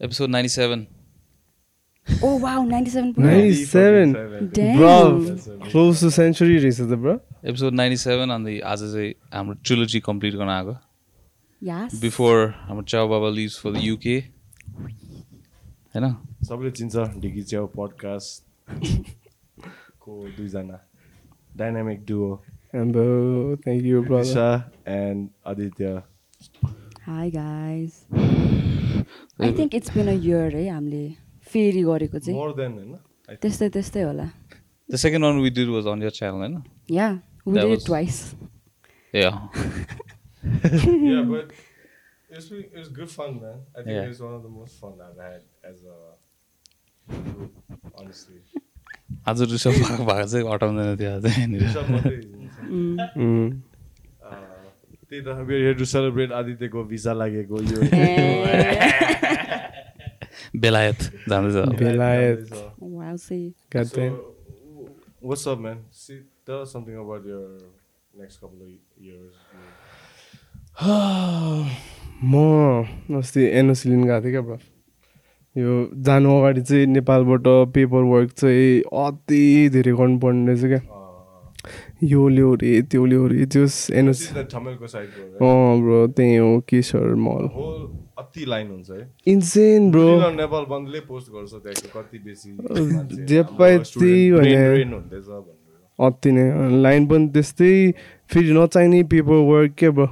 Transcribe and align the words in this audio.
Episode 0.00 0.30
ninety 0.30 0.48
seven 0.58 0.86
Oh 2.06 2.30
wow, 2.40 2.62
97 2.64 3.14
points. 3.14 3.18
Nice. 3.18 3.60
97. 3.74 4.50
Damn. 4.56 4.76
Bro, 4.78 5.68
close 5.70 6.00
to 6.04 6.10
century 6.16 6.56
रहेछ 6.64 6.80
त 6.80 6.98
bro 7.04 7.14
episode 7.52 7.74
ninety 7.80 7.96
seven 8.02 8.30
अन्त 8.30 8.48
आज 8.72 8.80
चाहिँ 8.92 9.12
हाम्रो 9.34 9.54
ट्रिलोजी 9.64 10.00
कम्प्लिट 10.08 10.34
गर्न 10.40 10.48
आएको 10.56 10.74
Yes. 11.62 11.94
बिफोर 12.00 12.36
हाम्रो 12.68 12.82
चाउ 12.92 13.08
बाबा 13.08 13.28
लिभ्स 13.38 13.58
फर 13.62 13.72
द 13.72 13.84
युके 13.84 14.16
होइन 15.94 16.10
सबले 16.48 16.70
चिन्छ 16.80 16.96
ढिकी 17.24 17.42
च्याउ 17.52 17.66
पडकास्ट 17.76 18.42
को 20.04 20.20
दुईजना 20.36 20.80
dynamic 21.56 22.04
duo 22.08 22.30
thank 22.74 23.84
you 23.90 24.02
brother 24.02 24.24
Disha 24.28 24.48
and 25.00 25.28
Aditya 25.46 26.02
Hi 27.06 27.28
guys. 27.30 28.83
I 29.40 29.50
think 29.52 29.74
it's 29.74 29.90
been 29.90 30.08
a 30.08 30.14
year 30.14 30.50
है 30.54 30.68
हामीले 30.68 31.04
फेरि 31.52 31.82
गरेको 31.82 32.18
चाहिँ 32.18 33.36
त्यस्तै 33.42 33.68
त्यस्तै 33.76 34.02
होला 34.02 34.26
the 34.88 34.96
second 35.04 35.24
one 35.24 35.40
we 35.42 35.50
did 35.58 35.68
was 35.74 35.86
on 35.92 36.02
your 36.02 36.10
channel 36.20 36.40
होइन 36.40 36.62
या 36.90 37.08
we 37.46 37.54
That 37.54 37.64
did 37.66 37.72
it 37.72 37.76
was- 37.76 37.84
twice 37.90 38.20
Yeah. 39.12 39.34
yeah, 40.44 41.22
but 41.22 41.52
it 42.30 42.36
was, 42.36 42.46
it 42.52 42.78
was 42.78 42.88
good 42.88 43.10
fun, 43.10 43.36
man. 43.42 43.58
I 43.76 43.82
think 43.82 43.94
Yeah. 43.94 44.04
it 44.04 44.08
was 44.14 44.20
one 44.20 44.34
of 44.38 44.42
the 44.42 44.48
most 44.54 44.80
fun 44.80 44.94
I've 45.06 45.20
had 45.24 45.42
as 45.70 45.84
a 45.84 45.98
group, 47.08 47.52
honestly. 47.98 48.40
आज 49.28 49.42
रिसभ 49.52 49.72
भएको 49.82 50.04
भएको 50.08 50.26
चाहिँ 50.32 50.48
हटाउँदैन 50.52 50.96
त्यो 51.02 51.10
आज 51.16 51.26
यहाँनिर 51.26 51.62
Rishabh 51.62 51.90
मात्रै 51.94 52.16
हुन्छ। 52.16 52.56
Mm. 53.16 53.62
Uh, 54.24 54.32
त्यही 55.14 55.22
त 55.24 55.48
we're 55.48 55.62
here 55.64 55.74
to 55.78 55.86
celebrate 55.86 56.32
आदित्यको 56.34 56.82
भिसा 56.90 57.12
लागेको 57.14 57.56
यो 57.70 57.80
बेलायत 60.64 61.00
जाँदैछ 61.28 61.56
बेलायत 61.80 62.40
So, 62.50 63.96
damn. 63.96 64.14
w- 64.14 64.90
what's 65.20 65.46
up, 65.46 65.58
man? 65.58 65.78
See, 65.90 66.18
tell 66.46 66.60
us 66.62 66.70
something 66.72 66.96
about 66.96 67.24
your 67.26 67.58
next 68.14 68.40
couple 68.40 68.58
of 68.62 68.68
years. 68.98 69.34
म 72.24 72.34
अस्ति 73.18 73.42
एनओसी 73.60 73.88
लिनु 73.88 74.06
गएको 74.06 74.20
थिएँ 74.24 74.32
क्या 74.32 74.40
ब्रो 74.48 74.58
यो 75.56 75.72
जानु 76.06 76.28
अगाडि 76.38 76.62
चाहिँ 76.70 76.86
नेपालबाट 76.86 77.46
पेपर 77.74 78.02
वर्क 78.12 78.30
चाहिँ 78.42 78.80
अति 79.06 79.42
धेरै 79.74 79.92
गर्नुपर्ने 80.02 80.52
रहेछ 80.52 80.64
क्या 80.74 80.80
Uh, 80.84 81.03
यो 82.02 82.28
ल्याऊ 82.28 82.54
रे 82.54 82.82
त्यो 82.82 83.06
ल्याऊ 83.06 83.26
रे 83.26 83.66
साइडको 83.66 85.46
अँ 85.46 85.80
ब्रो 85.80 86.06
त्यही 86.06 86.36
हो 86.36 86.60
केशर 86.68 87.14
मल। 87.14 87.46
होल 87.46 87.98
अति 88.18 88.44
लाइन 88.46 88.70
हुन्छ 88.70 88.90
है। 88.90 89.14
इन्सेन 89.26 89.90
ब्रो 89.90 90.18
Even 90.18 90.36
नेपाल 90.36 90.64
बन्दले 90.64 91.00
पोस्ट 91.00 91.28
गर्छ 91.28 91.50
त्यहाँको 91.50 92.00
कति 92.00 92.18
बेसी 92.18 92.52
मान्छे, 92.52 93.26
जे 93.26 93.38
हाम्रो 93.38 93.58
पाए 93.58 93.78
student 93.78 93.98
त्यही 93.98 94.30
brain 94.30 94.44
भने- 94.44 94.76
drain 94.76 94.92
हुँदैछ 94.92 95.24
भनेर। 95.24 96.06
अति 96.06 96.32
नै। 96.32 96.82
लाइन 96.82 97.06
पनि 97.06 97.28
त्यस्तै। 97.28 97.94
फेरि 98.28 98.52
नचाहिने 98.52 99.02
पेपर 99.02 99.32
वर्क 99.32 99.72
के 99.72 99.90
ब्रो? 99.90 100.06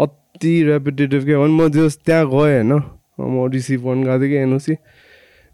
अति 0.00 0.62
रेपिटेटिभ 0.62 1.24
के। 1.24 1.36
भने 1.36 1.52
म 1.52 1.68
जस 1.68 1.98
त्यहाँ 2.06 2.26
गएँ 2.26 2.36
होइन? 2.36 2.82
म 3.20 3.50
रिसिभ 3.50 3.80
गर्नु 3.80 4.02
गएको 4.02 4.20
थिएँ 4.20 4.30
कि 4.30 4.36
एनओसी 4.36 4.74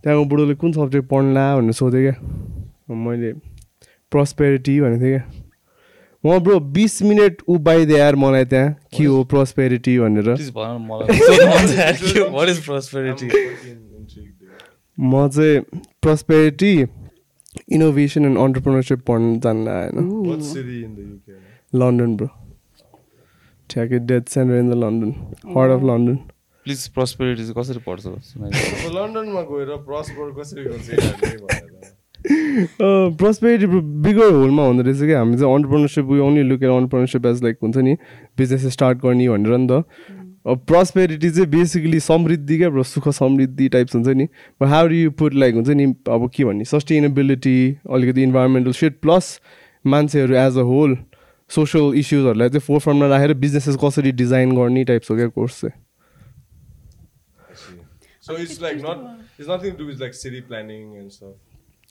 त्यहाँको 0.02 0.24
बुढोले 0.24 0.54
कुन 0.54 0.72
सब्जेक्ट 0.72 1.08
पढ्ला 1.08 1.56
भनेर 1.56 1.72
सोधेँ 1.72 2.12
क्या 2.12 2.94
मैले 2.94 3.32
प्रस्पेरिटी 4.10 4.80
भनेको 4.80 5.04
थिएँ 5.04 5.18
क्या 5.18 5.45
म 6.26 6.38
ब्रो 6.38 6.60
बिस 6.60 7.02
मिनट 7.02 7.42
उभाइदिए 7.48 7.98
यार 7.98 8.16
मलाई 8.16 8.44
त्यहाँ। 8.44 8.76
के 8.96 9.04
हो 9.04 9.24
प्रस्पेरिटी 9.24 9.98
भनेर. 9.98 10.30
म 15.00 15.28
चाहिँ 15.28 15.60
प्रस्पेरिटी 16.02 16.84
इनोभेसन 17.72 18.24
एन्ड 18.24 18.38
अन्टरप्रिनरसिप 18.38 19.00
पढ्नु 19.00 19.34
UK? 19.34 19.44
man? 19.44 19.90
लन्डन 21.74 22.16
ब्रो 22.16 22.28
ठ्याक्कै 23.70 23.98
dead 23.98 24.20
centre 24.28 24.58
in 24.58 24.70
the 24.70 24.74
London 24.74 25.10
heart 25.56 25.72
of 25.72 25.82
London 25.82 26.16
please 26.64 26.88
prosperity 26.88 27.42
चाहिँ 27.42 27.54
कसरी 27.54 27.78
पढ्छ? 27.78 28.06
लन्डनमा 28.96 29.40
गएर 29.40 29.76
प्रस्पर 29.76 30.40
कसरी 30.40 30.64
गर्छ? 30.64 30.90
प्रस्पेरिटी 32.26 33.66
बिगर 34.02 34.30
होलमा 34.34 34.62
हुँदो 34.66 34.82
रहेछ 34.82 35.00
कि 35.00 35.12
हामी 35.12 35.36
चाहिँ 35.38 35.54
entrepreneurship 35.54 36.04
we 36.04 36.18
only 36.20 36.42
look 36.42 36.62
at 36.62 36.70
entrepreneurship 36.70 37.26
as 37.26 37.42
like 37.42 37.56
हुन्छ 37.62 37.76
नि 37.76 37.96
बिजनेस 38.38 38.66
स्टार्ट 38.72 38.98
गर्ने 38.98 39.28
भनेर 39.28 39.56
नि 39.56 39.66
त। 39.70 39.84
अब 40.46 40.58
प्रस्पेरिटी 40.68 41.30
चाहिँ 41.30 41.48
बेसिकली 41.50 42.00
समृद्धि 42.00 42.58
क्या 42.58 42.70
ब्रो 42.70 42.82
सुख 42.82 43.08
समृद्धि 43.14 43.68
टाइप्स 43.68 43.94
हुन्छ 43.94 44.08
नि। 44.08 44.28
How 44.62 44.88
do 44.88 44.94
you 44.94 45.10
put 45.10 45.34
like 45.34 45.54
हुन्छ 45.54 45.68
नि 45.68 45.84
अब 46.08 46.30
के 46.34 46.44
भन्ने 46.44 46.64
सस्टेनेबिलिटी 46.64 47.56
अलिकति 47.94 48.22
इन्भाइरोमेन्टल 48.22 48.72
सेट 48.82 49.00
प्लस 49.00 49.40
मान्छेहरू 49.84 50.34
एज 50.36 50.58
अ 50.58 50.66
होल 50.74 50.96
सोसियल 51.50 51.94
इस्युजहरूलाई 51.98 52.48
चाहिँ 52.48 52.60
फोर 52.66 52.78
फ्रन्टमा 52.80 53.06
राखेर 53.08 53.34
बिजनेसेस 53.42 53.76
कसरी 53.84 54.12
डिजाइन 54.22 54.56
गर्ने 54.56 54.84
टाइप्स 54.84 55.10
हो 55.10 55.16
क्या 55.16 55.28
कोर्स 55.38 55.60
चाहिँ। 55.60 55.82
So 58.26 58.34
it's 58.42 58.60
like 58.60 58.78
not 58.82 59.02
it's 59.38 59.48
nothing 59.48 59.72
to 59.72 59.78
do 59.78 59.84
with 59.88 60.00
like 60.00 60.14
city 60.20 60.40
planning 60.46 60.86
and 61.00 61.12
stuff. 61.12 61.34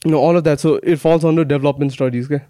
No, 0.05 0.19
all 0.19 0.37
of 0.37 0.43
that. 0.43 0.59
So 0.59 0.75
it 0.93 0.99
falls 0.99 1.25
under 1.25 1.43
development 1.43 1.93
studies. 1.93 2.29
Okay? 2.31 2.43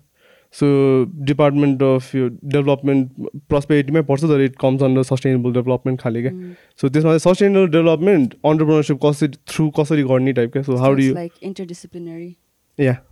So 0.53 1.05
Department 1.29 1.81
of 1.81 2.13
your 2.13 2.29
Development 2.29 3.29
Prosperity 3.49 3.91
may 3.91 4.03
पर्छ 4.09 4.21
तर 4.23 4.43
it 4.45 4.57
comes 4.57 4.85
under 4.87 5.03
sustainable 5.03 5.55
development 5.57 6.01
खाले 6.01 6.21
क्या 6.27 6.33
So 6.81 6.89
त्यसमा 6.89 7.17
चाहिँ 7.17 7.23
sustainable 7.25 7.67
development 7.67 8.35
entrepreneurship 8.51 8.99
कसरी 9.05 9.37
through 9.53 9.71
कसरी 9.79 10.03
गर्ने 10.13 10.33
type 10.39 10.53
क्या 10.53 10.65
So 10.65 10.77
how 10.77 10.91
So 10.91 10.95
do 10.95 11.01
it's 11.01 11.09
you 11.09 11.15
like 11.19 11.43
interdisciplinary 11.49 12.31
yeah 12.77 13.03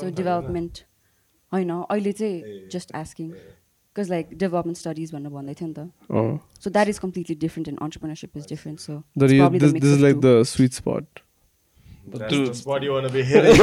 so 0.00 0.10
development 0.10 0.82
होइन 1.52 1.70
अहिले 1.70 2.12
चाहिँ 2.12 2.68
just 2.72 2.94
asking 2.94 3.28
because 3.28 4.10
like 4.10 4.34
development 4.38 4.78
studies 4.78 5.12
भनेर 5.14 5.30
भन्दै 5.32 5.54
थियो 5.60 5.68
नि 5.68 5.74
त 5.78 6.60
so 6.64 6.70
that 6.70 6.88
is 6.88 6.98
completely 7.06 7.36
different 7.46 7.68
and 7.68 7.78
entrepreneurship 7.82 8.36
is 8.36 8.46
different 8.48 8.80
so 8.80 8.92
यो 8.92 9.48
this, 9.58 9.72
this 9.72 9.94
is 9.94 10.02
like 10.08 10.20
sweet 12.12 12.22
spot 12.22 12.46
That's 12.46 12.60
spot 12.60 12.82
you 12.88 12.92
want 12.92 13.06
to 13.08 13.12
be 13.12 13.22
hitting. 13.22 13.58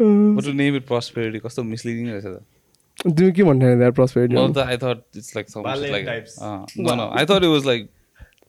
But 0.00 0.44
to 0.44 0.52
name 0.58 0.76
it 0.76 0.86
prosperity 0.86 1.38
कस्तो 1.46 1.62
misleading 1.70 2.10
रहेछ 2.10 2.26
त 2.26 3.12
तिमी 3.18 3.32
के 3.38 3.42
भन्नु 3.48 3.74
that 3.80 3.94
prosperity 3.98 4.34
Well, 4.38 4.58
I 4.74 4.76
thought 4.84 5.00
it's 5.20 5.34
like 5.38 5.48
some 5.54 5.64
Ballet 5.66 5.90
like 5.96 6.06
types. 6.12 6.38
Uh, 6.40 6.64
no, 6.76 6.94
no. 7.00 7.06
I 7.20 7.24
thought 7.30 7.44
it 7.48 7.52
was 7.56 7.64
like 7.70 7.88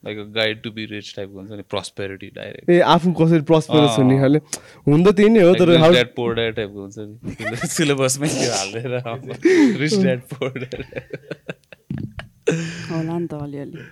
like 0.08 0.18
a 0.22 0.24
guide 0.36 0.58
to 0.64 0.70
be 0.78 0.84
rich 0.92 1.10
type 1.18 1.30
हुन्छ 1.36 1.58
नि 1.60 1.64
prosperity 1.74 2.28
direct. 2.38 2.68
ए 2.70 2.80
आफू 2.94 3.12
कसरी 3.20 3.44
prosperous 3.50 3.98
हुने 4.00 4.18
खाले 4.24 4.38
हुन 4.88 5.04
त 5.04 5.14
त्यही 5.20 5.30
नै 5.36 5.42
हो 5.48 5.52
तर 5.60 5.68
rich 5.72 5.82
how 5.84 5.90
dad 5.98 6.10
poor 6.20 6.30
dad 6.40 6.52
type 6.60 6.72
को 6.74 6.80
हुन्छ 6.86 6.96
नि 6.98 7.68
सिलेबसमै 7.76 8.28
त्यो 8.38 8.52
हालेर 8.60 8.90
rich 9.84 9.96
dad 10.06 10.26
poor 10.34 10.50
dad. 10.64 10.80
होला 12.90 13.18
नि 13.18 13.26
त 13.26 13.34
अलिअलि 13.48 13.82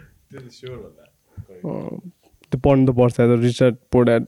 त्यो 2.52 2.60
पढ्नु 2.64 2.82
त 2.86 2.88
पर्छ 2.96 3.16
रिचर्ड 3.42 3.74
थिएँ 3.92 4.20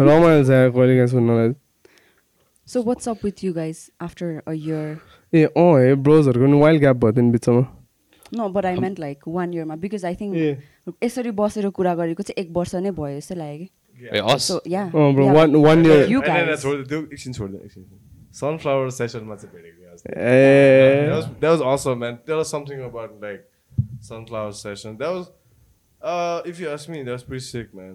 रमाइलो 0.00 0.42
छ 0.44 0.50
कहिले 0.74 0.94
काहीँ 0.96 1.10
सुन्नलाई। 1.14 1.50
So 2.66 2.76
what's 2.82 3.08
up 3.08 3.18
with 3.24 3.36
you 3.44 3.52
guys 3.52 3.78
after 4.02 4.26
a 4.48 4.52
year 4.52 4.86
ए 5.32 5.44
अँ 5.44 5.72
हे 5.80 5.94
ब्रोजहरूको 6.04 6.46
नि 6.46 6.56
वाइल्ड 6.60 6.80
ग्याप 6.80 6.96
भयो 7.04 7.20
नि 7.22 7.30
बिचमा। 7.30 7.62
No 8.34 8.44
but 8.48 8.64
I 8.66 8.76
meant 8.80 8.98
like 9.00 9.18
one 9.28 9.48
इयरमा 9.54 9.76
बिकज 9.84 10.04
आई 10.04 10.14
थिङ्क 10.20 10.32
यसरी 11.04 11.30
बसेर 11.40 11.68
कुरा 11.70 11.94
गरेको 11.94 12.22
चाहिँ 12.22 12.44
एक 12.44 12.48
वर्ष 12.56 12.74
नै 12.74 12.90
भयो 12.90 13.16
जस्तो 13.18 13.34
लाग्यो 13.34 13.58
कि। 13.62 13.68
सनफ्लावर 18.34 18.88
सेसनमा 18.90 19.34
चाहिँ 19.36 19.52
भेटेको 19.54 19.78
थिएँ 19.78 19.90
अस्ति। 19.94 20.08
ए। 20.10 21.06
That 21.06 21.14
was, 21.14 21.26
that 24.98 25.12
was 25.14 25.26
uh, 26.12 26.42
if 26.52 26.60
you 26.60 26.68
ask 26.70 26.88
me, 26.94 27.02
that 27.02 27.12
was 27.18 27.24
pretty 27.30 27.44
sick, 27.44 27.74
man. 27.74 27.94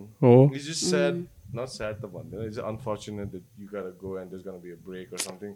It's 0.60 0.66
just 0.70 0.90
sad, 0.90 1.26
not 1.60 1.70
sad, 1.76 2.00
the 2.02 2.08
one. 2.08 2.32
It's 2.48 2.58
unfortunate 2.72 3.32
that 3.36 3.44
you 3.58 3.68
gotta 3.76 3.92
go 4.06 4.16
and 4.22 4.32
there's 4.32 4.44
gonna 4.44 4.64
be 4.70 4.72
a 4.78 4.80
break 4.90 5.14
or 5.14 5.22
something. 5.28 5.54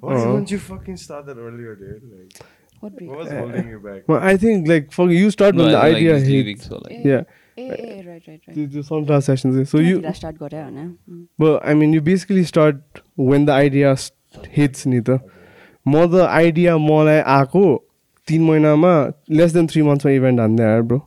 Why 0.00 0.14
Uh-huh. 0.14 0.32
didn't 0.34 0.50
you 0.56 0.58
fucking 0.66 0.96
start 1.06 1.26
that 1.30 1.38
earlier, 1.46 1.74
dude? 1.82 2.04
Like, 2.12 2.44
What 2.80 2.94
break? 2.96 3.10
what 3.10 3.18
was 3.24 3.30
holding 3.38 3.68
you 3.74 3.80
back? 3.86 4.08
I 4.30 4.36
think 4.44 4.68
like 4.68 4.90
for 4.92 5.10
you 5.12 5.30
start 5.36 5.56
No, 5.56 5.64
with 5.64 5.72
the 5.72 5.82
I 5.82 5.92
think, 5.94 6.08
like, 6.08 6.24
hit 6.24 6.34
leaving, 6.36 6.60
so 6.68 6.80
like 6.86 7.06
right 8.06 8.40
त्यो 8.54 8.66
त्यो 8.72 8.82
sunflower 8.82 9.20
session 9.28 9.52
चाहिँ 9.52 9.64
so 9.72 9.80
you 9.80 10.00
start 10.20 10.36
गरे 10.42 10.60
होइन 10.62 10.78
Mm. 11.10 11.22
But 11.44 11.56
I 11.72 11.74
mean, 11.80 11.94
you 11.96 12.02
basically 12.10 12.44
start 12.50 13.00
when 13.30 13.46
the 13.50 13.56
idea 13.68 13.94
hits 14.58 14.86
नि 14.92 15.00
त 15.08 15.18
म 15.86 16.04
त 16.12 16.26
idea 16.28 16.76
मलाई 16.90 17.20
आएको 17.38 17.64
तिन 18.28 18.42
महिनामा 18.50 18.92
लेस 19.40 19.52
देन 19.52 19.66
थ्री 19.72 19.82
मन्थ्समा 19.90 20.12
इभेन्ट 20.20 20.40
हान्दै 20.40 20.64
आएर 20.72 20.82
ब्रो 20.92 20.98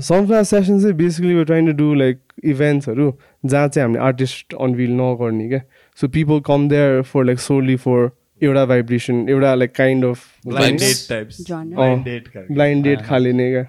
सनफ्लावर 0.00 0.42
सेसन 0.44 0.78
चाहिँ 0.80 0.94
basically 0.96 1.34
we 1.34 1.44
trying 1.44 1.66
to 1.66 1.72
do 1.72 1.92
like 1.94 2.18
इभेन्ट्सहरू 2.44 3.06
जहाँ 3.46 3.68
चाहिँ 3.68 3.84
हामीले 3.84 4.02
आर्टिस्ट 4.06 4.54
अनभिल 4.60 4.90
नगर्ने 5.00 5.48
क्या 5.48 5.60
so 5.98 6.08
people 6.08 6.40
come 6.46 6.68
there 6.68 7.02
for 7.12 7.24
like 7.24 7.38
solely 7.40 7.76
for 7.84 8.10
एउटा 8.42 8.64
भाइब्रेसन 8.72 9.28
एउटा 9.28 9.54
like 9.54 9.72
kind 9.76 10.04
of 10.04 10.24
Blind 10.46 10.80
Vibes. 10.80 10.82
date 10.82 11.02
types. 11.08 11.36
Genre. 11.48 11.74
Blind 11.76 12.04
date 12.06 12.26
खालको। 12.32 12.54
ब्लाइन्ड 12.54 12.84
डेट 12.84 13.02
खाले 13.06 13.32
नै 13.32 13.50
क्या 13.50 13.64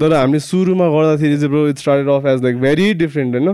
तर 0.00 0.12
हामीले 0.14 0.40
सुरुमा 0.40 0.88
गर्दाखेरि 0.88 1.36
चाहिँ 1.36 1.48
bro 1.50 1.68
it 1.68 1.78
started 1.78 2.08
off 2.14 2.26
as 2.26 2.42
like 2.44 2.56
very 2.60 2.92
different 2.94 3.34
होइन 3.34 3.48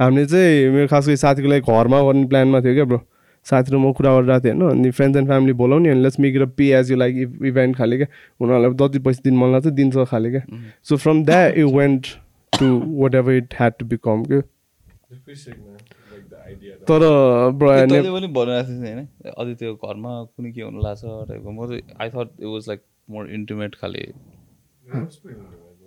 हामीले 0.00 0.26
चाहिँ 0.26 0.70
मेरो 0.70 0.86
खास 0.88 1.06
गरी 1.06 1.16
साथीको 1.16 1.48
लागि 1.48 1.72
घरमा 1.72 1.98
गर्ने 2.02 2.26
प्लानमा 2.32 2.60
थियो 2.60 2.74
क्या 2.74 2.84
ब्रो 2.84 3.00
साथी 3.46 3.72
र 3.72 3.76
म 3.78 3.92
कुरा 3.92 4.10
गरिरहेको 4.14 4.44
थिएँ 4.44 4.54
होइन? 4.54 4.70
अनि 4.70 4.90
फ्रेन्ड्स 4.90 5.16
एन्ड 5.18 5.28
फ्यामिली 5.28 5.52
बोलाउने 5.60 5.88
अनि 5.90 6.02
let's 6.02 6.20
make 6.20 6.42
pay 6.56 6.64
as 6.78 6.90
you 6.90 6.96
like 6.96 7.16
event 7.46 7.76
खाले 7.76 7.96
क्या। 7.96 8.08
उनीहरूलाई 8.40 8.74
जति 8.80 8.98
पैसा 9.06 9.20
दिनु 9.24 9.38
मन 9.38 9.52
लाग्छ 9.52 9.66
दिन्छ 9.78 9.94
खाले 10.10 10.30
क्या। 10.30 10.42
So 10.88 10.96
from 10.96 11.24
that 11.24 11.58
you 11.58 11.68
went 11.76 12.06
to 12.52 12.66
whatever 13.14 13.32
it 13.32 13.54
had 13.58 13.72
to 13.78 13.84
become 13.86 14.24
क्या। 14.24 14.40
तर 16.88 17.00
ब्रो 17.58 17.68
तैँले 17.70 18.10
पनि 18.10 18.28
भनिरहेको 18.34 18.72
थिएँ 18.72 18.94
होइन 18.94 19.06
अदित्य 19.38 19.72
घरमा 19.74 20.12
कुनै 20.24 20.50
के 20.52 20.62
हुनु 20.62 20.80
लाग्छ 20.82 21.02
टाइपको 21.04 21.50
म 21.52 21.66
चाहिँ 21.68 21.82
I 22.00 22.08
thought 22.10 22.28
it 22.40 22.46
was 22.46 22.68
like 22.68 22.80
more 23.10 23.30
intimate 23.30 23.74
खाले। 23.80 24.02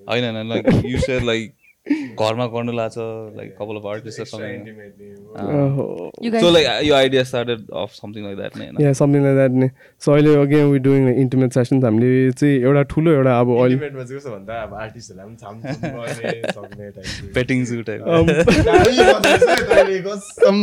होइन 0.07 0.47
लाइक 0.49 0.63
यु 0.85 0.99
सेयर 0.99 1.23
लाइक 1.23 1.53
घरमा 1.87 2.45
गर्नु 2.53 2.71
लाग्छ 2.71 2.95
like 3.37 3.51
couple 3.57 3.77
of 3.77 3.85
artist 3.91 4.19
Extra 4.19 4.39
सबै 4.39 4.47
intimate 4.55 4.95
ni. 4.99 5.07
You 6.25 6.31
guys 6.33 6.41
सो 6.43 6.49
लाइक 6.51 6.67
यो 6.85 6.93
idea 6.95 7.23
started 7.29 7.59
off 7.83 7.93
something 7.93 8.23
like 8.23 8.37
that 8.37 8.57
नै? 8.57 8.65
होइन 8.65 8.81
या 8.85 8.91
समथिङ 8.99 9.23
लाइक 9.23 9.35
द्याट 9.35 9.51
नै 9.63 9.69
सो 10.01 10.11
अहिले 10.13 10.35
again 10.41 10.65
we 10.71 10.79
doing 10.87 11.07
intimate 11.15 11.53
sessions 11.53 11.83
हामीले 11.83 12.11
चाहिँ 12.33 12.59
एउटा 12.61 12.83
ठुलो 12.93 13.11
एउटा 13.13 13.39
अब 13.39 13.47
अहिले 13.55 13.77
भन्दा 14.27 14.59
आर्टिस्टहरूलाई 14.77 15.25
पनि. 16.55 17.31
पेटिङ 17.33 17.65
जु 17.65 17.81
टाइप 17.81 17.99
कसम 20.07 20.57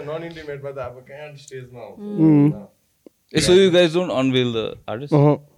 नन 0.00 0.22
इन्टिमेटमा 0.30 0.70
त 0.70 0.78
अब 0.78 1.04
कहाँ 1.08 1.28
स्टेजमा 1.38 1.82
हुन्छ 1.90 3.42
so 3.46 3.52
you 3.54 3.70
guys 3.72 3.94
don't 3.94 4.12
unveil 4.14 4.52
the 4.54 4.58
artist 4.88 5.14
अहँ, 5.14 5.34
अब 5.34 5.49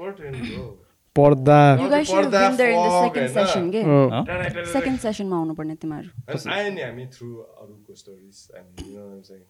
Curtain 0.00 0.34
bro. 0.42 0.64
पर्दा 1.16 1.58
You 1.80 1.88
guys 1.90 2.08
should 2.08 2.24
have 2.24 2.32
been 2.32 2.56
there 2.60 2.72
in 2.72 2.80
the 2.82 2.90
Fog, 2.94 3.04
second 3.06 3.22
होइन? 3.22 3.34
session, 3.36 3.70
के? 3.72 3.82
अँ, 3.82 4.24
टाढा 4.26 4.48
टाढा 4.48 4.72
Second 4.72 5.00
session 5.06 5.30
मा 5.30 5.36
आउनुपर्ने 5.36 5.74
तिमीहरू 5.84 6.10
And 6.34 6.48
आयो 6.56 6.70
नि 6.74 6.82
हामी 6.82 7.06
थ्रु 7.16 7.30
अरूको 7.64 7.94
stories 8.02 8.42
and 8.60 8.86
you 8.86 8.98
know 8.98 9.08
I'm 9.10 9.22
saying 9.30 9.42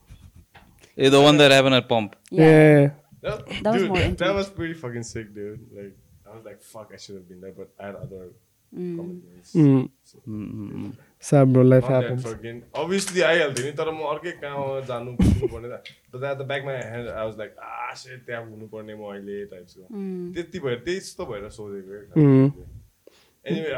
a 0.98 1.10
the 1.10 1.22
one 1.26 1.38
that 1.38 1.52
happen 1.52 1.74
at 1.80 1.88
pump 1.94 2.12
yeah. 2.40 2.88
That, 3.26 3.38
That 3.64 3.72
was 3.74 3.82
dude, 3.82 3.88
more 3.90 3.98
that 4.00 4.08
intimate. 4.08 4.36
was 4.38 4.48
pretty 4.56 4.74
fucking 4.80 5.04
sick, 5.10 5.30
dude. 5.36 5.62
Like, 5.76 5.94
I 6.26 6.34
was 6.34 6.44
like, 6.48 6.60
fuck, 6.72 6.92
I 6.96 6.98
should 7.04 7.16
have 7.18 7.24
been 7.30 7.40
there, 7.46 7.54
but 7.60 7.70
I 7.80 7.86
had 7.88 7.96
other 8.06 8.26
Mm. 8.72 8.94
commitments. 8.98 9.50
Mm. 9.54 9.82
Sad 10.10 10.22
bro, 10.26 10.92
That 11.29 11.83
happens. 11.83 12.23
fucking. 12.23 12.63
Obviously, 12.73 13.21
आइहाल्थ्यो 13.21 13.65
नि 13.65 13.71
तर 13.77 13.89
म 13.93 14.01
अर्कै 14.11 14.31
कहाँ 14.41 14.81
जानु 14.89 15.15
त 16.11 16.47
back 16.47 16.61
of 16.61 16.65
my 16.65 16.75
head, 16.75 17.07
I 17.07 17.25
was 17.25 17.37
like, 17.37 17.55
ah, 17.61 17.93
shit, 17.95 18.25
त्यहाँ 18.25 18.43
हुनुपर्ने 18.49 18.93
म 18.95 19.01
अहिले 19.13 19.45
टाइप्सको. 19.53 19.83
त्यति 20.33 20.59
भएर 20.59 20.79
त्यस्तो 20.85 21.25
भएर 21.25 21.49
सोधेको. 21.49 21.93
एनिवे 23.45 23.69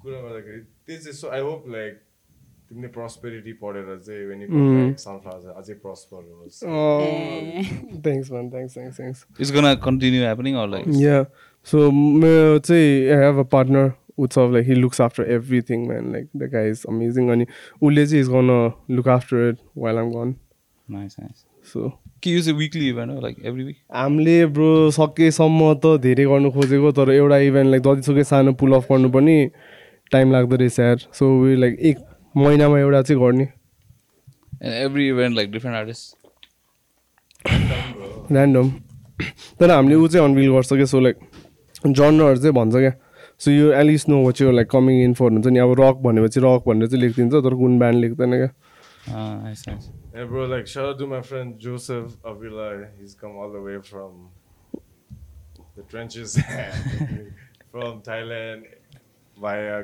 कुरा 0.00 0.18
गर्दाखेरि 0.20 0.60
त्यो 0.86 0.96
चाहिँ 0.96 1.12
सो 1.12 1.28
आई 1.28 1.40
होप 1.40 1.64
लाइक 1.68 1.94
तिमीले 2.68 2.88
प्रस्पेरिटी 2.92 3.52
पढेर 3.60 3.88
चाहिँ 4.04 4.24
वेन 4.28 4.40
यु 4.42 4.48
सनफ्लावर 4.96 5.50
अझै 5.60 5.74
प्रस्पर 5.84 6.20
होस् 6.40 6.60
thanks 8.04 8.30
man, 8.30 8.50
thanks, 8.54 8.72
thanks, 8.76 8.96
thanks. 8.96 9.18
It's 9.40 9.52
gonna 9.52 9.74
continue 9.88 10.22
happening 10.22 10.54
or 10.62 10.68
like 10.68 10.84
Yeah. 11.00 11.24
So 11.66 11.90
मेरो 11.92 12.58
चाहिँ 12.68 13.12
I 13.12 13.20
have 13.24 13.38
a 13.38 13.44
partner 13.44 13.84
Utsav, 14.18 14.52
like 14.52 14.66
he 14.66 14.74
looks 14.74 15.00
after 15.00 15.24
everything, 15.24 15.88
man. 15.88 16.12
Like 16.12 16.28
the 16.34 16.48
guy 16.48 16.64
is 16.66 16.84
amazing. 16.84 17.30
And 17.30 17.46
Ule 17.80 17.98
is 17.98 18.28
gonna 18.28 18.74
look 18.88 19.06
after 19.06 19.48
it 19.48 19.58
while 19.74 19.98
I'm 19.98 20.12
gone. 20.12 20.34
Nice 20.90 21.16
nice 21.20 21.44
So 21.66 21.90
के 22.22 22.30
यो 22.30 22.40
चाहिँ 22.42 22.58
weekly 22.58 22.88
event 22.88 23.12
हो 23.12 23.20
like 23.20 23.36
every 23.46 23.64
week 23.64 23.76
हामीले 23.96 24.34
bro 24.56 24.90
सकेसम्म 24.96 25.72
त 25.84 25.96
धेरै 26.00 26.24
गर्नु 26.24 26.50
खोजेको 26.52 26.90
तर 26.98 27.10
एउटा 27.12 27.36
इभेन्ट 27.48 27.70
लाइक 27.70 27.82
जतिसुकै 27.82 28.24
सानो 28.30 28.52
पुल 28.62 28.72
अफ 28.76 28.86
गर्नु 28.90 29.08
पनि 29.14 29.36
टाइम 30.12 30.32
लाग्दो 30.32 30.56
रहेछ 30.56 30.78
यार 30.80 31.06
सो 31.18 31.28
वी 31.42 31.56
लाइक 31.56 31.78
एक 31.90 31.98
महिनामा 32.36 32.78
एउटा 32.78 33.00
चाहिँ 33.02 33.20
गर्ने 33.22 33.48
every 34.84 35.08
event 35.08 35.36
like 35.36 35.52
different 35.52 35.76
artist 35.78 36.16
random 38.32 38.70
तर 39.60 39.70
हामीले 39.70 39.94
ऊ 39.94 40.08
चाहिँ 40.08 40.28
अनबिल 40.28 40.50
गर्छ 40.52 40.72
क्या 40.72 40.86
सो 40.92 41.00
लाइक 41.00 41.16
जनरहरू 41.86 42.36
चाहिँ 42.36 42.54
भन्छ 42.60 42.74
क्या 42.76 42.92
सो 43.45 43.51
यो 43.51 43.71
एलिस्ट 43.81 44.09
नो 44.09 44.23
वाच 44.25 44.41
यो 44.41 44.51
लाइक 44.51 44.69
कमिङ 44.71 45.03
इन 45.03 45.13
फर 45.21 45.31
हुन्छ 45.37 45.47
नि 45.47 45.59
अब 45.65 45.75
रक 45.79 45.95
भनेपछि 46.07 46.39
रक 46.45 46.63
भनेर 46.67 46.87
चाहिँ 46.87 47.01
लेखिदिन्छ 47.03 47.33
तर 47.47 47.55
कुन 47.63 47.79
ब्यान्ड 47.79 47.99
लेख्दैन 48.05 48.35
क्या 48.41 48.51
nice 49.45 49.67
nice 49.67 49.89
Yeah, 50.19 50.25
bro, 50.29 50.45
like 50.51 50.67
shout 50.69 50.85
out 50.91 50.97
to 50.99 51.05
my 51.09 51.17
friend 51.25 51.59
Joseph 51.65 52.13
Avila. 52.29 52.63
He's 53.01 53.11
come 53.19 53.35
all 53.41 53.51
the 53.55 53.59
way 53.65 53.75
from 53.89 54.15
the 55.77 55.83
trenches, 55.91 56.33
from 57.75 58.01
Thailand 58.07 58.65
via 59.45 59.77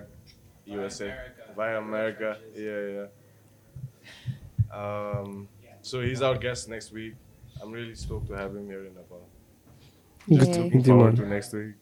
USA, 0.77 1.09
via 1.59 1.77
America. 1.83 2.31
Yeah, 2.63 2.81
yeah. 2.95 3.07
Um, 4.81 5.47
so 5.81 6.01
he's 6.07 6.21
our 6.31 6.37
guest 6.47 6.69
next 6.73 6.91
week. 6.91 7.13
I'm 7.61 7.71
really 7.71 7.95
stoked 7.95 8.27
to 8.33 8.35
have 8.41 8.55
him 8.55 8.67
here 8.67 8.83
in 8.89 8.93
Nepal. 8.95 9.23
Good 10.27 10.47
Yay. 10.47 10.53
talking 10.53 10.71
to 10.71 10.77
you, 10.77 10.83
Forward 10.83 11.17
man. 11.19 11.23
to 11.23 11.29
next 11.35 11.53
week. 11.53 11.75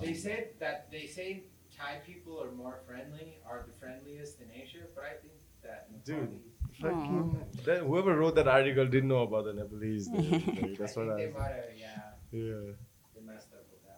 They 0.00 0.14
said 0.14 0.44
that 0.60 0.86
they 0.92 1.06
say 1.06 1.28
Thai 1.76 1.94
people 2.06 2.40
are 2.42 2.50
more 2.58 2.76
friendly, 2.86 3.26
are 3.46 3.64
the 3.66 3.72
friendliest 3.80 4.40
in 4.40 4.48
Asia, 4.62 4.84
but 4.94 5.04
I 5.04 5.14
think 5.22 5.34
that 5.62 5.88
Dude. 6.04 6.18
Nepalese- 6.18 6.54
Fucking, 6.80 7.30
that, 7.66 7.78
whoever 7.90 8.12
wrote 8.16 8.34
that 8.36 8.46
article 8.48 8.86
didn't 8.86 9.08
know 9.12 9.22
about 9.22 9.44
the 9.46 9.52
Nepalese. 9.54 10.06
dude. 10.06 10.30
Like, 10.32 10.76
that's 10.78 10.96
I 10.96 11.00
what 11.00 11.16
think 11.16 11.18
they 11.18 11.28
I. 11.28 11.38
might 11.38 11.56
have, 11.60 11.72
yeah, 11.84 12.02
Yeah. 12.30 12.68
they 13.14 13.22
messed 13.30 13.50
up 13.52 13.64
with 13.72 13.82
that. 13.88 13.94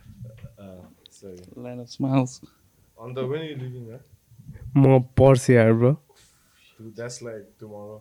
Uh, 0.59 0.81
sorry. 1.19 1.37
Line 1.65 1.79
of 1.81 1.87
smiles 1.95 2.39
On 3.05 3.13
the 3.15 3.23
when 3.31 3.41
are 3.45 3.49
you 3.51 3.55
leaving, 3.61 3.87
man? 3.91 4.03
म 4.77 4.99
पर्सि 5.21 5.55
यार 5.55 5.71
bro 5.81 5.91
Dude, 6.77 6.95
that's 7.01 7.17
like 7.29 7.47
tomorrow. 7.63 7.97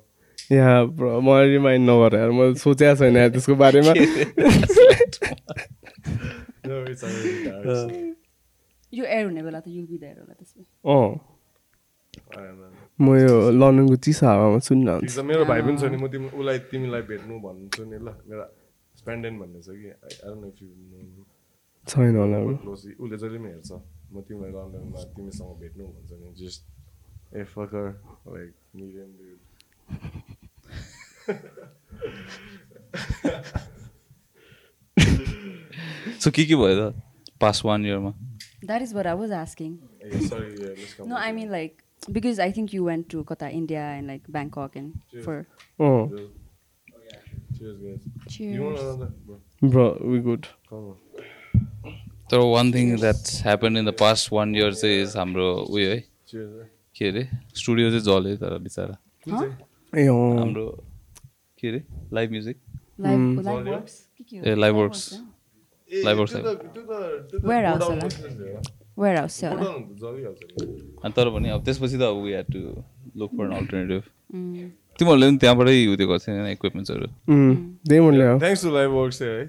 यहाँ 0.52 0.86
bro 1.00 1.20
म 1.20 1.38
remind 1.54 1.90
नगर 1.90 2.16
यार 2.18 2.30
म 2.40 2.52
सोचेको 2.66 2.94
छैन 3.04 3.16
यार 3.16 3.28
त्यसको 3.38 3.54
बारेमा 3.64 3.92
यो 8.97 9.03
एयर 9.05 9.25
हुने 9.25 9.41
बेला 9.45 9.59
त 9.59 9.67
युल 9.69 9.85
बी 9.85 9.97
देयर 10.01 10.17
होला 10.19 10.33
त्यसमा। 10.39 10.63
अँ. 10.93 11.09
म 12.99 13.01
यो 13.15 13.35
लन्डनको 13.59 13.95
चिसो 14.05 14.23
हावामा 14.25 14.59
सुनिरहन्छु 14.67 15.05
ठिक 15.05 15.13
छ 15.15 15.17
मेरो 15.29 15.43
भाइ 15.51 15.61
पनि 15.65 15.77
छ 15.81 15.83
नि 15.93 15.97
म 15.97 15.99
तिमी 16.13 16.27
उसलाई 16.33 16.59
तिमीलाई 16.71 17.01
भेट्नु 17.09 17.33
भन्छु 17.45 17.81
नि 17.85 17.97
ल। 18.05 18.07
मेरो 18.29 18.43
स्पेन्डेन 19.01 19.33
भन्ने 19.39 19.59
छ 19.61 19.63
कि। 19.77 19.89
I 19.93 19.97
don't 20.25 20.39
know 20.41 20.47
if 20.49 20.57
you 20.61 20.67
know 20.89 20.97
छैन 21.87 22.15
होला 22.21 22.37
उसले 22.73 23.17
जहिले 23.17 23.39
पनि 23.39 23.49
हेर्छ। 23.53 23.71
म 24.13 24.15
तिमीलाई 24.27 24.51
लन्डनमा 24.57 24.99
तिमीसँग 25.15 25.51
भेट्नु 25.61 25.83
भन्छ 25.85 26.11
नि। 26.21 26.27
Just 26.41 26.61
a 27.37 27.39
fucker 27.53 27.85
like 28.33 28.51
medium 28.75 29.09
dude 29.17 29.39
so 36.23 36.31
के 36.37 36.45
के 36.45 36.55
भयो 36.63 36.89
त 36.89 36.93
पास्ट 37.41 37.65
वान 37.65 37.85
इयरमा 37.85 38.13
that 38.65 38.81
is 38.81 38.93
where 38.93 39.07
I 39.07 39.15
was 39.23 39.31
asking 39.43 39.77
uh 40.03 40.19
sorry 40.27 40.55
let's 40.63 40.93
come 40.99 41.07
No, 41.13 41.17
I 41.27 41.31
mean 41.37 41.51
like 41.57 41.85
because 42.17 42.39
I 42.47 42.51
think 42.57 42.73
you 42.77 42.83
went 42.89 43.07
to 43.13 43.23
Kota, 43.29 43.47
India, 43.61 43.83
and 43.95 44.07
like 44.13 44.27
Bangkok, 44.35 44.75
and 44.81 44.93
Cheers. 45.13 45.25
for 45.25 45.37
अँ 45.79 46.09
Cheers 47.57 47.77
guys. 47.83 48.03
You 48.03 48.29
cheers. 48.33 48.59
want 48.65 48.79
another? 48.81 49.07
Bro, 49.29 49.37
bro 49.71 49.87
we 50.11 50.19
good 50.27 50.45
come 50.69 50.85
on. 50.91 50.97
तर 52.31 52.37
one 52.53 52.71
thing 52.73 52.95
that's 52.99 53.41
happen 53.45 53.77
in 53.77 53.85
the 53.85 53.93
past 53.99 54.31
one 54.33 54.55
year 54.55 54.73
चाहिँ 54.81 55.01
is 55.01 55.15
हाम्रो 55.17 55.47
उयो 55.77 55.89
है 55.91 55.99
Cheers. 56.31 56.51
eh? 56.61 56.67
के 56.95 57.07
अरे 57.09 57.27
studio 57.61 57.89
चाहिँ 57.89 58.03
जल्यो 58.09 58.35
तर 58.43 58.57
बिचरा 58.67 58.97
हाम्रो 59.93 60.65
के 61.59 61.67
अरे 61.69 61.83
live 62.13 62.31
music 62.31 62.57
Mm. 62.99 63.39
Uh 64.47 64.53
live 64.55 64.75
works 64.75 65.03
तर 71.15 71.29
पनि 71.33 71.49
अब 71.55 71.63
त्यसपछि 71.65 71.97
त 71.97 72.01
अब 72.11 72.17
we 72.23 72.31
had 72.31 72.45
to 72.53 72.59
look 73.19 73.31
for 73.37 73.43
an 73.45 73.51
alternative 73.61 74.03
Mm. 74.29 74.69
तिमीहरूले 74.99 75.25
पनि 75.27 75.37
त्यहाँबाटै 75.41 75.75
उ 75.89 75.95
त्यो 75.99 76.07
होइन 76.29 76.45
इक्विपमेन्ट्सहरू 76.47 77.05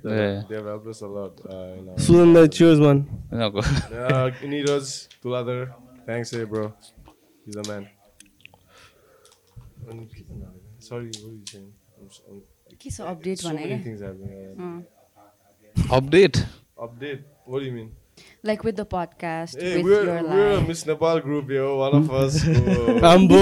हो 0.06 0.12
eh? 0.14 0.38
A 1.02 1.08
lot. 1.16 1.34
Uh, 1.44 1.50
in 1.78 1.88
our, 1.88 1.98
Sujan 2.06 2.28
dai 2.34 2.46
cheers 2.58 2.78
uh, 2.78 2.82
man. 7.68 7.82
Um, 9.90 10.08
Sorry, 10.78 11.08
what 11.08 11.28
are 11.28 11.34
you 11.34 11.44
saying? 11.52 11.72
I'm, 11.98 12.06
s- 12.08 12.22
I'm, 12.30 12.40
के 12.82 12.88
छ 12.90 13.00
अपडेट 13.12 13.38
भने 13.44 13.64
Update. 15.90 16.46
Update. 16.78 17.24
What 17.44 17.58
do 17.58 17.64
you 17.66 17.72
mean? 17.72 17.90
Like 18.44 18.62
with 18.62 18.76
the 18.76 18.86
podcast, 18.86 19.60
hey, 19.60 19.82
with 19.82 19.84
we're, 19.84 20.04
your 20.04 20.22
we're 20.22 20.54
life. 20.54 20.64
a 20.64 20.68
Miss 20.68 20.86
Nepal 20.86 21.18
group, 21.18 21.50
yo. 21.50 21.78
One 21.78 21.96
of 21.96 22.10
us. 22.12 22.46
Ambo. 22.46 23.34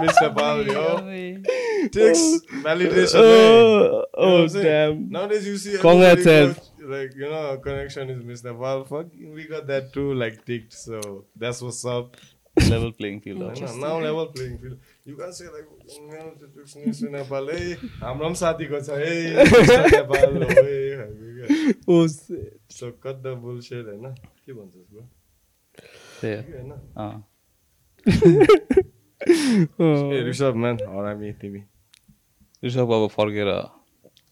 Miss 0.00 0.16
Nepal, 0.22 0.66
yo. 0.66 1.00
Takes 1.92 2.18
oh. 2.18 2.40
validation. 2.64 3.14
Oh, 3.16 4.04
oh 4.14 4.42
you 4.42 4.48
know 4.48 4.60
oh, 4.60 4.62
damn. 4.62 5.10
Nowadays, 5.10 5.46
you 5.46 5.58
see. 5.58 5.76
Congrats, 5.76 6.24
like 6.80 7.14
you 7.14 7.28
know, 7.28 7.58
connection 7.58 8.08
is 8.08 8.24
Miss 8.24 8.42
Nepal. 8.42 8.84
Fuck, 8.84 9.08
we 9.12 9.44
got 9.44 9.66
that 9.66 9.92
too, 9.92 10.14
like 10.14 10.46
ticked. 10.46 10.72
So 10.72 11.26
that's 11.36 11.60
what's 11.60 11.84
up. 11.84 12.16
level 12.70 12.92
playing 12.92 13.20
field. 13.20 13.40
Now 13.78 13.98
level 13.98 14.26
playing 14.28 14.58
field. 14.58 14.78
You 15.06 15.16
can 15.16 15.32
say 15.32 15.44
like, 15.52 15.68
"मेरो 16.10 16.30
त्यो 16.40 16.48
Miss- 16.60 16.76
Miss 16.86 17.00
Nepal, 17.02 17.48
hey, 17.52 17.76
हाम्रो 18.02 18.26
पनि 18.26 18.34
साथीको 18.34 18.78
छ, 18.80 18.90
हो, 18.90 18.96
होइन? 23.88 24.14
के 26.24 26.52
होइन? 26.52 26.72
ऋषभ 30.28 30.54
म्यान 30.56 30.76
हरामी 30.88 31.32
तिमी 31.32 31.62
ऋषभ 32.64 32.92
अब 32.92 33.08
फर्केर 33.08 33.50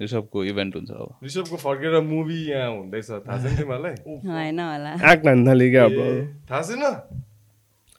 ऋषभको 0.03 0.45
इभेन्ट 0.45 0.77
हुन्छ 0.77 0.91
अब 0.91 1.19
ऋषभको 1.25 1.57
फर्केर 1.57 2.01
मुभी 2.01 2.39
यहाँ 2.51 2.71
हुँदैछ 2.71 3.11
थाहा 3.11 3.39
छैन 3.43 3.57
तिमीहरूलाई 3.57 3.95
होइन 4.29 4.61
होला 4.61 4.97
थाहा 6.51 6.63
छैन 6.63 6.83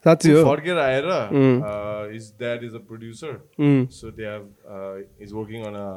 साँच्ची 0.04 0.32
हो 0.32 0.42
फर्केर 0.44 0.78
आएर 0.78 1.06
Mm. 1.32 2.14
Is 2.16 2.30
that 2.38 2.62
is 2.64 2.74
a 2.74 2.82
producer 2.90 3.32
um. 3.66 3.86
So 3.98 4.10
they 4.18 4.28
have 4.32 4.46
uh, 4.76 5.24
is 5.26 5.34
working 5.40 5.66
on 5.70 5.76
a, 5.82 5.88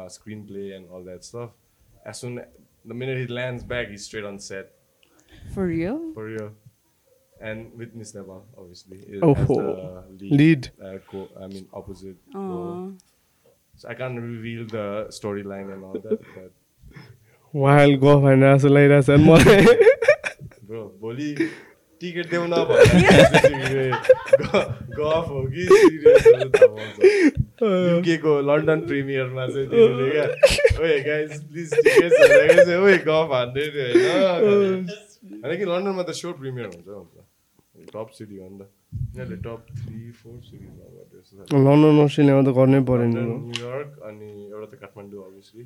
a 0.00 0.06
screenplay 0.16 0.66
and 0.76 0.88
all 0.96 1.04
that 1.10 1.24
stuff. 1.30 1.50
As 2.12 2.20
soon 2.24 2.38
the 2.92 2.94
minute 3.02 3.18
he 3.22 3.26
lands 3.40 3.64
back, 3.74 3.88
he's 3.94 4.04
straight 4.10 4.28
on 4.32 4.38
set 4.48 4.74
For 5.54 5.64
real? 5.70 5.96
for 6.14 6.24
real, 6.26 6.46
and 7.48 7.80
with 7.82 7.94
Miss 8.02 8.14
Nepal, 8.18 8.38
obviously. 8.62 8.98
i- 9.00 9.20
Oh, 9.26 9.32
as 9.34 9.48
the 9.48 9.58
lead. 10.22 10.38
lead. 10.42 10.68
Uh, 10.88 10.94
co- 11.10 11.28
I 11.44 11.48
mean 11.54 11.66
opposite. 11.82 12.16
Aw. 12.34 12.46
role. 12.52 12.78
So 13.82 13.88
I 13.90 13.94
can't 13.98 14.20
reveal 14.28 14.62
the 14.76 14.86
storyline 15.18 15.68
and 15.74 15.84
all 15.90 16.00
that, 16.06 16.24
but 16.36 16.54
wild 17.54 18.00
गफ 18.00 18.22
भनेर 18.22 18.56
जस्तो 18.56 18.68
लागिरहेको 18.68 19.02
छ 19.02 19.18
नि 19.18 19.24
मलाई 19.28 19.62
bro, 20.70 20.80
भोलि 21.04 21.28
ticket 22.03 22.25
देऊ 22.31 22.45
न 22.51 22.55
गफ 24.99 25.27
हो 25.29 25.39
कि 25.53 25.63
युकेको 27.63 28.31
लन्डन 28.49 28.79
प्रिमियरमा 28.87 29.43
चाहिँ 29.47 29.67
तिमीले 29.71 30.05
क्या। 30.11 30.27
ओए 30.83 30.95
गाइस 31.07 31.33
प्लिज 31.49 31.69
टिकट 31.73 32.11
चाहिँ 32.19 32.77
ओए 32.77 32.97
गफ 33.09 33.27
हान्दै 33.39 33.65
थियो 33.73 33.87
होइन। 33.89 34.87
होइन 35.43 35.57
कि 35.57 35.65
लन्डनमा 35.71 36.03
त 36.03 36.11
सो 36.21 36.27
प्रिमियर 36.39 36.65
हुन्छ 36.73 36.87
हुन्छ 36.87 37.15
टप 37.93 38.07
सिटी 38.17 38.35
हो 38.37 38.47
नि 38.49 38.57
त। 38.59 38.61
यिनीहरूले 38.93 39.37
टप 39.45 39.61
थ्री 39.77 39.99
फोर 40.17 40.35
सिटिजमा 40.49 40.85
गर्दैछ 40.95 41.27
लन्डन 41.67 41.97
अस्ट्रेलियामा 42.03 42.41
त 42.43 42.49
गर्नै 42.57 42.79
पऱ्यो 42.89 43.05
नि 43.13 43.21
न्युयोर्क 43.23 43.91
अनि 44.09 44.29
एउटा 44.53 44.67
त 44.67 44.73
काठमाडौँ 44.81 45.21
अभियसली. 45.27 45.63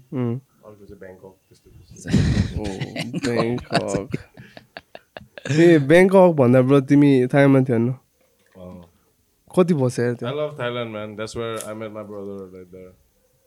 अर्को 0.68 0.84
चाहिँ 0.86 1.00
ब्याङ्कक 1.04 1.34
त्यस्तो 1.48 1.68
ब्याङ्कक 3.26 4.10
ए 5.52 5.78
ब्याङ्कक 5.92 6.36
भन्दा 6.40 6.62
ब्रो 6.68 6.80
तिमी 6.92 7.12
थाइमा 7.34 7.62
थियो 7.68 7.78
नि 7.78 7.94
अँ। 8.56 8.82
कति 9.56 9.74
बस्यो 9.74 10.06
यार 10.06 10.86
man. 10.96 11.16
That's 11.16 11.36
where 11.36 11.58
I 11.66 11.74
met 11.74 11.92
my 11.92 12.04
brother 12.04 12.38
right 12.48 12.72
there 12.72 12.92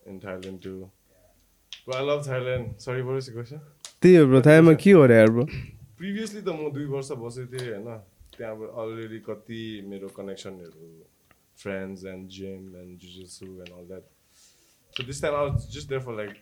in 0.06 0.20
Thailand 0.20 0.62
too. 0.62 0.90
But 1.86 1.96
I 1.96 2.00
love 2.00 2.26
Thailand. 2.26 2.80
Sorry, 2.80 3.02
what 3.02 3.14
was 3.14 3.26
the 3.26 3.32
question? 3.32 3.60
त्यही 4.02 4.16
हो 4.16 4.26
ब्रो 4.26 4.40
थाइमा 4.46 4.72
के 4.82 4.90
हो 4.92 5.04
र 5.06 5.12
यार 5.12 5.30
ब्रो 5.30 5.44
Previously 6.00 6.42
त 6.42 6.48
म 6.56 6.72
दुई 6.72 6.86
वर्ष 6.94 7.10
बसेको 7.20 7.52
थिएँ 7.52 7.72
होइन 7.72 7.88
त्यहाँबाट 8.36 8.70
अलरेडी 8.82 9.18
कति 9.28 9.62
मेरो 9.88 10.08
कनेक्सनहरू 10.16 10.88
friends 11.62 12.04
and 12.12 12.28
gym 12.36 12.62
and 12.82 12.98
जुजुसु 13.00 13.46
and 13.46 13.72
all 13.78 13.84
that 13.88 14.04
so 14.94 15.06
this 15.06 15.22
time 15.22 15.34
I 15.34 15.50
was 15.50 15.68
just 15.74 15.88
there 15.88 16.00
for 16.06 16.16
like 16.16 16.32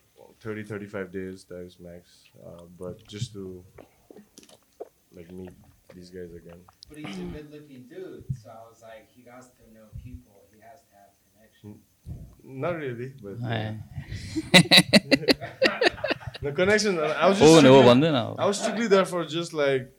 thirty 0.44 0.62
thirty 0.70 0.86
five 0.94 1.06
days 1.16 1.44
that 1.50 1.66
is 1.66 1.76
max 1.82 2.22
but 2.82 2.94
just 3.14 3.34
to 3.34 3.44
like 5.18 5.30
meet 5.32 5.50
these 5.94 6.10
guys 6.10 6.34
again. 6.34 6.58
But 6.88 6.98
he's 6.98 7.18
a 7.18 7.22
good-looking 7.22 7.84
dude, 7.88 8.24
so 8.40 8.50
I 8.50 8.68
was 8.68 8.82
like, 8.82 9.08
he 9.14 9.24
has 9.30 9.46
to 9.46 9.72
know 9.74 9.86
people. 10.02 10.42
He 10.52 10.58
has 10.60 10.80
to 10.82 10.94
have 10.94 11.10
connections. 11.26 11.78
Not 12.44 12.76
really, 12.76 13.14
but. 13.22 13.40
the 16.42 16.52
connection. 16.52 16.98
Uh, 16.98 17.16
I 17.18 17.28
was 17.28 17.38
just. 17.38 17.50
Oh, 17.50 17.58
strictly, 17.58 18.10
no. 18.10 18.36
I 18.38 18.46
was 18.46 18.60
strictly 18.60 18.86
there 18.86 19.04
for 19.04 19.24
just 19.24 19.52
like. 19.52 19.92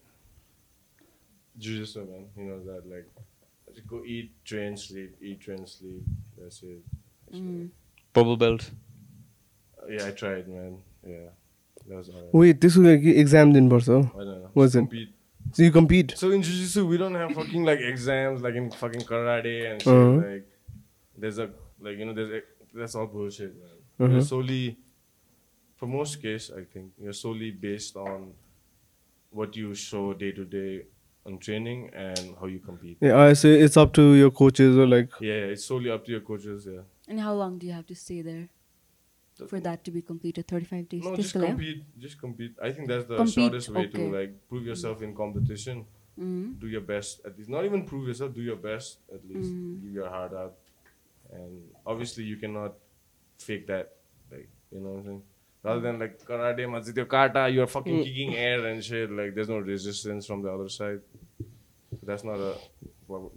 Jujitsu, 1.60 2.08
man. 2.10 2.28
You 2.38 2.46
know 2.46 2.60
that, 2.64 2.90
like, 2.90 3.06
just 3.76 3.86
go 3.86 4.02
eat, 4.06 4.32
train, 4.46 4.78
sleep, 4.78 5.18
eat, 5.22 5.42
train, 5.42 5.68
sleep. 5.68 6.04
That's 6.38 6.64
it. 6.64 6.82
That's 7.28 7.40
mm. 7.40 7.70
Bubble 8.14 8.38
belt. 8.38 8.72
Uh, 9.82 9.88
yeah, 9.88 10.06
I 10.08 10.12
tried, 10.12 10.48
man. 10.48 10.78
Yeah. 11.06 11.32
Weight 11.89 12.61
त्यसको 12.61 12.83
लागि 12.83 13.13
exam 13.25 13.53
दिनुपर्छ 13.53 13.89
हो 13.89 14.01
I 14.01 14.25
don't 14.25 14.41
know. 14.43 14.51
Was 14.63 14.75
it? 14.75 14.87
Compete. 14.87 15.11
You 15.61 15.71
compete 15.73 16.15
So 16.21 16.31
in 16.37 16.43
jujitsu, 16.47 16.83
we 16.91 16.99
don't 17.03 17.15
have 17.23 17.35
fucking 17.41 17.65
like 17.71 17.83
exams 17.91 18.41
like 18.47 18.57
in 18.61 18.71
fucking 18.71 19.05
karate 19.11 19.53
and 19.71 19.83
shit. 19.83 19.93
Uh-huh. 19.93 20.15
Like, 20.23 20.47
there's 21.25 21.39
a 21.39 21.47
like 21.89 21.99
you 21.99 22.07
know, 22.07 22.15
there's 22.15 22.33
a, 22.39 22.41
that's 22.81 22.95
all 22.95 23.07
bullshit, 23.07 23.53
man. 23.61 23.77
Uh-huh. 24.01 24.13
You're 24.15 24.23
solely, 24.31 24.79
for 25.77 25.87
most 25.87 26.21
case, 26.23 26.51
I 26.63 26.65
think 26.73 26.93
you're 26.99 27.19
solely 27.21 27.51
based 27.67 27.97
on 28.07 28.27
what 29.31 29.57
you 29.57 29.75
show 29.75 30.03
day 30.25 30.33
to 30.33 30.45
day 30.57 30.83
on 31.27 31.39
training 31.39 31.87
and 32.07 32.35
how 32.41 32.51
you 32.55 32.61
compete. 32.71 32.99
So 33.43 33.49
it's 33.67 33.79
up 33.79 33.93
to 33.95 34.03
your 34.17 34.29
coaches 34.41 34.77
like 34.89 35.23
Yeah, 35.29 35.53
it's 35.53 35.71
solely 35.71 35.95
up 35.99 36.05
to 36.09 36.17
your 36.17 36.25
coaches. 36.33 36.67
Yeah. 36.73 36.83
And 37.09 37.21
how 37.29 37.35
long 37.45 37.59
do 37.63 37.67
you 37.71 37.77
have 37.79 37.87
to 37.93 38.01
stay 38.03 38.21
there 38.23 38.45
for 39.48 39.60
that 39.60 39.84
to 39.86 39.92
be 39.92 40.02
completed 40.02 40.48
35 40.48 40.90
days. 40.90 41.04
No 41.04 41.16
just 41.16 41.34
compete 41.34 41.84
just 41.98 42.20
compete. 42.20 42.54
I 42.62 42.72
think 42.72 42.88
that's 42.88 43.06
the 43.06 43.18
compete, 43.18 43.34
shortest 43.34 43.70
way 43.70 43.86
okay. 43.86 43.98
to 43.98 44.12
like 44.12 44.50
prove 44.50 44.66
yourself 44.66 45.02
in 45.02 45.16
competition. 45.16 45.86
Mm-hmm. 46.20 46.60
do 46.60 46.68
your 46.68 46.82
best 46.82 47.22
at 47.26 47.38
least 47.38 47.50
not 47.50 47.64
even 47.64 47.86
prove 47.86 48.06
yourself 48.06 48.34
do 48.34 48.42
your 48.42 48.58
best 48.58 48.98
at 49.10 49.26
least 49.26 49.52
mm-hmm. 49.52 49.86
give 49.86 49.94
your 49.94 50.10
heart 50.10 50.34
out. 50.34 50.56
And 51.32 51.62
obviously 51.86 52.26
you 52.26 52.36
cannot 52.36 52.74
fake 53.38 53.68
that 53.68 53.94
like 54.30 54.50
you 54.72 54.82
know 54.82 54.90
what 54.90 55.00
i'm 55.00 55.06
saying? 55.06 55.24
Rather 55.64 55.80
than 55.80 56.00
like 56.00 56.20
karate 56.26 56.68
matsityo 56.68 57.08
kata 57.08 57.50
you're 57.50 57.68
fucking 57.68 58.00
mm. 58.00 58.04
kicking 58.04 58.36
air 58.36 58.66
and 58.66 58.84
shit 58.84 59.10
like 59.10 59.34
there's 59.34 59.48
no 59.48 59.60
resistance 59.60 60.26
from 60.26 60.42
the 60.42 60.52
other 60.52 60.68
side. 60.68 61.00
That's 62.04 62.26
not 62.26 62.38
a 62.38 62.56
what, 63.08 63.32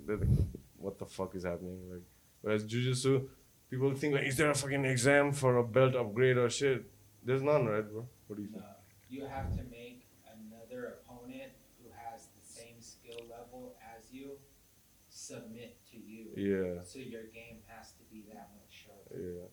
what 0.78 0.98
the 0.98 1.06
fuck 1.06 1.36
is 1.36 1.44
happening 1.44 1.78
like 1.90 2.02
whereas 2.40 2.64
jujitsu 2.64 3.28
people 3.72 3.94
think 3.94 4.14
like, 4.14 4.26
is 4.30 4.36
there 4.36 4.50
a 4.50 4.54
fucking 4.54 4.84
exam 4.84 5.32
for 5.32 5.56
a 5.56 5.64
belt 5.64 5.94
upgrade 5.96 6.36
or 6.36 6.48
shit? 6.50 6.84
There's 7.24 7.42
none, 7.50 7.64
right, 7.66 7.86
bro? 7.90 8.06
What 8.26 8.36
do 8.36 8.42
you 8.42 8.48
think? 8.54 8.62
No, 8.62 8.68
you 9.08 9.22
have 9.36 9.48
to 9.58 9.62
make 9.78 9.98
another 10.36 10.80
opponent 11.00 11.52
who 11.78 11.88
has 12.04 12.20
the 12.38 12.44
same 12.58 12.76
skill 12.80 13.20
level 13.36 13.74
as 13.96 14.12
you 14.12 14.32
submit 15.08 15.78
to 15.90 15.96
you. 15.96 16.24
Yeah, 16.36 16.82
So 16.84 16.98
your 16.98 17.24
game 17.38 17.58
has 17.72 17.92
to 17.92 18.02
be 18.12 18.24
that 18.32 18.50
much 18.58 18.70
sharper. 18.84 19.16
yeah. 19.28 19.48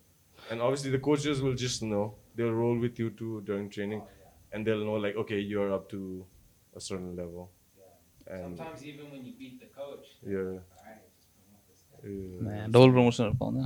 And 0.52 0.62
obviously 0.62 0.92
the 0.92 1.00
coaches 1.00 1.42
will 1.42 1.54
just 1.56 1.82
know. 1.84 2.16
They'll 2.36 2.52
roll 2.64 2.78
with 2.80 2.98
you 3.00 3.10
too 3.12 3.42
during 3.46 3.70
training, 3.70 4.02
Oh, 4.04 4.08
yeah. 4.22 4.56
and 4.58 4.66
they'll 4.66 4.84
know 4.90 4.94
like, 5.06 5.16
okay, 5.16 5.40
you're 5.40 5.72
up 5.74 5.90
to 5.92 6.26
a 6.76 6.82
certain 6.82 7.16
level. 7.16 7.52
Yeah. 7.78 8.36
And 8.36 8.58
Sometimes 8.58 8.84
even 8.86 9.12
when 9.12 9.26
you 9.26 9.34
beat 9.38 9.60
the 9.60 9.68
coach, 9.82 10.06
yeah, 10.26 10.60
Man, 12.04 12.72
double 12.72 12.92
promotion 12.98 13.24
இருப்பாங்க 13.30 13.62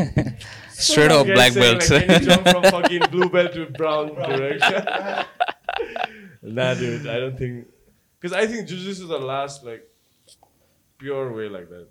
straight 0.86 1.12
up 1.16 1.26
black 1.38 1.52
belts 1.62 1.88
can 1.92 2.08
you 2.12 2.18
jump 2.28 2.44
from 2.52 2.64
fucking 2.76 3.04
blue 3.14 3.28
belt 3.34 3.52
to 3.56 3.64
brown 3.80 4.08
direction. 4.30 4.80
Nah 6.56 6.68
dude 6.80 7.06
I 7.14 7.18
don't 7.22 7.38
think 7.42 7.56
because 8.18 8.34
I 8.42 8.46
think 8.50 8.68
jujitsu 8.68 8.94
is 9.06 9.10
the 9.16 9.22
last 9.32 9.58
like 9.70 9.82
pure 11.02 11.26
way 11.38 11.48
like 11.56 11.68
that. 11.74 11.88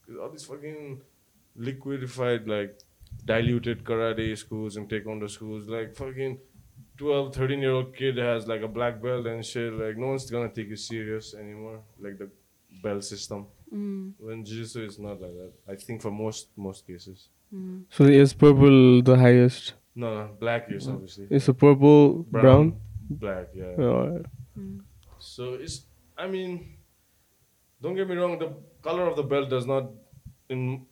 Because 0.00 0.16
all 0.22 0.30
these 0.34 0.46
fucking 0.50 0.80
liquidified 1.68 2.42
like 2.54 2.72
diluted 3.32 3.78
karate 3.88 4.28
schools 4.44 4.76
and 4.76 4.88
taekwondo 4.92 5.28
schools 5.36 5.68
like 5.76 5.94
fucking 6.00 6.34
12 6.98 7.34
13 7.34 7.60
year 7.66 7.74
old 7.78 7.90
kid 8.00 8.16
has 8.28 8.46
like 8.52 8.62
a 8.62 8.72
black 8.78 9.02
belt 9.06 9.26
and 9.26 9.44
shit 9.52 9.72
like 9.84 9.96
no 10.04 10.08
one's 10.12 10.30
gonna 10.30 10.52
take 10.58 10.68
you 10.68 10.80
serious 10.90 11.34
anymore. 11.34 11.78
Like 12.06 12.18
the 12.22 12.28
bell 12.82 13.00
system. 13.00 13.46
Mm. 13.72 14.12
When 14.18 14.44
Jiu-Jitsu 14.44 14.84
is 14.84 14.98
not 14.98 15.20
like 15.20 15.34
that. 15.34 15.52
I 15.68 15.74
think 15.74 16.02
for 16.02 16.10
most 16.10 16.48
most 16.56 16.86
cases. 16.86 17.28
Mm. 17.52 17.84
So 17.90 18.04
is 18.04 18.32
purple 18.32 19.02
the 19.02 19.16
highest? 19.16 19.74
No, 19.94 20.14
no, 20.14 20.30
black 20.38 20.66
is 20.70 20.88
obviously. 20.88 21.26
It's 21.30 21.48
a 21.48 21.54
purple, 21.54 22.24
brown, 22.24 22.42
brown? 22.42 22.80
black. 23.10 23.46
Oh, 23.78 24.04
yeah. 24.12 24.22
Mm. 24.58 24.80
So 25.18 25.54
it's. 25.54 25.86
I 26.18 26.26
mean, 26.26 26.76
don't 27.82 27.94
get 27.94 28.08
me 28.08 28.16
wrong. 28.16 28.38
The 28.38 28.54
color 28.82 29.06
of 29.06 29.16
the 29.16 29.22
belt 29.22 29.50
does 29.50 29.66
not, 29.66 29.90
in 30.48 30.86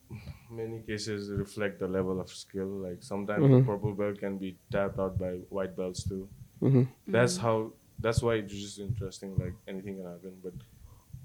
many 0.51 0.81
cases, 0.81 1.31
reflect 1.31 1.81
the 1.81 1.89
level 1.89 2.21
of 2.21 2.31
skill. 2.31 2.67
Like 2.67 3.03
sometimes 3.03 3.43
mm-hmm. 3.45 3.59
the 3.59 3.63
purple 3.63 3.95
belt 3.95 4.19
can 4.19 4.39
be 4.39 4.57
tapped 4.73 4.99
out 4.99 5.19
by 5.19 5.33
white 5.49 5.77
belts 5.77 6.05
too. 6.05 6.29
Mm-hmm. 6.63 6.83
That's 7.07 7.39
mm. 7.39 7.43
how. 7.43 7.73
That's 8.01 8.23
why 8.23 8.35
it's 8.35 8.53
just 8.53 8.81
interesting. 8.81 9.37
Like 9.39 9.55
anything 9.69 9.97
can 9.97 10.07
happen, 10.07 10.35
but 10.43 10.55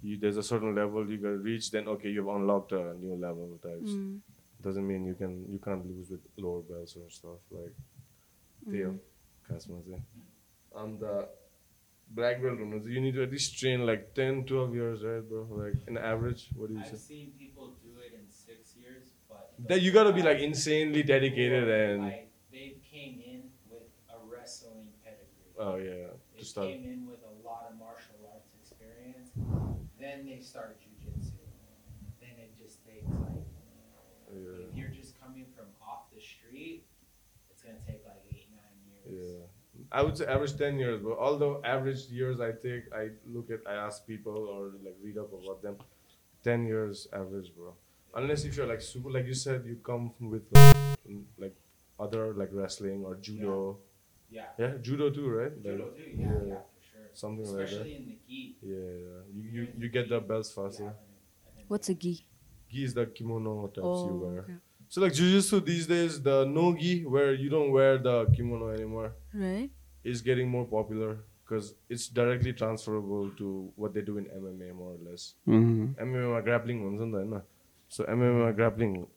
you, 0.02 0.18
there's 0.18 0.38
a 0.38 0.44
certain 0.44 0.76
level 0.76 1.10
you 1.10 1.18
gotta 1.18 1.38
reach, 1.38 1.72
then 1.72 1.88
okay, 1.88 2.10
you've 2.10 2.28
unlocked 2.28 2.72
a 2.72 2.94
new 3.00 3.16
level 3.16 3.60
types. 3.62 3.92
Mm. 3.92 4.20
Doesn't 4.62 4.86
mean 4.86 5.06
you 5.06 5.16
can 5.16 5.46
you 5.50 5.60
can't 5.60 5.86
lose 5.86 6.10
with 6.10 6.22
lower 6.38 6.62
belts 6.62 6.96
or 6.96 7.10
stuff 7.10 7.40
like 7.52 7.74
mm. 8.68 8.72
Theo, 8.72 9.00
Kasmaze. 9.50 10.02
And 10.76 11.02
uh, 11.02 11.08
the 11.08 11.28
black 12.10 12.42
belt 12.42 12.60
runners, 12.60 12.86
you 12.86 13.02
need 13.02 13.14
to 13.16 13.24
at 13.24 13.32
least 13.32 13.58
train 13.58 13.86
like 13.86 14.14
10, 14.14 14.46
12 14.46 14.74
years, 14.74 15.04
right, 15.04 15.28
bro? 15.28 15.48
Like 15.50 15.76
an 15.88 15.98
average. 15.98 16.50
What 16.56 16.70
do 16.70 16.76
you 16.76 16.82
I've 16.82 16.88
say? 16.88 16.94
I've 16.94 17.00
seen 17.00 17.32
people 17.38 17.74
do 17.84 18.00
it 18.00 18.14
in 18.14 18.30
six 18.30 18.76
years, 18.76 19.08
but 19.28 19.54
that 19.68 19.82
you 19.82 19.92
gotta 19.92 20.14
be 20.14 20.22
like 20.22 20.40
insanely 20.40 21.04
dedicated 21.04 21.68
and. 21.70 22.14
They 22.52 22.78
came 22.92 23.22
in 23.26 23.44
with 23.70 23.84
a 24.10 24.18
wrestling 24.26 24.88
pedigree. 25.04 25.54
Oh 25.58 25.76
yeah. 25.76 26.14
They 26.34 26.40
to 26.40 26.46
start. 26.46 26.68
came 26.68 26.84
in 26.84 27.08
with 27.08 27.20
a 27.22 27.29
they 30.30 30.40
start 30.42 30.78
jujitsu. 30.82 31.34
Then 32.22 32.36
it 32.38 32.52
just 32.62 32.86
takes 32.86 33.06
like. 33.26 33.44
But 34.28 34.38
yeah 34.38 34.66
if 34.70 34.76
you're 34.78 34.90
just 34.90 35.20
coming 35.20 35.46
from 35.56 35.66
off 35.82 36.04
the 36.14 36.22
street, 36.22 36.86
it's 37.50 37.62
gonna 37.64 37.82
take 37.88 38.04
like 38.06 38.22
eight 38.32 38.48
nine 38.54 38.78
years. 38.88 39.38
Yeah. 39.40 39.46
I 39.92 40.04
would 40.04 40.18
say 40.18 40.26
average 40.26 40.58
10 40.58 40.78
years, 40.78 41.02
but 41.02 41.18
although 41.18 41.62
average 41.64 42.06
years 42.10 42.42
I 42.42 42.52
take, 42.52 42.92
I 42.94 43.10
look 43.26 43.50
at, 43.50 43.62
I 43.66 43.76
ask 43.76 44.06
people 44.06 44.36
or 44.36 44.72
like 44.84 44.98
read 45.02 45.18
up 45.18 45.32
about 45.32 45.62
them. 45.64 45.78
10 46.44 46.66
years 46.66 47.08
average, 47.14 47.52
bro. 47.56 47.74
Unless 48.14 48.44
if 48.44 48.58
you're 48.58 48.68
like 48.68 48.82
super, 48.82 49.10
like 49.10 49.26
you 49.26 49.34
said, 49.34 49.64
you 49.66 49.78
come 49.84 50.12
with 50.20 50.44
like, 50.52 50.76
like 51.38 51.56
other 52.00 52.34
like 52.34 52.50
wrestling 52.52 53.04
or 53.06 53.16
judo. 53.16 53.78
Yeah. 54.30 54.46
Yeah, 54.58 54.74
judo 54.82 55.10
too, 55.10 55.30
right? 55.30 55.56
Judo 55.64 55.86
Like, 55.86 55.96
too. 55.96 56.12
Yeah, 56.16 56.26
yeah. 56.28 56.48
yeah, 56.48 56.56
something 57.20 57.46
Especially 57.46 57.78
like 57.78 57.88
that. 57.88 57.96
in 57.98 58.06
the 58.06 58.18
gi. 58.28 58.56
Yeah, 58.62 58.92
yeah. 59.06 59.20
You, 59.34 59.50
you, 59.52 59.68
you 59.78 59.90
get 59.90 60.10
that 60.10 60.28
best 60.28 60.56
faster. 60.56 60.94
What's 61.68 61.90
a 61.90 61.94
gi? 61.94 62.26
Gi 62.72 62.84
is 62.84 62.94
the 62.94 63.06
kimono 63.06 63.68
types 63.68 63.80
oh, 63.84 64.08
you 64.08 64.16
wear. 64.18 64.40
Okay. 64.42 64.54
So 64.88 65.02
like 65.02 65.14
jujitsu 65.14 65.64
these 65.64 65.86
days, 65.86 66.22
the 66.22 66.46
no 66.46 66.74
gi 66.76 67.06
where 67.06 67.34
you 67.34 67.50
don't 67.50 67.72
wear 67.72 67.98
the 67.98 68.26
kimono 68.36 68.70
anymore, 68.70 69.14
right, 69.34 69.70
is 70.04 70.22
getting 70.22 70.50
more 70.50 70.66
popular 70.66 71.20
because 71.44 71.74
it's 71.90 72.08
directly 72.08 72.54
transferable 72.54 73.30
to 73.38 73.72
what 73.76 73.94
they 73.94 74.02
do 74.02 74.18
in 74.18 74.26
MMA 74.26 74.74
more 74.74 74.94
or 74.94 75.12
less. 75.12 75.34
Mm-hmm. 75.48 76.04
MMA 76.04 76.44
grappling 76.44 76.84
ones, 76.84 77.14
right? 77.14 77.42
So 77.88 78.04
MMA 78.04 78.56
grappling, 78.56 79.08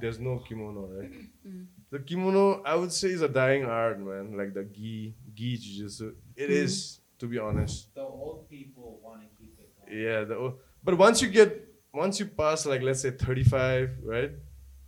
there's 0.00 0.18
no 0.18 0.38
kimono, 0.48 0.88
right? 0.96 1.10
Mm 1.46 1.66
the 1.90 1.98
kimono 1.98 2.62
I 2.64 2.74
would 2.74 2.92
say 2.92 3.08
is 3.08 3.22
a 3.22 3.28
dying 3.28 3.64
art 3.64 4.00
man. 4.00 4.36
Like 4.36 4.54
the 4.54 4.64
gi 4.64 5.14
gi 5.34 5.58
jujitsu 5.58 6.14
it 6.36 6.42
mm-hmm. 6.42 6.52
is 6.52 7.00
to 7.18 7.26
be 7.26 7.38
honest. 7.38 7.94
The 7.94 8.02
old 8.02 8.48
people 8.48 9.00
want 9.02 9.22
to 9.22 9.28
keep 9.38 9.58
it 9.58 9.70
going. 9.76 10.02
yeah 10.02 10.24
the, 10.24 10.54
but 10.84 10.96
once 10.96 11.22
you 11.22 11.28
get 11.28 11.68
once 11.92 12.20
you 12.20 12.26
pass 12.26 12.66
like 12.66 12.82
let's 12.82 13.00
say 13.00 13.10
35 13.10 13.96
right 14.04 14.32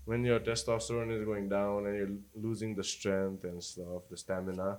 when 0.04 0.24
your 0.24 0.40
testosterone 0.40 1.16
is 1.16 1.24
going 1.24 1.48
down 1.48 1.86
and 1.86 1.96
you're 1.96 2.16
losing 2.34 2.74
the 2.74 2.84
strength 2.84 3.44
and 3.44 3.62
stuff 3.62 4.02
the 4.10 4.16
stamina 4.16 4.78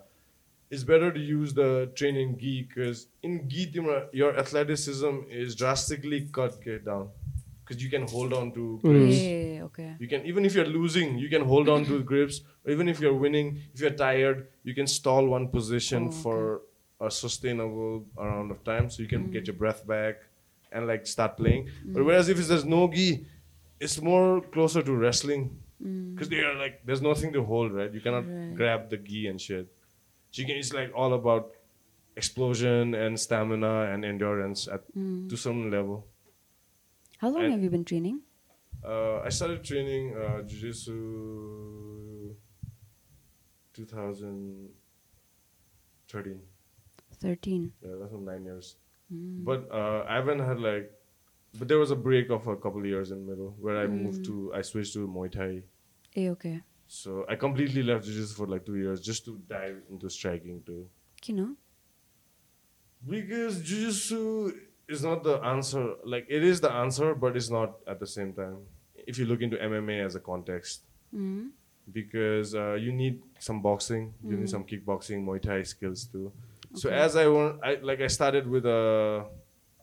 it's 0.70 0.84
better 0.84 1.12
to 1.12 1.20
use 1.20 1.54
the 1.54 1.92
training 1.96 2.38
gi 2.40 2.64
because 2.64 3.08
in 3.24 3.50
gi 3.50 3.74
your 4.14 4.38
athleticism 4.38 5.22
is 5.30 5.56
drastically 5.56 6.28
cut 6.32 6.64
down 6.86 7.10
because 7.72 7.84
you 7.84 7.90
can 7.90 8.06
hold 8.08 8.34
on 8.34 8.52
to 8.52 8.60
mm. 8.60 8.82
grips. 8.82 9.22
Yeah, 9.22 9.64
okay. 9.68 9.96
you 9.98 10.08
can 10.08 10.26
even 10.26 10.46
if 10.46 10.54
you're 10.54 10.72
losing 10.80 11.18
you 11.18 11.30
can 11.30 11.44
hold 11.46 11.70
on 11.70 11.86
to 11.86 12.04
grips. 12.12 12.42
Or 12.66 12.72
even 12.72 12.90
if 12.90 13.00
you're 13.00 13.14
winning 13.14 13.62
if 13.74 13.80
you're 13.82 13.98
tired 14.08 14.48
you 14.64 14.76
can 14.76 14.88
stall 14.88 15.26
one 15.26 15.48
position 15.48 16.04
Oh, 16.04 16.08
okay. 16.08 16.22
for 16.24 16.62
a 17.00 17.10
sustainable 17.10 18.06
amount 18.18 18.52
of 18.52 18.64
time 18.64 18.90
so 18.90 19.02
you 19.02 19.08
can 19.08 19.32
get 19.32 19.44
mm. 19.44 19.48
your 19.48 19.56
breath 19.56 19.88
back 19.88 20.16
and 20.72 20.88
like 20.88 21.08
start 21.08 21.38
playing. 21.38 21.70
But 21.86 22.02
mm. 22.02 22.06
whereas 22.06 22.28
if 22.30 22.38
there's 22.38 22.66
no 22.66 22.88
gi 22.92 23.26
it's 23.80 24.00
more 24.02 24.42
closer 24.42 24.82
to 24.84 24.94
wrestling. 24.94 25.58
Because 26.14 26.30
they 26.30 26.42
are 26.42 26.54
like 26.64 26.86
there's 26.86 27.02
nothing 27.02 27.34
to 27.34 27.44
hold 27.44 27.72
right? 27.74 27.92
You 27.92 28.02
cannot 28.02 28.26
Right. 28.28 28.56
grab 28.56 28.90
the 28.90 28.98
gi 28.98 29.28
and 29.28 29.40
shit. 29.42 29.68
So 30.32 30.42
you 30.42 30.48
can, 30.48 30.58
it's 30.58 30.74
like 30.74 30.92
all 30.94 31.14
about 31.14 31.52
explosion 32.16 32.94
and 32.94 33.20
stamina 33.20 33.76
and 33.92 34.06
endurance 34.06 34.68
at 34.68 34.84
to 35.32 35.36
some 35.36 35.72
level 35.72 36.06
How 37.22 37.30
long 37.30 37.44
And- 37.44 37.52
have 37.54 37.62
you 37.64 37.70
been 37.70 37.86
training? 37.86 38.22
uh, 38.84 39.20
I 39.20 39.30
started 39.30 39.64
training 39.64 40.16
uh, 40.18 40.42
jiu-jitsu 40.42 42.36
2013. 43.74 46.42
13. 47.20 47.72
Yeah, 47.84 47.90
that's 48.00 48.14
nine 48.14 48.44
years. 48.46 48.78
Mm. 49.14 49.44
But 49.46 49.70
uh, 49.72 50.04
I 50.08 50.16
haven't 50.16 50.40
had 50.40 50.60
like, 50.60 50.92
but 51.60 51.68
there 51.68 51.78
was 51.78 51.92
a 51.92 51.96
break 51.96 52.30
of 52.32 52.48
a 52.48 52.56
couple 52.56 52.80
of 52.80 52.86
years 52.88 53.12
in 53.12 53.24
the 53.26 53.32
middle 53.32 53.56
where 53.60 53.78
I 53.78 53.86
moved 53.88 54.26
to, 54.26 54.52
I 54.56 54.62
switched 54.64 54.94
to 54.94 55.08
Muay 55.08 55.32
Thai. 55.32 55.62
Eh, 56.16 56.30
okay. 56.30 56.62
So 56.88 57.26
I 57.30 57.36
completely 57.36 57.84
left 57.84 58.06
jiu-jitsu 58.06 58.34
for 58.34 58.48
like 58.48 58.66
two 58.66 58.78
years 58.78 59.00
just 59.02 59.26
to 59.26 59.38
dive 59.48 59.78
into 59.92 60.10
striking 60.10 60.64
too. 60.66 60.88
You 61.26 61.36
know? 61.36 61.56
Because 63.08 63.62
jiu-jitsu 63.62 64.54
is 64.92 65.04
not 65.04 65.24
the 65.24 65.36
answer. 65.54 65.94
Like 66.04 66.26
it 66.30 66.44
is 66.44 66.62
the 66.62 66.72
answer, 66.72 67.14
but 67.16 67.36
it's 67.36 67.50
not 67.50 67.78
at 67.88 68.00
the 68.00 68.08
same 68.08 68.34
time. 68.34 68.58
If 68.96 69.18
you 69.20 69.26
look 69.26 69.42
into 69.42 69.58
MMA 69.58 70.06
as 70.06 70.16
a 70.16 70.20
context, 70.20 70.84
Mm. 71.14 71.50
because 71.92 72.56
uh, 72.56 72.74
you 72.76 72.92
need 72.94 73.22
some 73.38 73.62
boxing, 73.62 74.14
you 74.24 74.38
need 74.38 74.50
some 74.50 74.64
kickboxing, 74.64 75.26
Muay 75.26 75.42
Thai 75.42 75.64
skills 75.64 76.06
too. 76.06 76.32
So 76.74 76.90
as 76.90 77.18
I 77.18 77.28
want, 77.28 77.60
I 77.62 77.76
like 77.90 78.00
I 78.00 78.08
started 78.08 78.48
with 78.48 78.66
a 78.66 79.26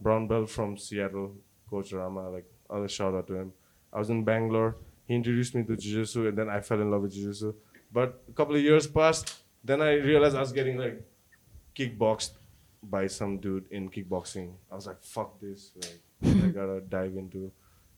brown 0.00 0.26
belt 0.26 0.48
from 0.48 0.78
Seattle, 0.78 1.34
Coach 1.68 1.92
Rama. 1.92 2.30
Like 2.30 2.46
I'll 2.70 2.86
shout 2.86 3.12
out 3.14 3.26
to 3.26 3.34
him. 3.34 3.52
I 3.92 3.98
was 3.98 4.08
in 4.08 4.24
Bangalore. 4.24 4.76
He 5.06 5.14
introduced 5.16 5.54
me 5.54 5.64
to 5.64 5.76
jiu-jitsu, 5.76 6.28
and 6.28 6.38
then 6.38 6.48
I 6.48 6.60
fell 6.60 6.80
in 6.80 6.90
love 6.90 7.02
with 7.02 7.12
jiu-jitsu. 7.12 7.52
But 7.92 8.22
a 8.28 8.32
couple 8.32 8.54
of 8.56 8.62
years 8.62 8.86
passed. 8.86 9.42
Then 9.62 9.82
I 9.82 9.92
realized 9.94 10.34
I 10.36 10.40
was 10.40 10.52
getting 10.52 10.78
like 10.78 10.96
kickboxed 11.76 12.32
by 12.82 13.06
some 13.06 13.38
dude 13.38 13.66
in 13.70 13.88
kickboxing. 13.90 14.52
I 14.70 14.74
was 14.74 14.86
like, 14.86 15.02
"Fuck 15.02 15.40
this! 15.40 15.72
Like, 15.76 16.00
I 16.44 16.48
gotta 16.58 16.80
dive 16.80 17.16
into 17.16 17.50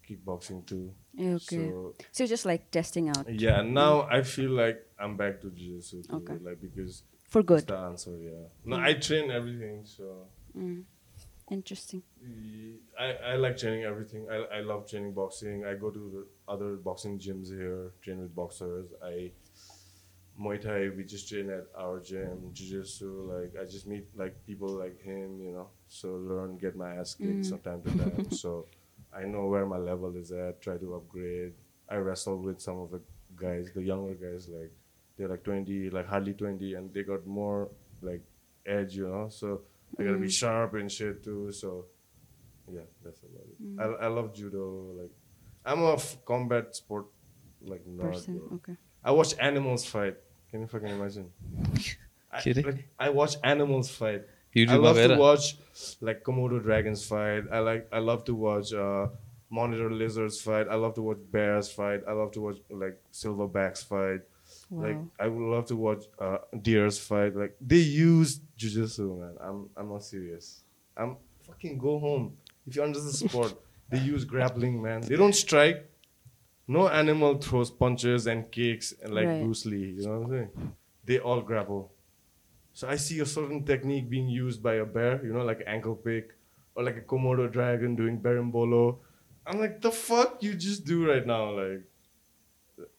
kickboxing 0.09 0.67
too." 0.67 0.93
Okay. 1.19 1.39
So 1.71 1.95
So 2.13 2.25
you're 2.25 2.29
just 2.29 2.47
like 2.47 2.71
testing 2.71 3.09
out 3.09 3.29
yeah, 3.29 3.63
now 3.63 4.03
I 4.11 4.23
feel 4.23 4.51
like 4.51 4.79
I'm 4.99 5.17
back 5.17 5.41
to 5.43 5.51
jiu-jitsu 5.51 6.03
too, 6.05 6.17
Okay. 6.17 6.37
like 6.43 6.61
because 6.61 7.03
for 7.29 7.43
good. 7.43 7.67
the 7.67 7.77
answer. 7.77 8.17
Yeah, 8.19 8.49
no, 8.65 8.77
I 8.77 8.95
train 8.95 9.31
everything, 9.31 9.85
so 9.85 10.27
Mm. 10.57 10.85
Interesting. 11.51 12.03
I, 12.99 13.33
I 13.33 13.37
like 13.37 13.57
training 13.57 13.83
everything. 13.83 14.27
I, 14.31 14.59
I 14.59 14.61
love 14.61 14.89
training 14.89 15.13
boxing. 15.15 15.65
I 15.65 15.75
go 15.75 15.91
to 15.91 15.99
the 15.99 16.53
other 16.53 16.77
boxing 16.77 17.19
gyms 17.19 17.49
here, 17.51 17.91
train 18.03 18.21
with 18.21 18.33
boxers. 18.37 18.87
I 19.03 19.33
Muay 20.41 20.59
Thai, 20.61 20.89
we 20.97 21.05
just 21.05 21.29
train 21.29 21.51
at 21.51 21.67
our 21.77 22.01
gym. 22.01 22.51
Jiu-Jitsu, 22.55 23.31
like 23.33 23.53
I 23.61 23.65
just 23.67 23.87
meet 23.87 24.07
like 24.17 24.35
people 24.47 24.69
like 24.69 24.99
him, 25.03 25.39
you 25.41 25.53
know. 25.53 25.69
So 25.89 26.15
learn, 26.15 26.57
get 26.57 26.75
my 26.77 26.95
ass 26.95 27.15
kicked 27.15 27.45
Mm. 27.45 27.49
from 27.51 27.59
time 27.61 27.83
to 27.83 27.91
time. 27.99 28.31
so 28.31 28.67
I 29.13 29.25
know 29.25 29.47
where 29.53 29.67
my 29.67 29.77
level 29.77 30.17
is 30.17 30.33
at. 30.33 30.63
Try 30.63 30.77
to 30.79 30.95
upgrade. 30.95 31.53
I 31.89 31.97
wrestle 31.97 32.39
with 32.39 32.61
some 32.61 32.79
of 32.79 32.91
the 32.91 33.01
guys, 33.37 33.71
the 33.75 33.83
younger 33.83 34.15
guys, 34.15 34.49
like 34.49 34.73
they're 35.17 35.29
like 35.29 35.43
20, 35.45 35.91
like 35.91 36.07
hardly 36.07 36.33
20, 36.33 36.75
and 36.75 36.93
they 36.95 37.03
got 37.03 37.27
more 37.27 37.69
like 38.01 38.23
edge, 38.65 38.97
you 38.97 39.09
know. 39.09 39.29
So 39.29 39.61
I 39.99 40.05
gotta 40.05 40.17
be 40.19 40.27
Mm. 40.29 40.41
sharp 40.43 40.73
and 40.75 40.91
shit 40.91 41.23
too. 41.23 41.53
So 41.53 41.85
yeah, 42.73 42.87
that's 43.05 43.21
about 43.21 43.45
it. 43.53 43.59
Mm. 43.63 43.77
I, 43.83 44.05
I 44.07 44.09
love 44.09 44.33
judo. 44.33 44.65
Like 45.01 45.13
I'm 45.67 45.83
a 45.83 45.95
f- 45.95 46.17
combat 46.25 46.75
sport 46.75 47.07
like 47.61 47.85
nerd. 47.87 48.13
Person. 48.13 48.41
Okay. 48.55 48.77
I 49.05 49.11
watch 49.11 49.35
animals 49.39 49.85
fight. 49.85 50.17
Can 50.51 50.61
you 50.63 50.67
fucking 50.67 50.89
imagine? 50.89 51.31
I, 52.33 52.41
Like, 52.63 52.89
I 52.99 53.09
watch 53.11 53.37
animals 53.45 53.91
fight. 53.91 54.23
I 54.69 54.77
love 54.77 54.97
to 54.97 55.17
watch 55.19 55.57
like 56.01 56.25
Komodo 56.25 56.61
dragons 56.63 57.05
fight. 57.07 57.45
I 57.53 57.61
like 57.61 57.89
I 57.93 57.99
love 57.99 58.25
to 58.25 58.35
watch 58.35 58.73
uh, 58.73 59.09
monitor 59.49 59.91
lizards 59.91 60.41
fight. 60.41 60.67
I 60.69 60.75
love 60.75 60.95
to 60.95 61.03
watch 61.03 61.19
bears 61.31 61.71
fight. 61.71 62.01
I 62.09 62.13
love 62.13 62.33
to 62.33 62.41
watch 62.41 62.57
like 62.71 63.01
silverbacks 63.13 63.85
fight. 63.85 64.21
Wow. 64.71 64.87
Like 64.89 64.99
I 65.21 65.29
would 65.29 65.51
love 65.55 65.67
to 65.67 65.77
watch 65.77 66.05
uh, 66.19 66.39
deers 66.63 66.99
fight. 66.99 67.37
Like 67.37 67.57
they 67.61 67.77
use 67.79 68.41
jujitsu, 68.59 69.19
man. 69.21 69.37
I'm 69.41 69.69
I'm 69.77 69.89
not 69.89 70.03
serious. 70.03 70.65
I'm 70.97 71.17
fucking 71.47 71.79
go 71.79 71.99
home. 72.01 72.37
If 72.67 72.75
you 72.77 72.83
understand 72.83 73.09
the 73.13 73.29
sport, 73.29 73.55
they 73.89 73.99
use 73.99 74.25
grappling, 74.25 74.83
man. 74.83 75.03
They 75.03 75.17
don't 75.17 75.35
strike. 75.35 75.90
No 76.71 76.89
animal 76.89 77.37
throws 77.39 77.69
punches 77.69 78.29
and 78.29 78.51
kicks 78.53 78.95
and 79.03 79.13
like 79.13 79.27
Right. 79.27 79.43
Bruce 79.43 79.67
Lee. 79.67 79.91
You 79.97 80.03
know 80.07 80.21
what 80.21 80.27
I'm 80.27 80.31
saying? 80.31 80.51
They 81.05 81.19
all 81.19 81.41
grapple. 81.41 81.93
So 82.73 82.89
I 82.89 82.97
see 82.97 83.19
a 83.19 83.27
certain 83.27 83.65
technique 83.65 84.09
being 84.09 84.29
used 84.29 84.63
by 84.63 84.75
a 84.75 84.85
bear, 84.85 85.25
you 85.25 85.33
know, 85.33 85.45
like 85.45 85.65
ankle 85.67 85.97
pick, 85.97 86.37
or 86.77 86.85
like 86.85 86.97
a 86.97 87.01
Komodo 87.01 87.51
dragon 87.51 87.97
doing 87.97 88.21
berimbolo. 88.21 88.99
I'm 89.47 89.59
like, 89.59 89.81
the 89.81 89.91
fuck 89.91 90.43
you 90.45 90.55
just 90.55 90.85
do 90.85 91.11
right 91.11 91.27
now? 91.27 91.51
Like, 91.61 91.83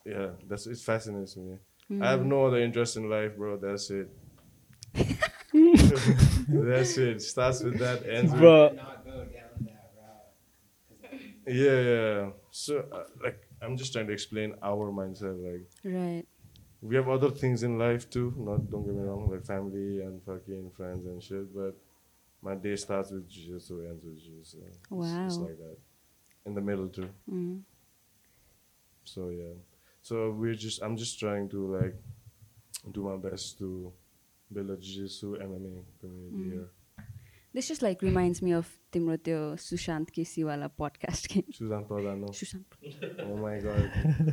yeah, 0.05 0.31
that's 0.49 0.67
it 0.67 0.77
fascinates 0.77 1.37
me. 1.37 1.55
I 2.01 2.09
have 2.11 2.25
no 2.25 2.45
other 2.47 2.57
interest 2.57 2.97
in 2.97 3.09
life, 3.09 3.37
bro. 3.37 3.57
That's 3.57 3.89
it. 3.89 4.09
That's 6.47 6.97
it. 6.97 7.21
Starts 7.21 7.63
with 7.63 7.79
that, 7.79 8.05
ends 8.07 8.31
with 8.31 8.41
Bro. 8.41 8.73
Not 8.75 9.05
go 9.05 9.11
down 9.11 9.49
that 9.65 9.81
yeah, 11.47 11.79
yeah. 11.79 12.29
So 12.51 12.85
uh, 12.91 13.03
like, 13.23 13.39
I'm 13.61 13.77
just 13.77 13.93
trying 13.93 14.07
to 14.07 14.13
explain 14.13 14.55
our 14.61 14.91
mindset. 14.91 15.37
Like, 15.41 15.65
Right. 15.83 16.25
we 16.81 16.95
have 16.95 17.09
other 17.09 17.29
things 17.29 17.63
in 17.63 17.77
life 17.77 18.09
too. 18.09 18.33
Not 18.37 18.69
don't 18.69 18.85
get 18.85 18.95
me 18.95 19.01
wrong, 19.03 19.29
like 19.29 19.45
family 19.45 20.01
and 20.01 20.21
fucking 20.23 20.71
friends 20.71 21.05
and 21.05 21.21
shit. 21.21 21.53
But 21.53 21.75
my 22.41 22.55
day 22.55 22.75
starts 22.75 23.11
with 23.11 23.29
jiu-jitsu, 23.29 23.85
ends 23.87 24.03
with 24.03 24.17
jiu-jitsu. 24.19 24.57
It's- 24.57 24.77
It's 24.77 24.89
Wow. 24.89 25.27
like 25.47 25.57
that. 25.59 25.77
In 26.45 26.55
the 26.55 26.61
middle 26.61 26.89
too. 26.89 27.09
Mm. 27.29 27.61
So 29.03 29.29
yeah. 29.29 29.53
So 30.01 30.31
we're 30.31 30.55
just 30.55 30.81
I'm 30.81 30.97
just 30.97 31.19
trying 31.19 31.47
to 31.49 31.59
like 31.77 31.95
do 32.91 33.03
my 33.03 33.17
best 33.17 33.57
to 33.59 33.93
build 34.51 34.69
a 34.71 34.77
jiu-jitsu 34.77 35.37
MMA 35.37 35.85
community 35.99 36.35
Mm. 36.37 36.51
here. 36.51 36.69
This 37.55 37.67
just 37.67 37.81
like 37.81 38.01
reminds 38.01 38.41
me 38.41 38.53
of 38.53 38.67
तिम्रो 38.93 39.15
त्यो 39.25 39.39
सुशान्त 39.59 40.09
केसीवाला 40.15 40.67
podcast 40.79 41.27
के 41.31 41.41
Suzanne 41.57 41.85
Pradano. 41.89 42.31
Sushant 42.33 43.25
Oh 43.25 43.35
my 43.37 43.55
god. 43.59 43.83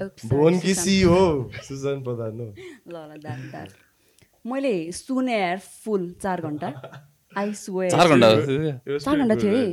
Oops, 0.03 0.23
sorry, 0.23 0.31
Bhuvan 0.31 0.59
Sushant. 0.61 1.63
Suzanne 1.69 2.03
Pradano. 2.05 2.47
ल 2.87 2.95
ल 2.95 3.19
that 3.25 3.41
that 3.51 3.71
मैले 4.45 4.73
सुने 4.93 5.39
यार 5.39 5.59
फुल 5.85 6.11
चार 6.23 6.41
घन्टा 6.49 6.73
आई 7.37 7.53
स्वे 7.63 7.89
चार 7.91 8.09
घन्टा 8.09 8.29
It 8.29 8.39
जस्तो 8.39 8.47
थियो 8.49 8.63
क्या? 8.63 8.77
It 8.87 8.93
was 8.93 9.05
चार 9.05 9.17
घन्टा 9.19 9.35
good. 9.35 9.43
थियो 9.43 9.57
है? 9.57 9.65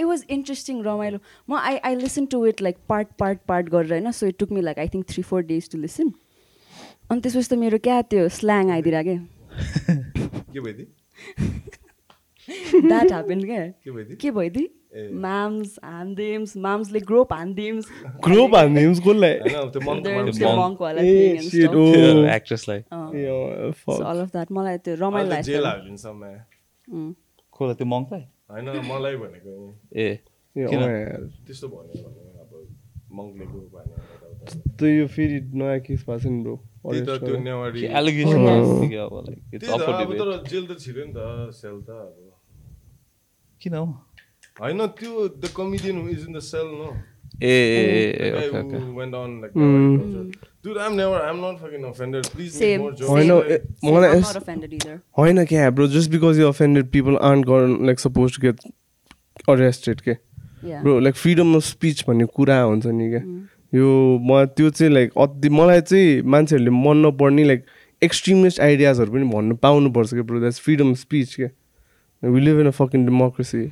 इट 0.00 0.04
वाज 0.06 0.24
इन्ट्रेस्टिङ 0.36 0.82
रमाइलो 0.84 1.18
म 1.48 1.58
I 1.60 1.76
I 1.90 1.96
listen 1.96 2.26
to 2.32 2.44
it 2.46 2.62
like 2.62 2.76
part 2.88 3.08
part 3.18 3.40
part 3.48 3.68
गरेर 3.76 3.92
होइन 3.92 4.10
so 4.20 4.26
it 4.26 4.38
took 4.38 4.52
me 4.52 4.60
like 4.68 4.78
I 4.78 4.88
think 4.94 5.06
three 5.10 5.22
four 5.32 5.42
days 5.52 5.70
to 5.72 5.78
listen 5.78 6.12
अनि 7.10 7.20
त्यसपछि 7.20 7.48
त 7.54 7.58
मेरो 7.64 7.78
क्या 7.88 8.00
त्यो 8.14 8.28
स्ल्याङ 8.40 8.70
आइदिरहेको 8.78 9.18
के 10.52 10.60
भइदियो 10.66 11.52
द्याट 12.48 13.10
ह्यापन 13.12 13.40
क्या 13.44 13.62
के 14.20 14.30
भइदियो? 14.30 14.68
ए। 14.94 15.10
म्याम्स 15.24 15.70
हान्दिम्स 15.84 16.56
म्याम्सले 16.56 17.00
ग्रोप 17.10 17.32
हान्दिम्स 17.32 17.84
ग्रुप 18.24 18.54
हान्ने 18.56 18.82
कसलाई? 19.06 19.34
त्यो 19.60 19.70
त्यो 21.50 21.68
oh. 21.68 21.92
त्यो 21.94 22.24
एक्ट्रेसलाई 22.34 22.80
मलाई 24.58 24.76
त्यो 24.84 24.94
रमाइलो 25.00 25.28
त 25.30 25.30
लाग्छ. 25.30 25.48
खोला 27.54 27.72
त्यो 27.80 27.86
मङ्कलाई 27.94 28.24
होइन 28.50 28.66
मलाई 28.92 29.14
भनेको। 29.24 29.50
नि 29.96 30.04
ए 30.04 30.08
oh। 30.66 30.70
त्यस्तो 31.46 31.66
भन्यो 31.68 31.96
भने 32.04 32.22
अब 32.44 32.52
मङ्कले 33.18 33.44
ग्रुप 33.50 33.74
हान्यो 33.76 33.96
यताउता। 34.14 34.44
त 34.78 34.80
यो 34.84 35.06
फेरि 35.16 35.38
नयाँ 35.58 35.80
केस 35.88 36.00
भएको 36.06 36.18
छ 36.22 36.26
नि 36.30 36.38
ब्रो। 36.44 36.56
त्यो 36.84 37.34
एलिगेसन 37.98 38.40
Oh, 38.44 39.80
डिबेट 39.98 40.16
तर 40.20 40.30
जेल 40.52 40.64
त 40.68 40.72
छिर्यो 40.84 41.04
नि 41.08 41.12
त 41.16 41.50
सेल 41.50 41.80
त 41.82 41.90
अब। 41.90 42.33
किन 43.64 43.74
हो 43.74 43.84
होइन 44.60 44.86
त्यो 45.00 45.28
the 45.28 45.50
comedian 45.56 46.08
is 46.10 46.24
in 46.28 46.32
the 46.36 46.40
cell 46.52 46.70
no 46.78 46.92
Mm. 49.56 50.30
होइन 55.18 55.44
क्या 55.44 55.70
bro 55.70 55.86
just 55.86 56.10
because 56.10 56.38
you 56.40 56.46
offended 56.48 56.86
people 56.90 57.16
aren't 57.22 57.46
gonna 57.48 57.76
like 57.86 57.98
suppose 58.00 58.36
to 58.36 58.42
get 58.42 58.60
arrested 59.48 60.00
के. 60.00 60.12
Bro 60.82 60.98
like 61.00 61.14
freedom 61.14 61.54
of 61.56 61.62
speech 61.64 62.04
भन्ने 62.08 62.24
कुरा 62.36 62.60
हुन्छ 62.62 62.86
नि 62.86 63.08
क्या 63.10 63.22
यो 63.72 63.88
म 64.22 64.44
त्यो 64.56 64.70
चाहिँ 64.70 64.92
लाइक 64.94 65.18
अति 65.18 65.48
मलाई 65.48 65.80
चाहिँ 65.80 66.22
मान्छेहरूले 66.34 66.70
मन 66.70 66.96
नपर्ने 67.06 67.44
लाइक 67.44 67.66
एक्सट्रिमिस्ट 68.02 68.60
आइडियाजहरू 68.60 69.12
पनि 69.12 69.28
भन्नु 69.34 69.56
पाउनुपर्छ 69.66 70.10
क्या 70.12 70.22
bro 70.22 70.40
that's 70.40 70.60
freedom 70.60 70.90
of 70.90 70.98
speech 70.98 71.34
क्या 71.36 71.48
We 72.23 72.39
live 72.41 72.59
in 72.59 72.67
a 72.67 72.71
fucking 72.79 73.05
democracy 73.05 73.63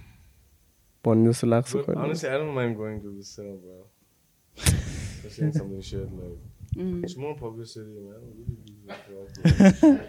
भन्ने 1.05 1.29
जस्तो 1.31 1.47
लाग्छ 1.47 1.71
but 1.75 1.85
कहिले। 1.85 2.01
honestly, 2.05 2.29
I 2.29 2.37
don't 2.43 2.55
mind 2.59 2.77
going 2.81 2.99
to 3.05 3.11
the 3.17 3.23
cell, 3.31 3.53
bro. 3.63 3.79
Just 4.57 5.35
saying 5.39 5.53
something 5.61 5.81
shit 5.93 6.13
like 6.19 6.37
Mm. 6.77 6.97
it's 7.05 7.13
more 7.21 7.29
publicity, 7.37 8.01
man. 8.07 8.23
Really, 8.31 9.93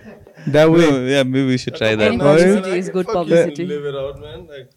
That 0.56 0.70
way, 0.72 0.88
yeah 1.12 1.22
maybe 1.24 1.42
we 1.48 1.56
should 1.58 1.76
try 1.76 1.94
Any 1.96 2.00
that 2.00 2.18
publicity 2.22 2.72
I 2.72 2.80
is 2.80 2.88
can 2.88 2.96
good 2.96 3.06
fucking 3.06 3.18
publicity. 3.20 3.66
Live 3.70 3.86
it 3.90 3.96
out, 4.00 4.18
man. 4.24 4.42
Like, 4.54 4.68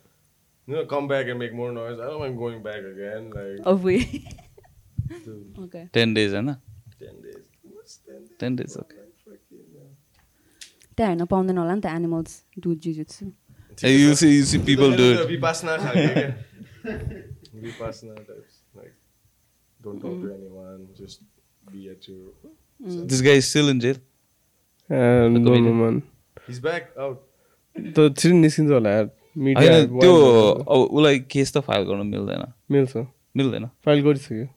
you 0.68 0.76
know, 0.76 0.84
come 0.94 1.10
back 1.14 1.32
and 1.34 1.42
make 1.44 1.58
more 1.62 1.72
noise. 1.80 1.98
I 2.06 2.08
don't 2.12 2.22
mind 2.26 2.38
going 2.44 2.62
back 2.68 2.88
again. 2.92 3.28
Like, 3.40 3.68
Of 3.74 3.84
we. 3.90 3.98
dude, 5.26 5.60
okay. 5.66 5.84
10 6.00 6.14
days 6.20 6.34
हैन 6.40 6.54
ten 7.02 7.20
days. 7.26 7.44
What's 7.74 7.98
ten 8.08 8.22
days? 8.22 8.38
10 8.46 8.56
days 8.62 8.78
okay 8.84 8.98
Like, 9.02 9.12
fucking, 9.26 9.66
man. 9.76 9.92
त्यहाँ 10.98 11.12
हेर्न 11.12 11.26
पाउँदैन 11.36 11.58
होला 11.64 11.76
नि 11.76 11.82
त 11.82 11.96
animals 12.00 12.42
do 12.66 12.76
jujitsu 12.88 13.26
you 13.84 14.16
see 14.22 14.32
you 14.38 14.46
see 14.52 14.60
people 14.60 14.96
do 15.02 15.08
it 15.14 15.28
Vipassana 15.30 15.78
खालके 15.84 16.08
क्या। 16.14 16.30
Vipassana 17.66 18.16
types. 18.16 18.62
Like, 18.76 18.94
don't 19.82 20.00
talk 20.02 20.22
to 20.22 20.34
anyone. 20.34 20.88
Just 21.02 21.22
be 21.72 21.90
at 21.90 22.08
your. 22.08 22.22
this 23.12 23.22
guy 23.22 23.36
is 23.42 23.50
still 23.50 23.70
in 23.70 23.80
jail 23.80 23.98
and 24.90 25.44
no, 25.44 25.56
no, 25.56 25.74
man. 25.82 26.02
He's 26.48 26.64
back 26.70 26.90
out. 26.98 27.20
त 27.76 28.08
छिटो 28.20 28.36
निस्किन्छ 28.36 28.72
होला 28.72 28.90
यार 28.90 29.06
media 29.44 29.74
होइन 29.74 30.00
त्यो 30.00 30.16
अब 30.16 30.80
उसलाई 30.80 31.20
केस 31.34 31.54
त 31.56 31.62
फाइल 31.68 31.84
गर्न 31.90 32.08
मिल्दैन 32.08 32.42
मिल्छ 32.76 33.04
मिल्दैन 33.42 33.70
फाइल 33.86 34.02
गरिसक्यो 34.08 34.48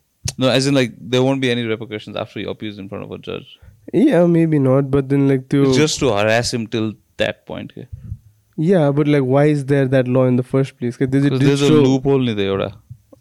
No, 0.42 0.48
as 0.48 0.66
in 0.66 0.74
like 0.74 0.94
there 0.98 1.22
won't 1.22 1.40
be 1.40 1.50
any 1.50 1.64
repercussions 1.70 2.16
after 2.16 2.40
he 2.40 2.44
appears 2.52 2.78
in 2.82 2.88
front 2.88 3.04
of 3.04 3.10
a 3.12 3.18
judge. 3.18 3.48
Yeah, 3.92 4.26
maybe 4.26 4.58
not, 4.58 4.90
but 4.94 5.10
then 5.10 5.28
like 5.28 5.42
त्यो 5.48 5.66
It's 5.66 5.76
just 5.80 6.00
to 6.02 6.12
harass 6.18 6.52
him 6.54 6.66
till 6.74 6.88
that 7.22 7.44
point. 7.50 7.74
Okay? 8.59 8.69
Yeah, 8.69 8.91
but 8.91 9.07
like 9.07 9.23
why 9.23 9.45
is 9.55 9.65
there 9.65 9.87
that 9.87 10.07
law 10.07 10.25
in 10.27 10.35
the 10.35 10.43
first 10.43 10.77
place? 10.77 10.97
Because 10.97 11.11
there's 11.11 11.25
a 11.25 11.29
Because 11.29 11.45
there's 11.47 11.61
a 11.61 11.65
digital 11.65 11.91
loophole 11.91 12.19
नि 12.29 12.35
त 12.35 12.39
एउटा 12.39 12.69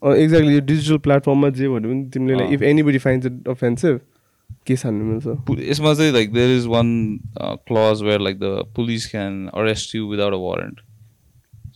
uh, 0.06 0.14
exactly 0.24 0.52
यो 0.54 0.60
digital 0.66 0.98
प्लेटफर्ममा 1.04 1.48
जे 1.60 1.68
भन्यो 1.68 1.90
भने 1.90 2.04
तिमीले 2.14 2.34
अँ। 2.34 2.40
Like 2.40 2.52
if 2.54 2.62
anybody 2.62 2.98
finds 3.06 3.26
it 3.26 3.48
offensive 3.48 4.00
case 4.66 4.84
हान्नु 4.86 5.04
मिल्छ 5.04 5.60
यसमा 5.70 5.94
चाहिँ 5.94 6.12
like 6.18 6.32
there 6.32 6.52
is 6.58 6.66
one 6.74 6.92
uh, 7.36 7.56
clause 7.70 8.02
where 8.08 8.18
like 8.26 8.38
the 8.44 8.52
police 8.78 9.06
can 9.14 9.40
arrest 9.62 9.94
you 9.94 10.06
without 10.06 10.32
a 10.32 10.38
warrant. 10.44 10.78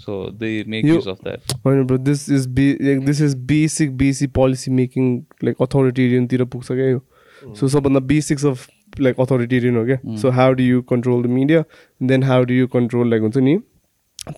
So 0.04 0.14
they 0.38 0.52
make 0.74 0.86
You- 0.90 0.94
use 1.00 1.06
of 1.14 1.18
that. 1.24 1.52
होइन 1.66 1.82
bro 1.86 1.98
this 2.10 2.28
is 2.38 2.46
be 2.58 2.96
this 3.06 3.20
is 3.22 3.34
basic 3.50 3.96
basic 3.96 4.32
policy 4.38 4.70
making 4.78 5.10
like 5.44 5.62
अथोरिटेरियनतिर 5.62 6.44
पुग्छ 6.54 6.66
क्या 6.72 6.88
यो 6.88 7.00
so 7.60 7.68
सबभन्दा 7.68 8.00
basics 8.14 8.44
of 8.46 8.66
like 9.00 9.20
authoritarian 9.20 9.76
हो 9.76 9.84
क्या? 9.84 9.98
So 10.22 10.30
how 10.38 10.52
do 10.52 10.62
you 10.62 10.82
control 10.92 11.22
the 11.22 11.26
media 11.38 11.64
then 12.12 12.22
how 12.22 12.44
do 12.44 12.54
you 12.54 12.66
control 12.76 13.10
like 13.10 13.22
हुन्छ 13.22 13.36
नि 13.48 13.58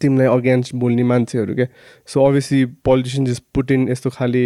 तिमीलाई 0.00 0.26
अगेन्स्ट 0.38 0.74
बोल्ने 0.84 1.02
मान्छेहरू 1.12 1.54
क्या? 1.54 1.66
So 2.06 2.24
obviously 2.26 2.64
politician 2.88 3.26
just 3.26 3.44
put 3.54 3.70
in 3.70 3.88
यस्तो 3.88 4.10
खाले 4.18 4.44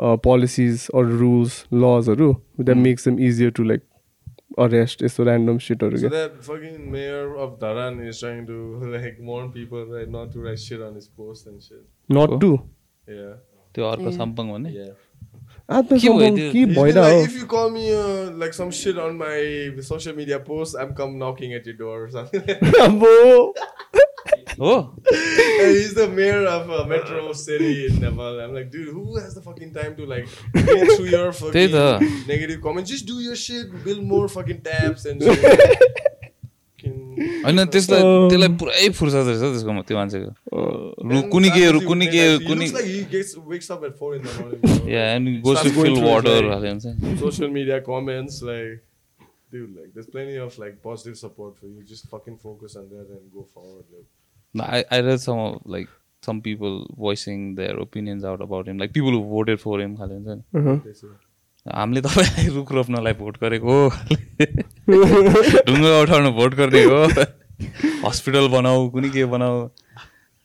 पोलिसिज 0.00 0.86
अर 0.94 1.04
रुल्स 1.22 1.64
लजहरू 1.74 2.32
that 2.60 2.76
makes 2.76 3.08
them 3.08 3.18
easier 3.28 3.50
to 3.56 3.62
like 3.64 3.82
arrest 4.58 5.02
यस्तो 5.02 5.24
ऱ्यान्डम 5.24 5.58
सिटहरू 5.66 5.96
So 5.96 6.08
क्या? 6.08 6.10
that 6.14 6.42
fucking 6.46 6.90
mayor 6.94 7.28
of 7.44 7.52
Dharan 7.60 8.00
is 8.08 8.18
trying 8.22 8.42
to 8.48 8.56
like 8.94 9.20
warn 9.30 9.46
people 9.52 9.86
right 9.94 10.10
not 10.16 10.32
to 10.34 10.42
write 10.46 10.58
shit 10.64 10.82
on 10.88 10.94
his 11.00 11.08
post 11.20 11.46
and 11.52 11.62
shit. 11.68 11.82
Not 12.10 12.40
to 12.40 12.52
Yeah. 13.12 13.32
त्यो 13.74 13.84
अर्को। 13.90 14.10
सम्पङ 14.16 14.50
भन्ने? 14.52 14.70
Ah, 15.68 15.82
there's 15.82 16.04
no 16.04 16.18
monkey 16.18 16.64
boy. 16.66 16.92
Like, 16.92 17.24
if 17.24 17.34
you 17.34 17.46
call 17.46 17.70
me 17.70 17.94
uh, 17.94 18.30
like 18.32 18.52
some 18.52 18.70
shit 18.70 18.98
on 18.98 19.16
my 19.16 19.72
social 19.80 20.14
media 20.14 20.38
post, 20.40 20.76
I'm 20.78 20.94
come 20.94 21.18
knocking 21.18 21.54
at 21.54 21.64
your 21.64 21.76
door 21.76 22.04
or 22.04 22.10
something. 22.10 22.42
Bro. 22.98 23.54
oh. 24.60 24.94
And 25.10 25.70
he's 25.70 25.94
the 25.94 26.08
mayor 26.08 26.46
of 26.46 26.70
uh, 26.70 26.84
Metro 26.84 27.32
City 27.32 27.86
in 27.86 28.00
Nepal. 28.00 28.40
I'm 28.40 28.54
like, 28.54 28.70
dude, 28.70 28.88
who 28.88 29.16
has 29.18 29.34
the 29.34 29.42
fucking 29.42 29.72
time 29.72 29.96
to 29.96 30.06
like 30.06 30.28
go 30.52 30.96
through 30.96 31.06
your 31.06 31.32
fucking 31.32 32.26
negative 32.26 32.60
comments? 32.60 32.90
Just 32.90 33.06
do 33.06 33.20
your 33.20 33.36
shit, 33.36 33.66
build 33.84 34.02
more 34.02 34.28
fucking 34.28 34.62
tabs 34.62 35.06
and 35.06 35.22
shit. 35.22 35.82
होइन 37.44 37.64
त्यसलाई 37.74 38.02
त्यसलाई 38.30 38.52
पुरै 38.62 38.88
फुर्सद 39.00 39.28
रहेछ 39.28 39.40
त्यसको 39.42 39.82
त्यो 39.90 39.96
मान्छेको 39.98 40.30
कुनी 41.34 41.50
के 41.56 41.72
कुनी 41.88 42.06
के 42.14 42.24
कुनी 42.46 42.66
या 44.94 45.04
and 45.16 45.40
goes 45.48 45.62
to 45.64 45.70
fill 45.82 46.00
water 46.08 46.40
social 47.26 47.50
media 47.58 47.80
comments 47.90 48.40
like 48.50 48.80
dude 49.52 49.72
like 49.78 49.90
there's 49.94 50.10
plenty 50.16 50.36
of 50.46 50.58
like 50.64 50.76
positive 50.88 51.16
support 51.24 51.56
for 51.60 51.66
you 51.72 51.82
just 51.92 52.10
fucking 52.16 52.38
focus 52.48 52.76
on 52.82 52.88
that 52.92 53.08
and 53.16 53.24
go 53.38 53.46
forward 53.54 53.84
like 53.96 54.08
No, 54.54 54.64
I, 54.64 54.84
I 54.90 55.00
read 55.00 55.20
some 55.20 55.38
of 55.38 55.60
like 55.64 55.88
some 56.22 56.40
people 56.46 56.74
voicing 57.04 57.54
their 57.54 57.76
opinions 57.84 58.24
out 58.30 58.42
about 58.46 58.66
him, 58.68 58.78
like 58.78 58.92
people 58.92 59.12
who 59.12 59.22
voted 59.28 59.60
for 59.60 59.80
him. 59.80 59.94
खाले 59.96 60.18
हामीले 61.66 62.00
तपाईँलाई 62.02 62.46
रुख 62.54 62.72
रोप्नलाई 62.72 63.12
vote 63.14 63.36
गरेको 63.38 63.70
हो। 63.70 63.90
ढुङ्गा 65.66 66.00
उठाउन 66.02 66.30
vote 66.34 66.54
गर्ने 66.54 66.82
हो। 66.84 67.06
हस्पिटल 68.02 68.48
बनाऊ 68.48 68.88
कुनै 68.90 69.08
के 69.08 69.24
बनाऊ। 69.24 69.68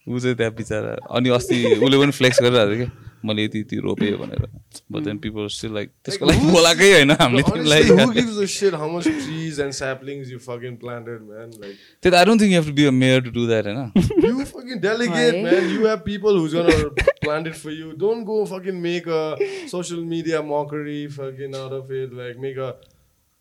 ऊ 0.08 0.20
चाहिँ 0.20 0.36
त्यहाँ 0.38 0.54
बिचरा 0.54 0.94
अनि 1.10 1.30
अस्ति 1.30 1.58
उसले 1.82 1.98
पनि 1.98 2.12
फ्लेक्स 2.12 2.42
गरिरहेको 2.42 2.76
थियो 2.76 2.86
कि। 2.86 3.07
मैले 3.25 3.45
यति 3.45 3.59
यति 3.61 3.77
रोपेँ 3.85 4.11
भनेर 4.19 4.47
but 4.93 5.03
then 5.03 5.19
people 5.25 5.47
still 5.57 5.75
like 5.75 5.91
त्यसको 6.05 6.27
लागि 6.27 6.47
बोलाएकै 6.53 6.91
होइन 6.93 7.11
हामीले 7.21 7.43
Honestly, 7.43 7.83
who 7.89 7.97
तिमीलाई 7.97 8.15
gives 8.19 8.39
a 8.45 8.47
shit 8.55 8.75
how 8.83 8.89
much 8.95 9.05
trees 9.05 9.61
and 9.65 9.77
saplings 9.79 10.33
you 10.35 10.39
fucking 10.47 10.79
planted, 10.85 11.21
man? 11.29 11.53
Like, 11.65 11.77
त्यही 12.03 12.11
त 12.11 12.15
I 12.21 12.25
don't 12.31 12.43
think 12.43 12.53
you 12.53 12.61
have 12.61 12.71
to 12.71 12.75
be 12.81 12.85
a 12.85 12.95
mayor 13.03 13.21
to 13.27 13.35
do 13.37 13.47
that 13.53 13.67
होइन 13.67 14.25
you 14.29 14.47
fucking 14.55 14.81
delegate, 14.87 15.37
Why? 15.37 15.43
man. 15.45 15.69
You 15.75 15.87
have 15.91 16.03
people 16.09 16.41
who's 16.41 16.57
gonna 16.59 16.79
plant 17.27 17.53
it 17.53 17.61
for 17.61 17.77
you. 17.77 17.93
Don't 18.03 18.25
go 18.33 18.41
fucking 18.55 18.83
make 18.89 19.07
a 19.21 19.23
social 19.77 20.03
media 20.15 20.43
mockery 20.51 20.99
fucking 21.19 21.57
out 21.63 21.79
of 21.79 21.95
it. 22.01 22.19
Like 22.23 22.43
make 22.47 22.61
a 22.67 22.73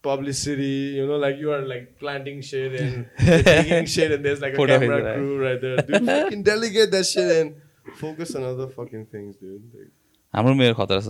publicity, 0.03 0.71
you 0.99 1.07
know, 1.07 1.17
like 1.25 1.37
you 1.37 1.51
are 1.51 1.61
like 1.73 1.89
planting 1.99 2.41
shit 2.41 2.79
and 2.83 3.09
taking 3.25 3.91
shit, 3.95 4.11
and 4.11 4.25
there's 4.25 4.41
like 4.41 4.53
a 4.53 4.57
Photo 4.57 4.79
camera 4.79 4.97
is 4.97 5.03
right. 5.09 5.17
crew 5.17 5.35
right 5.43 5.61
there. 5.61 5.77
Dude, 5.89 6.07
fucking 6.13 6.43
delegate 6.43 6.91
that 6.91 7.05
shit 7.05 7.35
and 7.39 7.55
Focus 7.94 8.34
on 8.36 8.42
other 8.42 8.68
fucking 8.68 9.06
things, 9.06 9.36
dude. 9.36 9.90
हाम्रो 10.34 10.54
मेरो 10.54 10.74
खतरा 10.74 11.00
छ 11.00 11.08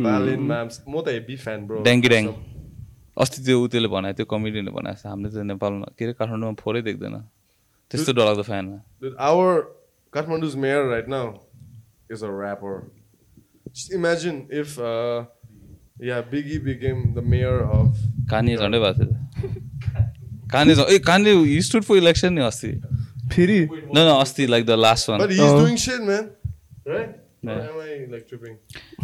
बालिन 0.00 0.40
म्याम्स 0.50 0.76
म 0.88 1.00
त 1.02 1.08
heavy 1.08 1.36
fan 1.44 1.66
bro 1.66 1.82
ड्याङ्की 1.88 2.08
ड्याङ 2.12 2.26
अस्ति 3.22 3.38
त्यो 3.44 3.56
ऊ 3.60 3.66
त्यसले 3.72 3.88
भनेको 3.94 4.16
त्यो 4.18 4.26
कमेडियनले 4.32 4.72
भनेको 4.76 4.98
छ 5.00 5.06
हामीले 5.06 5.30
त 5.32 5.44
नेपालमा 5.50 5.86
के 5.98 6.04
अरे 6.04 6.12
काठमाडौँमा 6.20 6.56
फोहोरै 6.62 6.82
देख्दैन। 6.88 7.16
त्यस्तो 7.90 8.12
डरलाग्दो 8.12 8.44
fan 8.50 8.64
our 9.28 9.60
Kathmandu 10.12 10.50
mayor 10.64 10.80
right 10.92 11.08
now 11.16 11.26
is 12.12 12.24
a 12.24 12.30
rapper 12.30 12.72
imagine 13.96 14.36
if 14.60 14.70
ya 16.08 16.16
Biggie 16.32 16.58
became 16.68 16.98
the 17.14 17.18
mayor 17.32 17.56
of 17.72 17.92
कानी 18.30 18.56
झन्डै 18.56 18.78
भएको 18.84 19.04
थियो 19.04 19.10
कानी 20.52 20.74
झन् 20.78 20.88
ए 20.92 20.98
कानी 21.10 21.30
हिस्टुड 21.54 21.82
फर 21.88 21.96
इलेक्सन 21.96 22.32
नि 22.32 22.42
अस्ति। 22.48 22.72
Piri? 23.32 23.66
No, 23.90 24.04
no, 24.08 24.20
Asti, 24.20 24.46
like 24.46 24.66
the 24.66 24.76
last 24.76 25.08
one. 25.08 25.18
But 25.18 25.30
he's 25.30 25.40
uh, 25.40 25.58
doing 25.58 25.76
shit, 25.76 26.02
man. 26.02 26.32
Right? 26.84 27.16
Yeah. 27.42 27.58
Why 27.58 27.88
am 27.94 28.08
I 28.08 28.12
like 28.12 28.28
tripping? 28.28 28.58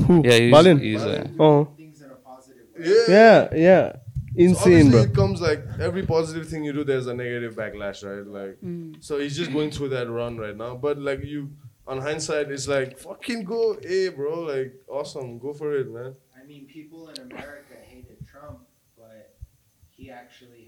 Who? 0.07 0.23
Yeah, 0.25 0.39
he's, 0.39 0.53
Balin. 0.53 0.79
He's, 0.79 1.03
uh, 1.03 1.07
Balin. 1.07 1.41
Uh, 1.41 1.45
oh. 1.45 1.75
Yeah. 2.79 3.05
yeah, 3.09 3.49
yeah. 3.55 3.97
Insane, 4.37 4.85
so 4.87 4.91
bro. 4.93 5.01
It 5.01 5.15
comes 5.15 5.41
like 5.41 5.65
every 5.81 6.07
positive 6.07 6.49
thing 6.49 6.63
you 6.63 6.73
do, 6.73 6.85
there's 6.85 7.09
a 7.09 7.15
negative 7.15 7.55
backlash, 7.55 8.05
right? 8.05 8.25
Like, 8.25 8.61
mm. 8.63 9.03
so 9.03 9.19
he's 9.19 9.37
just 9.37 9.53
going 9.53 9.73
through 9.73 9.89
that 9.89 10.09
run 10.09 10.39
right 10.39 10.57
now. 10.57 10.77
But 10.77 10.99
like 10.99 11.25
you, 11.25 11.51
on 11.89 12.01
hindsight, 12.01 12.53
it's 12.53 12.69
like 12.69 12.99
fucking 12.99 13.43
go, 13.43 13.77
hey, 13.83 14.11
bro, 14.11 14.43
like 14.43 14.75
awesome, 14.87 15.41
go 15.41 15.53
for 15.53 15.77
it, 15.77 15.91
man. 15.91 16.15
I 16.41 16.47
mean, 16.47 16.67
people 16.67 17.09
in 17.09 17.19
America 17.33 17.75
hated 17.83 18.25
Trump, 18.31 18.61
but 18.97 19.35
he 19.89 20.09
actually 20.09 20.68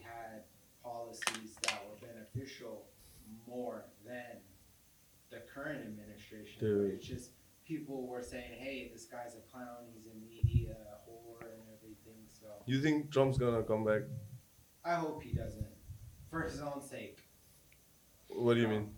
current 5.62 5.80
administration. 5.86 6.60
Dude. 6.60 6.94
It's 6.94 7.06
just 7.06 7.30
people 7.64 8.06
were 8.06 8.22
saying, 8.22 8.58
"Hey, 8.58 8.90
this 8.92 9.04
guy's 9.06 9.34
a 9.34 9.40
clown. 9.50 9.88
He's 9.92 10.06
a 10.06 10.14
media 10.14 10.76
whore 11.08 11.42
and 11.42 11.62
everything." 11.74 12.26
So 12.28 12.46
You 12.66 12.80
think 12.80 13.10
Trump's 13.10 13.38
gonna 13.38 13.62
come 13.62 13.84
back? 13.84 14.02
I 14.84 14.94
hope 14.94 15.22
he 15.22 15.32
doesn't, 15.32 15.66
for 16.30 16.42
his 16.42 16.60
own 16.60 16.80
sake. 16.82 17.20
What 18.28 18.54
do 18.54 18.60
you 18.60 18.68
mean? 18.68 18.94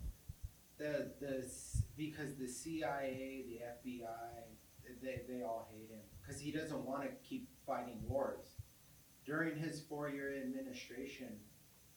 The 0.78 1.12
the 1.20 1.50
because 1.96 2.36
the 2.36 2.48
CIA, 2.48 3.44
the 3.48 3.60
FBI, 3.64 4.44
they 5.02 5.22
they 5.28 5.42
all 5.42 5.68
hate 5.72 5.90
him 5.90 6.00
because 6.20 6.40
he 6.40 6.52
doesn't 6.52 6.84
want 6.84 7.02
to 7.02 7.10
keep 7.28 7.48
fighting 7.66 8.00
wars. 8.08 8.56
During 9.24 9.56
his 9.56 9.80
four-year 9.82 10.34
administration, 10.42 11.38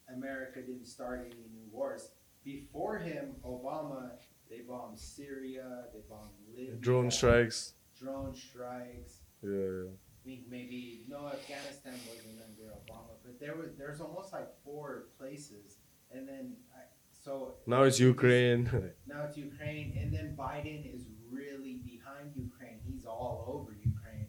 America 0.08 0.62
didn't 0.62 0.86
start 0.86 1.26
any 1.26 1.48
new 1.50 1.68
wars. 1.72 2.12
Before 2.44 3.00
him, 3.00 3.36
Obama, 3.44 4.12
they 4.56 4.64
bombed 4.64 5.00
Syria, 5.00 5.86
they 5.94 6.02
bombed 6.10 6.32
Libya, 6.56 6.76
Drone 6.76 7.12
strikes. 7.12 7.74
drone 8.00 8.34
strikes. 8.34 9.20
Yeah, 9.42 9.52
yeah. 9.52 9.90
I 9.92 10.28
think 10.28 10.42
maybe 10.50 11.06
no 11.08 11.28
Afghanistan 11.28 11.94
wasn't 12.10 12.42
under 12.42 12.72
Obama, 12.72 13.14
but 13.24 13.40
there 13.40 13.56
was 13.56 13.76
there's 13.78 14.02
almost 14.02 14.34
like 14.34 14.50
four 14.64 15.08
places, 15.20 15.78
and 16.12 16.28
then 16.28 16.56
I, 16.74 16.82
so 17.12 17.56
Now 17.68 17.84
it's 17.84 18.00
Ukraine. 18.00 18.66
now 19.08 19.24
it's 19.28 19.38
Ukraine, 19.38 19.98
and 20.00 20.12
then 20.14 20.36
Biden 20.38 20.82
is 20.96 21.06
really 21.30 21.82
behind 21.84 22.32
Ukraine. 22.36 22.80
He's 22.88 23.06
all 23.06 23.46
over 23.48 23.72
Ukraine. 23.74 24.28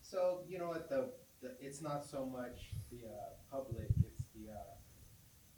So 0.00 0.42
you 0.48 0.58
know 0.58 0.68
what 0.68 0.88
the, 0.88 1.10
the 1.42 1.56
it's 1.60 1.82
not 1.82 2.06
so 2.06 2.24
much 2.24 2.70
the 2.90 3.06
uh, 3.06 3.34
public; 3.50 3.88
it's 4.06 4.22
the 4.34 4.52
uh, 4.52 4.74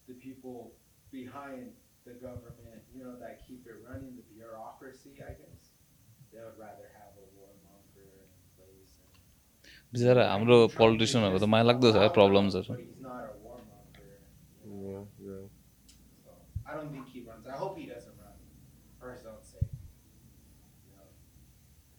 the 0.08 0.14
people 0.14 0.72
behind 1.12 1.72
the 2.05 2.13
government. 2.25 2.81
You 2.93 3.03
know 3.05 3.15
that 3.23 3.33
keep 3.47 3.65
it 3.71 3.77
running, 3.87 4.11
the 4.19 4.25
bureaucracy. 4.35 5.11
I 5.29 5.33
guess 5.41 5.61
they 6.31 6.39
would 6.45 6.57
rather 6.65 6.87
have 6.97 7.11
a 7.23 7.25
warmonger 7.37 8.07
in 8.23 8.29
place. 8.57 8.93
And, 9.03 9.19
बिचरा 9.95 10.23
हाम्रो 10.33 10.57
पोलिटिसियनहरूको 10.79 11.39
त 11.45 11.49
मलाई 11.55 11.65
लाग्दो 11.71 11.87
छ 11.97 12.11
प्रब्लम्सहरू 12.19 12.69
but 12.75 12.83
he's 12.85 12.99
not 13.07 13.23
a 13.31 13.33
warmonger. 13.47 14.11
You 14.63 14.69
know? 14.71 15.07
yeah, 15.27 15.31
yeah. 15.31 15.43
So 16.25 16.29
I 16.67 16.77
don't 16.77 16.91
think 16.95 17.07
he 17.15 17.19
runs. 17.31 17.47
I 17.47 17.57
hope 17.63 17.73
he 17.81 17.87
doesn't 17.95 18.17
run 18.25 18.35
for 18.99 19.11
his 19.15 19.25
own 19.33 19.41
sake. 19.41 19.71
You 20.85 20.91
know? 20.95 21.07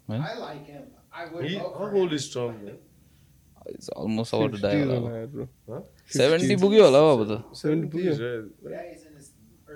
Right. 0.09 0.25
I 0.31 0.39
like 0.47 0.67
him. 0.77 0.87
I 1.13 1.27
would 1.33 1.45
He, 1.45 1.55
vote 1.59 1.75
how 1.79 1.89
for 1.91 1.97
old 2.03 2.11
him. 2.13 2.17
is 2.23 2.31
Trump, 2.37 2.65
man? 2.71 2.81
It's 3.71 3.89
almost 4.03 4.35
about 4.35 4.51
to 4.53 4.59
die 4.63 4.79
होला 4.83 5.11
bro 5.33 5.77
seventy 6.13 6.55
पुग्यो 6.63 6.85
होला 6.85 6.99
हौ 7.03 7.11
अब 7.17 7.21
त 7.29 7.33
70s, 7.59 8.17
right? 8.23 8.47
Yeah, 8.73 8.81
he's 8.87 9.03
in 9.06 9.06
his 9.06 9.06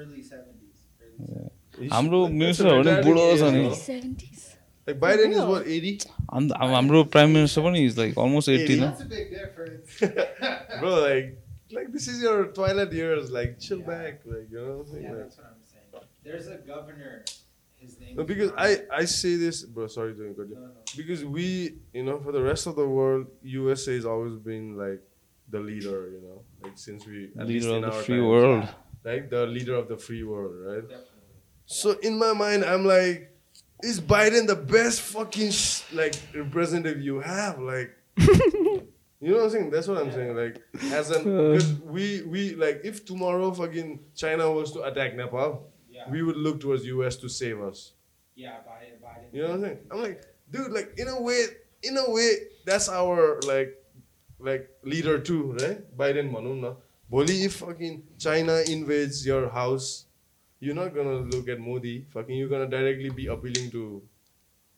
early 0.00 0.22
seventies. 0.22 0.84
Early 1.02 1.26
70s. 1.26 1.52
He's- 1.78 1.92
हाम्रो 1.92 2.20
that's 2.22 2.34
a 2.34 2.38
मिनिस्टरहरू 2.42 2.82
पनि 2.82 2.90
retiring 2.90 3.06
बुढो 3.06 3.24
age, 3.32 3.40
छ 3.40 3.52
नि 3.56 3.62
no? 3.62 3.74
70s. 3.80 4.44
Like 4.88 4.98
Biden 5.02 5.32
is 5.34 5.38
real? 5.38 5.48
what, 5.52 5.66
80? 5.76 5.92
हाम- 6.34 6.52
हाम- 6.62 6.74
हाम्रो 6.74 7.02
प्राइम 7.16 7.30
मिनिस्टर 7.36 7.62
पनि 7.68 7.84
इज 7.86 7.98
लाइक 7.98 8.18
अलमोस्ट 8.24 8.48
एट्टी 8.48 8.76
न 8.80 8.90
That's 8.90 9.06
a 9.06 9.08
big 9.14 9.32
difference. 9.38 9.96
Bro, 10.80 10.92
like, 11.06 11.32
like 11.78 11.88
this 11.96 12.06
is 12.12 12.22
your 12.26 12.36
twilight 12.60 12.92
years. 13.00 13.32
Like, 13.38 13.58
chill 13.66 13.80
Yeah. 13.80 13.88
back. 13.88 14.22
Like, 14.34 14.46
you 14.56 14.60
know 14.66 14.76
what 14.76 14.84
I'm 14.84 14.92
saying? 14.92 15.04
yeah, 15.08 15.16
Like- 15.16 15.24
that's 15.24 15.38
what 15.38 15.48
I'm 15.50 15.64
saying. 15.72 16.06
There's 16.28 16.46
a 16.54 16.58
governor. 16.70 17.10
His 17.80 17.98
name. 18.02 18.14
No, 18.18 18.22
is 18.22 18.28
because 18.28 18.52
Ron- 18.52 18.60
I, 18.68 19.00
I 19.00 19.04
say 19.16 19.32
this, 19.40 19.58
bro. 19.74 19.86
Sorry 19.96 20.14
to 20.20 20.30
cut 20.38 20.48
you. 20.52 20.60
No, 20.60 20.68
no. 20.68 20.84
Because 21.00 21.24
we, 21.38 21.44
you 21.98 22.04
know, 22.06 22.16
for 22.28 22.32
the 22.36 22.42
rest 22.46 22.66
of 22.70 22.74
the 22.78 22.86
world, 22.94 23.26
USA 23.56 23.94
has 23.98 24.06
always 24.14 24.38
been 24.46 24.70
like 24.78 25.02
the 25.56 25.60
leader. 25.66 25.98
You 26.14 26.22
know, 26.22 26.38
like 26.64 26.78
since 26.84 27.06
we 27.12 27.20
at 27.38 27.46
least 27.50 27.66
Leader 27.66 27.76
in 27.80 27.84
of 27.84 27.90
the 27.90 27.96
our 27.98 28.02
free 28.08 28.16
times, 28.22 28.30
world 28.32 28.64
like 29.03 29.29
the 29.29 29.45
leader 29.47 29.75
of 29.75 29.87
the 29.87 29.97
free 29.97 30.23
world, 30.23 30.53
right? 30.65 30.81
Definitely. 30.81 31.07
So 31.65 31.91
in 32.01 32.17
my 32.19 32.33
mind, 32.33 32.65
I'm 32.65 32.85
like, 32.85 33.31
is 33.83 33.99
Biden 34.01 34.47
the 34.47 34.55
best 34.55 35.01
fucking 35.01 35.51
sh- 35.51 35.81
like 35.93 36.15
representative 36.35 37.01
you 37.01 37.19
have? 37.19 37.59
Like, 37.59 37.91
you 38.17 38.87
know 39.21 39.37
what 39.37 39.43
I'm 39.45 39.49
saying? 39.49 39.69
That's 39.71 39.87
what 39.87 39.97
I'm 39.97 40.11
saying. 40.11 40.35
Like, 40.35 40.61
as 40.91 41.09
an 41.11 41.21
uh. 41.21 41.51
because 41.53 41.73
we 41.81 42.21
we 42.23 42.55
like 42.55 42.81
if 42.83 43.05
tomorrow 43.05 43.51
fucking 43.51 43.99
China 44.15 44.51
was 44.51 44.71
to 44.73 44.83
attack 44.83 45.15
Nepal, 45.15 45.67
Yeah. 45.89 46.09
we 46.09 46.21
would 46.21 46.37
look 46.37 46.59
towards 46.59 46.85
US 46.85 47.15
to 47.17 47.29
save 47.29 47.61
us. 47.61 47.93
Yeah, 48.35 48.57
Biden. 48.67 49.01
Biden. 49.03 49.33
You 49.33 49.41
know 49.43 49.47
what 49.49 49.55
I'm 49.55 49.61
saying? 49.61 49.79
I'm 49.91 50.01
like, 50.01 50.21
dude, 50.51 50.71
like 50.71 50.93
in 50.97 51.07
a 51.07 51.21
way, 51.21 51.45
in 51.83 51.97
a 51.97 52.09
way, 52.09 52.31
that's 52.65 52.89
our 52.89 53.39
like 53.47 53.75
like 54.39 54.69
leader 54.83 55.19
too, 55.19 55.53
right? 55.61 55.97
Biden 55.97 56.31
Manuna. 56.31 56.75
Bully, 57.11 57.43
if 57.43 57.55
fucking 57.55 58.03
China 58.17 58.61
invades 58.65 59.25
your 59.25 59.49
house, 59.49 60.05
you're 60.61 60.73
not 60.73 60.95
gonna 60.95 61.19
look 61.33 61.49
at 61.49 61.59
Modi. 61.59 62.05
Fucking, 62.13 62.37
you're 62.37 62.47
gonna 62.47 62.69
directly 62.69 63.09
be 63.09 63.27
appealing 63.27 63.69
to 63.71 64.01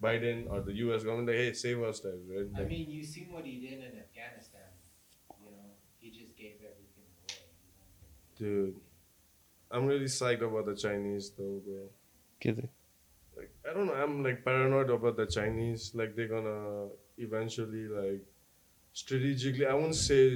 Biden 0.02 0.50
or 0.50 0.62
the 0.62 0.74
U.S. 0.86 1.04
government. 1.04 1.28
Like, 1.28 1.38
hey, 1.38 1.54
save 1.54 1.84
us, 1.84 2.00
guys. 2.00 2.14
Right? 2.28 2.52
Like, 2.52 2.66
I 2.66 2.68
mean, 2.68 2.90
you 2.90 3.04
see 3.04 3.28
what 3.30 3.46
he 3.46 3.60
did 3.60 3.74
in 3.74 4.00
Afghanistan. 4.00 4.66
You 5.46 5.52
know, 5.52 5.78
he 6.00 6.10
just 6.10 6.36
gave 6.36 6.56
everything 6.56 7.06
away. 7.22 7.38
Dude, 8.36 8.76
I'm 9.70 9.86
really 9.86 10.06
psyched 10.06 10.42
about 10.42 10.66
the 10.66 10.76
Chinese 10.76 11.30
though, 11.38 11.62
bro. 11.64 11.84
Get 12.40 12.58
it. 12.58 12.70
Like, 13.38 13.52
I 13.70 13.76
don't 13.76 13.86
know. 13.86 13.94
I'm 13.94 14.24
like 14.24 14.44
paranoid 14.44 14.90
about 14.90 15.18
the 15.18 15.28
Chinese. 15.28 15.92
Like, 15.94 16.16
they're 16.16 16.30
gonna 16.30 16.88
eventually 17.20 17.88
like 17.88 18.26
strategically. 18.92 19.68
I 19.68 19.76
won't 19.76 19.94
say 19.94 20.36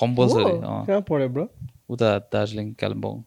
compulsory 0.00 0.42
हो? 0.42 0.84
कहाँ 0.86 1.00
पढ्यो 1.10 1.28
bro 1.28 1.48
उता 1.90 2.18
दार्जिलिङ 2.32 2.72
कालिम्पोङ 2.80 3.22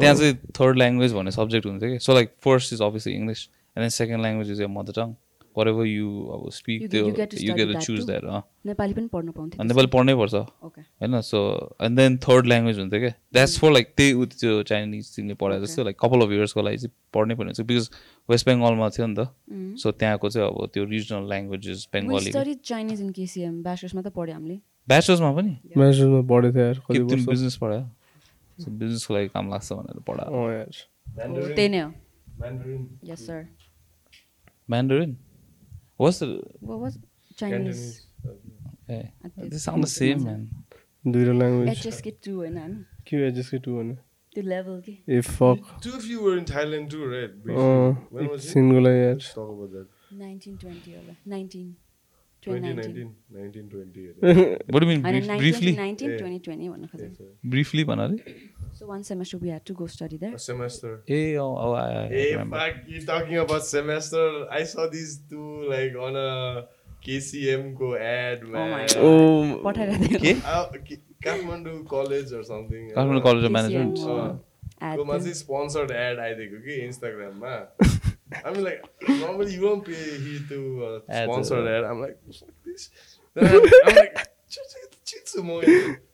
त्यहाँ 0.00 0.14
चाहिँ 0.14 0.34
third 0.60 0.76
language 0.78 1.12
भन्ने 1.14 1.30
subject 1.30 1.66
हुन्थ्यो 1.66 1.90
कि 1.92 1.98
so 1.98 2.14
like 2.14 2.34
first 2.44 2.72
is 2.72 2.82
obviously 2.82 3.14
English 3.14 3.48
and 3.48 3.82
then 3.82 3.88
second 4.02 4.22
language 4.22 4.50
is 4.50 4.60
your 4.60 4.68
mother 4.68 4.92
tongue 4.92 5.14
whatever 5.56 5.84
you 5.86 6.08
अब 6.34 6.42
speak 6.54 6.82
You- 6.82 6.88
त्यो 6.90 7.80
choose 7.80 8.02
too? 8.02 8.06
that 8.10 8.24
अँ 8.24 8.42
नेपाली 8.66 8.92
पनि 8.94 9.08
पढ्नु 9.12 9.32
पाउँथ्यो 9.32 9.64
नेपाली 9.64 9.86
पढ्नै 9.94 10.14
पर्छ 10.14 10.34
ओके 10.34 10.80
होइन 10.80 11.20
so 11.20 11.40
and 11.82 11.96
then 11.96 12.16
third 12.18 12.46
language 12.46 12.78
हुन्छ 12.78 12.94
क्या 12.94 13.10
द्याट्स 13.32 13.58
फर 13.60 13.72
लाइक 13.72 13.92
त्यही 13.96 14.12
उ 14.12 14.24
त्यो 14.34 14.62
चाइनिज 14.62 15.10
तिमीले 15.16 15.34
पढाए 15.34 15.60
जस्तो 15.60 15.84
लाइक 15.84 15.96
कपाल 16.00 16.20
अफ 16.20 16.30
इयर्सको 16.30 16.62
लागि 16.62 16.78
चाहिँ 16.78 16.94
पढ्नै 17.14 17.34
पर्ने 17.34 17.50
हुन्छ 17.50 17.66
बिकज 17.70 17.90
वेस्ट 18.28 18.46
बेङ्गलमा 18.46 18.88
थियो 18.88 19.06
नि 19.06 19.14
त? 19.18 19.28
सो 19.82 19.90
त्यहाँको 19.90 20.30
चाहिँ 20.30 20.48
अब 20.48 20.66
त्यो 20.74 20.84
regional 20.84 21.28
languages 21.28 21.88
Bengali 21.92 22.30
Chinese 22.70 23.00
in 23.00 23.10
KCM 23.12 23.62
ब्याचलर्समा 23.62 24.02
त 24.02 24.08
पढ्यो 24.14 24.34
हामीले. 24.34 24.60
ब्याचलर्समा 24.88 25.30
पनि? 25.36 25.52
म्यानेजरमा 25.76 26.20
पढेको 26.30 26.54
थियो 26.54 26.64
यार 26.64 26.78
के 26.78 26.80
कति 26.88 26.98
तिमी 26.98 27.14
वर्ष? 27.14 27.28
बिजनेस 27.28 27.56
पढायो? 27.62 27.84
सो 28.58 28.70
बिजनेसको 28.70 29.14
लागि 29.14 29.28
काम 29.34 29.50
लाग्छ 29.50 29.72
भनेर 29.72 30.00
पढायो 30.08 30.30
अँ 30.44 30.52
यार। 30.54 30.72
Mandarin. 31.18 31.54
त्यही 31.56 31.68
नै 31.68 31.80
हो. 31.80 31.90
Yes 33.10 33.26
sir 33.26 33.40
Mandarin 34.70 35.16
was 36.00 36.22
What 36.22 36.78
was 36.84 36.98
Chinese? 37.40 37.84
ए 38.90 39.00
At 39.24 39.32
they 39.38 39.48
this 39.50 39.64
sound 39.64 39.84
the 39.84 39.88
same 39.88 40.22
man 40.24 40.42
दुइटा 41.12 41.32
ल्याङ्ग्वेज 41.38 41.86
HSK 41.86 42.12
2 42.26 42.34
होइन 42.36 42.56
हामी 42.58 42.84
के 43.08 43.16
एचएसके 43.28 43.58
टु 43.64 43.74
भने 43.78 43.94
त्यो 44.34 44.42
लेभल 44.44 44.80
के 44.86 44.94
ए 45.16 45.20
fuck 45.20 45.58
Two 45.84 45.92
of 45.98 46.06
you 46.12 46.22
were 46.24 46.36
in 46.38 46.44
Thailand 46.52 46.90
too, 46.94 47.04
right? 47.12 47.34
Briefly. 47.42 47.64
अँ 47.64 48.08
when 48.12 48.30
was 48.30 48.40
it? 48.40 48.48
एकछिनको 48.48 48.80
लागि 48.86 49.02
यार 49.04 49.14
Let's 49.18 49.34
talk 49.34 49.50
about 49.54 49.70
that. 49.76 49.88
1920 50.12 50.96
होला 50.96 51.14
19 51.36 51.74
ब्रिफली 55.38 55.74
19 55.76 56.08
Yeah. 56.08 56.18
2020 56.20 56.68
भन्न 56.68 56.86
खोजेको 56.92 57.50
ब्रिफली 57.50 57.84
भन 57.84 58.18
So 58.78 58.86
one 58.88 59.04
semester 59.06 59.38
we 59.42 59.48
had 59.52 59.62
to 59.68 59.74
go 59.78 59.86
study 59.92 60.16
there. 60.22 60.34
A 60.34 60.40
semester. 60.42 60.90
I- 61.14 61.38
I 61.78 62.02
Hey, 62.10 62.26
remember. 62.32 62.58
fuck, 62.58 62.76
you 62.94 63.00
talking 63.08 63.38
about 63.44 63.64
semester? 63.68 64.26
I 64.58 64.60
saw 64.72 64.84
these 64.92 65.14
two 65.32 65.48
like 65.72 65.96
on 66.08 66.18
a 66.24 66.28
KCM 67.06 67.64
go 67.80 67.88
ad, 68.10 68.44
man. 68.52 68.70
my 68.74 68.84
ओ 69.08 69.62
पठाइरहेको 69.64 70.20
के 70.26 70.34
Uh, 70.54 70.62
K- 70.90 71.00
Kathmandu 71.26 71.74
College 71.94 72.32
or 72.40 72.44
something. 72.52 72.84
KCM, 73.72 73.94
अँ। 74.14 74.28
ad 74.90 74.96
कोमा 74.96 75.12
थियो। 75.14 75.22
चाहिँ 75.22 75.34
sponsored 75.34 75.90
ad 75.90 76.18
आइदिएको 76.26 76.62
कि 76.66 76.74
इन्स्टाग्राममा 76.86 77.54
I'm 78.45 78.63
like, 78.63 78.83
normally 79.07 79.53
you 79.53 79.61
don't 79.61 79.83
pay 79.85 79.93
here 79.93 80.39
to 80.49 80.59
uh, 80.85 80.99
Ads, 81.09 81.31
sponsored 81.31 81.67
uh, 81.67 81.71
ad. 81.77 81.83
I'm 81.83 82.01
like, 82.01 82.17
fuck 82.33 82.49
this. 82.65 82.89
Then 83.35 83.45
I'm, 83.47 83.61
I'm 83.87 83.95
like, 83.95 84.27
chitsu 85.05 85.43
mo. 85.43 85.61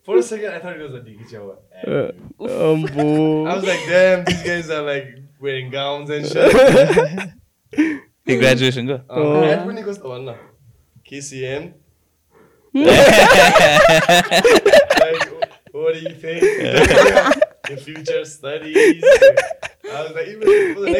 For 0.03 0.17
a 0.17 0.23
second, 0.23 0.51
I 0.53 0.59
thought 0.59 0.75
it 0.79 0.83
was 0.83 0.95
a 0.95 1.01
Digichawa 1.05 1.55
ad. 1.73 2.15
अम्बो 2.39 3.47
I 3.47 3.55
was 3.55 3.65
like, 3.65 3.83
damn, 3.89 4.23
these 4.25 4.43
guys 4.43 4.69
are 4.69 4.81
like 4.81 5.07
wearing 5.39 5.69
gowns 5.69 6.09
and 6.09 6.25
shit. 6.25 6.53
A 8.29 8.35
ग्रेजुएसनको 8.39 8.95
Uh, 9.09 9.43
ad 9.51 9.65
पनि 9.67 9.83
कस्तो 9.83 10.09
भन्न 10.09 10.35
KCM. 11.09 11.63
like, 14.09 15.23
what 15.71 15.93
do 15.95 15.99
you 15.99 16.13
think? 16.15 16.43
Your 17.69 17.77
future 17.77 18.25
studies. 18.25 19.03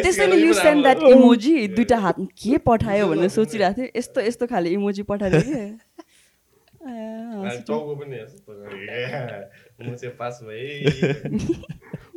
त्यसैले 0.03 0.35
you 0.41 0.53
send 0.53 0.83
that. 0.83 0.99
Emoji 1.11 1.67
दुइटा 1.67 1.97
हात 1.97 2.15
के 2.43 2.57
पठायो 2.67 3.07
भनेर 3.07 3.29
सोचिरहेको 3.37 3.81
थिएँ। 3.81 3.91
यस्तो 3.97 4.21
यस्तो 4.21 4.47
खाले 4.47 4.69
इमोजी 4.69 5.03
पठाइदियो 5.11 5.41
कि? 5.41 5.51
ए, 5.55 6.87
अनि 6.87 7.57
टाउको 7.67 7.95
पनि 7.95 8.15
यस्तो 8.15 8.51
गरेको, 8.53 9.85
म 9.89 9.95
चाहिँ 9.95 10.15
पास 10.17 10.39
भएँ। 10.43 10.85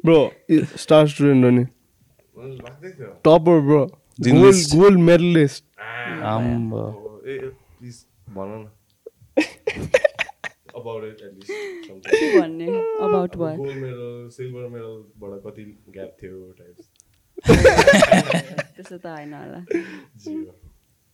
ब्रो 0.04 0.20
स्टार 0.84 1.06
स्टुडेन्ट 1.08 1.44
हो 1.44 1.50
नि। 1.50 1.64
टपर 3.24 3.60
ब्रो 3.68 3.82
गोल्ड 4.74 4.98
मेडलिस्ट 5.10 5.64
आम्बो 6.34 6.84
ए 7.26 7.38
प्लिज 7.78 8.04
भन 8.36 8.48
न। 8.58 8.66
About 10.88 11.05
it 11.05 11.22
at least 11.29 11.88
something 11.88 12.01
के 12.20 12.40
भन्ने? 12.40 12.66
About 13.09 13.37
what 13.44 13.57
gold 13.59 13.77
medal 13.83 14.29
silver 14.37 14.68
मेडलबाट 14.77 15.40
कति 15.46 15.64
ग्याप 15.98 16.16
थियो 16.22 16.40
टाइप्स 16.62 16.88
त्यस्तो 18.77 18.96
त 18.98 19.07
होइन 19.07 19.35
होला। 19.35 19.61
Zero. 20.22 20.55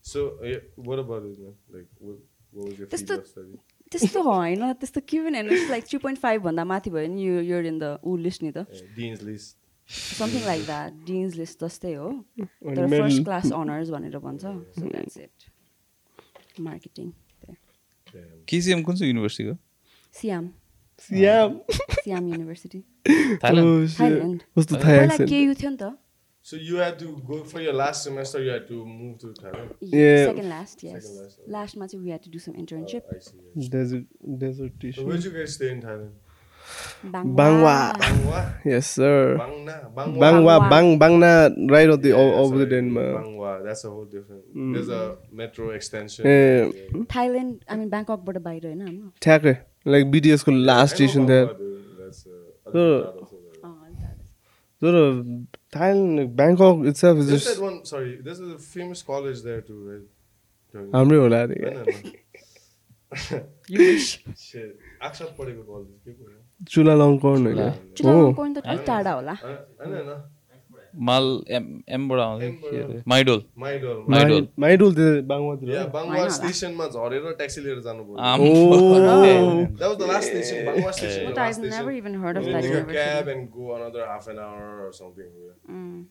So, 0.05 0.21
yeah, 0.45 0.63
what 0.89 0.99
about 1.03 1.27
it, 1.29 1.39
man? 1.43 1.55
Like, 1.75 1.89
what, 1.99 2.17
what 2.53 2.69
was 2.69 2.79
your 2.79 2.89
Just 2.95 3.07
field 3.07 3.11
the- 3.11 3.19
of 3.25 3.29
study? 3.33 3.59
त्यस्तो 3.93 4.23
होइन 4.23 4.73
त्यस्तो 4.81 5.01
के 5.09 5.19
पनि 5.25 5.39
होइन। 5.39 5.69
लाइक 5.71 5.85
थ्री 5.89 5.99
पोइन्ट 6.05 6.19
फाइभ 6.21 6.43
भन्दा 6.43 6.65
माथि 6.71 6.91
भयो 6.91 7.09
नि 7.15 7.27
यो 7.27 7.41
यो 7.41 7.61
इन 7.71 7.79
द 7.79 7.99
ऊ 8.05 8.17
लिस्ट 8.27 8.43
नि 8.43 8.51
त। 8.57 8.67
Dean's 8.99 9.23
list. 9.29 9.57
Something 10.19 10.45
like 10.47 10.65
that 10.67 10.93
dean's 11.07 11.35
list 11.37 11.65
जस्तै 11.65 11.93
हो। 11.95 12.11
तर 12.41 12.89
फर्स्ट 12.91 13.25
क्लास 13.25 13.53
अनर्स 13.53 13.91
भनेर 13.91 14.19
भन्छ। 14.19 14.43
So 14.43 14.89
that's 14.89 15.17
it 15.19 16.61
marketing. 16.61 17.13
KCM 18.49 18.83
कुन 18.83 18.97
चाहिँ 18.97 19.13
युनिभर्सिटीको 19.13 19.57
Siam. 20.14 20.55
Siam. 20.96 21.61
Siam 22.05 22.29
University. 22.29 22.85
Thailand. 23.42 23.66
Oh, 23.66 23.83
Thailand. 23.98 24.40
What's 24.55 24.70
the 24.70 24.79
uh, 24.79 25.09
Thailand? 25.11 25.98
So 26.40 26.55
you 26.55 26.77
had 26.77 27.00
to 27.00 27.20
go 27.27 27.42
for 27.42 27.61
your 27.61 27.72
last 27.72 28.05
semester. 28.05 28.38
You 28.40 28.50
had 28.50 28.68
to 28.68 28.87
move 28.87 29.18
to 29.18 29.35
Thailand. 29.35 29.74
Yeah. 29.81 29.98
yeah. 29.98 30.27
Second 30.27 30.48
last, 30.48 30.83
yes. 30.85 31.03
Second 31.03 31.16
last, 31.18 31.38
last 31.48 31.77
month 31.77 31.94
we 31.94 32.11
had 32.11 32.22
to 32.22 32.31
do 32.31 32.38
some 32.38 32.55
internship. 32.55 33.03
Oh, 33.11 33.16
I 33.16 33.18
see, 33.18 33.40
yes. 33.57 33.68
Desert, 33.68 34.05
desertition. 34.38 35.03
So 35.03 35.07
where 35.09 35.16
did 35.16 35.24
you 35.24 35.35
guys 35.35 35.55
stay 35.55 35.70
in 35.72 35.83
Thailand? 35.83 36.12
Bangwa. 37.03 37.35
Bangwa. 37.35 37.79
Bangwa. 37.98 38.40
yes, 38.64 38.87
sir. 38.87 39.37
Bangna. 39.37 39.92
Bangwa. 39.92 40.20
Bangwa. 40.22 40.70
Bang, 40.70 40.98
Bangna. 40.98 41.33
Right 41.70 41.90
on 41.90 42.00
the 42.00 42.11
yeah, 42.11 42.14
all, 42.14 42.46
over 42.46 42.59
the 42.59 42.66
Denmark. 42.66 43.24
Bangwa. 43.24 43.64
That's 43.64 43.85
a 43.85 43.90
whole 43.90 44.07
different. 44.07 44.46
Mm. 44.55 44.74
There's 44.74 44.88
a 44.88 45.16
metro 45.33 45.70
extension. 45.70 46.24
Yeah. 46.24 46.70
yeah. 46.70 47.03
Thailand. 47.11 47.62
I 47.68 47.77
mean 47.77 47.90
Bangkok, 47.90 48.24
but 48.24 48.37
a 48.37 48.40
by 48.40 48.61
right 48.62 48.77
now. 48.77 49.11
Like 49.87 50.11
बिटिएसको 50.11 50.51
last 50.70 50.94
station 50.94 51.27
थियो 51.29 51.44
uh। 52.75 53.01
तर 54.83 54.94
Thailand 55.77 56.29
Bangkok 56.37 56.87
is 56.88 57.01
just? 57.31 57.49
Don't- 60.75 60.94
हाम्रै 60.94 61.18
होला 61.18 61.42
अरे 61.42 61.57
चुला 66.70 66.94
long 66.94 67.16
corn 67.25 67.47
होइन 67.47 67.59
हो 68.07 68.33
टाढा 68.87 69.12
होला 69.12 69.35
होइन 70.94 71.02
होइन 71.02 71.04
माल 71.07 71.42
एम 71.57 71.64
एमबाट 71.94 72.20
आउँथ्यो 72.20 72.70
के 72.70 72.78
अरे 72.83 73.02
माइडोल 73.09 73.42
माइडोल 73.59 74.04
माइडोल 74.09 74.46
माइडोल 74.64 74.94
त्यो 74.94 75.22
बाङवातिर 75.26 75.70
या 75.74 75.83
हो? 75.83 75.88
बाङवा 75.88 76.09
होइन 76.11 76.20
होला। 76.20 76.35
स्टेसनमा 76.37 76.87
झरेर 76.87 77.30
ट्याक्सी 77.38 77.61
लिएर 77.64 77.80
जानु 77.87 78.04
पर्यो 78.04 78.22
um 78.22 78.40
Oh. 78.40 79.66
That 79.78 79.88
was 79.88 79.98
the 79.98 80.07
last 80.07 80.28
station, 80.28 80.66
Bangwa 80.66 80.92
station. 80.92 81.26
But 81.26 81.35
the 81.35 81.40
I've 81.40 81.46
last 81.46 81.61
never 81.61 81.90
station. 81.90 81.96
even 81.96 82.14
heard 82.24 82.37
of 82.37 82.46
You 82.46 82.52
that 82.52 82.62
take 82.62 82.70
a 82.70 82.76
university. 82.76 82.98
cab 82.98 83.28
and 83.28 83.50
go 83.52 83.74
another 83.76 84.07
half 84.07 84.28
an 84.28 84.38
hour 84.38 84.68
or 84.87 84.92
something. 84.92 85.30
Yeah. 85.46 85.76
Mm. 85.76 86.04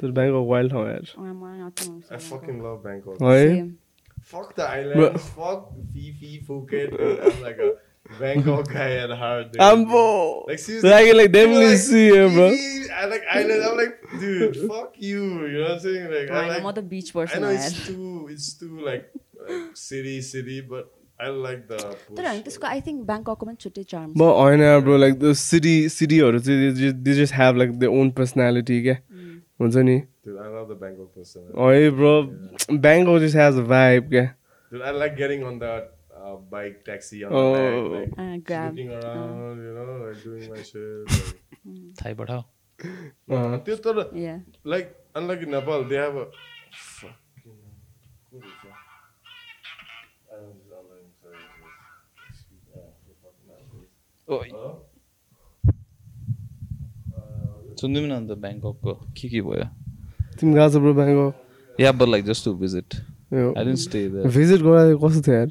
तर 0.00 0.10
Bangkok 0.10 0.46
wild 0.50 0.72
ठाउँ 0.72 0.86
यार 0.88 1.10
Oh, 1.18 1.24
I'm 1.24 1.40
not- 1.40 1.58
not 1.64 1.80
from 1.80 1.98
I 2.10 2.18
fucking 2.28 2.60
love 2.62 2.78
Bangkok. 2.86 3.20
है 3.22 3.34
Same. 3.48 3.72
Fuck 4.32 4.54
the 4.56 4.66
island. 4.78 5.18
Fuck 5.20 5.64
Fifi, 5.94 6.32
Phuket. 6.48 6.94
I'm 7.00 7.42
like 7.42 7.58
a 7.64 7.68
Bangkok 8.19 8.69
guy 8.73 8.85
at 8.99 9.11
heart. 9.17 9.49
Dude. 9.51 9.61
आम्बो 9.61 10.03
Like 10.49 10.59
seriously. 10.59 10.89
Like, 10.89 11.09
like, 11.13 11.31
people 11.31 11.33
definitely 11.33 11.65
like, 11.69 11.81
see 11.81 12.03
here, 12.09 12.29
bro. 12.29 12.45
Fifi, 12.51 12.91
I 12.91 13.05
like 13.09 13.25
island. 13.33 13.65
I'm 13.65 13.75
like, 13.77 13.97
dude, 14.21 14.55
fuck 14.71 14.95
you. 15.09 15.25
You 15.47 15.57
know 15.57 15.63
what 15.63 15.73
I'm 15.73 15.79
saying? 15.83 16.07
Like, 16.13 16.31
I 16.31 16.37
होइन, 16.37 16.53
like. 16.53 16.63
म 16.63 16.71
त 16.77 16.85
बिच 16.93 17.11
I 17.11 17.17
person 17.17 17.43
know 17.43 17.51
हो 17.51 17.59
it's 17.59 17.75
यार 17.75 17.85
too, 17.89 18.27
it's 18.35 18.47
too 18.61 18.79
like, 18.87 19.05
like 19.49 19.75
city, 19.81 20.15
city, 20.29 20.57
but 20.71 20.89
I 21.19 21.29
like 21.45 21.61
the. 21.73 21.77
तर 21.83 22.25
होइन 22.25 22.41
push. 22.41 22.47
त्यसको 22.47 22.67
I 22.71 22.81
think 22.87 23.05
ब्याङ्ककको 23.11 23.45
पनि 23.51 23.55
छुट्टै 23.65 23.83
चार्म 23.93 24.09
म 24.17 24.31
होइन 24.39 24.65
ब्रो 24.87 24.97
लाइक 25.05 25.19
द 25.19 25.33
सिटी 25.43 25.75
सिटीहरू 25.97 26.39
चाहिँ 26.49 26.93
they 27.09 27.13
just 27.21 27.35
have 27.41 27.61
like 27.63 27.77
the 27.79 27.93
own 28.01 28.11
personality 28.21 28.81
क्या 28.89 28.97
हुन्छ 29.61 29.85
नि 29.91 29.99
Dude, 30.25 30.41
I 30.41 30.49
love 30.55 30.67
the 30.71 30.79
Bangkok 30.81 31.13
person. 31.19 31.45
है 31.61 31.89
bro 32.01 32.15
Bangkok 32.87 33.21
just 33.27 33.41
has 33.43 33.63
a 33.63 33.69
vibe 33.75 34.09
क्या 34.17 34.25
Dude, 34.71 34.83
I 34.89 34.97
like 35.03 35.17
getting 35.23 35.47
on 35.51 35.63
that 35.65 35.92
uh, 36.24 36.36
bike 36.52 36.76
taxi 36.88 37.18
on 37.24 37.32
Oh. 37.32 37.40
the 37.54 37.60
back, 37.60 37.74
like 37.94 38.12
Uh, 38.24 38.36
grab. 38.50 38.72
looking 38.76 38.92
around, 38.98 39.58
you 39.66 39.72
know, 39.78 39.96
like 40.04 40.20
doing 40.24 40.44
my 40.52 40.62
shit. 40.70 41.14
Like, 42.04 42.20
uh, 42.30 43.58
त्यो 43.66 43.76
तर 43.86 44.00
Yeah. 44.22 44.38
like 44.74 44.88
unlike 45.20 45.42
in 45.46 45.50
Nepal, 45.56 45.84
they 45.92 45.98
have 46.04 46.16
a 46.16 46.26
fucking? 46.86 47.60
I 50.32 50.36
don't 50.40 50.72
online. 50.78 51.06
Yeah, 52.74 52.88
the 53.06 53.14
Hello? 54.52 54.70
सुनिदिउँ 57.80 58.06
न 58.08 58.10
अन्त 58.16 58.30
ब्याङ्ककको 58.42 58.92
के 59.18 59.26
के 59.28 59.40
भयो 59.46 59.64
तिमी 60.40 60.52
गएको 60.54 60.68
छ 60.72 60.76
bro 60.82 60.92
Bangkok 60.98 61.80
yeah 61.80 61.90
but 62.00 62.08
like 62.08 62.24
just 62.24 62.44
to 62.44 62.52
visit 62.62 62.88
I 63.34 63.64
didn't 63.68 63.78
stay 63.84 64.00
there 64.14 64.26
visit 64.36 64.60
गर्दा 64.66 64.94
कस्तो 65.04 65.20
थियो 65.26 65.34
यार 65.34 65.50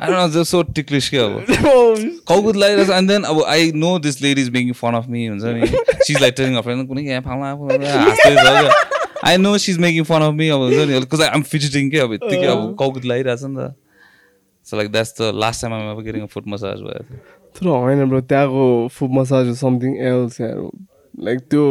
I 0.00 0.06
don't 0.06 0.16
know, 0.16 0.26
it's 0.26 0.34
just 0.34 0.50
so 0.50 0.62
ticklish 0.62 1.08
के 1.10 1.18
अब 1.18 1.32
कौकुद 2.26 2.56
लगाइरहेछ 2.56 2.90
and 2.98 3.10
then 3.10 3.24
अब 3.24 3.42
I 3.54 3.72
know 3.82 3.98
this 3.98 4.20
lady 4.22 4.42
is 4.42 4.50
making 4.50 4.74
fun 4.74 4.94
of 4.94 5.08
me 5.08 5.26
हुन्छ 5.28 5.54
नि 5.56 5.70
she's 6.06 6.20
like 6.20 6.36
telling 6.36 6.54
her 6.54 6.62
friend 6.62 6.88
कुनै 6.88 7.02
यहाँ 7.08 7.22
फाला 7.22 7.50
हाँस्दै 7.52 8.34
छ 8.36 8.44
क्या 8.44 8.72
I 9.32 9.36
know 9.36 9.56
she's 9.64 9.80
making 9.86 10.06
fun 10.12 10.22
of 10.28 10.38
me 10.40 10.48
अब 10.56 10.60
हुन्छ 10.66 10.86
नि 10.90 11.00
because 11.00 11.24
I'm 11.28 11.44
fidgeting 11.54 11.90
के 11.90 11.98
अब 12.06 12.12
यत्तिकै 12.12 12.46
अब 12.54 12.74
कौकुद 12.84 13.04
लगाइरहेछ 13.12 13.42
नि 13.44 13.56
त 13.58 13.74
So 14.66 14.76
like 14.76 14.92
that's 14.92 15.12
the 15.18 15.32
last 15.32 15.62
time 15.62 15.72
I'm 15.72 15.90
ever 15.90 16.02
getting 16.02 16.22
a 16.22 16.28
foot 16.28 16.46
massage 16.54 16.80
भयो 16.86 17.04
तर 17.58 17.66
होइन 17.66 18.08
ब्रो 18.08 18.20
त्यहाँको 18.30 18.64
food 18.94 19.10
massage 19.18 19.54
something 19.58 19.96
else 20.08 20.40
like 21.26 21.38
त्यो 21.50 21.62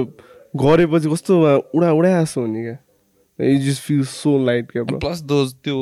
गरेपछि 0.64 1.10
कस्तो 1.10 1.42
उडा 1.78 1.92
उडा 1.92 2.10
जस्तो 2.22 2.42
हुने 2.42 2.64
क्या 2.64 3.48
you 3.50 3.60
just 3.66 3.82
feel 3.82 4.04
so 4.14 4.38
light 4.46 4.72
क्या 4.72 4.84
प्लस 4.94 5.22
दोज 5.32 5.54
त्यो 5.64 5.78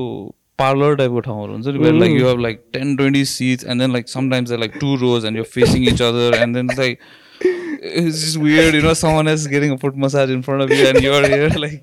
पार्लर 0.60 0.96
टाइपको 0.96 1.20
ठाउँहरू 1.28 1.54
हुन्छ 1.54 1.68
नि 1.68 2.00
like 2.00 2.20
you 2.20 2.28
have 2.28 2.40
like 2.42 2.64
ten 2.74 2.96
twenty 2.98 3.24
seats 3.34 3.66
and 3.66 3.82
then 3.82 3.94
like 3.94 4.10
sometimes 4.10 4.52
like 4.64 4.78
two 4.80 4.96
rows 5.02 5.26
and 5.26 5.38
you 5.38 5.44
facing 5.54 5.88
each 5.90 6.02
other 6.02 6.42
and 6.42 6.56
then 6.56 6.70
like 6.78 7.00
it's 7.86 8.20
just 8.20 8.38
weird, 8.38 8.74
you 8.74 8.82
know, 8.82 8.94
someone 8.94 9.28
else 9.28 9.44
getting 9.48 9.72
a 9.72 9.78
foot 9.78 9.96
massage 9.96 10.32
in 10.36 10.42
front 10.42 10.62
of 10.64 10.72
you 10.72 10.88
and 10.88 11.02
you're 11.02 11.28
here, 11.28 11.50
like, 11.50 11.76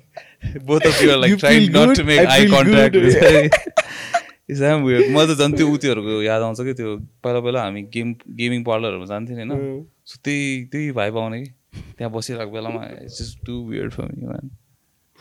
both 0.65 0.85
of 0.85 1.01
you 1.01 1.11
are 1.11 1.17
like 1.17 1.29
You 1.29 1.37
trying 1.37 1.71
not 1.71 1.87
good, 1.87 1.95
to 1.97 2.03
make 2.03 2.19
I 2.19 2.35
eye 2.35 2.47
contact. 2.47 2.95
It's 4.49 4.59
damn 4.59 4.83
weird. 4.83 5.05
म 5.15 5.23
त 5.25 5.37
झन् 5.39 5.55
त्यो 5.57 5.67
उत्योहरूको 5.73 6.21
याद 6.21 6.41
आउँछ 6.41 6.59
कि 6.67 6.73
त्यो 6.79 6.95
पहिला 7.23 7.39
पहिला 7.39 7.61
हामी 7.63 7.81
गेम 7.93 8.11
गेमिङ 8.39 8.63
पार्लरहरूमा 8.63 9.05
जान्थ्यौँ 9.11 9.37
होइन 9.39 9.85
सो 10.05 10.19
त्यही 10.25 10.49
त्यही 10.73 10.91
भाइ 10.99 11.11
पाउने 11.17 11.39
कि 11.43 11.51
त्यहाँ 11.97 12.11
बसिरहेको 12.13 12.51
बेलामा 12.51 12.83
it's 13.03 13.21
just 13.21 13.45
too 13.45 13.63
weird 13.69 13.91
for 13.93 14.11
me 14.11 14.27
man 14.27 14.49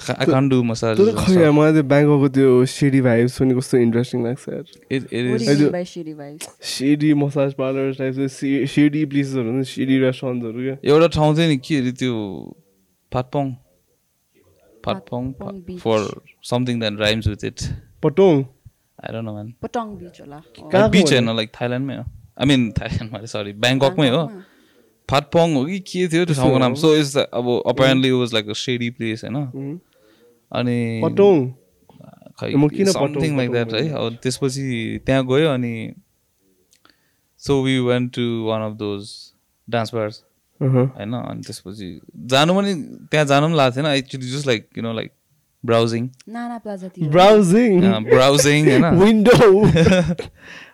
खै 0.01 1.40
यार, 1.40 1.51
मलाई 1.51 1.72
त्यो 2.28 2.64
सिडी 2.66 3.01
कस्तो 3.55 3.78
इन्ट्रेस्टिङ 3.78 4.24
लाग्छ 4.24 4.49
यार। 4.49 4.64
It 4.90 5.03
it 5.12 5.24
is? 5.43 6.49
Seedy 6.62 7.14
massage 7.14 7.55
parlour 7.55 7.93
type 7.99 8.14
seedy 8.74 9.05
प्लेसेसहरू 9.05 9.51
हुन्छ 9.51 9.68
सिडी 9.68 9.99
रेस्टुरेन्टहरू 9.99 10.59
क्या। 10.59 10.76
एउटा 10.84 11.07
ठाउँ 11.07 11.34
चाहिँ 11.36 11.49
नि 11.51 11.57
के 11.57 11.74
अरे 11.80 11.93
त्यो 11.93 12.14
Patong 13.12 13.47
Patong. 14.86 15.22
For 15.78 15.99
something 16.43 16.74
that 16.80 16.95
rhymes 17.01 17.26
with 17.28 17.45
it 17.45 17.59
Patong 18.03 18.34
I 19.05 19.12
don't 19.12 19.26
know 19.26 19.32
man 19.32 19.49
Patong 19.62 19.88
beach 19.99 20.20
होला. 20.20 20.38
कहाँको 20.59 20.88
बिच 20.90 21.07
भने? 21.07 21.16
होइन 21.16 21.36
लाइक 21.36 21.51
थाइल्यान्डमै 21.61 21.97
हो। 21.97 22.05
आई 22.38 22.47
मिन 22.47 22.72
थाइल्यान्डमा 22.72 23.24
सरी 23.26 23.53
ब्याङ्ककमै 23.53 24.09
हो। 24.09 24.22
फाटपङ 25.09 25.55
हो 25.55 25.65
कि 25.65 25.79
के 25.81 26.09
थियो 26.09 26.25
त्यो 26.25 26.35
ठाउँको 26.35 26.59
नाम 26.59 26.75
सो 26.83 26.95
इज 26.97 27.17
अब 27.19 27.47
apparently 27.67 28.11
was 28.13 28.35
like 28.35 28.49
a 28.49 28.53
seedy 28.59 28.91
place 28.91 29.25
होइन. 29.25 29.37
अनि 30.53 30.79
समथिङ 32.93 33.37
लाइक 33.37 33.51
द्याट 33.51 33.73
है 33.75 33.89
अब 33.91 34.19
त्यसपछि 34.23 34.67
त्यहाँ 35.07 35.27
गयो 35.27 35.49
अनि 35.53 35.75
so 37.41 37.63
we 37.63 37.79
went 37.87 38.13
to 38.15 38.25
one 38.45 38.63
of 38.63 38.77
those 38.79 39.11
dance 39.69 39.95
bars. 39.95 40.23
होइन 40.61 41.13
अनि 41.15 41.41
त्यसपछि 41.43 41.89
जानु 42.33 42.55
पनि 42.55 42.75
त्यहाँ 43.11 43.27
जानु 43.27 43.47
पनि 43.47 43.57
लाग्थेन 43.57 43.87
actually 43.87 44.31
just 44.31 44.47
like 44.47 44.69
you 44.79 44.83
know 44.83 44.93
like 44.93 45.11
browsing. 45.65 46.09
Browsing 47.11 47.81
browsing 48.05 48.61
होइन 48.71 48.85
विन्डो 48.99 49.39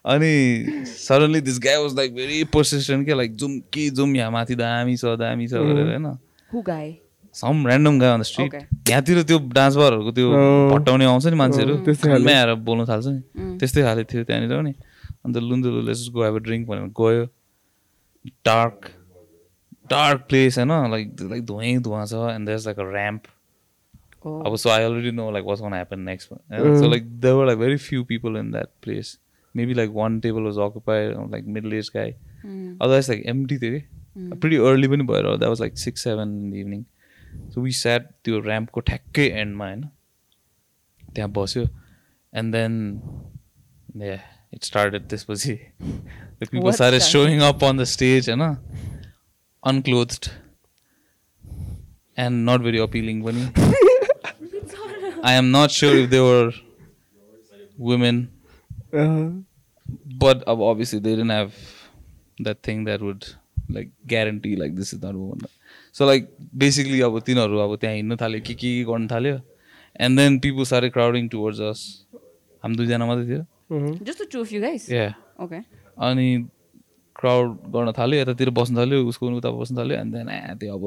अनि 0.08 0.84
suddenly 0.86 1.40
this 1.40 1.58
guy 1.58 1.76
was 1.76 1.96
like 1.96 2.14
very 2.14 2.44
persistent 2.54 3.04
क्या 3.06 3.16
लाइक 3.16 3.34
जुम 3.36 3.58
कि 3.72 3.88
जुम 3.90 4.16
यहाँ 4.16 4.30
माथि 4.30 4.54
दामी 4.54 4.96
छ 4.96 5.04
दामी 5.20 5.46
छ 5.48 5.54
भनेर 5.54 5.86
होइन? 5.86 6.06
Who 6.54 6.62
guy? 6.68 6.86
Some 7.34 7.66
random 7.68 7.98
guy 7.98 8.10
on 8.10 8.20
the 8.20 8.24
street. 8.24 8.54
यहाँतिर 8.88 9.22
त्यो 9.22 9.38
डान्स 9.54 9.76
बारहरूको 9.76 10.12
त्यो 10.12 10.30
अँ। 10.32 10.70
भट्टाउने 10.70 11.04
आउँछ 11.04 11.26
नि 11.26 11.36
मान्छेहरू। 11.36 11.74
अँ, 11.74 11.84
त्यस्तै 11.84 12.08
खाले। 12.08 12.20
घरमै 12.20 12.34
आएर 12.34 12.54
बोल्नु 12.68 12.86
थाल्छ 12.86 13.06
नि। 13.06 13.58
त्यस्तै 13.58 13.82
खाले 13.82 14.04
थियो 14.04 14.24
त्यहाँनिर 14.24 14.56
पनि। 14.58 14.72
अन्त 15.24 15.36
लुन्दुलु 15.36 15.80
लेट्स 15.86 16.08
गो 16.10 16.20
अब 16.20 16.38
ड्रिङ्क 16.38 16.68
भनेर 16.68 16.92
गयो। 17.00 17.24
डार्क 18.44 18.90
डार्क 19.90 20.24
प्लेस 20.28 20.58
होइन? 20.58 20.72
लाइक 20.90 21.16
लाइक 21.30 21.44
धुवै 21.46 21.76
धुवा 21.78 22.04
छ 22.04 22.14
and 22.34 22.46
there 22.48 22.58
like 22.66 22.78
a 22.78 22.92
ramp 22.92 23.22
Oh. 24.26 24.46
अब 24.46 24.56
so 24.56 24.70
I 24.70 24.84
already 24.84 25.10
know 25.10 25.30
like 25.30 25.44
what's 25.44 25.60
gonna 25.62 25.72
happen 25.72 26.00
next 26.00 26.28
so 26.28 26.88
like 26.90 27.04
there 27.20 27.34
were 27.34 27.46
like 27.46 27.58
very 27.58 27.76
few 27.76 28.04
people 28.04 28.36
in 28.36 28.50
that 28.50 28.68
place 28.82 29.18
maybe 29.60 29.74
like 29.74 29.90
one 29.94 30.18
table 30.20 30.42
was 30.42 30.58
occupied 30.70 31.16
like 31.32 31.44
middle 31.56 31.72
age 31.74 31.90
guy 31.96 32.10
otherwise 32.10 33.10
like 33.10 33.22
empty 33.34 33.58
थियो 33.58 33.72
कि 33.72 34.38
pretty 34.40 34.56
early 34.70 34.88
पनि 34.88 35.04
भएर 35.12 35.26
that 35.36 35.48
was 35.48 35.60
like 35.60 35.78
six 35.78 36.04
seven 36.04 36.36
in 36.36 36.50
the 36.50 36.54
evening 36.56 36.84
so 37.54 37.60
we 37.62 37.72
sat 37.82 38.10
त्यो 38.24 38.40
ऱ्याम्पको 38.42 38.80
ठ्याक्कै 38.90 39.28
एन्डमा 39.40 39.66
होइन 39.68 39.84
त्यहाँ 41.14 41.30
बस्यो 41.38 41.62
एन्ड 42.32 42.54
देन 42.54 42.74
इट 44.54 44.64
स्टार्टेड 44.64 45.08
त्यसपछि 45.08 45.54
पिपल 46.40 46.58
What 46.58 46.76
सारे 46.76 46.98
started? 46.98 47.12
Showing 47.12 47.40
up 47.44 47.64
on 47.64 47.78
the 47.78 47.84
stage 47.92 48.28
होइन 48.30 48.42
unclothed 49.62 50.28
and 52.24 52.48
not 52.50 52.60
very 52.60 52.78
appealing 52.88 53.22
पनि 53.24 53.48
I 55.28 55.32
am 55.34 55.48
not 55.50 55.72
sure 55.76 55.96
if 55.96 56.04
they 56.10 56.20
were 56.20 56.52
women, 57.86 58.18
but 60.24 60.42
ob- 60.52 60.64
obviously 60.70 61.00
they 61.04 61.14
didn't 61.18 61.34
have 61.38 61.52
that 62.46 62.58
thing 62.68 62.84
that 62.88 63.00
would 63.08 63.24
like 63.76 63.90
guarantee 64.14 64.54
like 64.62 64.74
this 64.80 64.92
is 64.96 65.00
not 65.02 65.14
a 65.14 65.18
woman. 65.18 65.50
So 65.92 66.06
like 66.10 66.28
basically 66.64 67.00
अब 67.08 67.20
तिनीहरू 67.28 67.58
अब 67.66 67.76
त्यहाँ 67.84 67.94
हिँड्नु 67.96 68.16
थाल्यो 68.22 68.40
के 68.46 68.54
के 68.62 68.70
गर्नु 68.90 69.08
थाल्यो। 69.14 69.36
एन्ड 70.06 70.18
देन 70.20 70.38
पिपल 70.44 70.64
सारे 70.72 70.88
क्राउडिङ 70.96 71.28
टुवर्ड्स 71.34 71.60
अस 71.70 71.80
हामी 72.64 72.76
दुईजना 72.76 73.06
मात्रै 73.06 73.26
थियो। 73.30 73.42
Just 74.08 74.18
the 74.24 74.26
two 74.34 74.40
of 74.46 74.52
you 74.56 74.60
guys? 74.66 74.88
Yeah 74.90 75.14
Okay. 75.44 75.60
अनि 76.08 76.28
क्राउड 77.16 77.56
गर्न 77.74 77.92
थाल्यो 77.98 78.20
यतातिर 78.20 78.50
बस्नु 78.58 78.78
थाल्यो 78.78 78.98
उसको 79.12 79.30
उता 79.36 79.50
बस्नु 79.60 79.78
थाल्यो 79.78 79.96
एन्ड 80.02 80.14
देन 80.16 80.28
ए 80.30 80.54
त्यो 80.60 80.74
अब 80.78 80.84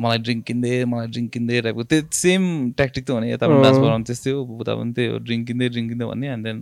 मलाई 0.00 0.18
ड्रिङ्क 0.24 0.44
किन्दे 0.48 0.72
मलाई 0.92 1.06
ड्रिङ्क 1.14 1.30
किन्दे 1.32 1.60
टाइपको 1.66 1.84
त्यो 1.92 2.00
सेम 2.20 2.42
ट्याक्टिक 2.76 3.04
त 3.06 3.10
भने 3.16 3.30
यता 3.32 3.48
पनि 3.48 3.62
डान्स 3.64 3.78
बनाउनु 3.84 4.04
त्यस्तै 4.10 4.30
हो 4.36 4.40
उता 4.60 4.74
पनि 4.80 4.92
त्यही 4.96 5.08
हो 5.12 5.18
ड्रिङ्क 5.28 5.46
किन्दै 5.48 5.68
ड्रिङ्क 5.74 5.88
किन्दै 5.92 6.06
भन्ने 6.10 6.28
and 6.36 6.44
then 6.48 6.58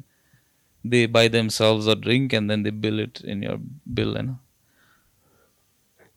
buy 0.86 1.28
them 1.28 1.48
solve 1.48 1.88
a 1.90 1.94
drink 2.00 2.34
and 2.34 2.50
then 2.50 2.62
they 2.62 2.70
bill 2.84 3.00
it 3.00 3.18
in 3.24 3.44
your 3.44 3.56
bill 3.88 4.08
होइन 4.08 4.26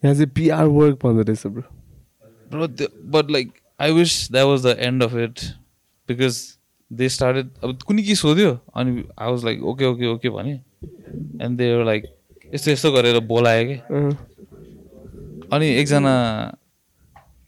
यहाँ 0.04 0.14
चाहिँ 0.16 0.30
पिआर 0.36 0.66
वर्क 0.66 1.00
भन्दो 1.04 1.22
रहेछ 1.22 1.48
bro 1.48 1.64
bro 2.52 2.68
but 3.12 3.32
like 3.32 3.52
I 3.82 3.92
wish 3.92 4.32
that 4.32 4.46
was 4.46 4.66
the 4.66 4.76
end 4.80 5.04
of 5.04 5.16
it 5.16 5.40
because 6.10 6.44
they 6.92 7.10
started 7.10 7.50
अब 7.64 7.82
कुनै 7.88 8.04
के 8.04 8.16
सोध्यो 8.16 8.52
अनि 8.76 9.04
I 9.20 9.32
was 9.32 9.46
like 9.46 9.64
okay 9.64 9.86
okay 9.86 10.08
okay 10.08 10.30
भने 10.30 10.54
एन्ड 11.42 11.58
दे 11.58 11.84
लाइक 11.86 12.04
यस्तो 12.54 12.72
यस्तो 12.72 12.92
गरेर 12.92 13.20
बोलायो 13.28 13.64
कि? 13.68 13.76
अनि 15.54 15.68
एकजना 15.68 16.14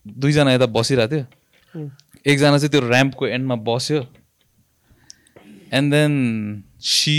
दुईजना 0.05 0.53
यता 0.53 0.65
बसिरहेको 0.65 1.15
थियो। 1.15 1.89
एकजना 2.27 2.57
चाहिँ 2.57 2.69
त्यो 2.69 2.81
ऱ्याम्पको 2.89 3.27
एन्डमा 3.27 3.55
बस्यो। 3.67 4.05
एन्ड 5.73 5.93
देन 5.93 6.13
सी 6.79 7.15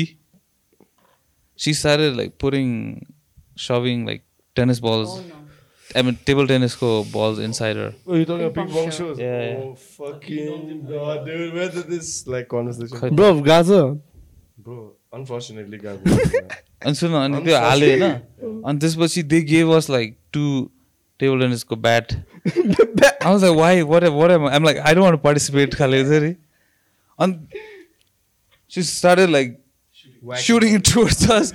सी 1.58 1.74
सारे 1.74 2.10
like 2.16 2.32
pouring 2.40 2.70
shoving 3.66 4.06
like 4.06 4.22
tennis 4.56 4.80
balls 4.80 5.10
I 5.96 6.02
mean 6.02 6.16
table 6.26 6.46
टेनिसको 6.46 6.92
balls 7.14 7.38
inside 7.44 7.78
Oh, 7.78 8.14
you're 8.14 8.24
talking 8.26 8.46
about 8.46 8.54
Ping 8.54 8.66
ping 8.66 8.74
pong 8.74 8.84
pong 8.84 8.90
show. 8.90 9.06
shows? 9.08 9.18
Yeah, 9.18 9.40
yeah. 9.42 9.60
Oh, 9.60 9.74
fucking 9.74 10.86
god, 10.90 11.26
dude. 11.26 11.54
Where 11.54 11.68
did 11.68 11.88
this 11.94 12.10
like 12.26 12.48
conversation? 12.48 13.16
गएको 13.20 13.62
छ 13.64 13.80
Bro, 14.64 14.78
unfortunately, 15.12 15.80
man. 15.84 15.98
अनि 16.86 16.94
सुन 16.94 17.14
अनि 17.14 17.40
त्यो 17.44 17.56
हाल्यो 17.60 17.88
होइन 17.90 18.62
अनि 18.66 18.78
त्यसपछि 18.80 19.22
they 19.30 19.40
gave 19.48 19.70
us 19.76 19.88
like 19.90 20.16
two 20.32 20.44
table 21.20 21.40
टेनिसको 21.40 21.76
bat 21.86 22.12
आउँछ 23.26 23.42
why 23.58 23.82
what 23.90 24.04
what 24.14 24.30
I'm 24.30 24.64
like 24.64 24.78
I 24.78 24.94
don't 24.94 25.20
participate 25.22 25.74
खाले 25.80 26.00
हुन्छ 26.02 26.22
नि 26.22 26.34
she 28.74 28.82
started 28.82 29.30
like 29.30 29.56
shooting 30.44 30.74
it 30.76 30.84
towards 30.84 31.22
us. 31.30 31.50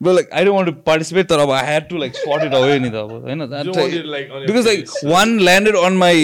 But 0.00 0.14
like 0.16 0.32
I 0.38 0.40
don't 0.44 0.56
want 0.56 0.68
to 0.68 0.72
participate, 0.86 1.30
अब 1.32 1.50
I 1.50 1.62
had 1.64 1.84
to 1.90 1.98
like 1.98 2.16
swat 2.16 2.42
it 2.46 2.54
away 2.60 2.78
that 2.78 2.94
it, 2.94 4.06
like, 4.06 4.30
on 4.30 4.38
your 4.40 4.46
because 4.46 4.66
like 4.66 4.90
one 5.10 5.38
landed 5.48 5.76
on 5.76 5.96
my 5.96 6.16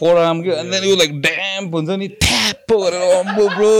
forearm 0.00 0.42
and 0.56 0.72
then 0.72 0.84
it 0.84 0.90
was 0.90 0.98
like 0.98 1.14
damn 1.22 1.70
अम्बो 1.72 3.48
bro 3.56 3.72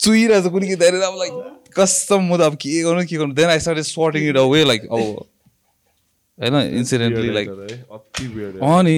चुइरहेछ 0.00 0.46
कुनै 0.54 0.66
के 0.68 0.76
त्यहाँनिर 0.76 1.02
अब 1.02 1.14
like 1.18 1.34
कसम 1.78 2.22
म 2.30 2.36
त 2.38 2.40
अब 2.40 2.54
के 2.62 2.70
गर्नु 2.82 3.02
के 3.10 3.16
गर्नु 3.16 3.34
then 3.34 3.48
I 3.50 3.58
started 3.66 3.86
swatting 3.90 4.26
it 4.30 4.36
away 4.44 4.62
like 4.70 4.84
अब 4.86 5.02
होइन 6.40 6.54
इन्सिडेन्टली 6.78 7.30
लाइक। 7.34 7.48
अँ 8.62 8.82
नि 8.82 8.96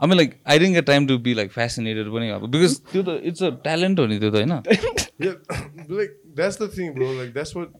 I 0.00 0.06
mean, 0.06 0.16
like, 0.16 0.40
I 0.46 0.56
didn't 0.56 0.72
get 0.72 0.86
time 0.86 1.06
to 1.08 1.18
be 1.18 1.34
like 1.34 1.52
fascinated 1.52 2.10
because 2.50 2.80
it's 2.94 3.42
a 3.42 3.50
talent 3.52 3.98
only, 4.00 4.16
yeah, 5.18 5.34
like 5.88 6.16
that's 6.34 6.56
the 6.56 6.68
thing, 6.68 6.94
bro. 6.94 7.10
Like 7.10 7.34
that's 7.34 7.54
what 7.54 7.70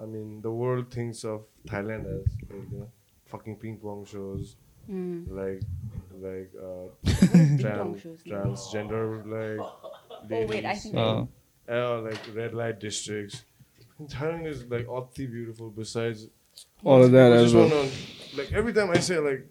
I 0.00 0.04
mean. 0.04 0.42
The 0.42 0.50
world 0.50 0.92
thinks 0.92 1.24
of 1.24 1.44
Thailand 1.66 2.04
as 2.04 2.26
like, 2.50 2.88
fucking 3.24 3.56
ping 3.56 3.78
pong 3.78 4.04
shows, 4.04 4.56
mm. 4.90 5.24
like 5.30 5.62
like 6.20 6.50
uh, 6.60 6.88
transgender 8.28 9.24
like. 9.24 9.66
Oh 10.30 10.46
wait, 10.46 10.66
I 10.66 10.74
think. 10.74 10.96
Uh, 10.96 11.24
like 12.02 12.20
red 12.34 12.52
light 12.52 12.78
districts. 12.78 13.44
Thailand 14.02 14.46
is 14.46 14.66
like 14.66 14.86
oddly 14.86 15.26
beautiful. 15.26 15.70
Besides 15.70 16.28
all 16.84 17.02
of 17.02 17.10
that, 17.12 17.32
as 17.32 17.54
well. 17.54 17.88
like 18.36 18.52
every 18.52 18.74
time 18.74 18.90
I 18.90 18.98
say 18.98 19.18
like 19.18 19.48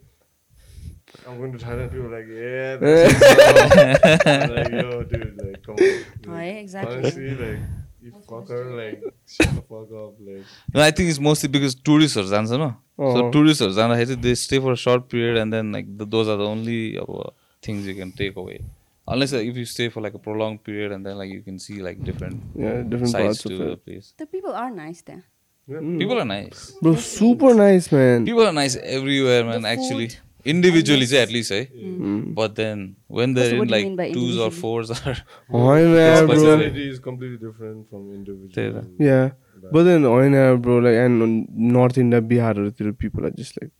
I'm 1.27 1.37
going 1.37 1.51
to 1.57 1.65
Thailand. 1.65 1.91
People 1.91 2.07
are 2.07 2.19
like, 2.19 2.29
yeah, 2.29 2.75
that's 4.23 4.51
like, 4.51 4.71
yo, 4.71 5.03
dude, 5.03 5.41
like, 5.41 5.63
come 5.63 5.75
on. 5.75 5.85
Like, 5.85 6.05
right, 6.27 6.57
exactly. 6.57 6.97
Honestly, 6.97 7.35
like, 7.35 7.59
you 8.01 8.11
fucker, 8.27 8.75
like, 8.75 9.01
shut 9.27 9.49
the 9.55 9.61
fuck 9.61 9.91
up, 9.91 10.15
like. 10.19 10.45
No, 10.73 10.81
I 10.81 10.91
think 10.91 11.09
it's 11.09 11.19
mostly 11.19 11.49
because 11.49 11.75
tourists 11.75 12.17
are 12.17 12.23
Zanza, 12.23 12.57
no? 12.57 12.75
Oh. 12.97 13.13
So 13.15 13.31
tourists 13.31 13.61
are 13.61 13.69
Zanza. 13.69 14.21
They 14.21 14.35
stay 14.35 14.59
for 14.59 14.73
a 14.73 14.75
short 14.75 15.09
period, 15.09 15.37
and 15.37 15.51
then 15.51 15.71
like 15.71 15.97
the, 15.97 16.05
those 16.05 16.27
are 16.27 16.37
the 16.37 16.45
only 16.45 16.97
uh, 16.97 17.29
things 17.61 17.87
you 17.87 17.95
can 17.95 18.11
take 18.11 18.35
away. 18.35 18.63
Unless 19.07 19.33
uh, 19.33 19.37
if 19.37 19.57
you 19.57 19.65
stay 19.65 19.89
for 19.89 20.01
like 20.01 20.13
a 20.13 20.19
prolonged 20.19 20.63
period, 20.63 20.91
and 20.91 21.05
then 21.05 21.17
like 21.17 21.29
you 21.29 21.41
can 21.41 21.59
see 21.59 21.81
like 21.81 22.03
different 22.03 22.41
yeah 22.55 22.81
different 22.83 23.09
sides 23.09 23.25
parts 23.25 23.41
to 23.43 23.57
the 23.57 23.77
place. 23.77 24.13
The 24.17 24.25
people 24.25 24.53
are 24.53 24.71
nice 24.71 25.01
there. 25.01 25.23
Yeah. 25.67 25.77
Mm. 25.77 25.99
People 25.99 26.19
are 26.19 26.25
nice. 26.25 26.71
Bro, 26.81 26.95
super 26.95 27.53
nice, 27.53 27.91
man. 27.91 28.25
People 28.25 28.45
are 28.45 28.53
nice 28.53 28.75
everywhere, 28.75 29.43
man. 29.45 29.65
Actually. 29.65 30.11
Individually 30.51 31.05
चाहिँ 31.11 31.23
at 31.25 31.31
least 31.33 31.51
है 31.55 31.59
Mm. 31.83 32.15
but 32.39 32.55
then 32.59 32.81
when 33.17 33.33
they're 33.37 33.51
So 33.51 33.59
what 33.59 33.67
in 33.67 33.69
do 33.69 33.75
you 33.75 33.75
like 33.75 33.85
mean 33.87 33.95
by 34.01 34.07
twos 34.15 34.39
or 34.45 34.47
individually? 34.47 34.59
fours 34.61 34.91
or 34.95 35.13
होइन 35.57 35.95
यार, 35.97 36.25
bro. 36.25 36.33
Personality 36.33 36.87
is 36.93 36.99
completely 37.07 37.37
different 37.45 37.87
from 37.89 38.11
individual. 38.17 38.83
Yeah. 39.07 39.29
But 39.77 39.85
then 39.89 40.03
होइन 40.11 40.35
bro, 40.61 40.77
like, 40.87 40.97
and 41.05 41.47
North 41.77 41.97
India, 42.05 42.21
बिहारहरूतिर 42.33 42.91
people 43.05 43.29
are 43.29 43.33
just 43.41 43.61
like 43.61 43.71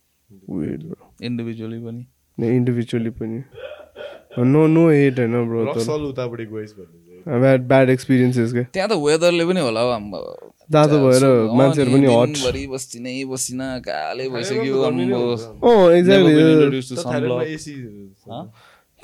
weird, 0.58 0.88
bro. 0.88 1.10
individually 1.30 1.80
पनि 1.88 2.06
Ne, 2.38 2.56
individually 2.56 3.10
पनि. 3.22 3.42
No, 4.52 4.66
no 4.76 4.84
hate 4.90 5.18
होइन 5.24 5.48
bro. 5.50 5.66
Raxaul 5.70 6.06
उतापट्टि 6.12 6.46
गइस 6.54 6.72
भन्ने 6.78 7.03
चाहिँ। 7.24 7.36
I've 7.36 7.46
had 7.50 7.62
bad 7.68 7.88
experiences 7.88 8.52
के. 8.52 8.64
त्यहाँ 8.72 8.88
त 8.88 8.92
वेदरले 9.00 9.44
पनि 9.48 9.60
होला 9.60 9.80
हौ। 9.80 9.96
जाडो 10.72 10.96
भएर 11.04 11.24
मान्छेहरू 11.56 11.90
पनि. 11.92 12.06
दिनभरि 12.06 12.64
बस्ती 12.72 12.98
नै 13.00 13.24
बसिना 13.32 13.68
काले 13.84 14.24
भइसक्यो 14.28 14.74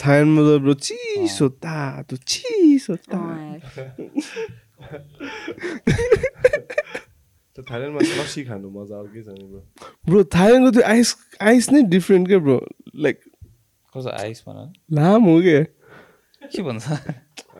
थाइल्यान्डमा 0.00 0.42
त 0.48 0.50
ब्रो 0.64 0.74
चिसो 0.80 1.46
तातो 1.60 2.16
चिसो 2.16 2.94
थाइल्यान्डमा 7.68 8.00
लस्सी 8.00 8.40
खानु 8.48 8.68
मजा 8.72 8.96
अर्कै 8.96 9.20
छ 9.20 9.28
नि 9.36 9.44
bro। 9.44 9.60
ब्रो 10.08 10.20
थाइल्यान्डको 10.34 10.70
त्यो 10.72 10.84
आइस 10.88 11.08
आइस 11.44 11.64
नै 11.72 11.80
डिफ्रेन्ट 11.92 12.24
क्या 12.28 12.38
ब्रो? 12.40 12.56
लाइक 12.96 13.16
कस्तो 13.92 14.10
आइस 14.10 14.38
भन 14.48 14.72
लामो 14.96 15.34
के? 15.44 15.58
के 16.48 16.62
भन्छ? 16.64 16.86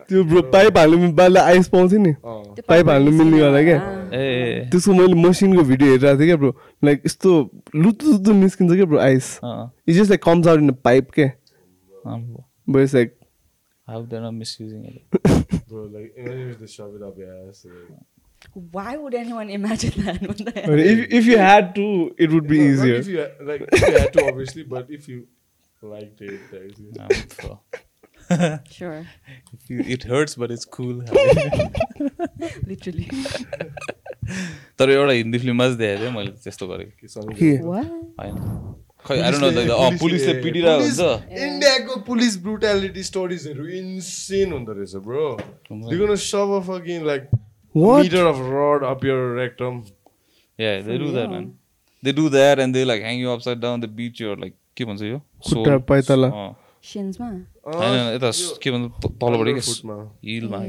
त्यो 0.08 0.22
ब्रो 0.30 0.42
पाइप 0.54 0.78
हाल्नु 0.78 1.10
बाल्दा 1.20 1.42
आइस 1.52 1.68
पाउँथ्यो 1.68 1.98
नि 2.06 2.10
अँ। 2.10 2.42
त्यो 2.54 2.62
पाइप 2.68 2.88
हाल्नु 2.88 3.10
मिल्ने 3.18 3.40
होला 3.40 3.62
क्या 3.68 3.78
Ah. 3.80 4.14
ए 4.14 4.18
ए, 4.18 4.68
त्यसको 4.72 4.92
मैले 4.94 5.14
मसिनको 5.28 5.62
भिडियो 5.70 5.90
हेरिरहेको 5.92 6.18
थिएँ 6.20 6.26
क्या 6.28 6.36
ब्रो 6.42 6.50
लाइक 6.84 7.02
यस्तो 7.06 7.30
लुतु 7.74 8.10
लुतु 8.12 8.32
निस्किन्छ 8.42 8.72
क्या 8.74 8.84
ब्रो 8.92 8.98
आइस 9.06 9.28
अँ, 9.44 9.70
it's 9.88 9.98
just 9.98 10.10
like 10.10 10.22
comes 10.24 10.46
out 10.48 10.60
in 10.60 10.70
pipe 10.88 11.10
के 11.18 11.22
अम्बो। 11.22 12.44
But 12.70 12.80
it's 12.82 12.94
like 12.94 13.14
How 13.88 13.98
they're 14.12 14.20
not 14.22 14.34
misusing 14.36 14.86
it. 14.90 15.16
Bro, 15.72 15.82
like, 15.96 16.14
imagine 16.20 16.48
if 16.52 16.56
they 16.62 16.68
shove 16.70 16.94
it 17.00 17.02
up 17.08 17.18
your 17.22 17.34
ass. 17.34 17.60
Like, 17.66 18.56
Why 18.76 18.94
would 19.02 19.14
anyone 19.18 19.52
imagine 19.56 20.00
that? 20.06 20.24
What 20.30 20.40
the 20.48 20.54
hell? 20.56 20.80
if 20.94 21.02
if 21.18 21.28
you 21.32 21.36
had 21.42 21.68
to 21.76 21.84
it 22.26 22.34
would 22.36 22.48
be 22.52 22.58
No, 22.62 22.64
not 22.64 22.72
easier 22.72 22.96
If 23.02 23.10
you, 23.12 23.26
like, 23.50 23.62
if 23.78 23.84
you 23.86 23.92
had 23.98 24.10
to, 24.16 24.24
obviously, 24.32 24.64
but 24.74 24.90
if 24.98 25.06
you 25.12 25.20
liked 25.92 26.20
it, 26.30 26.56
that's 26.96 27.22
it. 27.22 27.80
Um, 28.31 28.59
Sure, 28.71 29.05
you- 29.69 29.85
it 29.95 30.03
hurts, 30.11 30.35
but 30.35 30.51
it's 30.51 30.65
cool. 30.77 30.97
literally. 32.67 33.07
तर 34.79 34.89
एउटा 34.89 35.13
हिन्दी 35.13 35.37
फिल्ममा 35.39 35.65
चाहिँ 35.67 35.77
देखाएको 35.77 36.01
थिएँ 36.03 36.11
मैले 36.15 36.31
त्यस्तो 36.43 36.67
गरेको 36.67 36.91
कि 37.01 37.07
सबै 37.13 37.33
के 37.39 37.49
What? 37.69 37.87
होइन 38.21 38.35
खै 39.07 39.17
आई 39.21 39.31
डोन्ट 39.31 39.57
नो 39.57 39.75
अँ 39.75 39.97
पुलिसले 40.01 40.33
पिटिरहेको 40.43 40.83
हुन्छ 40.83 41.37
इन्डियाको 41.45 41.95
पुलिस 42.09 42.37
ब्रुटालिटी 42.45 43.03
स्टोरिजहरू 43.09 43.65
इन्सेन 43.81 44.53
हुँदो 44.53 44.73
रहेछ 44.79 44.95
bro 45.07 45.25
They're 45.71 46.01
gonna 46.03 46.17
shove 46.27 46.53
a 46.57 46.61
fucking 46.69 47.03
like 47.11 47.27
What? 47.75 48.03
meter 48.05 48.23
of 48.29 48.39
rod 48.53 48.83
up 48.91 49.03
your 49.09 49.19
rectum. 49.35 49.81
Yeah, 50.59 50.81
they 50.87 50.97
do 51.03 51.11
that, 51.17 51.29
man. 51.33 51.45
They 52.03 52.13
do 52.21 52.29
that 52.29 52.59
and 52.59 52.75
they 52.77 52.83
like 52.85 53.01
hang 53.09 53.19
you 53.19 53.31
upside 53.35 53.59
down. 53.65 53.83
They 53.83 53.91
beat 53.99 54.19
your 54.23 54.35
like 54.45 54.55
के 54.77 54.85
भन्छ 54.85 55.01
यो 55.01 55.17
खुट्टा 55.49 55.77
पाइतला 55.91 56.27
अँ। 56.27 56.49
होइन 57.63 58.15
यता 58.15 58.29
के 58.63 58.71
भन्छ 58.71 58.91
त- 59.01 59.11
तलपट्टि 59.21 59.53
के 59.53 59.59
Underfootमा। 59.59 59.95
हिलमा. 60.25 60.59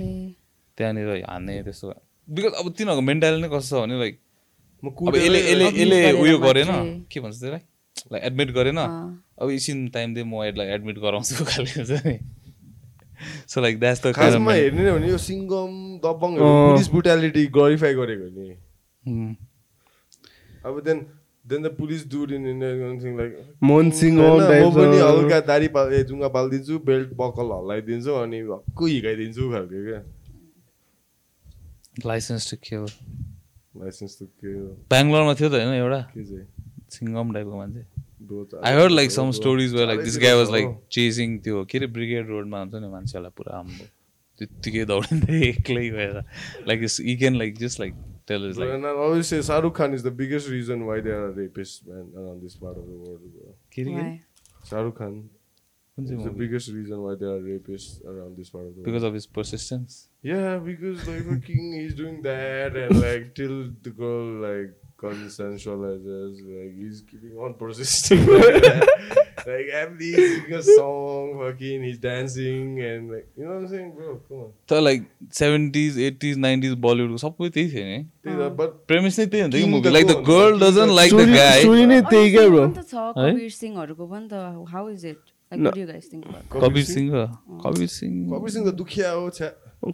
त्यहाँनिर 0.79 1.09
हान्ने 1.31 1.63
त्यस्तो 1.63 1.87
बिकज 2.29 2.53
अब 2.61 2.67
तिनीहरूको 2.77 3.03
मेन्टालिटी 3.03 3.43
नै 3.43 3.49
कस्तो 3.49 3.77
छ 3.77 3.81
भने 3.83 3.99
लाइक 3.99 4.15
यसले 5.17 5.39
यसले 5.41 5.65
यसले 5.67 6.01
उयो 6.23 6.39
गरेन। 6.39 6.71
के 7.11 7.21
भन्छ 7.21 7.37
त्यसलाई 7.41 7.61
लाइक 8.13 8.23
एडमिट 8.25 8.51
गरेन। 8.53 8.79
अब 8.79 9.51
एकछिन 9.51 9.89
टाइम 9.89 10.15
दिए 10.15 10.25
म 10.25 10.45
यसलाई 10.45 10.67
एडमिट 10.75 10.99
गराउँछु 10.99 11.45
खालि 11.45 11.71
हुन्छ 11.77 11.93
नि 12.07 12.17
सो 13.47 13.61
लाइक 13.61 13.79
द्याट्स 13.81 14.01
द 14.07 14.13
खासमा 14.13 14.53
हेर्ने 14.53 14.89
हो 14.91 14.95
भने 14.99 15.09
यो 15.09 15.19
सिङ्गम 15.19 15.71
दबङहरू 16.03 16.45
अँ। 16.45 16.71
पुलिस 16.73 16.89
ब्रुटालिटी 16.91 17.47
ग्लोरिफाई 17.55 17.95
गरेको 17.95 18.27
नि. 18.29 18.49
अब 20.67 20.81
then 20.85 20.99
then 21.45 21.63
the 21.63 21.71
police 21.77 22.07
dude 22.11 22.33
in 22.33 22.47
India 22.49 23.15
like 23.17 23.33
Mohan 23.63 23.91
Singh 24.01 24.19
म 24.19 24.73
पनि 24.77 24.99
हल्का 24.99 25.41
दारी 25.53 25.69
पाल 25.77 25.93
ए 25.95 26.03
जुङ्गा 26.11 26.29
पालिदिन्छु 26.37 26.79
बेल्ट 26.91 27.15
बकल 27.21 27.49
हल्लाइदिन्छु 27.55 28.13
अनि 28.23 28.43
भक्कु 28.51 28.87
हिर्काइदिन्छु 28.87 29.51
खालको 29.53 29.85
क्या 29.87 30.03
लाइसेन्स 32.07 32.51
टु 32.51 32.57
खेल 32.69 32.85
लाइसेन्स 33.83 34.13
त 34.19 34.29
के 34.41 34.53
हो, 34.53 34.67
बेङ्गलोरमा 34.93 35.35
थियो 35.41 35.49
त 35.49 35.55
होइन 35.61 35.75
एउटा? 35.75 36.01
के 36.15 36.25
चाहिँ? 36.31 36.47
सिङ्गम 36.93 37.33
टाइपको 37.35 37.57
मान्छे। 37.57 37.83
I 38.65 38.75
heard 38.75 38.93
like 38.93 39.11
some 39.11 39.31
stories 39.39 39.75
way 39.75 39.87
like 39.87 40.01
this 40.09 40.19
guy 40.23 40.35
was 40.41 40.51
like 40.53 40.67
chasing 40.93 41.39
त्यो 41.45 41.65
के 41.71 41.79
अरे 41.79 41.87
ब्रिगेड 41.97 42.29
रोडमा 42.29 42.59
हुन्छ 42.61 42.75
नि 42.75 42.89
मान्छेहरूलाई 42.95 43.33
पुरा 43.37 43.57
हाम्रो 43.57 43.87
त्यत्तिकै 44.41 44.85
दौडिँदै 44.93 45.41
एक्लै 45.49 45.89
गएर 45.97 46.17
लाइक 46.69 46.89
यी 47.01 47.17
can 47.23 47.37
like 47.43 47.59
just 47.59 47.81
like 47.81 47.95
till 48.27 48.45
it's 48.45 48.59
like. 48.59 48.71
And 48.71 48.87
I 48.87 48.91
always 48.91 49.29
say 49.29 49.39
Saruk 49.39 49.75
Khan 49.75 49.95
is 49.95 50.03
the 50.03 50.11
biggest 50.11 50.49
reason 50.49 50.87
why 50.87 51.01
there 51.01 51.25
are 51.25 51.33
rapists, 51.33 51.87
man, 51.87 52.13
around 52.17 52.43
this 52.43 52.57
part 52.57 52.77
of 52.77 52.87
the 52.87 52.93
world. 52.93 53.21
Bro. 53.35 54.19
Shahrukh 54.67 54.97
Khan. 54.97 55.29
Is 55.99 56.25
the 56.25 56.31
biggest 56.31 56.71
reason 56.71 57.03
why 57.03 57.17
there 57.17 57.29
are 57.29 57.41
rapists 57.41 58.03
around 58.07 58.39
this 58.39 58.49
part 58.49 58.65
of 58.67 58.75
the 58.75 58.81
world. 58.81 58.87
Because 58.87 59.03
of 59.03 59.13
his 59.13 59.27
persistence? 59.27 60.09
Yeah, 60.23 60.57
because 60.57 61.07
like 61.07 61.29
the 61.29 61.39
king 61.39 61.75
is 61.75 61.95
doing 61.95 62.23
that 62.23 62.75
and 62.75 62.99
like 62.99 63.35
till 63.35 63.71
the 63.83 63.91
girl 63.91 64.41
like 64.41 64.75
consensualizes, 65.03 66.41
like 66.49 66.75
he's 66.81 67.01
keeping 67.11 67.37
on 67.47 67.55
persisting. 67.63 68.23
like, 68.27 68.67
like 69.51 69.69
every 69.81 70.11
sing 70.15 70.53
a 70.59 70.63
song, 70.63 71.33
fucking 71.41 71.83
he's 71.89 71.99
dancing 71.99 72.81
and 72.91 73.11
like 73.15 73.27
you 73.37 73.45
know 73.45 73.55
what 73.55 73.63
I'm 73.63 73.69
saying, 73.69 73.91
bro? 73.97 74.15
Come 74.29 74.45
on. 74.45 75.07
Seventies 75.39 75.99
eighties 76.09 76.39
nineties 76.45 76.75
बलिउडको 76.87 77.17
सबै 77.25 77.49
त्यही 77.57 77.71
थियो 77.73 77.85
नि 77.85 77.99
Dude, 78.29 78.41
uh, 78.47 78.51
but 78.61 78.75
premise 78.93 79.19
नै 79.19 79.27
त्यही 79.27 79.43
हुन्छ 79.43 79.55
कि 79.55 79.61
King 79.63 79.71
movie 79.75 79.89
त 79.89 79.93
like 79.93 80.07
the 80.07 80.13
को 80.13 80.23
गर्ल 80.31 80.53
हुन्छ? 80.53 80.63
Doesn't 80.65 80.93
like 81.01 81.13
the 81.13 81.17
Story- 81.17 81.37
guy 81.37 81.63
story 81.65 81.87
नै 81.93 82.01
त्यही 82.11 82.31
क्या 82.37 82.49
ब्रो 82.49 82.63
अन्त 82.63 82.81
छ 82.93 83.09
कबीर 83.19 83.51
सिंहहरूको 83.59 84.07
पनि 84.15 84.29
त 84.33 84.69
how 84.75 84.89
is 84.91 85.07
it 85.07 85.19
like 85.53 85.65
what 85.65 85.75
do 85.77 85.81
you 85.83 85.89
guys 85.93 86.07
think 86.13 86.29
about 86.29 86.45
that? 86.45 86.61
Kabir 86.65 86.85
Singh 86.85 87.11
Kabir 87.67 87.89
Singh 87.99 88.15
Kabir 88.37 88.51
Singh 88.57 88.67
the 88.71 88.75
दुखिया 88.83 89.11
हो 89.11 89.29
छ्या 89.39 89.51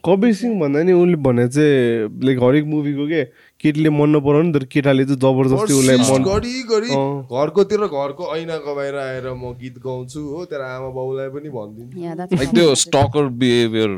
कबीर 0.07 0.33
सिंह 0.39 0.59
भन्दा 0.61 0.83
नि 0.85 0.93
उनले 1.03 1.17
भने 1.27 1.47
चाहिँ 1.49 2.09
लाइक 2.25 2.43
हरेक 2.43 2.65
मुभीको 2.75 3.07
के 3.13 3.23
केटीले 3.61 3.91
मन 3.91 4.17
नपराउने 4.17 4.53
तर 4.53 4.65
केटाले 4.65 5.05
चाहिँ 5.05 5.19
जबरजस्ती 5.21 5.73
उसलाई 5.75 5.97
मन 5.97 6.23
गरी 6.23 6.63
गरी। 6.63 6.91
घरकोतिर 7.35 7.81
घरको 7.87 8.37
ऐनाको 8.37 8.75
बाहिर 8.75 8.97
आएर 8.97 9.27
म 9.35 9.53
गीत 9.61 9.79
गाउँछु 9.87 10.21
हो। 10.21 10.45
तेरो 10.45 10.63
आमा 10.63 10.89
बाउलाई 10.95 11.29
पनि 11.29 11.49
भनिदिन्छु 11.51 11.99
Yeah, 11.99 12.15
that's 12.15 12.33
लाइक 12.33 12.49
त्यो 12.55 12.75
stalker 12.75 13.25
behaviour 13.43 13.89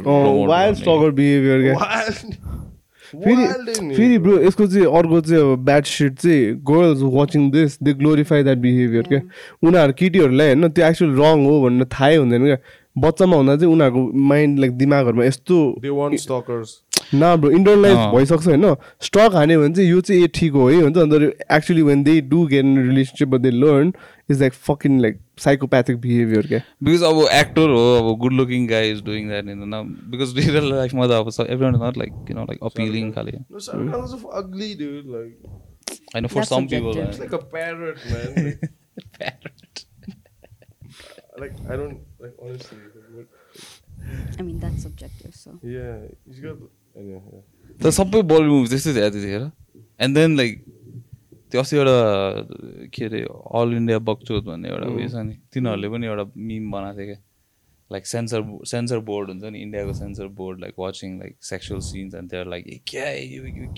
wild 0.49 0.77
stalker 0.77 1.11
behaviour 1.11 1.63
क्या। 1.63 1.75
Wild- 1.75 2.69
फेरि 3.11 3.95
फेरि 3.97 4.19
ब्रो 4.19 4.39
यसको 4.41 4.67
चाहिँ 4.67 4.87
अर्को 4.87 5.21
चाहिँ 5.21 5.43
अब 5.53 5.65
ब्याड 5.65 5.85
सिट 5.85 6.15
चाहिँ 6.15 6.55
girls 6.71 7.01
watching 7.03 7.51
this 7.51 7.79
they 7.83 7.93
glorify 7.93 8.43
that 8.43 8.59
behaviour 8.59 9.03
क्या। 9.03 9.21
उनीहरू 9.69 9.93
केटीहरूलाई 9.93 10.47
होइन 10.47 10.69
त्यो 10.69 10.87
एक्चुअल 10.87 11.11
रङ 11.21 11.45
हो 11.47 11.61
भनेर 11.63 11.85
थाहै 11.85 12.17
हुँदैन 12.17 12.45
क्या। 12.45 12.57
बच्चामा 12.99 13.37
हुँदा 13.37 13.57
चाहिँ 13.57 13.73
उनीहरूको 13.75 14.13
माइन्ड 14.15 14.59
लाइक 14.59 14.73
दिमागहरूमा 14.79 15.25
यस्तो. 15.25 15.57
न 17.15 17.35
ब्रो 17.41 17.51
इन्टरलाइज 17.51 17.97
अँ। 17.97 18.13
भइसक्छ 18.15 18.47
होइन 18.47 18.75
स्टक 19.03 19.35
हान्यो 19.35 19.61
भने 19.61 19.75
चाहिँ 19.75 19.91
यो 19.91 20.01
चाहिँ 20.01 20.23
ए 20.25 20.27
ठिक 20.35 20.53
हो 20.53 20.69
है 20.71 20.81
हुन्छ 20.81 20.97
अन्त 20.99 21.15
actually 21.53 21.83
when 21.83 22.03
they 22.05 22.21
do 22.33 22.47
get 22.47 22.65
in 22.65 22.79
relationship 22.89 23.35
they 23.47 23.51
learn 23.51 23.93
is 24.31 24.41
like 24.41 24.53
fucking 24.69 25.01
like 25.01 25.19
psychopathic 25.41 25.97
behaviour 26.01 26.47
क्या 26.47 26.61
बिकज 26.85 27.03
अब 27.03 27.25
एक्टर 27.33 27.69
हो 27.71 27.81
अब 27.99 28.17
good 28.21 28.33
looking 28.33 28.67
guy 28.69 28.91
is 28.91 29.03
doing 29.05 29.29
that 29.29 29.49
in 29.49 29.71
because 30.11 30.37
real 30.39 30.71
लाइफमा 30.75 31.07
त 31.07 31.21
अब 31.21 31.47
एभ्री 31.49 31.71
नट 31.71 31.99
लाइक 31.99 32.13
किन 32.29 32.37
लाइक 32.39 32.59
अपिलिङ 32.71 33.11
खाले 33.13 33.33
No, 33.33 33.59
Shahrukh 33.59 33.93
Khan 33.93 34.03
was 34.03 34.15
ugly, 34.43 34.71
dude. 34.75 35.07
Like, 35.17 35.37
होइन 36.15 36.27
for 36.35 36.45
some 36.45 36.67
people 36.67 37.03
like 37.21 37.33
a 37.33 37.43
parrot, 37.55 37.99
man. 38.11 38.59
like, 41.41 41.55
I 41.71 41.77
don't, 41.77 41.99
like, 42.21 42.35
honestly. 42.43 42.79
Like, 43.17 43.29
I 44.39 44.43
mean, 44.43 44.59
that's 44.61 44.83
subjective, 44.83 45.35
so. 45.35 45.59
yeah, 45.63 45.97
he's 46.27 46.41
got. 46.41 46.59
तर 47.83 47.91
सबै 48.01 48.21
Bollywood 48.33 48.51
movie 48.51 48.69
त्यस्तै 48.69 48.93
थियो 48.93 49.09
त्यतिखेर 49.11 49.45
and 50.05 50.17
then 50.17 50.37
like 50.37 50.53
त्यो 51.51 51.61
अस्ति 51.61 51.77
एउटा 51.77 51.97
के 52.95 53.05
अरे 53.05 53.21
अल 53.61 53.69
इन्डिया 53.77 53.99
बक्चोत 54.11 54.45
भन्ने 54.45 54.69
एउटा 54.69 54.87
उयो 54.95 55.09
छ 55.09 55.27
नि 55.27 55.35
तिनीहरूले 55.55 55.89
पनि 55.95 56.07
एउटा 56.07 56.25
मिम 56.37 56.71
बनाएको 56.71 56.99
थियो 56.99 57.07
क्या। 57.07 57.21
लाइक 57.91 58.07
सेन्सर 58.07 58.41
सेन्सर 58.71 58.99
बोर्ड 59.07 59.31
हुन्छ 59.31 59.45
नि 59.45 59.59
इन्डियाको 59.63 59.93
censor 60.01 60.27
board 60.41 60.61
like 60.61 60.75
watching 60.79 61.19
like 61.21 61.37
sexual 61.45 61.81
scenes 61.87 62.15
and 62.15 62.31
त्यहाँ 62.31 62.45
लाइक 62.51 62.69
ए 62.69 62.81
क्या 62.87 63.07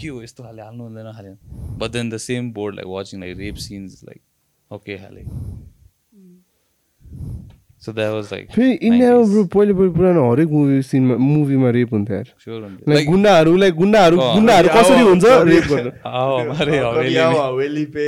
के 0.00 0.08
हो? 0.08 0.22
यस्तो 0.22 0.42
खाले 0.44 0.62
हाल्नु 0.62 0.84
हुँदैन 0.84 1.12
खाले। 1.12 1.30
But 1.78 1.90
then 1.90 2.10
the 2.10 2.16
same 2.26 2.52
board 2.52 2.74
like 2.76 2.88
watching 2.88 3.20
like 3.20 3.38
rape 3.38 3.56
scenes 3.66 4.04
like 4.04 4.20
okay 4.70 4.98
खाले 4.98 5.22
सो 7.82 7.92
द्याट 7.92 8.12
वाज 8.14 8.28
लाइक 8.32 8.50
फेरि 8.54 8.72
इन्डियामा 8.88 9.22
ब्रो 9.30 9.44
पहिले 9.54 9.72
पहिले 9.74 9.92
पुरानो 9.94 10.22
हरेक 10.32 10.48
मुभी 10.56 10.82
सिनमा 10.90 11.16
मुभीमा 11.22 11.70
रेप 11.76 11.92
हुन्थ्यो 11.92 12.16
यार 12.16 12.28
लाइक 12.88 13.06
गुन्डाहरू 13.08 13.56
लाइक 13.62 13.74
गुन्डाहरू 13.74 14.16
गुन्डाहरू 14.18 14.68
कसरी 14.76 15.02
हुन्छ 15.08 15.24
रेप 15.50 15.66
गर्नु 15.72 15.90
हवेली 17.40 17.84
पे 17.96 18.06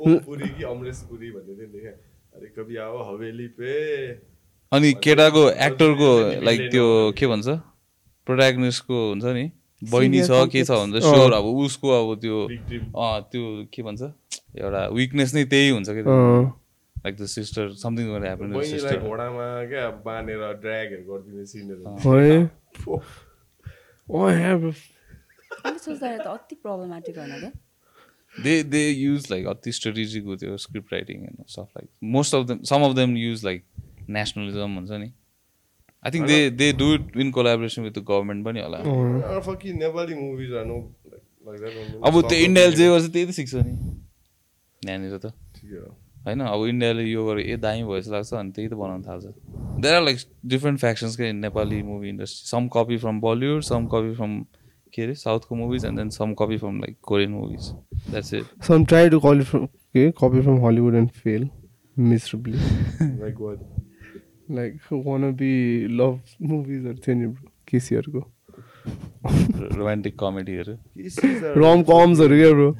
पुरी 0.00 0.48
कि 0.48 0.62
अमरेश 0.64 1.00
पुरी 1.08 1.30
भन्ने 1.30 1.54
थियो 1.54 1.68
नि 1.72 1.88
अरे 1.88 2.46
कभी 2.58 2.76
आओ 2.84 3.02
हवेली 3.12 3.46
पे 3.60 3.72
अनि 4.72 4.92
केटाको 5.04 5.42
एक्टरको 5.66 6.10
लाइक 6.44 6.60
त्यो। 6.70 6.86
के 7.18 7.26
भन्छ 7.26 7.48
प्रोट्यागनिस्टको 8.26 8.98
हुन्छ 9.08 9.24
नि 9.38 9.44
बहिनी 9.82 10.20
छ 10.22 10.30
के 10.52 10.64
छ. 10.64 10.70
भन्छ 10.70 11.02
स्योर 11.04 11.32
अब 11.32 11.44
उसको 11.66 11.88
अब 11.98 12.08
त्यो 12.20 12.36
त्यो 13.32 13.44
के 13.72 13.82
भन्छ 13.82 14.02
एउटा 14.58 14.82
विकनेस 14.96 15.34
नै 15.34 15.44
त्यही 15.52 15.68
हुन्छ 15.70 15.88
कि। 15.88 16.02
Like 16.96 17.14
the 17.16 17.26
sister 17.32 17.72
something 17.80 18.06
happen 18.12 18.52
बहिनीलाई 18.52 18.70
सिस्टर 18.70 18.98
घोडामा 19.08 19.44
क्या 19.68 19.84
बाँधेर 20.04 20.42
ड्र्यागहरू 20.62 21.02
गरिदिने 21.12 21.44
सिनहरू 21.52 21.82
है? 22.20 22.38
अँ 24.08 24.30
यार 24.40 24.56
bro. 24.60 24.72
मैले 25.64 25.78
सोच्दाखेरि 25.78 26.18
त 26.18 26.26
अति 26.26 26.54
प्रब्लमेटिक 26.64 27.18
होइन 27.18 27.32
त 27.40 27.52
दे 28.44 28.54
दे 28.72 28.82
युज 28.88 29.26
लाइक 29.30 29.46
अति 29.46 29.72
स्ट्रेटेजिक 29.72 30.24
हो 30.24 30.36
त्यो 30.42 30.56
script 30.64 30.92
writing 30.92 31.22
and 31.22 31.38
stuff 31.48 31.68
like 31.76 31.88
most 32.14 32.34
of 32.34 32.46
them 32.46 32.62
some 32.70 32.84
of 32.88 32.92
them 32.96 33.16
use 33.16 33.44
like 33.44 33.64
nationalism 34.18 34.76
हुन्छ 34.78 34.90
नि। 34.92 35.08
I 36.04 36.10
think 36.12 36.26
they 36.26 36.38
they 36.58 36.72
do 36.80 36.86
it 36.94 37.16
in 37.20 37.30
collaboration 37.30 37.82
with 37.82 37.92
the 37.92 38.04
government 38.10 38.44
पनि 38.44 38.60
होला। 38.60 38.78
Fucking 39.48 39.72
Nepali 39.78 40.14
movies 40.20 40.52
are 40.60 40.64
no 40.66 40.78
like 41.12 41.58
that 41.60 42.06
अब 42.06 42.20
त्यो 42.28 42.38
इन्डियाले 42.44 42.76
जे 42.76 42.86
गर्छ 42.88 43.06
त्यही 43.12 43.26
त 43.26 43.30
सिक्छ 43.40 43.54
नि। 43.54 43.74
यहाँनिर 44.82 45.16
त। 45.18 45.32
ठिकै 45.56 45.76
हो 45.76 45.90
होइन 46.26 46.40
अब 46.46 46.60
इन्डियाले 46.68 47.02
यो 47.04 47.20
गरेर 47.26 47.50
ए 47.50 47.56
दामी 47.56 47.82
भयो 47.84 48.00
जस्तो 48.00 48.12
लाग्छ 48.14 48.32
अनि 48.40 48.50
त्यही 48.56 48.68
त 48.68 48.74
बनाउनु 48.80 49.04
थाल्छ। 49.08 49.24
There 49.84 49.94
are 49.94 50.02
like 50.04 50.18
different 50.54 50.78
factions 50.80 51.16
के 51.16 51.32
Nepali 51.32 51.82
movie 51.90 52.08
industry 52.08 52.48
some 52.48 52.68
copy 52.76 52.96
from 53.04 53.20
Bollywood 53.20 53.62
some 53.68 53.86
copy 53.94 54.14
from 54.14 54.32
के 54.92 55.02
अरे 55.02 55.14
साउथको 55.14 55.54
movies 55.54 55.84
and 55.84 55.98
then 55.98 56.08
some 56.16 56.34
copy 56.40 56.56
from 56.64 56.80
like 56.80 56.96
Korean 57.10 57.30
movies 57.32 57.70
that's 58.10 58.34
it 58.34 58.44
Some 58.68 58.86
try 58.92 59.04
to 59.14 59.20
call 59.26 59.44
it 59.44 59.50
from 59.52 59.68
okay, 59.68 60.06
copy 60.22 60.40
from 60.48 60.60
Hollywood 60.64 60.98
and 61.02 61.12
fail 61.22 61.44
miserably. 61.96 62.58
Like 64.50 64.72
like 64.74 65.06
wannabe 65.06 65.50
love 66.00 66.18
movies 66.52 66.86
are 66.90 66.94
थियो 67.06 67.14
नि 67.16 67.26
bro? 67.26 67.48
केसीहरूको 67.70 68.20
romantic 69.76 70.14
कमेडीहरू 70.20 70.72
rom 71.62 71.82
कम्सहरू 71.90 72.36
क्या 72.40 72.50
bro 72.52 72.70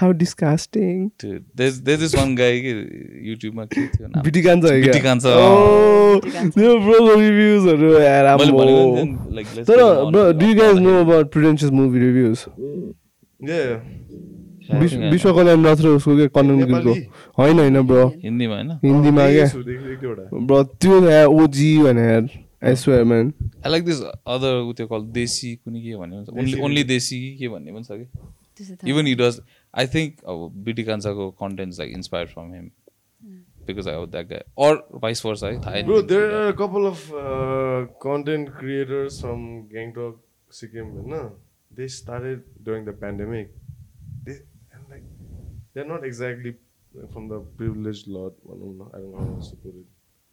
how 0.00 0.12
डिस्कास्टिङ 0.22 1.08
देज 1.60 1.78
this 1.88 2.14
one 2.14 2.34
guy 2.36 2.60
कि 2.66 2.72
युट्युबमा 3.30 3.64
के 3.64 3.86
थियो 3.86 4.08
नाम? 4.08 4.22
बिटी 4.24 4.42
कान्छ 4.42 4.64
है 4.64 4.80
बिटी 4.82 5.00
कान्छ, 5.00 5.24
Oh, 5.26 6.20
त्यो 6.54 6.78
ब्रोको 6.84 7.14
रिभ्युजहरू 7.20 7.92
यार 8.00 8.26
नि 8.38 9.64
तर 9.64 9.76
get 9.76 9.82
on 9.82 10.12
bro 10.12 10.22
to 10.32 10.38
do 10.38 10.46
you 10.46 10.54
the- 10.54 10.60
guys 10.62 10.78
know 10.84 10.98
about 14.70 14.80
Prudential's 14.80 14.98
movie 14.98 15.08
reviews 15.08 15.08
Yeah. 15.08 15.10
विश्व 15.10 15.28
विश्व 15.28 15.32
कल्याण 15.34 15.66
रथ 15.66 15.80
र 15.80 15.86
उसको 15.88 16.16
के 16.16 16.28
कन्नन 16.28 16.64
गिलको? 16.64 16.94
होइन 17.38 17.58
होइन 17.58 17.80
ब्रो। 17.86 18.08
हिन्दीमा 18.22 18.54
होइन? 18.54 18.70
हिन्दीमा 18.70 19.26
क्या। 19.28 19.46
ब्रो 20.46 20.62
त्यो 20.64 21.28
ओजी 21.28 21.78
भने 21.78 22.02
यार 22.02 22.28
I 22.64 22.74
swear 22.74 23.04
man 23.04 23.32
I 23.66 23.70
like 23.70 23.84
this 23.84 24.02
other 24.02 24.60
ऊ 24.68 24.72
त्यो 24.72 24.86
कल 24.86 25.02
देशी 25.12 25.56
कुनै 25.56 25.80
के 25.80 25.96
भन्ने 25.96 26.16
भन्छ 26.16 26.28
ओन्ली 26.28 26.60
ओन्ली 26.60 26.84
देशी 26.84 27.36
कि 27.36 27.48
भन्ने 27.48 27.72
पनि 27.72 27.84
छ 27.84 27.90
कि 27.92 28.90
even 28.90 29.06
he. 29.06 29.14
Does 29.14 29.40
I 29.74 29.86
think 29.86 30.14
अब 30.28 30.52
बिटी 30.64 30.82
कान्छाको 30.84 31.30
content 31.30 31.78
like 31.78 31.92
inspire 31.92 32.26
from 32.26 32.54
him 32.54 32.70
because 33.66 33.88
I 33.88 34.06
that 34.06 34.26
guy 34.28 34.68
or 34.68 34.74
vice 35.02 35.24
versa 35.26 35.44
है 35.44 35.60
थाहै 35.60 35.82
Bro, 35.82 35.94
नहीं 35.94 36.08
there 36.08 36.30
are 36.40 36.48
a 36.48 36.56
couple 36.60 36.86
of 36.86 36.98
uh, 37.12 37.86
content 38.02 38.52
creators 38.60 39.20
from 39.20 39.68
Gangtok, 39.74 40.14
Sikkim, 40.50 41.06
no? 41.06 41.32
They 41.70 41.86
started 41.86 42.42
during 42.64 42.84
the 42.84 42.92
pandemic. 42.92 43.50
They 44.24 44.34
they're 45.78 45.92
not 45.94 46.04
exactly 46.04 46.54
uh, 46.98 47.06
from 47.12 47.28
the 47.28 47.38
privileged 47.56 48.08
lot. 48.08 48.34
I 48.44 48.58
don't 48.58 48.78
know, 48.78 48.90
I 48.92 48.98
don't 48.98 49.12
know 49.12 49.18
how 49.18 49.34
else 49.34 49.50
to 49.50 49.56
put 49.56 49.74
it. 49.74 49.86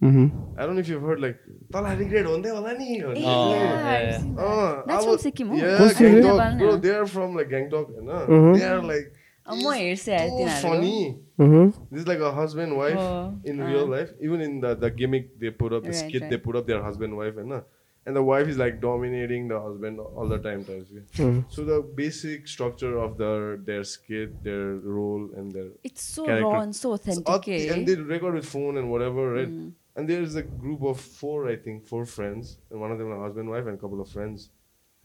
Mm-hmm. 0.03 0.59
I 0.59 0.65
don't 0.65 0.75
know 0.75 0.81
if 0.81 0.89
you've 0.89 1.01
heard 1.01 1.21
like 1.21 1.37
Tala 1.71 1.95
regret 1.95 2.25
on 2.25 2.41
wala 2.41 2.73
nahi. 2.75 3.03
Oh, 3.25 4.43
oh, 4.45 4.83
That's 4.87 5.05
from 5.05 5.17
Sikkim. 5.19 5.53
Yeah, 5.53 5.77
Gangtok. 5.77 6.57
Bro, 6.57 6.77
they're 6.77 7.05
from 7.05 7.35
like 7.35 7.49
Gangtok, 7.49 7.97
and 7.97 8.09
uh, 8.09 8.25
mm-hmm. 8.27 8.57
they 8.57 8.65
are 8.65 8.81
like 8.81 9.13
um 9.47 10.61
funny. 10.61 11.19
Mm-hmm. 11.39 11.95
This 11.95 12.07
like 12.07 12.19
a 12.19 12.31
husband 12.31 12.75
wife 12.75 12.97
oh, 12.97 13.39
in 13.43 13.61
uh. 13.61 13.67
real 13.67 13.85
life. 13.85 14.11
Even 14.19 14.41
in 14.41 14.59
the 14.59 14.75
the 14.75 14.89
gimmick 14.89 15.39
they 15.39 15.51
put 15.51 15.71
up, 15.71 15.83
the 15.83 15.89
right, 15.89 15.95
skit 15.95 16.21
right. 16.21 16.31
they 16.31 16.37
put 16.37 16.55
up 16.55 16.65
their 16.65 16.81
husband 16.81 17.15
wife 17.15 17.37
and 17.37 17.53
uh, 17.53 17.61
and 18.05 18.15
the 18.15 18.23
wife 18.23 18.49
is 18.53 18.57
like 18.61 18.75
dominating 18.81 19.47
the 19.51 19.59
husband 19.61 19.99
all 19.99 20.27
the 20.33 20.37
time. 20.39 20.63
types, 20.65 20.91
yeah. 20.97 21.37
So 21.55 21.63
the 21.69 21.77
basic 21.99 22.47
structure 22.47 22.91
of 23.05 23.17
their 23.17 23.55
their 23.69 23.83
skit, 23.91 24.35
their 24.43 24.67
role, 24.97 25.25
and 25.35 25.57
their 25.57 25.69
it's 25.85 26.03
so 26.15 26.25
character. 26.25 26.51
र 26.51 26.61
and 26.61 26.73
so 26.81 26.93
It's 26.95 27.07
authentic 27.07 27.33
aut- 27.37 27.73
and 27.77 27.91
they 27.91 27.95
record 28.13 28.37
with 28.39 28.51
phone 28.51 28.77
and 28.83 28.93
whatever, 28.95 29.25
right? 29.33 29.57
And 29.95 30.09
there's 30.11 30.35
a 30.35 30.43
group 30.43 30.81
of 30.91 31.03
four, 31.19 31.35
I 31.49 31.55
think, 31.65 31.83
four 31.89 32.03
friends, 32.13 32.53
and 32.69 32.81
one 32.85 32.93
of 32.93 33.01
them 33.01 33.11
a 33.17 33.19
husband, 33.19 33.53
wife, 33.55 33.67
and 33.71 33.79
a 33.79 33.81
couple 33.83 34.01
of 34.05 34.09
friends. 34.15 34.49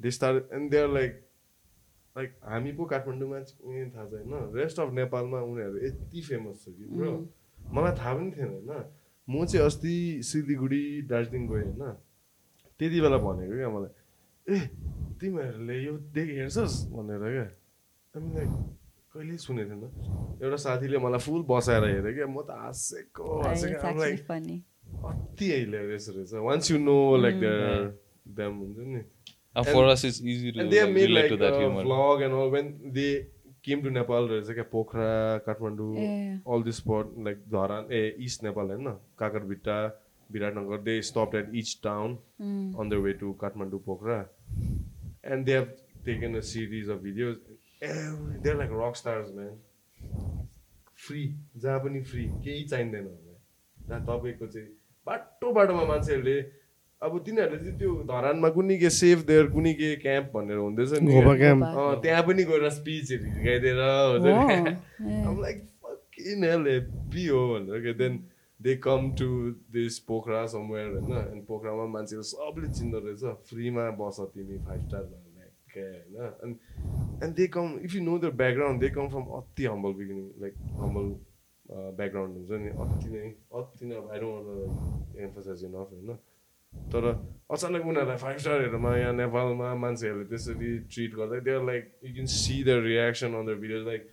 They 0.00 0.10
started, 0.10 0.54
and 0.58 0.70
they're 0.74 0.92
like, 0.94 1.18
like 2.16 2.32
हामी 2.52 2.72
पो 2.76 2.86
काठमाडौँमा 2.92 3.40
थाहा 3.96 4.06
छैन 4.12 4.54
rest 4.56 4.80
of 4.80 4.92
नेपालमा 4.94 5.40
उनीहरू 5.50 5.84
यति 5.86 6.22
famous 6.28 6.64
छ 6.64 6.72
कि 6.78 6.88
ब्रो 6.94 7.12
मलाई 7.78 7.96
थाहा 7.98 8.14
पनि 8.14 8.30
थिएन 8.36 8.50
होइन 8.54 8.84
म 9.28 9.44
चाहिँ 9.46 9.66
अस्ति 9.66 9.94
सिलगढी 10.30 10.82
दार्जिलिङ 11.12 11.46
गएँ 11.52 11.64
होइन 11.68 11.96
त्यति 12.80 12.98
बेला 13.04 13.18
भनेको 13.20 13.54
क्या 13.60 13.70
मलाई 13.76 13.92
ए 14.48 14.58
तिमीहरूले 15.20 15.76
यो 15.84 15.92
देख 16.16 16.28
हेर्छस् 16.40 16.76
भनेर 16.96 17.22
क्या। 17.28 17.46
लाइक 18.16 18.50
कहिले 19.12 19.36
सुनेको 19.36 19.74
थिएन। 19.80 19.84
एउटा 20.42 20.58
साथीले 20.64 20.98
मलाई 21.04 21.20
फुल 21.20 21.42
बसाएर 21.50 21.84
हेऱ्यो 21.84 22.12
क्या। 22.16 22.26
म 22.26 22.40
त 22.40 22.50
हाँसेको 22.56 23.22
अति 25.00 25.46
हिलेरियस 25.52 26.06
रहेछ 26.16 26.32
once 26.48 26.70
you 26.70 26.78
know 26.78 26.96
like 27.22 27.36
damn 28.36 28.52
हुन्छ 28.58 28.78
नि। 28.80 29.02
for 29.66 29.84
us 29.92 30.04
it's 30.04 30.20
easy 30.22 30.52
to 30.52 30.60
And 30.60 30.70
they 30.70 30.78
have 30.78 30.88
like, 30.88 30.96
made 30.96 31.08
relate 31.10 31.22
like 31.22 31.32
to 31.32 31.36
that 31.36 31.54
a 31.54 31.60
humor. 31.60 31.82
vlog 31.84 32.24
and 32.24 32.32
all. 32.32 32.50
When 32.50 32.66
they 32.96 33.26
came 33.62 33.80
to 33.84 33.90
Nepal 33.90 34.28
रहेछ 34.30 34.50
क्या 34.58 34.64
Pokhara 34.72 35.10
Kathmandu 35.46 35.92
all 36.46 36.60
this 36.66 36.78
spot 36.82 37.06
like 37.28 37.40
Dharan 37.54 37.92
A 37.92 38.02
east 38.26 38.44
Nepal 38.44 38.66
होइन 38.74 38.86
Kakarbhitta 39.22 39.76
Biratnagar 40.32 40.84
they 40.84 41.00
stopped 41.02 41.34
at 41.34 41.54
each 41.54 41.80
town 41.82 42.18
on 42.76 42.88
their 42.88 43.00
way 43.00 43.14
to 43.22 43.34
Kathmandu 43.40 43.80
Pokhara 43.88 44.26
and 45.24 45.46
they 45.46 45.52
have 45.52 45.70
taken 46.04 46.36
a 46.36 46.42
series 46.42 46.88
of 46.88 47.00
videos 47.00 47.36
Every, 47.82 48.38
they're 48.42 48.54
like 48.54 48.70
rock 48.70 48.96
stars 48.96 49.32
man 49.32 49.58
free 51.06 51.22
जहाँ 51.56 51.78
पनि 51.80 52.00
free 52.08 52.24
केही 52.44 52.64
चाहिँदैन 52.68 53.04
होला 53.04 53.36
जहाँ 53.88 54.00
तपाईँको 54.06 54.46
चाहिँ 54.46 54.66
बाटो 55.06 55.52
बाटोमा 55.58 55.84
मान्छेहरूले 55.90 56.38
अब 57.02 57.18
तिनीहरूले 57.26 57.58
चाहिँ 57.64 57.78
त्यो 57.78 57.92
धरानमा 58.10 58.48
कुनै 58.56 58.76
के 58.78 58.90
सेफ 58.96 59.24
देयर 59.30 59.46
कुनै 59.56 59.72
के 59.80 59.94
क्याम्प 60.04 60.26
भनेर 60.36 60.56
हुँदैछ 60.56 60.92
नि 61.00 61.12
त्यहाँ 62.04 62.22
पनि 62.28 62.44
गएर 62.50 62.68
स्पिचहरू 62.76 63.24
हिर्काइदिएर 63.32 63.80
हुन्छ 64.12 64.26
I'm 65.24 65.40
like 65.40 65.64
fucking 65.80 66.44
hell 66.44 66.68
happy 66.68 67.26
हो 67.26 67.40
भनेर 67.54 67.80
के 67.86 67.92
then 68.02 68.20
they 68.60 68.76
come 68.84 69.10
to 69.18 69.28
this 69.72 69.98
Pokhara 70.08 70.46
somewhere 70.54 70.88
होइन 70.98 71.16
अनि 71.22 71.40
पोखरामा 71.48 71.86
मान्छेहरू 71.96 72.22
सबले 72.28 72.68
चिन्दो 72.72 72.98
रहेछ 73.00 73.48
फ्रीमा 73.48 73.90
बस 73.98 74.20
तिमी 74.34 74.58
फाइभ 74.66 74.86
स्टार 74.86 75.04
होइन 75.04 75.30
अनि 75.74 76.54
and 77.22 77.36
they 77.36 77.48
come 77.48 77.78
if 77.82 77.94
you 77.94 78.00
know 78.00 78.18
their 78.18 78.30
background 78.32 78.80
they 78.80 78.90
come 78.90 79.08
from 79.08 79.26
अति 79.30 79.68
beginning 79.94 80.30
like 80.38 80.54
humble 80.76 81.18
uh, 81.66 81.90
background 81.92 82.34
हुन्छ 82.36 82.50
नि 82.52 82.70
अति 82.76 83.08
नै 83.10 83.28
अति 83.54 83.86
नै 83.86 83.96
आई 83.96 84.18
डोन्ट 84.20 85.18
एम्फोसाइज 85.20 85.64
इनफ 85.64 85.92
होइन 85.92 86.16
तर 86.72 87.06
अचानक 87.50 87.86
उनीहरूलाई 87.86 88.16
फाइभ 88.16 88.38
स्टारहरूमा 88.38 88.96
यहाँ 88.96 89.12
नेपालमा 89.14 89.74
मान्छेहरूले 89.76 90.24
त्यसरी 90.28 90.78
ट्रिट 90.88 91.14
गर्दा 91.14 91.40
they 91.40 91.54
are 91.54 91.64
like 91.64 91.92
you 92.04 92.14
can 92.14 92.26
see 92.34 92.62
the 92.64 92.78
reaction 92.86 93.34
on 93.34 93.46
the 93.46 93.58
video 93.60 93.84
like 93.84 94.10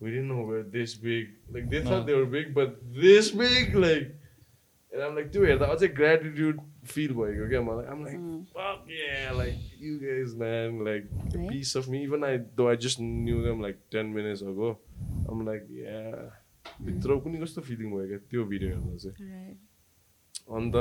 we 0.00 0.10
didn't 0.10 0.28
know 0.28 0.42
we're 0.50 0.62
this 0.76 0.94
big. 0.94 1.32
Like 1.50 1.70
they 1.70 1.82
thought 1.82 2.06
they 2.06 2.14
were 2.14 2.30
big, 2.36 2.54
but 2.54 2.78
this 3.00 3.30
big, 3.30 3.74
like. 3.86 4.12
And 4.92 5.02
I'm 5.02 5.14
like, 5.16 5.28
त्यो 5.34 5.44
हेर्दा 5.44 5.66
अझै 5.74 5.88
gratitude 5.94 6.60
feel 6.86 7.12
भएको 7.18 7.48
क्या 7.50 7.60
मलाई 7.68 7.86
I'm 7.92 8.02
like, 8.06 8.20
fuck 8.56 8.90
yeah, 8.96 9.32
like 9.38 9.56
you 9.84 9.94
guys, 10.02 10.34
man, 10.42 10.78
like 10.88 11.08
a 11.10 11.38
Right. 11.38 11.48
piece 11.52 11.74
of 11.80 11.88
me. 11.94 12.02
Even 12.08 12.24
I, 12.28 12.32
though 12.56 12.68
I 12.72 12.76
just 12.86 13.00
knew 13.00 13.42
them 13.46 13.60
like 13.66 13.80
10 13.90 14.12
minutes 14.18 14.42
ago, 14.52 14.78
I'm 15.28 15.44
like, 15.50 15.66
yeah. 15.82 16.24
भित्र 16.84 17.16
कुनै 17.24 17.38
कस्तो 17.40 17.60
feeling 17.64 17.90
भयो 17.92 18.06
क्या 18.10 18.18
त्यो 18.30 18.44
भिडियो 18.50 18.68
हेर्दा 18.74 18.96
चाहिँ 19.02 19.56
अन्त 20.58 20.76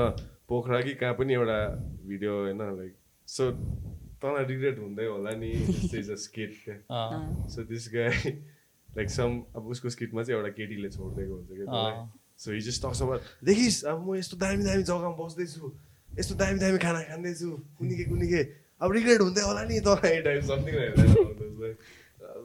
पोखरा 0.50 0.80
कि 0.82 0.94
कहाँ 1.02 1.14
पनि 1.20 1.34
एउटा 1.34 1.58
भिडियो 2.12 2.32
होइन 2.44 2.62
लाइक 2.78 2.94
सो 3.28 3.50
तँलाई 4.24 4.46
रिग्रेट 4.52 4.80
हुँदै 4.80 5.06
होला 5.06 5.32
नि 5.42 5.50
इज 6.00 6.10
अ 6.12 6.16
स्किट 6.24 6.54
क्या 6.64 6.78
so 7.56 7.64
this 7.74 7.90
guy 7.96 8.32
like 8.98 9.10
some 9.10 9.32
अब 9.56 9.68
उसको 9.74 9.90
स्किटमा 9.90 10.24
चाहिँ 10.24 10.40
एउटा 10.40 10.52
केटीले 10.58 10.90
छोडिदिएको 10.90 11.34
हुन्छ 11.36 11.50
अँ। 11.68 12.12
So 12.38 12.52
he 12.52 12.60
just 12.62 12.80
talks 12.86 13.02
about 13.02 13.22
देखिस् 13.46 13.84
अब 13.86 13.98
म 14.10 14.16
यस्तो 14.16 14.38
दामी 14.38 14.64
दामी 14.64 14.84
जग्गामा 14.84 15.16
बस्दैछु। 15.18 15.72
यस्तो 16.20 16.36
दामी 16.36 16.60
दामी 16.60 16.78
खाना 16.78 17.02
खाँदैछु। 17.10 17.50
कुनी 17.78 17.96
के 17.98 18.04
कुनी 18.10 18.28
के 18.28 18.42
अब 18.82 18.92
रिग्रेट 18.92 19.22
हुँदै 19.22 19.42
होला 19.42 19.64
नि 19.70 19.80
समथिङ 19.80 20.74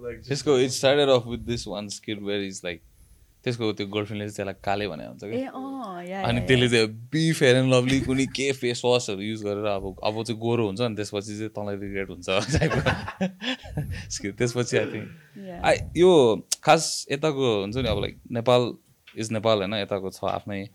लाइक 0.04 0.18
त्यसको 0.28 0.58
it 0.58 0.70
started 0.70 1.08
off 1.08 1.26
with 1.26 1.42
this 1.46 1.66
one 1.68 1.88
skit 1.88 2.18
where 2.22 2.42
is 2.46 2.60
like 2.64 2.80
त्यसको 3.44 3.72
त्यो 3.72 3.86
गर्लफ्रेन्डले 3.86 4.28
चाहिँ 4.28 4.36
त्यसलाई 4.36 4.54
काले 4.64 4.88
भने 4.88 5.06
हुन्छ 5.06 5.24
कि 5.24 5.42
अनि 6.22 6.40
त्यसले 6.48 6.68
चाहिँ 6.68 6.88
बी 7.12 7.32
फेयर 7.32 7.56
एन्ड 7.56 7.74
लभली 7.74 8.00
कुनै 8.00 8.26
के 8.36 8.52
फेस 8.52 8.82
वासहरू 8.84 9.22
युज 9.22 9.44
गरेर 9.44 9.64
अब 9.64 9.96
अब 10.04 10.22
चाहिँ 10.22 10.40
गोरो 10.40 10.66
हुन्छ 10.66 10.80
अनि 10.80 10.96
त्यसपछि 10.96 11.38
चाहिँ 11.38 11.50
तँलाई 11.50 11.76
रिग्रेट 11.76 12.10
हुन्छ। 12.10 12.28
त्यसपछि 14.38 14.78
आई 14.78 14.84
थिङ्क। 14.84 15.08
आई 15.64 15.76
यो 15.96 16.42
खास 16.64 17.06
यताको 17.12 17.60
हुन्छ 17.60 17.76
नि 17.76 17.88
अब 17.88 18.00
लाइक 18.00 18.20
नेपाल 18.30 18.72
इज 19.18 19.32
नेपाल 19.32 19.58
होइन 19.58 19.74
यताको 19.74 20.10
छ 20.10 20.24
आफ्नै 20.24 20.68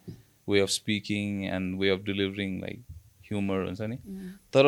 way 0.49 0.59
of 0.59 0.69
speaking 0.69 1.51
and 1.51 1.79
way 1.79 1.89
of 1.89 1.99
delivering 2.05 2.61
like 2.61 2.83
humour 3.27 3.65
हुन्छ 3.65 3.81
नि। 3.81 3.95
तर 4.53 4.65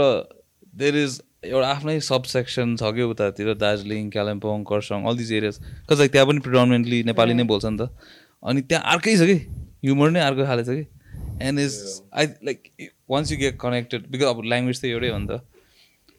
देयर 0.75 0.97
इज 0.97 1.21
एउटा 1.45 1.67
आफ्नै 1.67 1.95
सब 2.09 2.23
सेक्सन 2.31 2.75
छ 2.81 2.91
कि 2.95 3.03
उतातिर 3.13 3.53
Darjeeling 3.63 4.09
Kalimpong 4.15 4.63
Kurseong 4.71 4.99
all 5.09 5.15
these 5.17 5.31
areas 5.39 5.55
cause 5.89 5.97
like 5.99 6.11
त्यहाँ 6.11 6.27
पनि 6.27 6.39
प्रिडोमिनेन्टली 6.47 6.99
नेपाली 7.11 7.33
नै 7.39 7.45
बोल्छ 7.53 7.65
नि 7.65 7.77
त। 7.77 7.89
अनि 8.43 8.61
त्यहाँ 8.69 8.83
अर्कै 8.93 9.15
छ 9.17 9.23
कि। 9.29 9.37
ह्युमर 9.85 10.09
नै 10.17 10.21
अर्कै 10.27 10.45
खाले 10.49 10.63
छ 10.63 10.69
कि। 10.77 10.85
And 11.47 11.59
is 11.59 11.73
I 12.13 12.25
like 12.49 12.59
once 13.09 13.31
you 13.31 13.37
get 13.37 13.55
connected 13.61 14.01
because 14.11 14.27
अब 14.33 14.37
ल्याङ्ग्वेज 14.51 14.77
त 14.81 14.85
एउटै 14.91 15.09
हो 15.13 15.19
नि 15.19 15.27
त। 15.29 15.33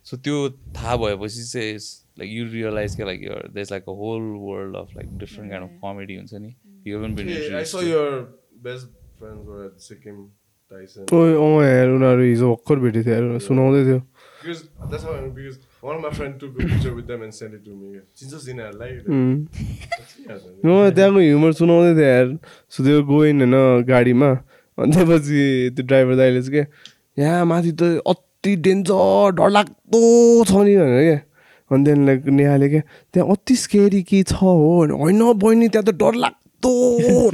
सो 0.06 0.16
त्यो 0.22 0.36
थाहा 0.78 0.94
भएपछि 1.02 1.42
चाहिँ 1.52 1.74
लाइक 2.18 2.30
यु 2.32 2.42
रियलाइज 2.52 2.96
क्या 2.96 3.06
like 3.06 3.20
your 3.28 3.40
there's 3.54 3.70
like 3.74 3.86
a 3.92 3.96
whole 4.00 4.26
world 4.48 4.74
of 4.80 4.86
like 4.96 5.08
different 5.18 5.48
kind 5.52 5.64
of 5.66 5.70
comedy 5.82 6.16
हुन्छ 6.16 6.34
नि। 6.46 6.50
अँ 11.06 11.58
यार 11.62 11.88
उनीहरू 11.88 12.22
हिजो 12.22 12.46
भर्खर 12.50 12.78
भेटेको 12.84 13.04
थियो 13.04 13.14
यार 13.14 13.38
सुनाउँदै 13.42 13.82
थियो। 13.84 13.98
Because 14.46 14.60
that's 14.90 15.02
how 15.02 15.12
I 15.12 15.26
because 15.36 15.58
one 15.82 15.96
of 15.96 16.02
my 16.02 16.10
friends 16.16 16.38
took 16.40 16.54
a 16.54 16.66
picture 16.66 16.94
with 16.94 17.06
them 17.10 17.22
and 17.26 17.34
sent 17.34 17.54
it 17.54 17.62
to 17.66 17.72
me. 17.74 17.88
चिन्छस् 18.14 18.44
यिनीहरूलाई 18.48 18.92
उम्. 19.10 19.32
चिनिहाल्छ 20.06 20.44
नि। 20.46 20.70
उहाँ 20.70 20.90
त्यहाँको 20.94 21.18
ह्युमर 21.18 21.52
सुनाउँदै 21.60 21.92
थियो 21.98 22.06
यार 22.06 22.28
सो 22.70 22.78
त्यो 22.86 23.02
गइन् 23.10 23.42
होइन 23.42 23.56
गाडीमा 23.90 24.30
अनि 24.78 24.92
त्यसपछि 24.94 25.42
त्यो 25.74 25.82
ड्राइभर 25.90 26.14
दाइले 26.22 26.42
चाहिँ 26.46 26.54
के 26.54 26.62
यहाँ 27.22 27.44
माथि 27.50 27.72
त 27.74 27.82
अति 28.06 28.52
डेन्जर 28.62 29.34
डरलाग्दो 29.34 30.00
छ 30.46 30.52
नि 30.62 30.74
भनेर 30.78 31.02
क्या 31.02 31.18
अनि 31.70 31.82
त्यहाँदेखि 31.84 32.30
नेहाले 32.38 32.68
क्या 32.70 32.82
त्यहाँ 33.12 33.26
अति 33.34 33.54
स्केरी 33.66 34.02
के 34.06 34.22
छ 34.30 34.32
हो 34.46 34.54
होइन 34.94 35.22
बहिनी 35.42 35.68
त्यहाँ 35.74 35.86
त 35.90 35.98
डरलाग्दो 35.98 36.45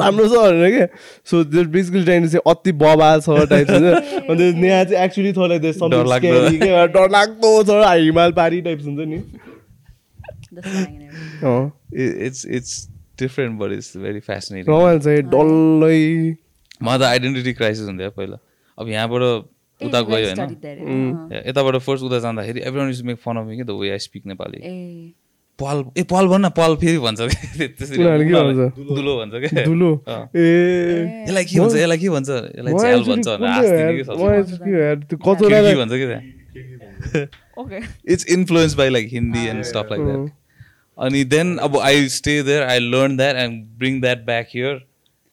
राम्रो 0.01 0.27
छ 0.29 0.35
भनेर 0.43 0.71
क्या 0.77 0.87
सो 1.31 1.35
त्यो 1.45 1.65
बेसिकली 1.77 2.05
टाइम 2.05 2.27
चाहिँ 2.27 2.43
अति 2.53 2.73
बबाल 2.83 3.19
छ 3.21 3.29
टाइप 3.51 3.67
छ। 3.69 3.71
अनि 3.73 4.37
त्यो 4.39 4.49
नेहा 4.61 4.83
चाहिँ 4.85 5.05
एक्चुली 5.05 5.33
थोरै 5.33 5.59
डरलाग्दो। 6.97 7.53
छ 7.65 7.71
हिमाल 7.93 8.31
पारी 8.41 8.59
टाइप 8.69 8.79
हुन्छ 8.87 9.01
नि। 9.13 9.19
it's 12.23 12.41
it's 12.45 12.73
different 13.21 13.59
but 13.59 13.73
it's 13.73 13.91
very 13.97 14.21
fascinating. 14.21 14.69
रमाइलो 14.69 15.01
चाहिँ 15.01 15.23
डल्लै। 15.33 16.01
मलाई 16.83 16.99
त 16.99 17.03
आइडेन्टिटी 17.03 17.53
क्राइसिस 17.55 17.87
हुन्थ्यो 17.87 18.11
पहिला। 18.11 18.37
अब 18.79 18.89
यहाँबाट 18.89 19.23
उता 19.81 20.01
गयो 20.09 20.27
होइन। 20.29 21.43
यताबाट 21.47 21.77
फर्स्ट 21.87 22.05
उता 22.05 22.19
जाँदाखेरि 22.19 22.61
everyone 22.81 22.91
is 22.91 23.03
make 23.03 23.19
fun 23.25 23.37
of 23.37 23.45
me 23.47 23.57
कि 23.57 23.65
the 23.65 23.71
way 23.81 23.91
I 23.91 23.99
speak 23.99 24.23
Nepali 24.27 24.59
ए। 24.59 25.13
पाल 25.63 25.79
ए 25.99 26.03
पाल 26.13 26.27
भन्न 26.33 26.49
पाल 26.59 26.73
फेरि 26.83 26.99
भन्छ 27.07 27.21
कि 27.23 27.69
त्यसरी 27.79 27.97
के? 27.99 28.67
दुलो 28.95 29.13
भन्छ 29.19 29.35
क्या। 29.45 29.65
दुलो। 29.65 29.91
ए। 30.37 30.39
यसलाई 31.25 31.45
के 31.45 31.55
भन्छ 31.61 31.75
यसलाई 31.77 31.99
के 31.99 32.09
भन्छ? 32.17 32.29
यसलाई 32.59 32.73
झ्याल 32.83 33.01
भन्छ? 33.09 33.27
कि 33.29 34.03
के? 34.69 34.95
त्यो 35.09 35.17
कचौरा 35.27 35.59
भन्छ 35.83 35.93
कि 36.03 36.07
it's 38.13 38.25
influence 38.37 38.73
by 38.75 38.89
like 38.89 39.07
Hindi 39.13 39.43
and 39.49 39.63
stuff 39.73 39.87
like 39.91 40.03
that 40.07 40.31
अनि 40.99 41.21
देन 41.35 41.57
अब 41.67 41.73
I 41.91 42.09
stay 42.15 42.35
there 42.43 42.63
I 42.63 42.79
learn 42.79 43.17
that 43.17 43.37
and 43.45 43.55
bring 43.79 44.01
that 44.01 44.21
back 44.27 44.47
here 44.55 44.75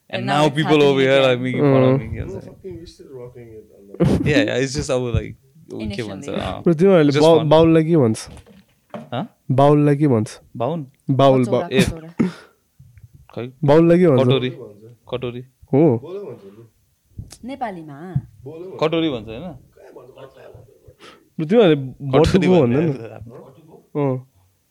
And 0.10 0.18
and 0.18 0.30
now 0.30 0.36
now 0.38 0.50
people 0.50 0.80
over 0.84 1.02
here 1.02 1.22
of 1.22 1.38
me 1.40 1.52
के 1.54 1.60
या 4.32 4.40
या 4.44 4.56
इट्स 4.56 4.74
जस्ट 4.78 4.92
अब 4.92 5.02
like 5.16 5.36
के 5.96 6.04
भन्छ 6.04 6.26
तिमीहरूले. 6.26 7.20
बाउललाई 7.50 7.84
के 7.84 7.98
भन्छ? 7.98 8.20
हँ? 8.94 9.24
बाउललाई 9.52 9.96
के 9.98 10.08
भन्छ 10.08 10.30
बाहुन 10.58 10.80
बाउल। 11.22 11.42
खै 13.34 13.46
बाउललाई 13.64 13.98
के 14.00 14.08
भन्छ 14.08 14.22
कटोरी 14.22 14.50
कटोरी 15.12 15.42
हो 15.74 15.80
बोलो 16.04 16.20
भन्छ 16.26 16.44
लु। 16.46 16.64
नेपालीमा। 17.46 17.98
कटोरी 18.82 19.10
भन्छ 19.10 19.28
होइन 19.30 19.46
तिमीहरूले 21.40 21.78
बटुको 22.14 22.56
भन्दैन 22.62 22.88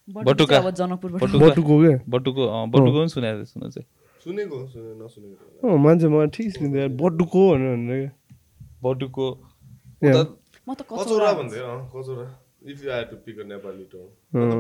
बटुका। 0.09 0.59
बटुका 0.61 1.39
बटुको 1.39 1.75
के 1.83 1.93
बटुको 2.11 2.43
बटुको 2.73 2.99
पनि 2.99 3.09
सुनेको 3.09 3.45
सुन्नु 3.45 3.69
चाहिँ 3.71 3.87
सुनेको 4.25 4.57
सुने 5.13 5.77
मान्छे 5.85 6.07
मलाई 6.09 6.29
ठिक 6.35 6.47
सुन्थ्यो 6.53 6.81
यार 6.81 6.93
बटुको 7.01 7.41
भनेर 7.51 7.77
भनेर 7.77 8.11
बटुको 8.85 9.27
म 10.03 10.69
त 10.75 10.81
कचौरा 10.91 11.31
भन्दै 11.39 11.59
कचौरा 11.95 12.25
if 12.63 12.79
you 12.85 12.91
to 13.11 13.17
pick 13.25 13.37
a 13.39 13.45
Nepali 13.49 13.85
term 13.93 14.09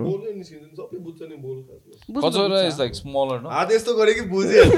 बोल्यो 0.03 0.33
निस्किन्छ 0.35 0.65
नि 0.65 0.75
सबै 0.79 0.99
बुझ्छ 1.07 1.21
नि 1.31 1.37
बोल 1.45 1.57
कचौरा। 2.25 2.59
इज 2.67 2.77
लाइक 2.81 2.93
स्मलर 2.95 3.39
न 3.41 3.45
हात 3.55 3.69
यस्तो 3.73 3.95
गरे 3.95 4.13
कि 4.15 4.25
बुझिहाल्छ 4.33 4.75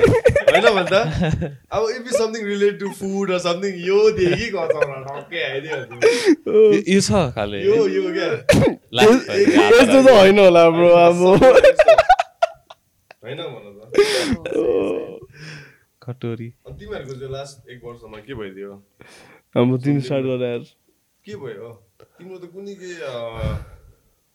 होइन 0.51 0.67
भन्दा 0.77 1.01
अब 1.01 1.83
if 1.97 2.05
is 2.07 2.15
something 2.17 2.43
related 2.47 2.79
to 2.81 2.89
food 3.01 3.27
or 3.31 3.41
something 3.47 3.73
यो 3.89 3.99
देखि 4.21 4.47
कचौरा 4.55 4.97
टक्कै 5.09 5.43
आइदिइहाल्छ 5.51 5.91
यो 6.89 7.01
छ 7.01 7.11
खाले 7.37 7.59
यो 7.65 7.77
यो 7.97 8.03
क्या 8.15 8.31
यस्तो 9.03 9.99
त 10.03 10.09
होइन 10.09 10.39
होला 10.39 10.65
ब्रो 10.79 10.89
अब 11.03 11.21
होइन 13.25 13.41
भन 13.43 13.65
त 13.77 13.79
कटोरी 16.03 16.49
तिमीहरूको 16.81 17.15
चाहिँ 17.15 17.33
लास्ट 17.33 17.71
एक 17.71 17.79
वर्षमा 17.85 18.19
के 18.27 18.35
भइदियो 18.43 18.71
अब 19.55 19.79
तिमी 19.85 20.01
स्टार्ट 20.09 20.25
गर 20.27 20.45
यार 20.49 20.63
के 21.27 21.35
भयो 21.45 21.71
तिम्रो 22.21 22.39
त 22.45 22.51
कुनै 22.57 22.75
के 22.83 22.91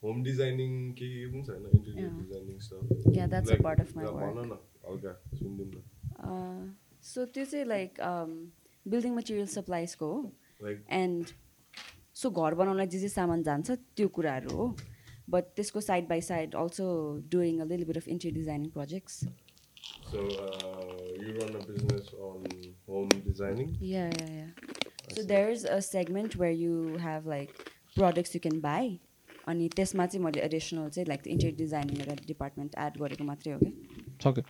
होम 0.04 0.24
डिजाइनिङ 0.24 0.74
के 0.98 1.08
के 1.14 1.26
पनि 1.34 1.44
छैन 1.50 1.64
interior. 1.76 2.10
Designing 2.22 2.58
stuff 2.66 3.16
Yeah, 3.18 3.28
that's 3.36 3.52
a 3.58 3.62
part 3.68 3.80
of 3.86 3.94
my 4.00 4.06
भन. 4.18 4.42
न 4.52 4.58
हल्का 4.88 5.14
सुनिदिउँ 5.38 5.70
न 5.72 6.76
सो 7.14 7.26
त्यो 7.38 7.46
चाहिँ 7.54 7.66
लाइक 7.72 8.02
बिल्डिङ 8.94 9.16
मटेरियल 9.16 9.48
सप्लाइजको 9.56 10.12
हो 10.14 10.74
एन्ड 11.00 11.34
सो 12.24 12.30
घर 12.44 12.54
बनाउनलाई 12.62 12.88
जे 12.96 13.00
जे 13.06 13.10
सामान 13.16 13.44
जान्छ 13.50 13.72
त्यो 14.00 14.08
कुराहरू 14.20 14.56
हो 14.60 14.68
बट 15.36 15.44
त्यसको 15.56 15.82
side 15.88 16.08
by 16.10 16.22
side 16.30 16.56
also 16.64 16.86
doing 17.36 17.60
a 17.62 17.66
little 17.72 17.86
bit 17.92 17.98
of 18.04 18.08
interior 18.18 18.40
designing 18.42 18.70
projects 18.80 19.26
So 20.12 20.22
uh, 20.44 20.94
you 21.24 21.32
run 21.38 21.56
a 21.58 21.60
business 21.66 22.08
on 22.28 22.46
home 22.92 23.10
designing. 23.26 23.70
Yeah, 23.90 24.12
yeah, 24.20 24.32
yeah. 24.38 24.76
So 25.16 25.24
there's 25.32 25.64
a 25.76 25.78
segment 25.88 26.36
where 26.44 26.56
you 26.62 26.76
have 27.04 27.28
like 27.32 27.54
products 27.96 28.36
you 28.36 28.42
can 28.48 28.60
buy. 28.70 28.86
अनि 29.48 29.68
त्यसमा 29.76 30.06
चाहिँ 30.06 30.24
मैले 30.26 30.42
additional 30.42 30.90
चाहिँ 30.90 31.08
like 31.08 31.28
interior 31.28 31.56
designing 31.58 32.00
एउटा 32.02 32.16
department 32.28 32.76
add 32.86 32.98
गरेको 33.02 33.24
मात्रै 33.24 33.54
हो 33.54 33.60
कि 33.60 34.44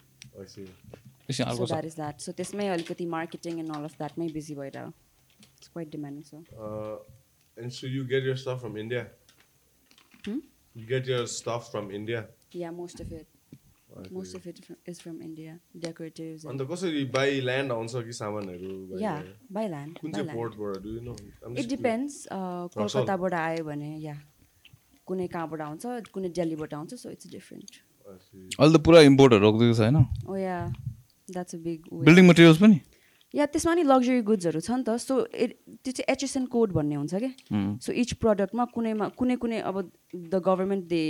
द्याट 1.65 1.85
इज 1.85 1.95
द्याट 1.95 2.19
सो 2.27 2.31
त्यसमै 2.39 2.67
अलिकति 2.77 3.05
मार्केटिङ 3.17 3.59
एन्ड 3.59 3.75
अल 3.75 3.83
अफ 3.89 3.97
द्याटमै 3.97 4.27
बिजी 4.37 4.55
भएर 4.61 4.77
it's 4.77 5.67
quite 5.73 5.91
demanding 5.97 6.23
so 6.31 6.37
Uh, 6.67 6.97
and 7.57 7.73
so 7.79 7.87
you 7.95 8.03
get 8.13 8.23
your 8.29 8.37
stuff 8.45 8.61
from 8.65 8.77
India. 8.85 9.03
Hmm? 10.25 10.39
You 10.75 10.85
get 10.87 11.11
your 11.13 11.23
stuff 11.37 11.71
from 11.75 11.91
India. 11.99 12.23
Yeah 12.55 12.71
most 12.71 13.01
of 13.01 13.11
it 13.13 13.27
most 14.13 14.35
of 14.35 14.47
it 14.47 14.57
is 14.89 14.99
from 15.01 15.21
India 15.23 15.57
decoratives 15.87 16.45
अन्त 16.51 16.61
कसरी 16.71 17.03
by 17.15 17.39
land 17.41 17.71
आउँछ 17.71 18.03
कि 18.05 18.13
सामानहरू 18.13 18.99
या? 19.01 19.15
By 19.51 19.67
land 19.67 19.99
कुन 19.99 20.11
चाहिँ 20.11 20.29
पोर्टबाट 20.29 20.81
do 20.83 20.89
you 20.95 21.01
know 21.01 21.15
it 21.57 21.67
depends 21.69 22.13
कलकत्ताबाट 22.77 23.33
आयो 23.33 23.63
भने 23.65 23.91
या 24.05 24.15
कुनै 25.07 25.27
कहाँबाट 25.27 25.61
आउँछ 25.61 26.09
कुनै 26.13 26.29
दिल्लीबाट 26.39 26.73
आउँछ 26.73 26.93
सो 27.03 27.09
इट्स 27.11 27.31
डिफरेन्ट 27.31 27.71
अहिले 28.05 28.77
त 28.77 28.81
पुरा 28.85 29.01
इम्पोर्टहरू 29.11 29.41
रोकिदिएको 29.41 29.75
छ 29.75 29.81
होइन? 29.81 29.97
ओ 30.27 30.35
yeah 30.37 30.57
that's 31.29 31.55
a 31.55 31.57
big 31.67 31.79
building 32.05 32.25
materials 32.27 32.59
पनि? 32.61 32.79
या 33.35 33.45
त्यसमा 33.53 33.73
नि 33.75 33.83
लग्जरी 33.83 34.21
गुड्सहरू 34.27 34.59
छ 34.59 34.71
नि 34.71 34.83
त 34.87 34.95
सो 35.05 35.15
त्यो 35.27 35.91
चाहिँ 35.91 36.07
एचएसएन 36.13 36.45
कोड 36.55 36.71
भन्ने 36.77 36.95
हुन्छ 36.95 37.15
क्या 37.23 37.31
सो 37.85 37.91
इच 38.03 38.13
प्रडक्टमा 38.23 38.65
कुनैमा 38.75 39.07
कुनै 39.19 39.35
कुनै 39.43 39.59
अब 39.71 39.79
the 40.15 40.41
government 40.45 40.85
they 40.93 41.03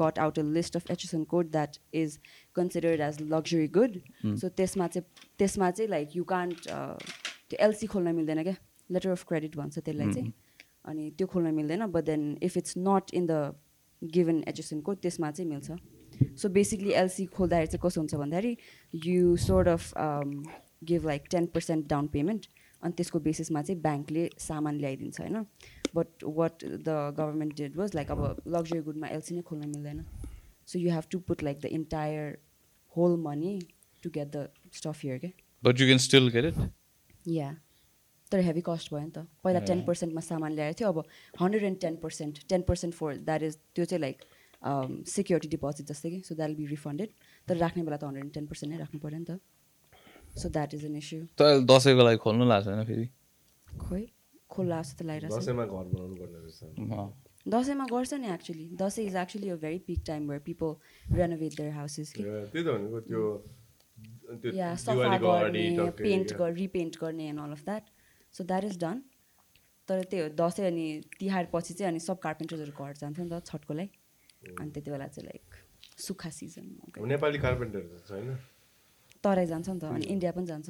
got 0.00 0.18
out 0.24 0.38
a 0.38 0.44
list 0.56 0.76
of 0.76 0.90
HSN 0.90 1.24
code 1.32 1.50
that 1.56 1.78
is 2.02 2.18
considered 2.56 3.00
as 3.08 3.20
luxury 3.32 3.68
good 3.78 3.98
so 4.42 4.48
त्यसमा 4.60 4.86
चाहिँ 4.96 5.28
त्यसमा 5.38 5.70
चाहिँ 5.70 5.90
लाइक 5.90 6.16
यु 6.16 6.24
कान्ट 6.34 6.68
त्यो 6.68 7.64
एलसी 7.66 7.86
खोल्न 7.94 8.14
मिल्दैन 8.20 8.42
क्या 8.42 8.56
लेटर 8.90 9.10
अफ 9.10 9.24
क्रेडिट 9.28 9.56
भन्छ 9.56 9.78
त्यसलाई 9.78 10.12
चाहिँ। 10.12 10.32
अनि 10.84 11.10
त्यो 11.18 11.26
खोल्न 11.32 11.54
मिल्दैन 11.54 11.86
but 11.96 12.04
then 12.04 12.22
if 12.42 12.56
it's 12.56 12.74
not 12.78 13.14
in 13.14 13.26
the 13.26 13.40
given 14.02 14.44
HSN 14.48 14.80
code 14.80 14.96
त्यसमा 15.02 15.30
चाहिँ 15.30 15.50
मिल्छ। 15.50 16.36
सो 16.40 16.48
बेसिकली 16.50 16.92
एलसी 17.00 17.26
खोल्दाखेरि 17.34 17.66
चाहिँ 17.66 17.82
कस्तो 17.84 18.00
हुन्छ 18.00 18.14
भन्दाखेरि 18.14 18.56
you 19.06 19.36
sort 19.42 19.68
of 19.68 19.82
give 20.82 21.06
like 21.06 21.24
ten 21.30 21.46
percent 21.54 21.88
down 21.88 22.06
payment 22.14 22.46
अनि 22.82 22.92
त्यसको 22.96 23.18
बेसिसमा 23.20 23.62
चाहिँ 23.62 23.80
ब्याङ्कले 23.82 24.28
सामान 24.38 24.78
ल्याइदिन्छ 24.78 25.20
होइन? 25.20 25.44
But 25.94 26.24
what 26.38 26.64
the 26.64 26.88
government 27.18 27.56
did 27.56 27.76
was 27.76 27.94
like 27.94 28.10
अब 28.10 28.42
लग्जरी 28.56 28.80
गुडमा 28.88 29.08
एलसी 29.08 29.34
नै 29.34 29.42
खोल्न 29.42 29.68
मिल्दैन. 29.68 30.04
So 30.66 30.78
you 30.78 30.90
have 30.92 31.04
to 31.10 31.18
put 31.28 31.42
like 31.42 31.60
the 31.60 31.66
entire 31.80 32.38
whole 32.96 33.16
money 33.22 33.54
to 34.02 34.10
get 34.10 34.28
the 34.36 34.48
stuff 34.74 35.00
here 35.04 35.18
के 35.18 35.32
but 35.62 35.80
you 35.80 35.86
can 35.86 35.98
still 36.06 36.28
get 36.36 36.44
it 36.44 36.70
yeah 37.28 37.54
तर 38.32 38.40
heavy 38.44 38.60
cost 38.64 38.92
भयो 38.94 39.04
नि 39.04 39.10
त. 39.10 39.26
पहिला 39.44 39.60
टेन 39.66 39.80
पर्सेन्टमा 39.84 40.20
सामान 40.20 40.52
ल्याएको 40.52 40.78
थियो 40.78 40.88
अब 40.88 40.98
hundred 41.40 41.64
and 41.64 41.80
ten 41.80 41.96
percent 42.02 42.38
ten 42.48 42.62
percent 42.68 42.94
for 42.94 43.16
that 43.28 43.42
is 43.42 43.56
त्यो 43.74 43.84
चाहिँ 43.84 44.00
लाइक 44.00 44.24
सिक्योरिटी 45.08 45.48
डिपोजिट 45.48 45.86
जस्तै 45.86 46.10
कि? 46.10 46.20
सो 46.28 46.34
द्याट 46.34 46.56
बी 46.56 46.66
रिफन्डेड 46.66 47.08
तर 47.48 47.56
राख्ने 47.56 47.82
बेला 47.82 47.96
त 47.96 48.04
हन्ड्रेड 48.04 48.24
एन्ड 48.24 48.34
टेन 48.34 48.46
पर्सेन्ट 48.46 48.72
नै 48.72 48.78
राख्नु 48.80 49.00
पऱ्यो 49.00 49.18
नि 49.18 49.24
त। 49.24 49.40
So 50.38 50.48
that 50.48 50.74
is 50.74 50.84
an 50.84 50.96
issue 50.96 51.20
त 51.38 51.40
अहिले 51.42 51.64
दसैँको 51.72 52.02
लागि 52.08 52.18
खोल्नु 52.24 52.44
लाग्छ 52.48 52.66
होइन 52.68 52.84
फेरि 52.84 53.06
खोइ 53.66 54.04
खोला 54.50 54.80
जस्तो 54.82 55.04
लागिरहेको 55.04 55.40
छ 55.40 55.42
दसैँमा 57.46 57.84
गर्छ 57.90 58.12
नि 58.14 58.28
actually 58.32 58.64
Dashain 58.76 59.04
is 59.06 59.16
actually 59.16 59.48
a 59.50 59.56
very 59.58 59.78
peak 59.86 60.00
time 60.06 60.28
where 60.30 60.40
people 60.46 60.74
renovate 61.16 61.52
their 61.56 61.72
houses 61.72 62.12
कि 62.16 62.22
या 64.58 64.74
सफा 64.76 65.16
गर्ने 65.18 65.90
पेन्ट। 66.00 66.32
गर 66.38 66.52
रिपेन्ट 66.54 66.98
गर्ने 67.00 67.28
and 67.28 67.40
all 67.40 67.52
of 67.52 67.64
that 67.64 67.84
so 68.34 68.44
that 68.44 68.64
is 68.64 68.76
done 68.80 69.02
तर 69.88 70.02
त्यही 70.04 70.22
हो 70.22 70.28
दसैँ 70.40 70.66
अनि 70.66 70.86
तिहार 71.20 71.48
पछि 71.52 71.74
चाहिँ 71.74 71.90
अनि 71.92 72.00
सब 72.00 72.18
कार्पेन्टर्सहरू 72.18 72.84
घर 72.84 72.92
जान्थ्यो 73.00 73.24
नि 73.24 73.30
त 73.30 73.44
छठको 73.46 73.74
लागि 73.74 74.54
अनि 74.60 74.70
त्यति 74.70 74.90
बेला 74.90 75.06
चाहिँ 75.08 75.26
लाइक 75.26 75.46
सुक्खा 76.06 76.30
सिजन 76.30 76.66
नेपाली 77.14 77.38
कार्पेन्टरहरू 77.38 77.98
छ 78.08 78.10
होइन 78.12 78.36
तराई 79.24 79.46
जान्छ 79.46 79.68
नि 79.68 79.78
त 79.80 79.84
अनि 79.84 80.06
इन्डिया 80.14 80.32
पनि 80.32 80.46
जान्छ। 80.46 80.68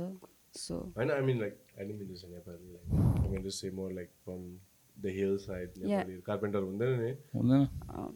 सो 0.57 0.74
होइन 0.96 1.11
I 1.11 1.22
mean 1.28 1.40
like 1.40 1.55
I 1.78 1.84
didn't 1.86 2.01
mean 2.01 2.09
Nepali 2.32 2.72
like 2.72 2.86
I 3.24 3.28
mean 3.30 3.42
to 3.42 3.51
say 3.51 3.70
more 3.70 3.92
like 3.92 4.09
from 4.24 4.40
the 4.96 5.07
hill 5.16 5.36
side 5.38 5.68
Nepali 5.78 6.14
carpenter 6.26 6.62
हुँदैन 6.68 6.92
नि। 7.01 7.11
हुँदैन। 7.34 7.62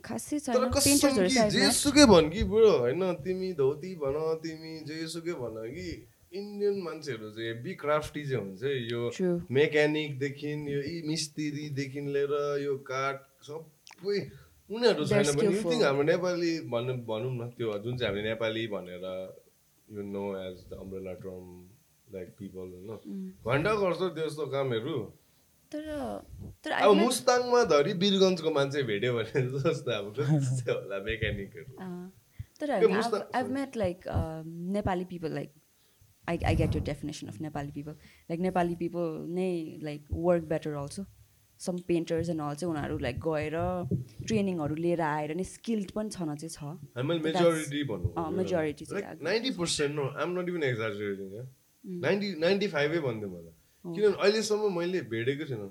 खासै 0.04 0.38
छैन 0.38 0.70
पेन्टर्सहरू 0.70 1.28
चाहिँ 1.28 1.50
जेसुकै 1.50 2.06
भन 2.12 2.30
कि 2.30 2.42
बुढो 2.52 2.72
होइन 2.78 3.02
तिमी 3.22 3.52
धोती 3.60 3.94
भन 4.02 4.16
तिमी 4.42 4.72
जेसुकै 4.88 5.34
भन 5.42 5.54
कि 5.74 5.86
इन्डियन 6.32 6.76
मान्छेहरू 6.82 7.30
चाहिँ 7.30 7.48
हेभी 7.48 7.72
क्राफ्टी 7.82 8.22
चाहिँ 8.24 8.42
हुन्छ 8.42 8.62
है 8.64 8.74
यो 8.90 9.00
True. 9.14 9.38
मेकानिकदेखि 9.52 10.52
यो 10.74 10.80
यी 10.82 10.96
मिस्त्रीदेखि 11.08 12.00
लिएर 12.14 12.34
यो 12.64 12.76
काठ 12.88 13.18
सबै 13.44 14.18
उनीहरू 14.72 15.04
छैन 15.06 15.28
भने। 15.36 15.52
यु. 15.52 15.62
थिङ्क 15.62 15.82
हाम्रो 15.84 16.04
नेपाली 16.08 16.52
भन्नु 16.72 16.92
भनौँ 17.04 17.32
न 17.36 17.50
त्यो 17.52 17.78
जुन 17.84 17.96
चाहिँ 17.98 18.08
हामीले 18.10 18.28
नेपाली 18.28 18.66
भनेर 18.74 19.04
you 19.92 20.02
know 20.12 20.24
as 20.42 20.64
the 20.70 20.78
umbrella 20.84 21.14
term 21.24 21.48
like 22.14 22.34
people 22.38 22.72
होइन 22.76 23.32
घन्टा 23.52 23.74
गर्छ 23.82 24.10
त्यस्तो 24.18 24.46
कामहरू 24.56 24.98
तर 25.72 25.86
तर 26.64 26.72
अब 26.78 26.94
मुस्ताङमा 26.96 27.62
धरि 27.74 27.92
वीरगन्जको 28.04 28.50
मान्छे 28.58 28.82
भेट्यो 28.90 29.14
भने 29.18 29.46
जस्तो 29.54 29.92
अब 30.00 30.12
होला 30.20 31.02
मेकानिकहरू 31.10 31.90
तर 32.62 33.48
met 33.58 33.76
like 33.76 34.06
uh, 34.06 34.42
Nepali 34.74 35.06
people 35.12 35.30
like 35.30 35.52
I, 36.28 36.38
I 36.50 36.54
get 36.54 36.74
your 36.74 36.82
definition 36.88 37.28
of 37.28 37.38
Nepali 37.38 37.74
people 37.74 37.94
like 38.28 38.38
Nepali 38.38 38.78
people 38.78 39.26
नै 39.38 39.78
like 39.82 40.04
work 40.10 40.48
better 40.52 40.76
also 40.76 41.06
some 41.64 41.78
painters 41.88 42.28
and 42.34 42.44
all 42.44 42.54
चाहिँ 42.60 42.70
उनीहरू 42.74 42.98
like 43.06 43.18
गएर 43.26 43.56
ट्रेनिङहरू 44.26 44.74
लिएर 44.84 45.00
आएर 45.08 45.34
नै 45.40 45.44
स्किल्ड 45.50 45.90
पनि 45.96 46.10
छन 46.16 46.34
चाहिँ 46.42 46.52
छ। 46.56 47.02
Majority. 48.38 48.84
Ninety 49.22 49.50
percent 49.58 49.94
I'm 50.22 50.38
not 50.38 50.48
even 50.48 50.62
exaggerating 50.70 51.28
Mm. 51.84 52.02
Ninety 52.02 52.28
ninety 52.40 52.66
फाइभै 52.72 52.98
भन्थ्यो 53.04 53.28
मलाई। 53.28 53.52
Oh. 53.84 53.94
किनभने 53.94 54.18
अहिलेसम्म 54.22 54.68
मैले 54.74 55.00
भेटेको 55.12 55.44
छैन। 55.46 55.62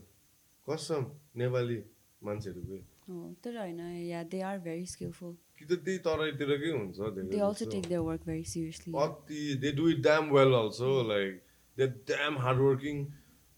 कसम 0.67 1.05
नेपाली 1.41 1.77
मान्छेहरू 2.21 2.79
Oh, 3.11 3.27
तर 3.43 3.57
होइन 3.57 3.79
yeah 4.07 4.23
they 4.31 4.41
are 4.47 4.57
very 4.65 4.85
skilful 4.85 5.31
कि 5.59 5.65
त 5.65 5.77
त्यही 5.85 5.97
तराईतिरकै 6.07 6.71
हुन्छ 6.71 6.97
they 7.15 7.39
also. 7.39 7.69
Take 7.71 7.83
their 7.87 8.03
work 8.09 8.21
very 8.27 8.43
seriously 8.43 8.93
अति 9.03 9.39
they 9.63 9.71
do 9.79 9.87
it 9.89 10.01
damn 10.07 10.29
well 10.35 10.51
also 10.59 10.91
like 11.07 11.33
they 11.77 11.87
damn 12.11 12.37
hard 12.43 12.59
working 12.67 12.97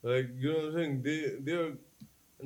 like 0.04 0.26
you 0.46 0.54
know 0.54 0.86
they 1.08 1.16
they 1.50 1.54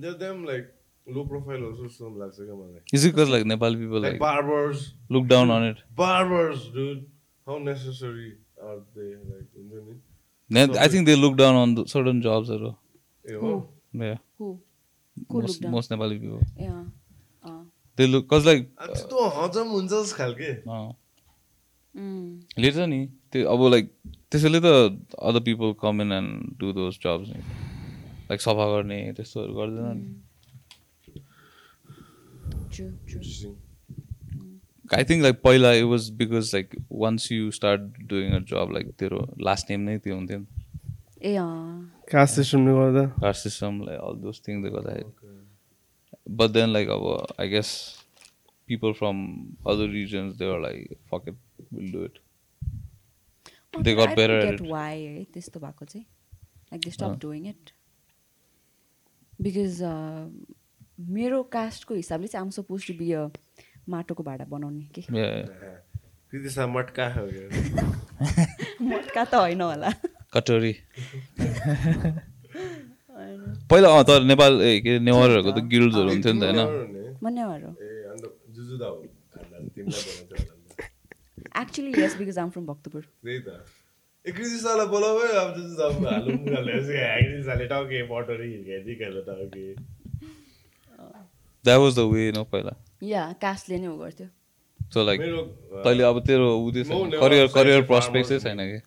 damn 0.02 0.44
like 0.46 0.74
low 1.08 1.24
profile 1.26 1.64
also 1.64 1.88
जस्तो 1.88 2.10
लाग्छ 2.20 2.36
क्या 2.40 2.56
मलाई 2.56 2.82
is 2.94 3.06
it 3.08 3.16
cause 3.16 3.30
like 3.32 3.46
Nepali 3.54 3.76
people 3.78 4.02
like 4.02 4.12
like 4.12 4.22
barbers 4.22 4.82
look 5.12 5.26
down 5.28 5.50
on 5.52 5.70
it 5.70 5.84
barbers, 6.02 6.66
dude. 6.76 7.06
How 7.48 7.58
necessary 7.66 8.30
are 8.68 8.78
they? 8.96 9.10
Like, 9.28 9.50
isn't 9.60 9.90
it? 9.94 10.78
I 10.78 10.90
think 10.90 11.06
they 11.06 11.16
look 11.16 11.36
down 11.36 11.56
on 11.62 11.84
certain 11.94 12.22
जब्सहरू 12.22 12.74
You 13.26 13.42
know? 13.42 13.58
Who 14.40 14.54
Who 15.18 15.42
look 15.42 15.58
down? 15.58 15.72
Most 15.72 15.92
Nepali 15.92 16.18
people 16.20 16.64
yeah 16.64 16.74
uh 17.46 17.60
they 17.98 18.08
look 18.08 18.28
cause 18.34 18.46
like 18.46 18.70
अब 18.80 18.88
त्यस्तो 18.94 19.28
हजम 19.42 19.68
हुन्छ 19.76 20.14
खालके 20.18 20.54
Mm. 21.96 22.26
लिन्छ 22.60 22.78
नि 22.90 22.98
त्यो 23.32 23.48
अब 23.50 23.62
like 23.72 23.88
त्यसैले 24.32 24.60
त 24.64 24.72
other 25.30 25.40
people 25.46 25.72
come 25.82 26.02
in 26.02 26.12
and 26.14 26.52
do 26.60 26.72
those 26.74 27.00
jobs 27.04 27.30
नि 27.30 27.42
लाइक 28.30 28.42
सफा 28.42 28.66
गर्ने 28.76 29.00
त्यस्तोहरू 29.18 29.54
गर्दैन 29.54 29.98
नि। 29.98 30.08
True, 32.70 32.94
true. 33.08 33.22
Interesting. 33.22 33.56
I 34.96 35.04
think 35.04 35.22
like 35.24 35.36
पहिला 35.44 35.72
it 35.74 35.84
was 35.84 36.10
because 36.20 36.52
like 36.54 36.76
once 36.92 37.32
you 37.32 37.52
start 37.52 37.82
doing 38.10 38.34
a 38.34 38.40
job 38.52 38.72
like 38.74 38.92
तेरो 39.00 39.20
लास्ट 39.48 39.70
नेम 39.70 39.82
नै 39.90 39.98
त्यो 40.00 40.16
हुन्थ्यो। 40.16 40.40
नि 40.40 40.46
ए 41.22 41.34
कास्ट 42.12 42.36
सिस्टमले 42.36 42.74
गर्दा। 42.74 43.04
Caste 43.22 43.44
system 43.44 43.82
like 43.86 44.00
all 44.00 44.16
those 44.26 44.42
थिङ्सले 44.48 44.70
गर्दाखेरि। 44.76 45.12
बट 46.38 46.50
देन 46.52 46.70
लाइक 46.74 46.90
अब 46.90 47.04
I 47.40 47.50
guess 47.50 47.70
people 48.68 48.92
from 49.00 49.18
other 49.74 49.90
regions 49.90 50.36
they 50.38 50.46
are 50.54 50.60
like 50.62 50.98
fuck 51.12 51.28
it 51.30 51.38
will 51.74 51.92
do 51.92 52.04
it 52.06 52.20
at 53.78 53.84
get 53.84 54.54
it. 54.54 54.62
why 54.72 54.94
है 54.94 55.24
त्यस्तो 55.34 55.60
भएको 55.60 55.86
चाहिँ। 55.86 56.06
Like 56.72 56.82
they 56.84 56.92
stop 56.92 57.20
doing 57.22 57.48
it 57.48 57.72
because 59.42 59.82
मेरो 61.10 61.44
कास्टको 61.44 61.94
हिसाबले 61.94 62.28
चाहिँ 62.28 62.46
I'm 62.46 62.50
suppose 62.50 62.88
to 62.88 62.94
be 62.94 63.12
a 63.14 63.28
माटोको 63.90 64.24
भाँडा 64.24 64.46
बनाउने 64.50 64.86
कि? 64.98 65.02
मटका। 66.68 67.06
मटका 68.82 69.24
त 69.24 69.34
होइन 69.36 69.62
होला। 69.62 69.90
कटोरी। 70.34 70.74
पहिला 73.70 73.90
अँ 73.90 74.04
तर 74.04 74.24
नेपाल 74.24 74.60
के 74.84 75.00
नेवारहरूको 75.00 75.52
त 75.52 75.64
गिल्ड्सहरू 75.66 76.10
हुन्थ्यो 76.10 76.34
नि 76.34 76.40
त 76.42 76.44
होइन। 76.44 76.60
Actually 81.62 81.92
yes 82.02 82.18
because 82.18 82.38
I'm 82.40 82.50
from 82.50 82.66
Bhaktapur 82.66 83.02
कृतिसालाई 84.32 84.88
बोलाऊ 84.88 85.20
है 85.20 85.28
अब 85.42 85.50
जुजुदा 85.58 85.86
हालौँ 86.10 86.36
मुगाले 86.38 86.72
कृतिसाले 86.82 87.66
टाउके 87.68 88.04
बटरी 88.12 88.48
हिर्काइदिएर 88.54 89.22
टाउके 89.28 89.66
द्याट 91.66 91.80
वाज 91.80 91.94
द 92.00 92.02
वे 92.14 92.32
न 92.32 92.44
पहिला 92.52 92.74
या 93.04 93.24
कास्टले 93.42 93.78
नै 93.78 93.88
उ 93.88 93.98
गर्थ्यो। 93.98 94.28
सो 94.94 95.04
लाइक 95.06 95.20
मेरो 95.22 95.42
तैँले 95.86 96.04
अब 96.04 96.20
तेरो 96.28 96.48
उ 96.58 96.72
त्यो 96.72 96.84
म 96.84 96.86
छैन। 96.88 97.10
नेवार 97.12 97.20
करियर 97.22 97.48
करियर 97.56 97.82
प्रस्पेक्ट 97.92 98.28
चाहिँ 98.28 98.42
farmers 98.42 98.58
छैन 98.58 98.60
कि? 98.72 98.80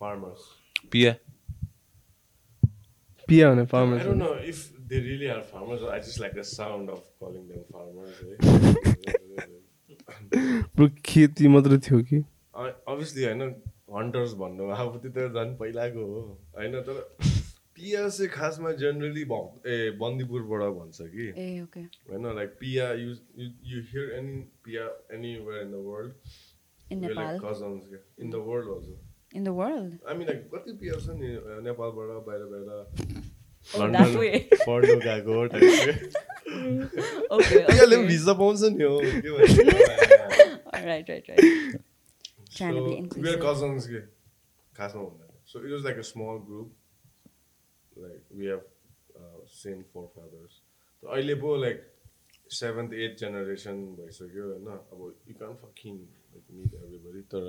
फार्मर्स 0.00 0.42
पिया? 0.92 1.12
पिया 3.28 3.50
भने 3.50 3.62
I 3.62 3.70
farmer 3.72 3.96
don't 4.04 4.18
know 4.18 4.34
if 4.52 4.58
they 4.90 5.00
really 5.00 5.28
are 5.30 5.42
farmers. 5.42 5.82
I 5.82 5.98
just 5.98 6.18
like 6.20 6.34
the 6.34 6.44
sound 6.44 6.90
of 6.90 7.00
calling 7.20 7.46
them 7.48 7.62
farmers. 7.72 8.16
Eh? 8.22 8.36
Bro 10.76 10.88
खेती 11.04 11.48
मात्रै 11.48 11.78
थियो 11.78 11.98
कि? 12.10 12.18
अभियसली 12.56 13.24
होइन 13.24 13.40
हन्टर्स 13.96 14.32
भन्नु 14.40 14.64
अब 14.74 14.94
त्यो 15.02 15.10
त 15.10 15.18
झन् 15.34 15.52
पहिलाको 15.60 16.02
हो। 16.12 16.20
होइन 16.56 16.74
तर 16.88 16.96
पिया 17.76 18.00
चाहिँ 18.08 18.30
खासमा 18.30 18.70
जेनरली 18.80 19.22
ए 19.22 19.76
बन्दीपुरबाट 20.00 20.62
भन्छ 20.78 20.98
कि। 21.14 21.26
ए 21.36 21.48
ओके 21.62 21.82
होइन 22.10 22.24
लाइक 22.36 22.50
पिया 22.60 22.86
यु 23.02 23.10
यु 23.72 23.78
हियर 23.90 24.06
एनी 24.18 24.36
पिया 24.64 24.84
anywhere 25.16 25.58
in 25.62 25.70
the 25.72 25.74
world 25.86 26.12
in 26.92 26.96
Nepal 27.06 27.38
cousins 27.44 27.82
in 28.20 28.26
the 28.30 28.32
world 28.48 28.66
also 28.76 28.94
in 29.36 29.42
the 29.44 29.48
world 29.58 29.92
I 30.08 30.14
mean 30.16 30.26
like 30.28 30.40
कति 30.54 30.72
पियर 30.80 30.96
छ 31.00 31.18
नि 31.18 31.28
नेपालबाट 31.66 32.08
बाहिर 32.26 32.42
बाहिर. 32.54 32.68
पढ्नु 34.66 34.94
गएको 35.00 35.34
पियाले 37.40 37.96
पनि 37.96 38.06
भिजा 38.06 38.32
पाउँछ 38.32 38.62
नि 38.62 38.84
हो 38.84 38.96
के 38.98 39.30
भन्छ 39.30 39.54
right 40.84 41.06
right 41.10 41.26
right 41.30 41.78
Trying 42.60 42.78
to 42.78 42.84
be 42.86 42.90
So, 42.90 42.94
we 42.94 42.96
are 42.96 43.02
inclusive. 43.02 43.42
cousins 43.46 43.86
के 43.94 44.00
खासमा 44.78 45.02
भन्दा 45.02 45.26
so 45.52 45.60
it 45.66 45.70
was 45.76 45.84
like 45.90 46.00
a 46.00 46.06
small 46.12 46.38
group 46.38 46.68
like 47.96 48.24
we 48.40 48.46
have 48.52 48.64
uh, 49.20 49.38
same 49.62 49.80
forefathers 49.94 50.60
so 51.02 51.08
अहिले 51.16 51.34
पो 51.44 51.54
like 51.64 51.80
seventh 52.60 52.92
eighth 53.02 53.18
generation 53.24 53.80
भइसक्यो 54.00 54.46
होइन 54.50 54.66
अब 54.76 55.00
you 55.30 55.36
can't 55.42 55.58
fucking 55.64 55.98
like 56.34 56.48
meet 56.58 56.76
everybody 56.84 57.22
तर 57.34 57.46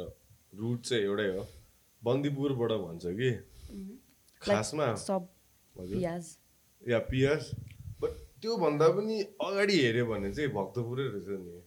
root 0.53 0.86
चाहिँ 0.91 1.03
एउटै 1.03 1.28
हो 1.36 1.43
बन्दीपुरबाट 2.03 2.72
भन्छ 2.86 3.05
कि 3.20 3.32
खासमा 4.41 4.88
पियाज 5.76 6.36
या 6.82 6.99
पियास 7.12 7.51
बट 8.01 8.18
त्योभन्दा 8.41 8.88
पनि 8.97 9.20
अगाडि 9.47 9.78
हेऱ्यो 9.82 10.05
भने 10.14 10.32
चाहिँ 10.34 10.51
भक्तपुरै 10.57 11.07
रहेछ 11.14 11.28
नि 11.43 11.62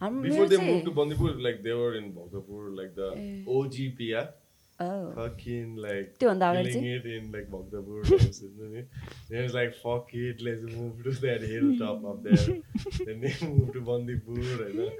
Before 0.00 0.46
they 0.48 0.56
moved 0.56 0.84
to 0.86 0.90
Bandipur, 0.92 1.32
like 1.40 1.62
they 1.62 1.72
were 1.72 1.94
in 1.94 2.12
Bhaktapur, 2.12 2.76
like 2.76 2.94
the 2.94 3.08
Eh. 3.16 3.44
OG 3.46 3.96
Pia. 3.98 4.34
Oh. 4.82 5.12
Fucking 5.14 5.76
like 5.76 6.18
killing 6.18 6.84
it 6.84 7.04
in 7.04 7.30
like 7.30 7.48
it? 8.78 8.88
They 9.28 9.42
was 9.42 9.52
like, 9.52 9.74
fuck 9.74 10.08
it, 10.14 10.40
let's 10.40 10.62
move 10.62 11.04
to 11.04 11.10
that 11.26 11.42
hilltop 11.42 12.02
up 12.06 12.22
there. 12.22 12.62
then 13.04 13.20
they 13.20 13.34
moved 13.46 13.74
to 13.74 13.82
Bandipur 13.82 14.64
and, 14.66 14.90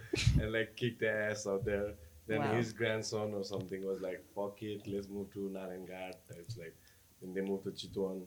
and 0.42 0.52
like 0.52 0.76
kicked 0.76 1.00
their 1.00 1.30
ass 1.30 1.46
out 1.46 1.64
there. 1.64 1.94
Then 2.26 2.40
Wow. 2.40 2.54
his 2.56 2.74
grandson 2.74 3.32
or 3.32 3.42
something 3.42 3.84
was 3.86 4.02
like, 4.02 4.22
fuck 4.34 4.62
it, 4.62 4.82
let's 4.86 5.08
move 5.08 5.32
to 5.32 5.48
Naranghat. 5.50 6.14
Types 6.28 6.58
like, 6.58 6.76
then 7.22 7.32
they 7.32 7.40
moved 7.40 7.64
to 7.64 7.70
Chitwan. 7.70 8.26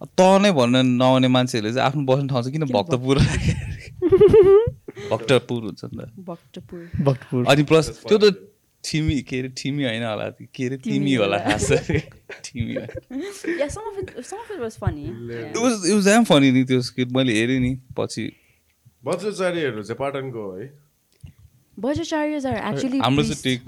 त 0.00 0.20
नै 0.42 0.52
भन्न 0.52 0.86
नआउने 0.86 1.28
मान्छेहरूले 1.28 1.74
चाहिँ 1.74 1.86
आफ्नो 1.86 2.02
बस्ने 2.08 2.28
ठाउँ 2.28 2.42
चाहिँ 2.42 2.52
किन 2.52 2.64
भक्तपुर? 2.72 3.16
भक्तपुर 5.10 5.62
हुन्छ 5.62 5.84
नि 5.84 6.04
त। 6.04 6.08
भक्तपुर। 6.24 6.90
भक्तपुर। 7.04 7.44
अनि 7.46 7.62
प्लस 7.62 7.88
त्यो 8.08 8.18
त 8.18 8.48
ठिमी 8.84 9.20
के 9.22 9.38
अरे 9.38 9.48
ठिमी 9.56 9.84
होइन 9.84 10.04
होला। 10.04 10.28
के 10.54 10.66
अरे 10.66 10.76
तिमी 10.76 11.14
होला 11.14 11.38
खास। 11.38 11.72
Thimi 12.44 12.74
yeah 13.60 13.68
some 13.68 13.80
of 13.80 13.98
it 13.98 14.20
some 14.24 14.36
of 14.36 14.50
it 14.50 14.60
was 14.60 14.76
funny 14.78 15.04
it 15.04 15.56
was 15.56 15.86
it 15.86 15.94
was 15.94 16.08
um 16.08 16.24
funny 16.24 16.50
नि 16.50 16.64
त्यो 16.64 16.80
स्किट 16.82 17.08
मैले 17.12 17.32
हेरेँ 17.32 17.60
नि 17.60 17.76
पछि। 17.96 18.32
बज्रचारीहरू 19.04 19.82
चाहिँ 19.82 19.98
पाटनको 19.98 20.50
हो 20.50 20.56
है। 20.56 20.72
बजाचार्यज 21.80 22.46
आर 22.46 22.56
एक्चुअली 22.56 22.98
हाम्रो 22.98 23.24
चाहिँ 23.24 23.58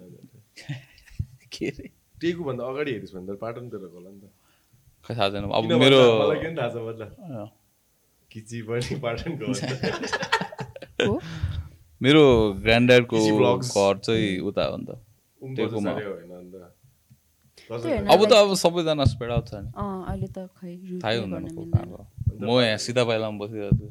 के 1.52 1.66
अरे? 1.66 1.97
टेकु 2.20 2.40
भन्दा 2.48 2.62
अगाडि 2.72 2.90
हेरिस् 2.96 3.14
भने 3.14 3.26
त 3.26 3.30
पाटनतिर 3.42 3.82
होला 3.94 4.10
नि 4.10 4.18
त। 4.20 4.24
खै 5.06 5.12
थाहा 5.14 5.28
छैन। 5.32 5.44
अब 5.58 5.64
मेरो 5.82 6.00
मलाई 6.20 6.38
किन 6.42 6.52
थाहा 6.58 6.68
छ 6.98 7.02
किची 8.30 8.58
पनि 8.68 8.94
पाटनको 9.04 9.46
मेरो 12.00 12.24
ग्रान्ड्याडको 12.64 13.18
vlogs. 13.38 13.68
घर 13.74 13.94
चाहिँ 14.06 14.28
उता 14.48 14.62
हो 14.70 14.76
नि 14.76 14.84
त। 14.86 14.90
टेकुमा। 15.56 15.92
अब 18.14 18.20
त 18.24 18.32
अब 18.32 18.48
सबैजना 18.54 19.04
स्प्रेड 19.12 19.30
आउट 19.30 19.46
छ 19.48 19.54
नि। 19.54 19.68
अँ 19.76 19.98
अहिले 20.10 20.28
त 20.34 20.38
खै 20.58 20.72
थाहै 21.02 21.16
हुँदैन 21.22 21.44
म 22.40 22.48
यहाँ 22.60 22.80
सिधा 22.84 23.02
पाइलामा 23.08 23.36
बसिरहेको 23.44 23.76
छु। 23.78 23.88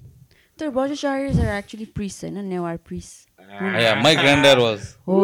तर 0.60 0.70
बजाचार्यज 0.78 1.40
आर 1.40 1.58
एक्चुली 1.58 1.86
प्रिस 1.98 2.24
होइन 2.24 2.38
नेवार 2.46 2.78
ग्रान्ड्याड 4.22 4.60
वाज 4.60 4.88
हो 5.08 5.20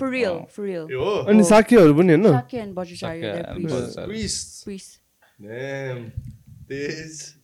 फर 0.00 0.08
रियल 0.10 0.38
फर 0.56 0.62
रियल 0.64 0.92
ए 0.92 1.00
हो 1.02 1.10
अनि 1.32 1.44
साक्यहरू 1.50 1.94
पनि 2.00 2.12
होइन 2.12 2.26
Shakya 2.34 2.62
and 2.66 2.76
Bajacharya, 2.78 3.22
Shakya 3.22 3.32
they're 3.34 3.54
priests. 3.56 3.96
Priests. 4.12 4.62
Priests. 4.64 4.98
Damn. 5.48 6.06
This 6.68 7.36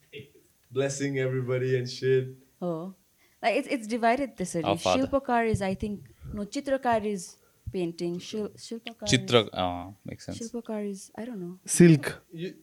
blessing 0.72 1.18
everybody 1.26 1.76
and 1.80 1.90
shit. 1.96 2.30
Oh. 2.62 2.94
Like 3.42 3.56
it's 3.60 3.68
it's 3.76 3.90
divided 3.96 4.36
this 4.40 4.54
father. 4.54 5.02
Shilpakar 5.02 5.42
is 5.52 5.62
I 5.68 5.74
think 5.74 6.08
no 6.38 6.46
Chitrakar 6.56 6.98
is 7.12 7.28
painting. 7.76 8.18
Shil 8.30 8.48
Shilpakar 8.66 9.08
चित्र 9.14 9.44
is, 9.44 9.94
make 10.08 10.20
sense 10.22 10.40
Shilpakar 10.40 10.80
is 10.90 11.04
I 11.18 11.24
don't 11.28 11.40
know. 11.44 11.54
sorry, 11.76 11.98
you- 12.44 12.54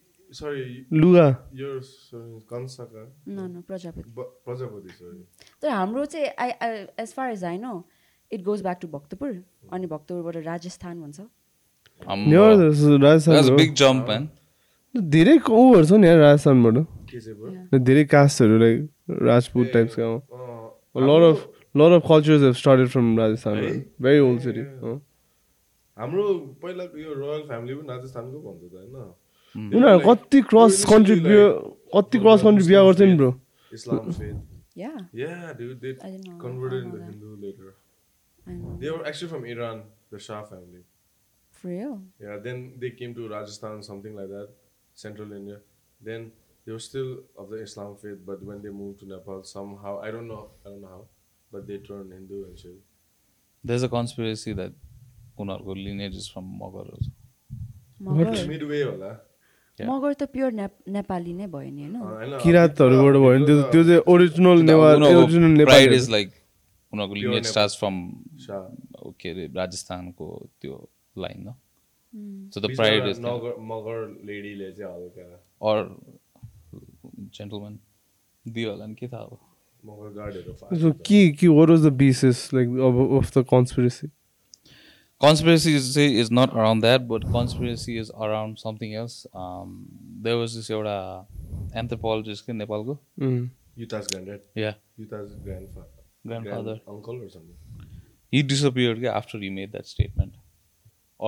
लुगा. 0.93 1.27
तर 5.61 5.69
हाम्रो 5.69 6.05
चाहिँ 6.05 6.27
I 6.37 6.51
as 6.99 7.13
far 7.13 7.31
as 7.31 7.43
I 7.43 7.57
know 7.57 7.83
it 8.31 8.41
goes 8.43 8.61
back 8.61 8.79
to 8.81 8.87
Bhaktapur 8.87 9.29
अनि 9.73 9.87
भक्तपुरबाट 9.87 10.35
राजस्थान 10.45 11.01
भन्छ। 11.01 11.19
Newar 12.27 12.53
Rajasthan 13.01 13.55
big 13.55 13.73
jump 13.73 14.05
man 14.07 14.29
धेरै 14.95 15.37
उहरू 15.39 15.85
छ 15.85 15.91
नि 16.01 16.15
राजस्थानबाट. 16.17 16.75
धेरै 17.87 18.03
कास्टहरू 18.15 18.57
लाइक 18.59 18.77
राजपूत 19.23 19.67
टाइप्सका 19.73 20.05
अँ, 20.05 20.21
lot 21.07 21.23
of 21.29 21.37
lot 21.75 21.91
of 21.93 22.03
cultures 22.07 22.41
have 22.43 22.53
started 22.61 22.87
from 22.89 23.17
Rajasthan? 23.19 23.55
Very 24.01 24.19
old 24.19 24.39
city 24.41 24.61
हाम्रो 25.97 26.23
पहिलाको 26.61 26.97
यो 26.97 27.13
रोयल 27.13 27.41
फ्यामिली 27.47 27.73
पनि 27.75 27.87
राजस्थानको 27.89 28.37
भन्छ 28.41 28.61
त 28.63 28.75
होइन? 28.75 28.95
Mm. 29.57 29.73
उनीहरू 29.75 29.99
कति 30.05 30.41
क्रस 30.49 30.83
कन्ट्री 30.85 31.19
बिहा 31.25 31.45
कति 31.93 32.19
क्रस 32.23 32.41
कन्ट्री 32.47 32.65
बिहा 32.67 32.81
गर्छ 32.87 33.01
नि 33.01 33.15
bro 33.21 33.31
Yeah. 34.77 34.97
Yeah, 35.11 35.53
dude. 35.53 35.81
They 35.81 35.93
converted 36.39 36.83
into 36.83 36.97
Hindu 37.03 37.37
later. 37.43 37.73
They 38.79 38.91
were 38.91 39.05
actually 39.07 39.29
from 39.29 39.45
Iran, 39.45 39.81
the 40.11 40.19
Shah 40.19 40.43
family. 40.43 40.83
For 41.51 41.69
real? 41.69 41.95
Yeah, 42.19 42.37
then 42.37 42.77
they 42.77 42.91
came 42.91 43.15
to 43.15 43.27
Rajasthan, 43.27 43.81
something 43.81 44.13
like 44.15 44.29
that, 44.29 44.49
central 44.93 45.33
India. 45.33 45.57
Then 45.99 46.31
they 46.65 46.71
were 46.71 46.83
still 46.89 47.09
of 47.35 47.49
the 47.49 47.57
Islam 47.63 47.95
faith, 48.03 48.19
but 48.23 48.43
when 48.43 48.61
they 48.61 48.69
moved 48.69 48.99
to 48.99 49.07
Nepal, 49.07 49.43
somehow, 49.43 49.99
I 49.99 50.11
don't 50.11 50.27
know, 50.27 50.51
I 50.63 50.69
don't 50.69 50.81
know 50.81 50.87
how, 50.87 51.05
but 51.51 51.65
they 51.65 51.79
turned 51.79 52.13
Hindu 52.13 52.45
and. 52.45 52.77
There's 53.63 53.81
a 53.81 53.89
conspiracy 53.89 54.53
that 54.53 54.73
उनीहरूको 55.39 55.75
lineage 55.83 56.15
is 56.15 56.27
from 56.27 56.45
Mughals. 56.61 57.09
Midway 57.99 58.83
होला 58.83 59.17
मगर 59.79 60.13
त 60.13 60.23
pure 60.33 60.51
Nepali 60.97 61.33
नै 61.33 61.47
भयो 61.47 61.71
नि 61.71 61.85
होइन 61.99 62.37
किराँतहरूबाट 62.43 63.13
भयो 63.13 63.29
भने 63.29 63.45
त्यो 63.45 63.61
त्यो 63.71 63.83
चाहिँ 63.83 64.01
original 64.13 64.61
Newar 64.69 65.03
original 65.03 65.65
pride 65.65 65.93
is 65.93 66.09
Nepali 66.09 66.11
like 66.11 66.29
उनीहरूको 66.93 67.29
Nepal. 67.29 67.49
Stars 67.49 67.77
from. 67.79 67.95
के 69.21 69.29
अरे 69.29 69.47
राजस्थानको 69.55 70.25
त्यो 70.61 70.75
लाइन 71.15 71.39
न. 71.47 71.53
So 72.53 72.61
the 72.61 72.75
pride 72.75 73.07
is 73.07 73.19
Magar 73.19 73.97
लेडीले 74.25 74.71
चाहिँ 74.71 74.93
हल्का 74.93 75.69
अर 75.69 75.77
जेन्टलमेन 77.37 77.79
दियो 78.45 78.71
होला 78.71 78.85
नि 78.85 78.95
के 78.95 79.07
थाहा 79.07 79.23
अब 79.23 79.37
मगर 79.83 80.13
गार्डहरू 80.13 80.91
के 81.07 81.19
के 81.39 81.47
what 81.47 81.69
was 81.69 81.85
the 81.87 81.91
basis 82.03 82.53
like 82.53 82.67
of 83.19 83.37
the 83.37 83.45
conspiracy 83.51 84.07
conspiracy 85.24 85.72
is 85.78 85.88
say 85.94 86.06
is 86.22 86.30
not 86.40 86.54
around 86.60 86.80
that 86.84 87.06
but 87.10 87.24
conspiracy 87.38 87.96
is 88.04 88.10
around 88.28 88.58
something 88.62 88.94
else 89.02 89.16
um 89.42 89.74
there 90.28 90.38
was 90.42 90.56
this 90.58 90.70
एउटा 90.76 90.96
anthropologist 91.82 92.46
के 92.46 92.52
नेपालको 92.62 92.96
युताज 93.82 94.06
ग्रान्डेड 94.12 94.40
yeah 94.62 94.74
युताज 95.00 95.28
grand 95.48 95.82
grandfather 96.30 96.74
uncle 96.94 97.20
or 97.26 97.28
something. 97.36 97.58
he 98.34 98.40
disappeared 98.54 99.00
के 99.04 99.12
after 99.20 99.38
he 99.44 99.48
made 99.60 99.72
that 99.78 99.88
statement 99.92 100.34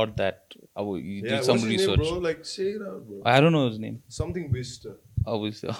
or 0.01 0.05
that 0.21 0.55
अब 0.83 0.93
he 1.07 1.15
Yeah, 1.17 1.31
did 1.31 1.49
some 1.49 1.59
what's 1.59 1.65
his 1.65 1.71
name, 1.71 1.73
research 1.73 2.05
bro? 2.05 2.21
Like, 2.27 2.45
say 2.53 2.69
it 2.77 2.85
out, 2.91 3.01
bro. 3.09 3.19
I 3.33 3.35
don't 3.45 3.55
know 3.57 3.65
his 3.67 3.81
name 3.87 3.99
Something 4.21 4.47
Bista. 4.55 4.95
obviously 5.35 5.75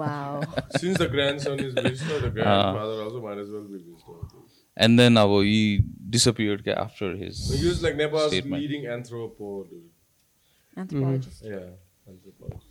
Wow. 0.00 0.42
Since 0.82 0.98
the 1.04 1.08
grandson 1.14 1.62
is 1.68 1.72
Bista, 1.86 2.20
the 2.26 2.30
grandfather 2.36 2.98
also 3.06 3.22
might 3.24 3.40
as 3.44 3.50
well 3.56 3.64
be 3.72 3.80
Bista. 3.88 4.18
and 4.77 4.99
then 4.99 5.17
अब 5.17 5.31
he 5.43 5.61
disappeared 6.15 6.63
क्या 6.63 6.75
after 6.85 7.09
his 7.21 7.39
He 7.53 7.67
was 7.67 7.81
like 7.85 7.95
Nepal's 8.01 8.31
statement. 8.31 8.61
leading 8.61 8.85
anthropo, 8.97 9.53
dude. 9.69 9.89
Anthropologist. 10.77 11.43
Yeah, 11.43 11.69
anthropologist. 12.07 12.67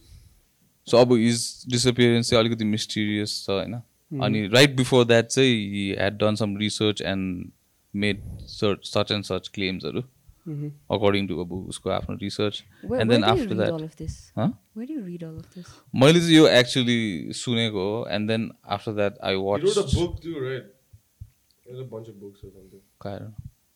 So 0.86 0.96
अब 0.96 1.12
his 1.12 1.42
disappearance 1.70 2.30
चाहिँ 2.30 2.44
अलिकति 2.44 2.64
mysterious 2.64 3.32
छ 3.46 3.50
होइन 3.50 3.74
अनि 4.12 4.46
right 4.54 4.76
before 4.76 5.04
that 5.06 5.26
चाहिँ 5.26 5.52
he 5.72 5.90
had 5.98 6.16
done 6.18 6.34
some 6.40 6.56
research 6.58 7.02
and 7.10 7.50
made 7.94 8.22
search 8.54 8.86
such 8.86 9.12
and 9.12 9.24
such 9.24 9.48
क्लेम्सहरू 9.54 10.00
according 10.96 11.26
to 11.28 11.40
अब 11.40 11.52
उसको 11.52 11.90
आफ्नो 11.90 12.16
research 12.22 12.62
and 12.84 12.90
where 12.92 13.08
then 13.08 13.20
do 13.20 13.26
you 13.26 13.30
after 13.32 13.46
read 13.46 13.56
that 13.60 13.72
all 13.72 13.84
of 13.88 13.96
this? 14.02 14.16
Huh? 14.38 14.48
Where 14.74 14.86
do 14.86 14.94
you 14.98 15.04
read 15.10 15.24
all 15.28 15.36
of 15.42 15.54
this? 15.54 15.68
मैले 16.02 16.20
चाहिँ 16.20 16.36
यो 16.36 16.46
actually 16.48 17.32
सुनेको 17.42 17.86
हो 17.90 18.06
and 18.16 18.28
then 18.30 18.50
after 18.78 18.92
that 19.00 19.18
I 19.30 19.34
watch 19.46 19.62
right? 19.64 20.70
There's 21.70 21.82
a 21.82 21.88
bunch 21.90 22.08
of 22.08 22.20
books 22.20 22.46
or 22.46 22.50
something. 22.52 23.26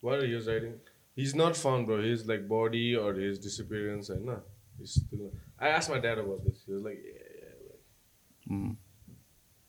What 0.07 0.22
are 0.22 0.26
you 0.26 0.38
writing? 0.47 0.72
He's 1.18 1.34
not 1.40 1.57
found, 1.57 1.86
bro. 1.90 1.99
His 2.03 2.26
like 2.30 2.49
body 2.49 2.86
or 3.03 3.11
his 3.14 3.38
disappearance, 3.38 4.09
and 4.14 4.24
nah, 4.30 4.38
he's 4.78 4.95
still. 4.95 5.28
I 5.61 5.68
asked 5.74 5.90
my 5.90 6.01
dad 6.07 6.22
about 6.22 6.40
this. 6.47 6.64
He 6.66 6.72
was 6.72 6.82
like, 6.88 7.05
yeah, 7.11 7.28
yeah. 7.42 7.61
Like, 7.68 8.74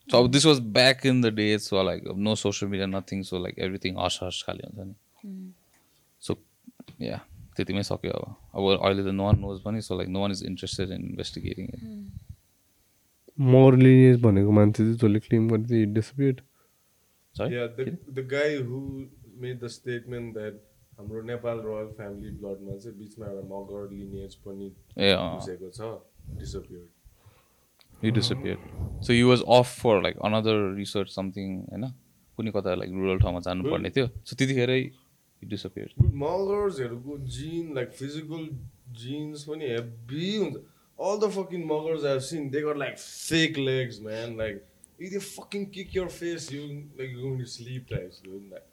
so 0.08 0.18
अब 0.22 0.30
this 0.30 0.44
was 0.46 0.58
back 0.74 1.06
in 1.06 1.20
the 1.22 1.26
days 1.34 1.60
so 1.60 1.82
like 1.82 2.02
no 2.26 2.34
social 2.42 2.70
media 2.70 2.86
nothing 2.86 3.22
so 3.28 3.38
like 3.42 3.58
everything 3.66 3.96
hush 3.98 4.18
hush 4.22 4.42
खालि 4.46 4.66
हुन्छ 4.66 4.86
नि 4.86 5.52
so 6.22 6.36
या 7.02 7.16
त्यतिमै 7.56 7.82
सक्यो 7.88 8.12
अब 8.12 8.28
अब 8.54 8.62
अहिले 8.76 9.02
त 9.04 9.14
नो 9.14 9.24
वान 9.24 9.40
नोज 9.46 9.60
पनि 9.62 9.80
so 9.88 9.96
like 9.98 10.08
no 10.08 10.20
one 10.20 10.32
is 10.32 10.42
interested 10.50 10.90
in 10.98 11.08
investigating 11.08 11.66
it 11.66 11.80
more 13.54 13.76
lineage 13.76 14.20
भनेको 14.28 14.50
मान्छे 14.58 14.82
चाहिँ 14.84 14.96
जसले 14.96 15.20
क्लेम 15.26 15.48
गर्दै 15.54 15.84
disappeared 15.98 16.40
yeah, 17.44 17.66
the 17.76 17.96
the 18.18 18.22
guy 18.22 18.56
who 18.56 19.08
made 19.38 19.60
the 19.60 19.68
statement 19.68 20.34
that 20.34 20.62
हाम्रो 20.98 21.22
नेपाल 21.22 21.58
रोयल 21.60 21.86
फ्यामिली 21.96 22.30
ब्लडमा 22.40 22.76
चाहिँ 22.82 22.96
बिचमा 22.98 23.26
एउटा 23.26 23.42
मगर 23.48 23.90
लिनिएज 23.92 24.34
पनि 24.44 24.68
घुसेको 24.96 25.70
छ 25.78 25.88
disappeared 26.42 26.94
he 28.02 28.10
disappeared 28.18 28.62
so 29.00 29.12
he 29.16 29.24
was 29.30 29.42
off 29.56 29.72
for 29.82 29.92
like 30.06 30.16
another 30.28 30.54
research 30.78 31.10
something 31.16 31.58
होइन 31.72 31.84
कुनै 32.38 32.50
कता 32.56 32.74
लाइक 32.82 32.94
रुरल 33.00 33.18
ठाउँमा 33.24 33.40
जानुपर्ने 33.48 33.90
थियो 33.98 34.06
सो 34.30 34.36
त्यतिखेरै 34.36 34.80
he 35.42 35.50
disappeared 35.52 35.92
मगर्सहरूको 36.24 37.18
जिन 37.36 37.74
लाइक 37.80 37.92
फिजिकल 38.00 38.48
जिन्स 39.02 39.44
पनि 39.50 39.70
हेभी 39.74 40.32
हुन्छ 40.36 40.64
all 40.98 41.18
the 41.18 41.28
fucking 41.28 41.66
muggers 41.66 42.04
I've 42.04 42.24
seen, 42.24 42.50
they 42.50 42.62
got 42.62 42.76
like 42.76 42.98
fake 42.98 43.56
legs, 43.58 44.00
man. 44.00 44.36
Like, 44.36 44.66
if 44.99 45.11
they 45.13 45.19
fucking 45.19 45.69
kick 45.71 45.93
your 45.93 46.09
face, 46.09 46.51
you 46.51 46.85
like 46.97 47.09
you're 47.11 47.21
going 47.21 47.39
to 47.39 47.45
sleep 47.47 47.89
types, 47.89 48.19
dude. 48.19 48.49
Like, 48.51 48.65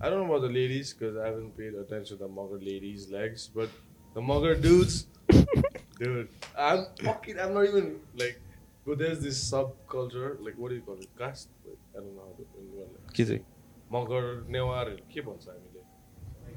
I 0.00 0.08
don't 0.10 0.20
know 0.26 0.34
about 0.34 0.46
the 0.48 0.52
ladies 0.52 0.92
because 0.92 1.16
I 1.16 1.26
haven't 1.26 1.56
paid 1.56 1.74
attention 1.74 2.18
to 2.18 2.24
the 2.24 2.28
mugger 2.28 2.58
ladies' 2.60 3.08
legs, 3.10 3.48
but 3.54 3.68
the 4.14 4.20
mugger 4.20 4.54
dudes, 4.54 5.06
dude, 5.98 6.28
I'm 6.58 6.86
fucking, 7.02 7.38
I'm 7.40 7.54
not 7.54 7.64
even 7.64 8.00
like, 8.16 8.40
but 8.86 8.98
there's 8.98 9.20
this 9.20 9.38
subculture, 9.50 10.36
like, 10.40 10.54
what 10.56 10.70
do 10.70 10.74
you 10.76 10.82
call 10.82 10.98
it? 11.00 11.08
Caste? 11.18 11.48
Like, 11.64 11.78
I 11.96 11.98
don't 12.00 12.14
know 12.16 12.22
how 12.22 12.34
to. 12.36 12.44
Like, 12.78 13.12
के 13.14 13.24
चाहिँ 13.26 13.44
mugger, 13.90 14.44
newar, 14.48 14.98
के 15.12 15.20
भन्छ 15.22 15.46
हामीले? 15.48 15.82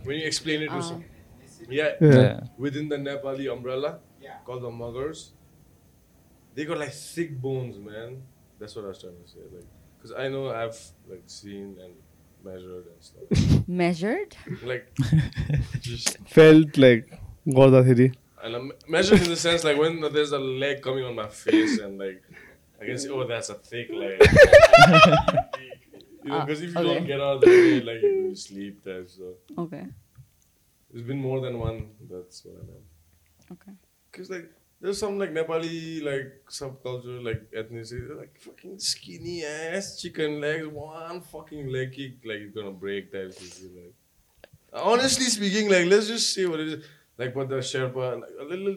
When 0.05 0.17
you 0.19 0.25
explain 0.27 0.61
it 0.63 0.69
to 0.69 0.77
Uh, 0.77 0.81
some, 0.81 1.03
yeah, 1.69 1.91
Yeah. 2.01 2.39
within 2.57 2.89
the 2.89 2.97
Nepali 2.97 3.51
umbrella 3.51 3.99
Yeah. 4.21 4.37
called 4.45 4.63
the 4.63 4.69
muggers. 4.71 5.31
They 6.55 6.65
got 6.65 6.77
like 6.77 6.93
thick 6.93 7.39
bones, 7.41 7.77
man. 7.77 8.21
that's 8.60 8.76
what 8.76 8.84
I 8.84 8.88
was 8.88 9.00
trying 9.00 9.16
to 9.22 9.28
say. 9.28 9.40
Like, 9.52 9.64
because 9.96 10.12
I 10.16 10.28
know 10.28 10.50
I've 10.50 10.78
like 11.08 11.24
seen 11.26 11.76
and 11.82 11.94
measured 12.44 12.86
and 12.92 13.02
stuff. 13.02 13.68
measured? 13.68 14.36
Like, 14.62 14.92
just 15.80 16.18
felt 16.28 16.76
like 16.76 17.18
Gorda 17.52 17.82
Thiri. 17.82 18.14
And 18.42 18.54
I'm 18.54 18.72
measured 18.88 19.22
in 19.22 19.28
the 19.28 19.36
sense 19.36 19.64
like 19.64 19.78
when 19.78 20.00
there's 20.12 20.32
a 20.32 20.38
leg 20.38 20.82
coming 20.82 21.04
on 21.04 21.14
my 21.14 21.28
face 21.28 21.78
and 21.78 21.98
like 21.98 22.22
I 22.80 22.86
can 22.86 22.98
see, 22.98 23.10
oh, 23.10 23.26
that's 23.26 23.50
a 23.50 23.54
thick 23.54 23.90
leg. 23.90 24.20
you 26.24 26.30
know, 26.30 26.40
because 26.40 26.60
ah, 26.60 26.64
if 26.64 26.70
you 26.70 26.76
ah, 26.76 26.80
okay. 26.80 26.94
don't 26.94 27.06
get 27.06 27.20
out 27.20 27.36
of 27.36 27.40
the 27.42 27.48
way, 27.48 27.80
like 27.80 28.02
you 28.02 28.34
sleep 28.34 28.82
there. 28.82 29.06
So 29.06 29.34
okay, 29.58 29.86
It's 30.92 31.02
been 31.02 31.18
more 31.18 31.40
than 31.40 31.58
one. 31.58 31.90
That's 32.10 32.44
what 32.44 32.54
I 32.54 32.66
meant. 32.66 32.84
Okay. 33.52 33.72
Because 34.10 34.30
like 34.30 34.50
there's 34.80 34.98
some 34.98 35.18
like 35.18 35.32
Nepali 35.32 36.02
like 36.02 36.42
subculture 36.48 37.22
like 37.24 37.50
ethnicity. 37.52 38.06
They're, 38.08 38.16
like 38.16 38.40
fucking 38.40 38.78
skinny 38.78 39.44
ass 39.44 40.00
chicken 40.00 40.40
legs 40.40 40.66
one 40.66 41.20
fucking 41.20 41.68
leg 41.68 41.92
kick 41.92 42.14
like 42.24 42.38
you're 42.40 42.48
gonna 42.58 42.70
break 42.72 43.10
that 43.12 43.34
shit, 43.38 43.70
like 43.74 43.94
honestly 44.72 45.24
speaking 45.26 45.68
like 45.70 45.86
let's 45.86 46.08
just 46.08 46.32
say 46.32 46.46
what 46.46 46.60
it 46.60 46.68
is. 46.68 46.84
Like 47.18 47.34
but 47.34 47.48
the 47.48 47.56
Sherpa 47.56 48.20
like 48.22 48.30
a 48.40 48.44
little 48.44 48.76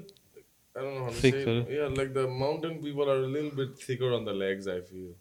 I 0.75 0.81
don't 0.81 0.95
know 0.95 1.03
how 1.05 1.09
to 1.11 1.15
Thick, 1.15 1.33
say 1.35 1.57
it. 1.57 1.67
yeah 1.69 1.87
like 1.87 2.13
the 2.13 2.27
mountain 2.27 2.81
people 2.81 3.09
are 3.09 3.17
a 3.23 3.27
little 3.27 3.51
bit 3.51 3.77
thicker 3.79 4.11
on 4.13 4.25
the 4.25 4.33
legs 4.33 4.67
I 4.67 4.81
feel. 4.81 5.11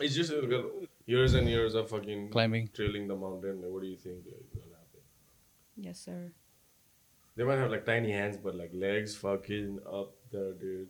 It's 0.00 0.14
just 0.14 0.30
got 0.50 0.64
years 1.06 1.32
and 1.34 1.48
years 1.48 1.74
of 1.74 1.88
fucking 1.88 2.28
Climbing. 2.30 2.68
trailing 2.74 3.08
the 3.08 3.16
mountain. 3.16 3.62
Like, 3.62 3.70
what 3.70 3.80
do 3.82 3.88
you 3.88 3.96
think 3.96 4.16
like, 4.26 4.44
will 4.54 4.70
happen? 4.76 5.00
Yes, 5.76 5.98
sir. 6.00 6.30
They 7.38 7.44
might 7.48 7.58
have 7.62 7.70
like 7.74 7.84
tiny 7.88 8.12
hands 8.18 8.36
but 8.44 8.54
like 8.60 8.72
legs 8.84 9.16
fucking 9.24 9.74
up 10.00 10.14
there 10.36 10.52
dude 10.62 10.88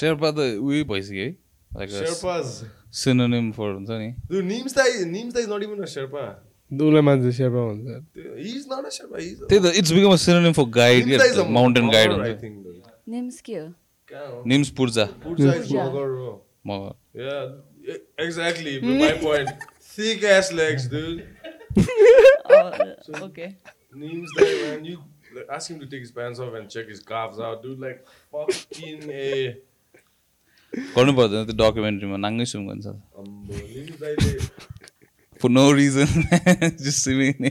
Sherpa 0.00 0.30
त 0.36 0.44
उयो 0.68 0.84
भइसक्यो 0.92 1.24
है 1.24 1.30
like 1.78 1.90
Sherpas. 1.96 2.52
Synonym 3.00 3.50
for 3.58 3.72
हुन्छ 3.74 3.90
नि 4.02 4.08
Dude, 4.30 4.46
Neemstai, 4.52 4.86
Neemstai 5.10 5.42
is 5.46 5.50
not 5.52 5.62
even 5.68 5.82
a 5.86 5.90
Sherpa. 5.94 6.24
उसलाई 6.72 7.00
मान्छे 7.08 7.32
सेर्पा 7.38 7.64
भन्छ 7.68 7.98
Dude, 8.16 8.38
He's 8.46 8.66
not 8.72 8.86
a 8.90 8.92
Sherpa. 8.96 9.20
He's 9.24 9.42
a, 9.42 9.48
त्यही 9.50 9.60
त 9.64 9.74
it's 9.82 9.92
become 9.98 10.12
a 10.12 10.16
synonym 10.24 10.52
for 10.60 10.68
guide 10.78 11.06
Neemstai 11.10 11.28
is 11.34 11.38
a 11.44 11.46
mountain 11.58 11.90
guide 11.96 12.10
mugger, 12.10 12.24
I 12.24 12.28
हुन्छ 12.28 12.40
think. 12.40 12.54
Dude. 12.64 12.90
Names 13.16 13.40
के. 13.50 13.60
निम्स 14.54 14.70
पूर्जा 14.78 15.04
Purja 15.26 15.50
is 15.50 15.68
Purja. 15.68 15.84
mugger, 15.84 16.06
bro. 16.14 16.32
म 16.66 16.80
Yeah, 17.20 17.52
e- 17.94 18.02
exactly. 18.24 18.74
my 19.04 19.12
point. 19.22 19.48
Thick 19.92 20.22
ass 20.34 20.50
legs, 20.58 20.88
dude. 20.88 21.24
oh, 22.56 22.70
okay. 23.92 24.00
Neemstai, 24.00 24.48
man. 24.62 24.84
You 24.84 24.98
like, 25.34 25.46
ask 25.50 25.70
him 25.70 25.80
to 25.80 25.86
take 25.86 26.00
his 26.00 26.12
pants 26.12 26.38
off 26.40 26.54
and 26.54 26.68
check 26.70 26.88
his 26.88 27.00
calves 27.00 27.38
out, 27.40 27.62
dude. 27.62 27.78
Like 27.80 28.04
fucking 28.32 29.10
a. 29.10 29.56
गर्नु 30.96 31.12
पर्दैन 31.16 31.44
त्यो 31.48 31.54
डकुमेन्ट्रीमा 31.60 32.16
नाङ्गै 32.24 32.44
सुम 32.50 32.62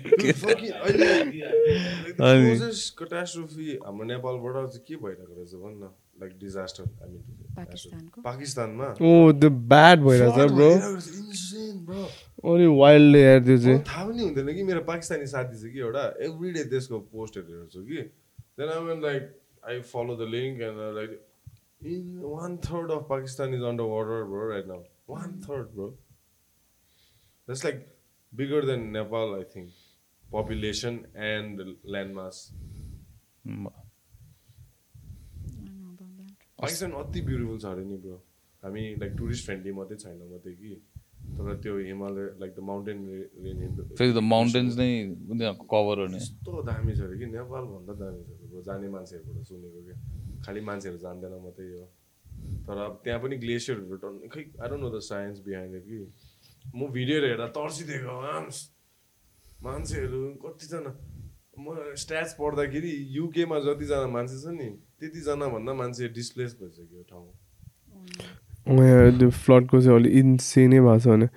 dude, 0.04 0.32
fucking. 0.42 0.72
अहिले 0.72 1.10
like 1.14 2.16
the 2.18 2.24
अनि- 2.30 2.58
closest 2.58 2.96
catastrophe 3.02 3.68
हाम्रो 3.86 4.06
नेपालबाट 4.14 4.56
चाहिँ 4.74 4.86
के 4.88 4.96
भइरहेको 5.04 5.34
रहेछ 5.38 5.54
भन् 5.64 5.76
न 5.84 5.90
लाइक 6.22 6.32
डिजास्टर 6.40 6.84
आई 7.04 7.10
मिन 7.12 7.22
पाकिस्तानको? 7.60 8.22
पाकिस्तानमा 8.30 8.88
ओ 9.02 9.32
त्यो 9.42 9.50
ब्याड 9.74 9.98
भइरहेछ 10.08 10.52
ब्रो 10.58 10.72
इन्सेन 10.72 11.86
ब्रो 11.86 12.04
अनि 12.44 12.66
वाइल्ड 12.82 13.16
हेयर 13.16 13.40
त्यो 13.46 13.58
चाहिँ 13.64 13.80
थाहा 13.88 14.04
पनि 14.08 14.22
हुँदैन 14.24 14.48
कि 14.56 14.64
मेरो 14.70 14.82
पाकिस्तानी 14.92 15.26
साथी 15.34 15.58
छ 15.62 15.72
कि 15.74 15.80
एउटा 15.80 16.04
एभ्री 16.28 16.52
डे 16.54 16.64
त्यसको 16.72 17.00
पोस्टहरू 17.12 17.58
हेर्छु 17.60 17.82
कि। 17.90 18.02
Then 18.60 18.70
I 18.76 18.80
mean 18.88 19.02
like 19.02 19.22
I 19.70 19.82
follow 19.92 20.16
the 20.22 20.28
link 20.36 20.62
and 20.70 20.80
like 20.98 21.12
in 21.92 22.18
one 22.24 22.58
third 22.66 22.92
of 22.92 23.06
Pakistan 23.10 23.54
is 23.54 23.62
under 23.72 23.84
water 23.94 24.24
bro 24.32 24.50
right 24.50 24.68
now 24.68 24.82
one 25.10 25.40
third 25.48 25.68
bro 25.76 25.88
that's 27.48 27.66
like 27.66 27.86
bigger 28.34 28.66
than 28.72 28.82
Nepal 28.98 29.34
I 29.36 29.44
think 29.56 29.70
population 30.26 31.00
and 31.30 31.62
land 31.92 32.14
mass 32.16 32.38
I 33.44 33.54
don't 35.54 35.78
know 35.78 35.92
about 35.94 36.12
that. 36.18 36.34
Pakistan 36.62 36.92
अति 37.04 37.22
beautiful 37.30 37.58
छ 37.60 37.66
अरे 37.66 37.84
नि 37.86 37.98
bro 38.06 38.16
हामी 38.64 38.84
like 39.02 39.14
tourist 39.18 39.46
friendly 39.46 39.72
मात्रै 39.80 39.98
छैन 40.04 40.18
मात्रै 40.32 40.54
कि। 40.54 40.76
तर 41.38 41.56
त्यो 41.64 41.74
हिमालय 41.78 42.26
लाइक 42.42 42.52
द 42.56 42.60
माउन्टेन 42.70 42.98
फेरि 44.00 44.14
द 44.14 44.22
माउन्टेन्स 44.34 44.78
नै 44.78 44.90
उनीहरूको 45.32 45.66
कभर 45.74 45.98
हुने 46.04 46.18
यस्तो 46.18 46.52
दामी 46.70 46.92
छ 46.98 47.02
अरे 47.08 47.16
कि 47.20 47.26
नेपालभन्दा 47.38 47.94
दामी 48.02 48.22
छ 48.28 48.30
अरे 48.50 48.62
जाने 48.68 48.88
मान्छेहरूबाट 48.96 49.44
सुनेको 49.50 49.80
क्या। 49.88 49.98
खालि 50.46 50.62
मान्छेहरू 50.70 50.98
जान्दैन 51.06 51.34
मात्रै 51.46 51.68
हो। 51.72 51.86
तर 52.68 52.78
अब 52.86 52.94
त्यहाँ 53.04 53.20
पनि 53.24 53.36
ग्लेसियरहरू 53.44 53.98
टर्न 54.04 54.16
खै 54.34 54.44
I 54.62 54.68
don't 54.70 54.84
know 54.84 54.90
the 54.90 55.00
science 55.08 55.40
behind 55.48 55.76
it 55.76 55.86
कि। 55.90 55.98
म 56.76 56.80
भिडियोहरू 56.98 57.28
हेर्दा 57.28 57.48
तर्सिदिएको 57.58 58.16
आम्स 58.34 58.58
मान्छेहरू 59.64 60.22
कतिजना 60.46 60.92
म 61.60 61.66
स्ट्याट्स 62.04 62.34
पढ्दाखेरि 62.40 62.92
युकेमा 63.18 63.58
जतिजना 63.66 64.08
मान्छे 64.18 64.38
छ 64.44 64.54
नि 64.58 64.70
त्यतिजना 65.00 65.48
भन्दा 65.56 65.74
मान्छे 65.82 66.08
डिस्प्लेस 66.18 66.52
भइसक्यो 66.62 67.04
ठाउँ। 67.10 67.32
यहाँ 68.68 69.12
त्यो 69.20 69.30
फ्लडको 69.30 69.82
चाहिँ 69.82 69.98
अलिक 70.00 70.14
इन्सेनै 70.14 70.80
भएको 70.80 71.00
छ 71.00 71.08
भने। 71.08 71.28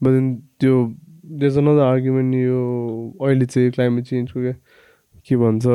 बट 0.00 0.12
त्यो 0.60 0.74
देज 1.40 1.58
अनदर 1.58 1.82
आर्ग्युमेन्ट 1.82 2.34
यो 2.34 2.60
अहिले 3.22 3.46
चाहिँ 3.46 3.70
क्लाइमेट 3.70 4.04
चेन्जको 4.04 4.40
क्या। 4.40 4.54
के 5.28 5.36
भन्छ 5.36 5.66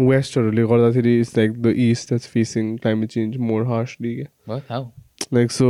वेस्टहरूले 0.00 0.62
गर्दाखेरि 0.66 1.18
it's 1.20 1.36
like 1.38 1.50
the 1.62 1.66
east 1.88 2.08
that's 2.08 2.28
facing 2.28 2.76
climate 2.76 3.08
change 3.10 3.36
more 3.50 3.66
harshly 3.66 4.14
क्या? 4.16 4.78
Like 5.34 5.50
so 5.52 5.68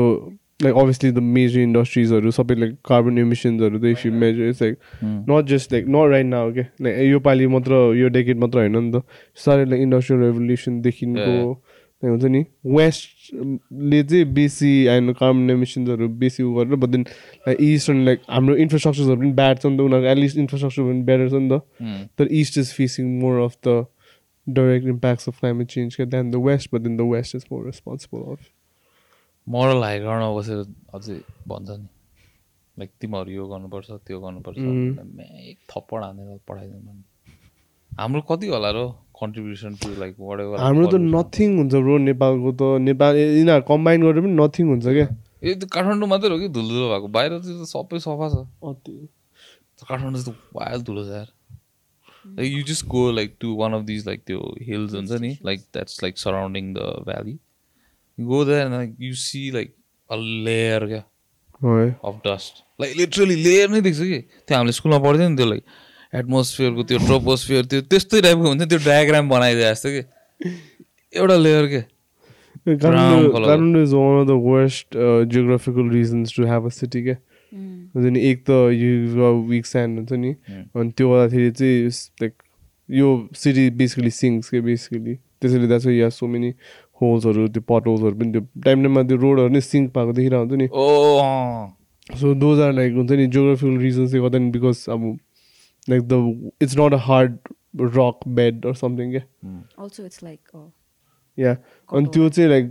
like 0.62 0.74
obviously 0.76 1.10
the 1.12 1.18
major 1.34 1.60
इन्डस्ट्रिजहरू 1.60 2.30
सबै 2.30 2.54
लाइक 2.54 2.74
कार्बन 2.88 3.18
इमिसन्सहरू 3.18 3.78
त 3.78 3.84
if 3.84 4.06
you 4.06 4.12
measure 4.12 4.48
it's 4.48 4.62
like 4.62 4.78
not 5.04 5.46
just 5.48 5.72
like 5.72 5.84
not 5.88 6.10
right 6.10 6.26
now 6.26 6.52
क्या। 6.52 6.64
लाइक 6.82 6.98
यो 7.10 7.20
पालि 7.28 7.46
मात्र 7.46 7.72
यो 7.96 8.08
डेकेड 8.16 8.38
मात्र 8.38 8.58
होइन 8.58 8.76
नि 8.76 8.90
त। 8.92 9.02
साह्रै 9.44 9.64
लाइक 9.64 9.82
इन्डस्ट्रियल 9.82 10.22
रेभोल्युसनदेखिको 10.22 11.36
हुन्छ 12.02 12.24
नि। 12.24 12.44
वेस्टले 12.64 14.02
चाहिँ 14.02 14.24
बेसी 14.34 14.70
आएन 14.86 15.12
कार्बन 15.12 15.50
इमिसन्सहरू 15.50 16.08
बेसी 16.20 16.42
उ 16.42 16.54
गरेर 16.54 16.76
बट 16.76 16.88
देन 16.88 17.04
लाइक 17.48 17.60
इस्ट 17.60 17.90
अनि 17.90 18.04
लाइक 18.04 18.20
हाम्रो 18.30 18.56
इन्फ्रास्ट्रक्चरहरू 18.64 19.20
पनि 19.20 19.32
ब्याड 19.40 19.58
छ 19.58 19.66
नि 19.66 19.76
त 19.76 19.80
उनीहरूको 19.80 20.10
एटलिस्ट 20.12 20.38
इन्फ्रास्ट्रक्चर 20.38 20.82
पनि 20.82 21.02
बेटर 21.10 21.28
छ 21.28 21.34
नि 21.34 21.48
त। 21.48 21.60
Hmm. 21.82 22.00
तर 22.18 22.26
east 22.40 22.58
is 22.58 22.72
facing 22.74 23.18
more 23.20 23.40
of 23.44 23.56
the 23.66 23.84
direct 24.46 24.86
impacts 24.88 25.28
of 25.28 25.40
climate 25.40 25.66
change 25.68 25.96
क्या 25.96 26.06
then 26.06 26.30
the 26.30 26.42
west 26.46 26.74
but 26.74 26.80
then 26.80 26.96
the 26.96 27.10
west 27.12 27.34
is 27.36 27.44
more 27.52 27.64
responsible 27.66 28.32
of 28.32 28.48
moral 29.46 29.82
high 29.82 29.98
ग्राउन्डमा 30.00 30.32
बसेर 30.38 30.58
अझै 30.94 31.20
भन्छ 31.48 31.68
नि। 31.70 31.88
लाइक 32.76 32.90
तिमीहरू 33.00 33.30
यो 33.32 33.46
गर्नुपर्छ 33.48 33.90
त्यो 34.06 34.20
गर्नुपर्छ। 34.20 34.58
Mm. 34.58 35.20
एक 35.20 35.58
थप्पड 35.70 36.02
हानेर 36.02 36.38
पढाइदिनु 36.48 36.80
भने 36.80 37.02
हाम्रो 37.92 38.20
कति 38.30 38.46
होला 38.46 38.70
र? 38.70 38.86
कन्ट्रिब्युसन 39.20 39.72
टु 39.82 39.88
लाइक 40.00 40.14
हाम्रो 40.64 40.86
त 40.86 40.94
नथिङ 41.14 41.56
हुन्छ 41.58 41.74
ब्रो 41.84 41.94
नेपालको 42.08 42.50
त 42.60 42.62
नेपाल 42.88 43.12
यिनीहरू 43.16 43.64
कम्बाइन 43.70 43.98
गरेर 44.06 44.22
पनि 44.26 44.34
नथिङ 44.42 44.64
हुन्छ 44.72 44.86
क्या। 44.98 45.08
ए 45.42 45.54
त्यो 45.54 45.68
काठमाडौँ 45.74 46.08
मात्रै 46.08 46.30
हो 46.30 46.38
कि? 46.38 46.48
धुलो 46.54 46.86
भएको। 46.92 47.08
बाहिर 47.16 47.30
चाहिँ 47.38 47.58
त 47.62 47.66
सबै 47.72 47.98
सफा 48.06 48.26
छ। 48.34 48.36
काठमाडौँ 49.88 50.22
त 50.22 50.34
वाइल्ड 50.54 50.82
धुलो 50.86 51.02
छ 51.04 51.10
यार। 51.18 51.28
Like 52.38 52.52
you 52.52 52.62
just 52.68 52.86
go 52.92 53.02
like 53.18 53.36
to 53.40 53.48
one 53.56 53.72
of 53.74 53.82
these 53.90 54.06
like 54.06 54.20
त्यो 54.26 54.38
हिल्स 54.68 54.94
हुन्छ 54.94 55.20
नि? 55.20 55.30
Like 55.44 55.60
that's 55.72 56.02
like 56.02 56.18
surrounding 56.18 56.72
the 56.74 56.78
valley 57.06 57.38
go 58.18 58.44
that 58.44 58.70
like 58.70 58.96
you 59.00 59.14
see 59.24 59.50
like 59.50 59.74
a 60.10 60.16
layer 60.46 60.86
क्या 60.86 61.02
of 62.08 62.20
dust 62.26 62.64
like 62.80 62.96
literally 62.96 63.36
layer 63.44 63.70
नै 63.70 63.80
देख्छ 63.80 64.00
कि? 64.00 64.18
त्यो 64.46 64.56
हामीले 64.56 64.72
स्कुलमा 64.72 64.98
पढ्थ्यो 65.06 65.28
नि 65.28 65.36
त्यो 65.36 65.46
लाइक 65.50 65.62
एटमोस्फियरको 66.14 66.82
त्यो 66.88 66.98
ट्रोपोस्फियर 67.06 67.64
त्यो 67.70 67.80
त्यस्तै 67.92 68.20
टाइपको 68.26 68.48
हुन्छ 68.48 68.62
त्यो 68.68 68.78
डायग्राम 68.84 69.28
बनाइदिए 69.28 69.70
जस्तो 69.70 69.88
कि। 69.94 70.02
एउटा 71.12 71.36
लेयर 71.36 71.66
के? 71.72 71.82
Is 72.72 72.84
one 72.84 74.20
of 74.20 74.26
the 74.28 74.30
worst 74.44 74.96
geographical 74.96 75.90
reasons 75.90 76.36
to 76.36 76.46
have 76.46 76.66
a 76.66 76.68
city 76.80 77.02
क्या 77.02 77.16
हुन्छ 77.94 78.06
नि 78.12 78.20
एक 78.30 78.44
त 78.48 78.50
यु 78.72 78.90
विक 79.48 79.66
स्यान्ड 79.66 79.98
हुन्छ 79.98 80.12
नि। 80.12 80.32
अनि 80.76 80.90
त्यो 80.96 81.06
गर्दाखेरि 81.10 81.50
चाहिँ 81.60 81.88
लाइक 82.22 82.34
यो 82.88 83.08
सिटी 83.36 83.68
बेसिकली 83.78 84.10
सिङ्स 84.10 84.48
के 84.50 84.60
बेसिकली 84.64 85.14
त्यसैले 85.14 85.66
द्याट्स 85.66 85.86
या 85.86 86.08
सो 86.10 86.26
मेनी 86.26 86.50
होल्सहरू 87.00 87.48
त्यो 87.54 87.62
पट 87.68 87.86
होल्सहरू 87.86 88.14
पनि 88.18 88.30
त्यो 88.32 88.42
टाइम 88.64 88.78
टाइममा 88.82 89.02
त्यो 89.08 89.16
रोडहरू 89.16 89.48
नै 89.54 89.60
सिङ्क 89.60 89.92
भएको 89.96 90.12
देखिरहेको 90.12 90.44
हुन्छ 90.44 90.60
नि। 90.62 90.66
सो 92.20 92.34
दोज 92.34 92.60
आर 92.60 92.72
लाइक 92.72 92.92
हुन्छ 92.96 93.10
नि 93.12 93.26
जियोग्राफिकल 93.26 93.76
रिजन्सले 93.78 94.20
गर्दा 94.20 94.38
नि 94.38 94.50
बिकज 94.50 94.84
अब 94.88 95.02
like 95.90 96.02
the 96.12 96.50
it's 96.62 96.78
not 96.78 96.94
a 96.94 97.02
hard 97.06 97.38
rock 97.96 98.28
bed 98.40 98.66
or 98.66 98.74
something 98.74 99.10
क्या 99.10 99.22
अल्सो 99.78 100.04
इट्स 100.04 100.22
लाइक 100.24 100.40
या 101.38 101.50
अनि 101.92 102.06
त्यो 102.14 102.28
चाहिँ 102.28 102.48
लाइक 102.50 102.64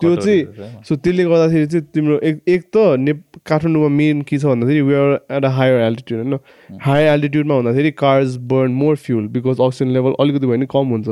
त्यो 0.00 0.14
चाहिँ। 0.16 0.82
सो 0.84 0.96
त्यसले 0.96 1.24
गर्दाखेरि 1.24 1.66
चाहिँ 1.66 1.84
तिम्रो 1.94 2.18
एक 2.30 2.40
एक 2.48 2.62
त 2.76 2.96
ने 2.98 3.12
काठमाडौँमा 3.46 3.88
मेन 3.96 4.22
के 4.22 4.38
छ 4.38 4.44
भन्दाखेरि 4.44 4.80
we're 4.88 5.12
at 5.36 5.44
a 5.44 5.48
higher 5.58 5.80
altitude 5.80 6.18
होइन 6.22 6.78
हायर 6.86 7.12
एल्टिट्युडमा 7.12 7.54
हुँदाखेरि 7.54 7.90
cars 8.02 8.36
burn 8.52 8.72
more 8.82 8.96
fuel 9.06 9.28
because 9.36 9.60
oxygen 9.66 9.92
level 9.92 10.14
अलिकति 10.20 10.46
भयो 10.46 10.56
भने 10.56 10.66
कम 10.74 10.88
हुन्छ. 10.88 11.08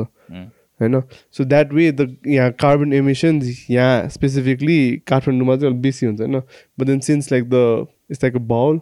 होइन 0.79 1.01
सो 1.37 1.43
द्याट 1.45 1.73
वे 1.73 1.91
द 1.91 2.15
यहाँ 2.27 2.51
कार्बन 2.59 2.93
एमिसन्स 2.93 3.65
यहाँ 3.69 4.09
स्पेसिफिकली 4.09 4.79
काठमाडौँमा 5.07 5.55
चाहिँ 5.55 5.71
अलिक 5.71 5.81
बेसी 5.81 6.05
हुन्छ 6.05 6.19
होइन 6.21 6.39
but 6.79 6.85
then 6.85 6.99
since 7.07 7.31
like 7.31 7.49
the 7.49 7.85
it's 8.11 8.23
like 8.23 8.35
a 8.35 8.39
bowl 8.51 8.79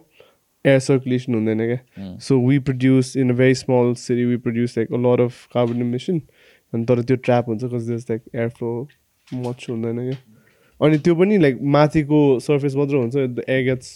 air 0.66 0.78
circulation 0.80 1.34
हुँदैन 1.34 1.60
क्या 1.66 1.78
so 2.26 2.38
we 2.46 2.58
produce 2.68 3.16
in 3.16 3.30
a 3.30 3.36
very 3.38 3.54
small 3.54 3.92
city 4.02 4.24
we 4.24 4.36
produce 4.46 4.76
like 4.78 4.92
a 4.92 5.00
lot 5.06 5.20
of 5.20 5.44
carbon 5.54 5.80
emission 5.82 6.20
अनि 6.72 6.84
तर 6.84 7.02
त्यो 7.02 7.16
ट्र्याप 7.24 7.48
हुन्छ 7.48 7.64
कस 7.64 7.82
just 7.88 8.10
like 8.10 8.22
air 8.34 8.48
flow 8.58 8.70
much 9.46 9.66
हुँदैन 9.70 9.98
क्या 10.10 10.18
अनि 10.80 10.98
त्यो 10.98 11.14
पनि 11.14 11.38
लाइक 11.38 11.58
माथिको 11.78 12.20
सर्फेस 12.46 12.76
मात्र 12.76 12.96
हुन्छ 12.96 13.16
द 13.16 13.44
एयर 13.48 13.64
गेट्स 13.64 13.90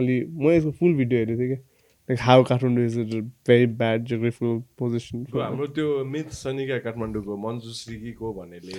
अलि 0.00 0.16
म 0.26 0.50
यसको 0.50 0.70
फुल 0.80 0.94
भिडियो 0.94 1.20
हेरेको 1.20 1.40
थिएँ 1.40 1.48
कि 1.48 1.62
like 2.08 2.20
how 2.20 2.42
Kathmandu 2.44 2.84
is 2.86 2.98
a 2.98 3.20
very 3.48 3.66
bad 3.80 4.04
geographical 4.06 4.58
position 4.78 5.26
हाम्रो 5.34 5.66
त्यो 5.76 6.04
मिथ 6.14 6.32
छ 6.32 6.54
नि 6.56 6.66
क्या 6.66 6.78
काठमाडौँको 6.86 7.36
मन्जु 7.44 7.70
श्रीकीको 7.82 8.32
भन्नेले 8.40 8.72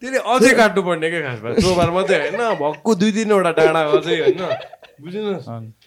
त्यसले 0.00 0.18
अझै 0.30 0.52
काट्नु 0.54 0.82
पर्ने 0.86 1.08
क्या 1.10 1.20
खासमा। 1.26 1.50
चोबार 1.56 1.90
मात्रै 1.90 2.16
होइन 2.20 2.42
भक्कु 2.60 2.94
दुई 3.00 3.12
तिनवटा 3.12 3.50
डाँडा 3.58 3.80
अझै 3.96 4.16
होइन। 4.20 4.42
बुझिनुहोस्। 5.02 5.46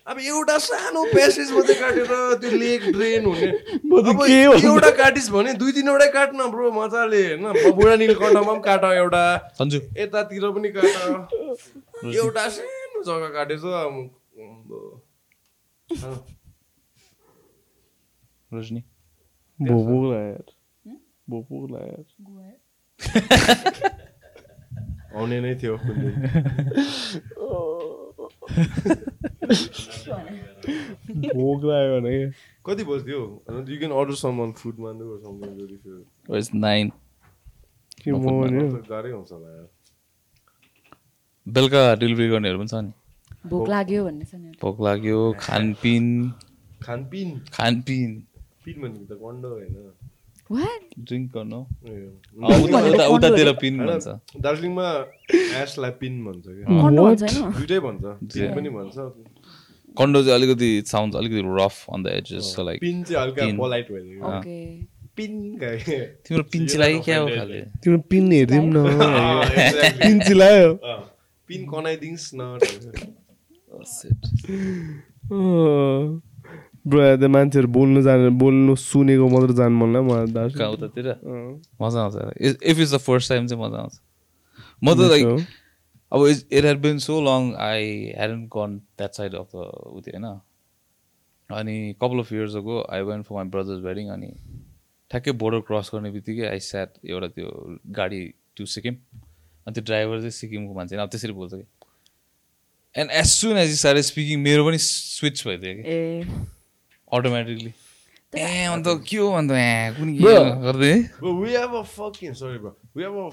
अब 0.10 0.18
एउटा 0.19 0.57
सानो 0.57 1.02
प्यासेज 1.14 1.52
मात्रै 1.53 1.73
काटेर 1.80 2.11
त्यो 2.41 2.49
लेक 2.57 2.81
ड्रेन 2.94 3.26
हुने। 3.26 3.48
अब 3.48 4.07
के 4.26 4.38
भन्नु? 4.49 4.69
एउटा 4.69 4.90
काटिस् 4.98 5.30
भने 5.31 5.52
दुई 5.53 5.72
तिनवटै 5.72 6.10
काट्न 6.14 6.40
ब्रो 6.49 6.72
मजाले 6.73 7.22
होइन? 7.26 7.45
बुढा 7.77 7.95
नीलकण्ठमा 8.02 8.41
पनि 8.41 8.61
काट 8.65 8.84
एउटा। 8.90 9.23
सन्जु 9.60 9.80
यतातिर 9.98 10.45
पनि 10.57 10.69
काट। 10.77 10.94
एउटा 12.10 12.44
सानो 12.49 12.99
जग्गा 13.06 13.30
काटेछ। 13.38 13.64
यार 20.10 20.49
भोक 21.30 21.53
यार 21.86 22.10
आउने 25.15 25.38
नै 25.41 25.53
थियो 25.61 25.73
कुन 25.77 25.95
दिन। 26.02 26.14
भोक 31.36 31.60
लाग्यो 31.69 31.90
भने 31.95 32.14
कति 32.65 32.84
बज्थ्यो 32.90 33.19
you 33.69 33.77
can 33.80 33.91
order 33.99 34.15
some 34.22 34.40
on 34.44 34.52
food 34.60 34.76
it's 36.38 36.49
nine 36.65 36.91
गाह्रै 38.07 39.11
हुन्छ 39.11 39.31
होला 39.31 39.49
बेलुका 41.48 41.81
डेलिभरी 42.02 42.27
गर्नेहरू 42.30 42.57
पनि 42.60 42.68
छ 42.68 42.84
नि 42.86 42.91
भोक 43.49 43.65
लाग्यो 43.69 43.99
भन्ने 44.06 44.26
छ 44.26 44.34
नि 44.36 44.49
भोक 44.61 44.77
लाग्यो 44.88 45.19
खानपिन 45.40 46.06
खानपिन 46.84 47.30
खानपिन 47.53 48.10
पिन 48.65 48.76
भनेको 48.81 49.06
त 49.06 49.11
कन्डो 49.23 49.49
होइन? 49.49 49.76
ड्रिङ्क 51.00 51.32
गर्नु 51.34 51.58
उयो। 51.58 52.10
उता- 52.64 52.84
उता- 52.94 53.10
उतातिर 53.10 53.52
पिन 53.54 53.80
होइन, 53.80 53.90
भन्छ 53.90 54.08
दार्जिलिङमा 54.42 54.88
एसलाई 55.62 55.92
पिन 55.92 56.24
भन्छ 56.26 56.46
दुइटै 57.58 57.80
भन्छ 57.80 58.04
पिन 58.34 58.56
पनि 58.56 58.70
भन्छ 58.70 58.96
कन्डो 59.98 60.24
चाहिँ 60.24 60.36
अलिकति 60.36 60.70
साउन्ड 60.86 61.16
अलिकति 61.16 61.42
rough 61.58 61.86
on 61.94 62.04
the 62.04 62.08
edges 62.08 62.56
like 62.60 62.80
pin 62.82 63.04
चाहिँ 63.04 63.22
हल्का। 63.24 63.58
पोलाइट 63.58 63.92
भयो 63.92 64.28
ओके 64.30 64.58
पिन 65.16 65.58
गाए 65.58 65.78
तिम्रो 66.28 66.44
पिन 66.44 66.68
चिलाइ 66.68 67.00
क्या 67.00 67.18
हो 67.20 67.28
खाले? 67.28 67.62
तिम्रो 67.84 68.00
पिन 68.00 68.32
हेरिदिउँ 68.32 68.66
न. 68.66 68.76
पिन 70.02 70.20
चिलायो। 70.20 70.74
पिन 71.50 71.66
कनाइदिनुहोस् 71.66 72.32
न। 72.36 72.58
ब्रो 76.88 77.28
मान्छेहरू 77.30 77.68
बोल्नु 77.78 78.02
जाने 78.02 78.30
बोल्नु 78.44 78.76
सुनेको 78.76 79.28
मात्र 79.30 79.54
जानु 79.60 79.76
मन 79.78 79.94
लाग्यो 79.94 80.10
मलाई 80.10 80.26
कहाँ 80.26 80.34
दार्जिलिङ 80.34 80.74
उतातिर। 80.74 81.08
मजा 81.82 82.02
आउँछ 82.04 82.16
if 82.72 82.80
is 82.80 82.94
the 82.94 82.98
first 83.08 83.30
time 83.30 83.48
चाहिँ 83.48 83.64
मजा 83.64 83.78
आउँछ 83.80 84.00
म 84.84 84.94
त 84.94 85.10
लाइक 85.12 85.48
अब 86.12 86.26
it 86.28 86.66
had 86.66 86.82
been 86.82 86.98
so 87.00 87.20
long 87.22 87.54
I 87.70 87.86
hadn't 88.20 88.46
gone 88.56 88.78
that 88.98 89.12
side 89.14 89.36
of 89.36 89.50
the 89.56 89.66
उ 89.96 90.00
त्यो 90.06 90.14
होइन 90.20 90.40
अनि 91.50 91.76
couple 92.02 92.20
of 92.20 92.32
years 92.34 92.56
ago 92.56 92.82
I 92.94 93.02
went 93.10 93.26
for 93.26 93.36
my 93.36 93.46
brother's 93.56 93.84
wedding 93.86 94.10
अनि 94.16 94.32
ठ्याक्कै 95.12 95.32
बोर्डर 95.44 95.60
क्रस 95.68 95.90
गर्ने 95.94 96.12
बित्तिकै 96.12 96.46
आई 96.50 96.60
स्याट 96.66 96.90
एउटा 97.06 97.28
त्यो 97.36 97.50
गाडी 97.98 98.22
टु 98.58 98.66
सिक्किम 98.76 98.96
अनि 99.68 99.74
त्यो 99.74 99.84
ड्राइभर 99.84 100.18
चाहिँ 100.20 100.32
सिक्किमको 100.32 100.74
मान्छे 100.74 100.96
होइन, 100.96 101.04
अब 101.04 101.10
त्यसरी 101.10 101.34
बोल्छ 101.34 101.54
कि 101.54 101.66
and 102.96 103.12
as 103.12 103.26
soon 103.26 103.58
as 103.58 103.70
you 103.70 103.76
सारे 103.76 104.02
स्पिकिङ 104.04 104.40
मेरो 104.42 104.66
पनि 104.66 104.78
स्विच 104.86 105.44
भइदियो 105.48 105.74
कि 105.76 105.82
ए 105.88 106.24
अटोमेटिकली 107.18 107.73
ए 108.38 108.64
अन्त 108.73 108.88
के 109.10 109.18
हो 109.18 109.27
अन्त. 109.34 109.52
गर्दै 110.65 110.94
we 111.41 111.53
have 111.60 111.73
a 111.73 111.84
fucking 111.91 112.34
sorry, 112.41 112.57
bro. 112.65 112.73
We 112.95 113.03
have 113.07 113.15
a, 113.26 113.27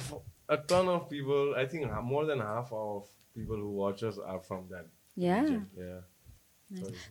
a 0.54 0.58
ton 0.72 0.88
of 0.96 1.08
people. 1.10 1.54
I 1.62 1.64
think 1.72 1.90
ha- 1.94 2.02
more 2.12 2.24
than 2.30 2.40
half 2.40 2.72
of 2.82 3.02
people 3.36 3.56
who 3.64 3.72
watch 3.84 4.02
us 4.10 4.18
are 4.34 4.40
from 4.50 4.62
that. 4.74 4.86
Yeah 5.16 5.40
region. 5.42 5.64
Yeah. 5.86 6.04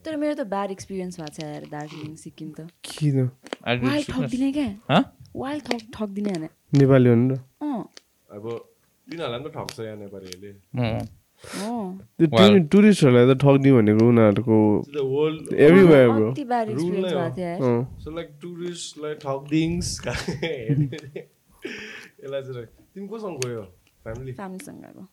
तर 0.06 0.16
मेरो 0.22 0.34
त 0.36 0.46
bad 0.54 0.72
experience 0.72 1.20
भएको 1.20 1.36
छ 1.36 1.44
यार 1.44 1.66
दार्जिलिङ 1.74 2.16
सिक्किम 2.24 2.50
त 2.58 2.66
किन 2.88 3.20
wild 3.66 4.08
ठगिदिने 4.14 4.52
क्या 4.58 4.66
Huh? 4.94 5.04
Wild 5.44 5.64
ठग 5.70 5.86
ठगिदिने 5.98 6.34
होइन 6.40 6.50
नेपाली 6.82 7.10
हो 7.10 7.16
नि 7.22 7.36
त 7.36 7.40
अँ 7.62 7.84
अब 8.40 8.50
तिनीहरूलाई 9.08 9.40
पनि 9.40 9.50
त 9.50 9.54
ठग्छ 9.58 9.80
यहाँ 9.86 9.98
नेपालीहरूले। 10.02 10.52
Oh. 10.82 11.00
त्यो 12.20 12.28
टुरिस्टहरूलाई 12.72 13.34
त 13.34 13.38
ठग्ने 13.38 13.72
भनेको 13.72 14.08
उनीहरूको. 14.08 14.58
Everywhere 15.56 16.10
bro. 16.10 16.32
यसलाई 22.24 22.42
चाहिँ 22.42 22.66
तिमी 22.66 23.08
कोसँग 23.08 23.38
गयो? 23.46 23.62
फ्यामिली 24.04 24.32
फ्यामिलीसँग 24.34 24.80
गएको। 24.82 25.08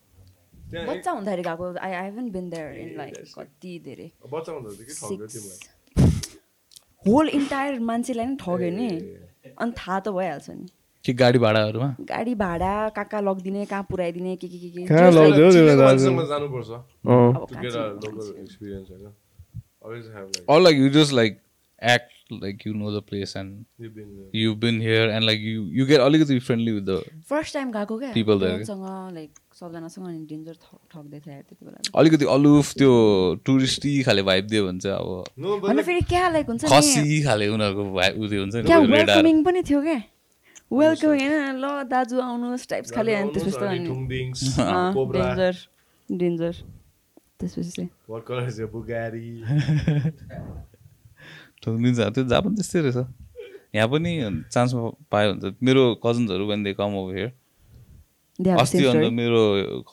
बच्चा 0.86 1.10
हुँदाखेरि 1.10 1.42
गएको। 1.42 1.64
I 1.78 1.92
I 1.92 2.04
haven't 2.04 2.30
been 2.30 2.50
there 2.50 2.74
in 2.74 2.96
like 2.96 3.14
कति 3.38 3.80
धेरै। 3.84 4.04
एक- 4.04 4.32
बच्चा 4.32 4.52
हुँदा 4.52 4.70
चाहिँ 4.70 4.86
के 4.86 4.92
ठग्यो 4.92 5.26
तिमीलाई? 5.26 5.58
होल 7.08 7.28
इन्टायर 7.28 7.80
मान्छेलाई 7.80 8.26
नै 8.26 8.36
ठग्यो 8.36 8.70
नि। 8.70 8.88
अनि 9.58 9.72
थाहा 9.78 10.00
त 10.00 10.08
भइहाल्छ 10.08 10.50
नि। 10.50 10.66
कि 11.04 11.12
गाडी 11.12 11.38
भाडाहरूमा? 11.38 11.94
गाडी 12.00 12.34
भाडा 12.34 12.88
कहाँ 12.96 13.04
कहाँ 13.12 13.22
लगिदिने 13.22 13.64
कहाँ 13.66 13.82
पुऱ्याइदिने 13.90 14.36
के 14.36 14.48
के 14.48 14.58
के 14.58 14.68
के। 14.70 14.86
कहाँ 14.86 15.10
like- 15.12 15.32
लगिदियो? 15.32 16.26
जानुपर्छ। 16.26 16.68
like 19.82 20.44
or 20.48 20.60
like 20.60 20.76
you 20.76 20.90
just 20.90 21.12
like 21.12 21.40
act 21.82 22.10
like 22.30 22.64
you 22.64 22.72
know 22.74 22.90
the 22.92 23.02
place 23.02 23.34
and 23.34 23.64
you've 23.78 23.94
been 23.94 24.10
uh, 24.18 24.28
you've 24.32 24.60
been 24.60 24.80
here 24.80 25.08
and 25.10 25.26
like 25.26 25.40
you 25.40 25.64
you 25.78 25.86
get 25.86 26.00
अलिकति 26.00 26.38
friendly 26.40 26.72
with 26.76 26.86
the 26.86 26.98
first 27.28 27.54
time 27.54 27.72
गएको 27.72 27.98
क्या? 27.98 28.12
People 28.14 28.38
there, 28.44 28.62
सँग 28.64 28.84
like 29.14 29.30
सबजनासँग 29.60 30.06
अनि 30.06 30.26
danger 30.30 30.54
ठग्दै 30.92 31.20
थियो 31.20 31.42
त्यति 31.42 31.64
बेला 31.64 31.98
अलिकति 32.00 32.24
अलुफ 32.36 32.72
त्यो 32.74 32.92
टुरिस्टी 33.46 34.02
खाले 34.02 34.22
भाइब 34.30 34.46
दियो 34.46 34.66
भने 34.66 34.78
चाहिँ 34.78 34.96
अब 34.96 35.66
like, 35.66 35.84
फेरि 35.86 36.00
क्या 36.00 36.28
लाइक 36.28 36.46
हुन्छ 36.46 36.64
नि? 36.64 36.70
खसी 36.70 37.22
खाले 37.22 37.48
उनीहरूको 37.48 37.92
भाइ 37.94 38.10
उयो 38.12 38.40
हुन्छ 38.40 38.54
नि 38.54 39.42
पनि 39.44 39.62
थियो 39.62 39.82
क्या? 39.82 40.00
वेलकमिङ 40.72 41.30
होइन 41.32 41.56
ल 41.60 41.66
दाजु 41.88 42.16
आउनुहोस् 42.20 42.68
टाइप्स 42.68 42.90
खाले 42.92 43.14
अनि 43.14 43.30
त्यसपछि 43.34 43.78
डेन्जर 45.16 45.54
डेन्जर। 46.08 46.54
त्यसपछि? 47.40 47.84
ठोकिदिन्छ 51.62 51.98
त्यो 52.14 52.24
जहाँ 52.24 52.42
पनि 52.42 52.54
त्यस्तै 52.54 52.80
रहेछ। 52.80 52.98
यहाँ 53.74 53.88
पनि 53.88 54.12
चान्स 54.52 54.72
पायो 55.12 55.32
भने 55.32 55.50
त 55.50 55.54
मेरो 55.62 55.82
कजन्सहरू 56.04 56.44
भने 56.46 56.72
कम 56.74 56.92
ओभर 56.96 57.14
हियर 57.16 58.56
अस्ति 58.58 58.84
अन्त. 58.84 59.12
मेरो 59.12 59.42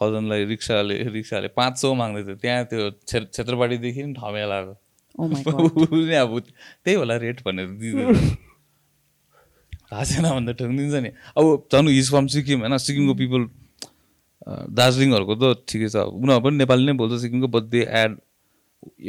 कजनलाई 0.02 0.46
रिक्साले 0.46 0.96
रिक्साले 1.10 1.48
पाँच 1.60 1.74
सौ 1.78 1.94
माग्दै 1.94 2.24
थियो। 2.24 2.36
त्यहाँ 2.36 2.66
त्यो 2.66 2.92
छे 3.08 3.20
क्षेत्रपाटीदेखि 3.26 4.14
ठमेलाको 4.14 4.76
Oh 5.20 5.26
अब 5.26 6.40
त्यही 6.86 6.94
होला 6.96 7.16
रेट 7.18 7.42
भनेर 7.46 7.68
दिँदैन 7.68 8.16
थाहा 9.92 10.04
छैन 10.06 10.26
भन्दा 10.30 10.52
ठोकिदिन्छ 10.54 10.96
नि। 11.04 11.12
अब 11.38 11.46
झन् 11.74 11.88
हिज 11.90 12.10
फ्रम 12.10 12.26
सिक्किम 12.38 12.60
होइन 12.62 12.78
सिक्किमको 12.78 13.14
पिपल 13.22 13.42
दार्जिलिङहरूको 14.50 15.36
त 15.36 15.44
ठिकै 15.68 15.90
छ। 15.90 15.96
उनीहरू 16.16 16.42
पनि 16.46 16.56
नेपाली 16.58 16.86
नै 16.86 16.94
बोल्छ 17.02 17.22
सिक्किमको 17.22 17.48
बट 17.54 17.64
दे 17.76 17.82
एड 18.02 18.12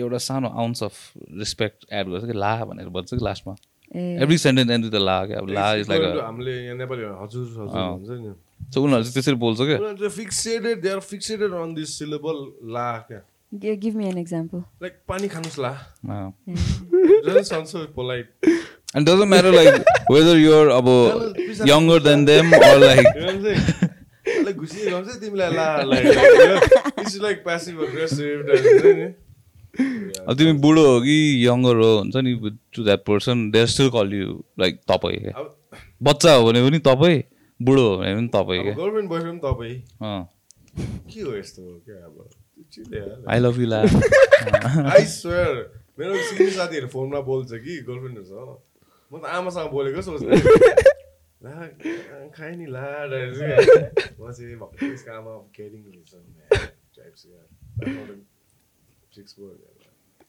एउटा 0.03 0.19
सानो 0.19 0.49
आउन्स 0.61 0.83
अफ 0.83 0.95
रेस्पेक्ट 1.39 1.79
एड 1.93 2.05
गर्छ 2.11 2.25
कि 2.27 2.37
ला 2.37 2.53
भनेर 2.65 2.89
भन्छ 2.91 3.11
कि 3.15 3.25
लास्टमा। 3.25 3.55
एभ्री 4.25 4.39
सेन्टेन्स 4.39 4.71
एन्ड 4.71 4.85
द 4.91 4.97
ला 5.03 5.19
क्या। 5.27 5.39
अब 5.39 5.49
ला 5.51 5.67
इज 5.75 5.89
लाइक 5.91 6.03
हामीले 6.25 6.55
यहाँ 6.65 6.77
नेपाली 6.79 7.03
हजुर 7.23 7.47
हजुर 7.63 7.67
भन्छ 7.67 8.09
नि। 8.11 8.33
सो 8.73 8.83
उनीहरू 8.83 9.03
चाहिँ 9.03 9.15
त्यसरी 9.15 9.37
बोल्छ 9.45 9.61
क्या। 9.61 10.09
Fixated 10.09 10.77
they 10.83 10.89
are 10.91 11.01
fixated 11.11 11.51
on 11.61 11.75
this 11.75 11.99
syllable 11.99 12.37
ला 12.75 12.91
क्या। 13.09 13.21
Give 13.53 13.95
me 13.97 14.05
an 14.09 14.19
example 14.19 14.59
like 14.83 14.95
पानी 15.09 15.29
खानुहोस् 15.29 15.59
ला। 15.59 15.73
so 17.71 17.79
polite 17.97 18.29
And 18.93 19.07
doesn't 19.07 19.29
matter 19.29 19.53
like 19.53 19.85
whether 20.09 20.37
you're 20.37 20.71
अब 20.77 20.87
younger 21.65 21.99
than 22.01 22.25
them 22.25 22.53
or 22.53 22.77
like 22.79 23.07
अब 30.27 30.35
तिमी 30.39 30.53
बुढो 30.63 30.85
हो 30.87 31.01
कि 31.01 31.17
यङ्गर 31.47 31.77
हो 31.77 31.91
हुन्छ 31.99 32.17
नि 32.27 32.33
to 32.75 32.85
that 32.85 33.01
person 33.07 33.51
there 33.51 33.67
still 33.73 33.89
call 33.97 34.13
you 34.15 34.29
like 34.61 34.81
तपाईँ 34.91 35.19
क्या? 35.21 35.45
बच्चा 36.03 36.33
हो 36.33 36.41
भने 36.47 36.61
पनि 36.69 36.79
तपाईँ 36.89 37.23
बुढो 37.61 37.85
हो 37.89 37.97
भने 37.99 38.15
पनि 38.15 38.29
तपाईँ 38.35 38.63
क्या? 38.63 40.17
के 41.13 41.21
हो 41.21 41.37
यस्तो 41.37 41.63
क्या? 41.87 41.99
अब 42.07 42.17
आई 43.31 43.39
लभ 43.39 43.61
यु 43.61 43.67
ला। 43.67 43.81
आई 44.95 45.05
स्वेयर 45.15 45.55
मेरो 45.99 46.15
साथीहरू 46.59 46.89
फोनमा 46.97 47.21
बोल्छ 47.31 47.51
कि 47.53 47.73
गर्लफ्रेन्डहरूसँग। 47.89 48.51
म 49.11 49.19
त 49.19 49.25
आमासँग 49.27 49.71
बोलेको 49.71 50.01
सोच्ने 50.03 50.37
ला 51.43 51.53
खाएँ 52.37 52.57
नि 52.57 52.67
ला 52.71 52.85
म 53.11 54.31
चाहिँ 54.31 54.57
भक्कु 54.63 54.87
आमा 55.13 55.33
केयरिङ 55.57 55.83
रहेछ 55.95 56.13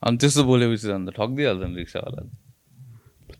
अनि 0.02 0.18
त्यस्तो 0.18 0.44
बोलेपछि 0.44 0.88
त 0.88 0.91
अन्त 0.91 1.10
ठगिदिइहाल्छ 1.18 1.64
नि 1.64 1.76
रिक्सावाला 1.78 2.22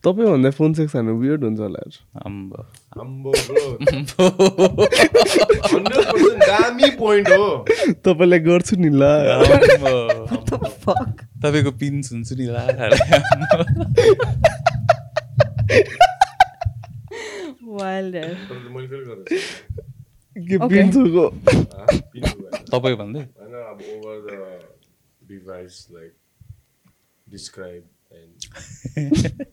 तपाईँभन्दा 0.04 0.50
फोन 0.58 0.74
सेक्स 0.74 0.96
हान्नु 0.96 1.14
वियर्ड 1.22 1.42
हुन्छ 1.44 1.60
होला 1.60 1.80
यार 1.82 1.96
आम्बो 2.26 2.60
दामी 6.46 6.90
पोइन्ट 7.02 7.30
हो 7.30 7.48
तपाईँलाई 8.06 8.40
गर्छु 8.50 8.76
नि 8.78 8.90
ल 8.94 9.04
तपाईँको 11.42 11.72
पिन 11.82 12.02
सुन्छु 12.02 12.34
नि 12.36 12.46
ला 12.46 12.64
के. 15.72 15.84
पिन्छुको 20.68 21.26
तपाईँ 22.72 22.96
भन्दै 23.02 23.22
होइन 23.40 23.54
अब 23.62 23.80
over 23.94 24.18
the 24.28 24.36
device 25.30 25.76
like 25.92 26.14
describe 27.30 27.84
and 28.20 28.38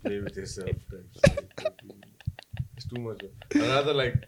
play 0.07 0.19
with 0.23 0.36
yourself 0.40 0.77
it's 2.77 2.86
too 2.93 3.01
much 3.07 3.23
I'd 3.24 3.62
rather 3.62 3.95
like 3.95 4.19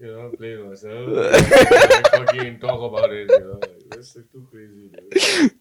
you 0.00 0.12
know 0.12 0.30
play 0.36 0.52
with 0.56 0.66
myself 0.68 1.04
like, 1.16 2.10
fucking 2.14 2.58
talk 2.60 2.80
about 2.90 3.10
it 3.12 3.30
you 3.30 3.40
know 3.40 3.58
like, 3.64 3.78
that's 3.90 4.14
like 4.16 4.28
too 4.32 4.44
crazy 4.52 4.86
dude. 4.94 5.52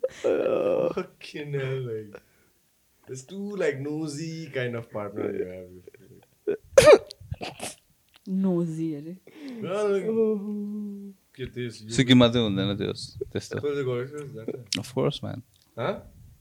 fucking 0.95 1.53
hell 1.53 1.79
like 1.91 2.21
It's 3.09 3.23
too 3.23 3.55
like 3.55 3.79
nosy 3.79 4.49
kind 4.53 4.75
of 4.75 4.91
partner 4.91 5.31
you 5.31 5.45
have. 5.47 5.69
nosy, 8.27 8.95
are. 8.95 9.15
well, 9.61 11.13
Get 11.37 11.53
this. 11.53 11.81
Suki 11.83 12.15
mate 12.15 12.39
unde 12.39 12.65
na 12.65 12.73
Dios. 12.73 13.17
Testa. 13.31 13.57
Of 14.77 14.93
course, 14.93 15.21
man. 15.21 15.43
Huh? 15.77 15.99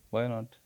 Why 0.09 0.27
not? 0.27 0.57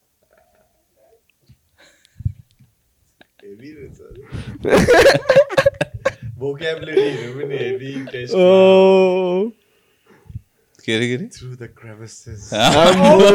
Vocabulary, 6.37 7.57
heavy 7.57 8.05
test. 8.05 8.33
Oh. 8.35 9.51
के 10.85 10.93
अरे 10.95 11.07
के 11.07 11.15
अरे? 11.15 11.27
Through 11.37 11.55
the 11.61 11.69
crevices. 11.79 12.53
आम्बो। 12.53 13.27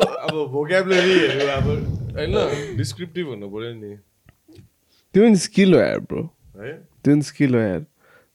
अब 0.26 0.34
भोकेबुलरीहरू 0.52 1.46
अब 1.56 1.66
होइन 2.16 2.76
descriptive 2.76 3.26
हुनु 3.26 3.46
पऱ्यो 3.50 3.72
नि। 3.74 3.92
त्यो 5.14 5.22
पनि 5.22 5.36
स्किल 5.46 5.74
हो 5.74 5.80
यार 5.80 6.00
ब्रो 6.10 6.22
है? 6.58 6.72
त्यो 7.04 7.14
पनि 7.14 7.22
स्किल 7.22 7.54
हो 7.54 7.60
यार। 7.60 7.82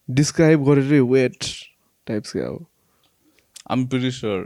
डिस्क्राइब 0.10 0.60
गरेरै 0.70 1.00
वेट 1.12 1.40
टाइप्स 2.08 2.32
क्या 2.32 2.48
अब 2.48 2.66
आम 3.72 3.86
प्रिटी 3.92 4.12
स्योर 4.12 4.40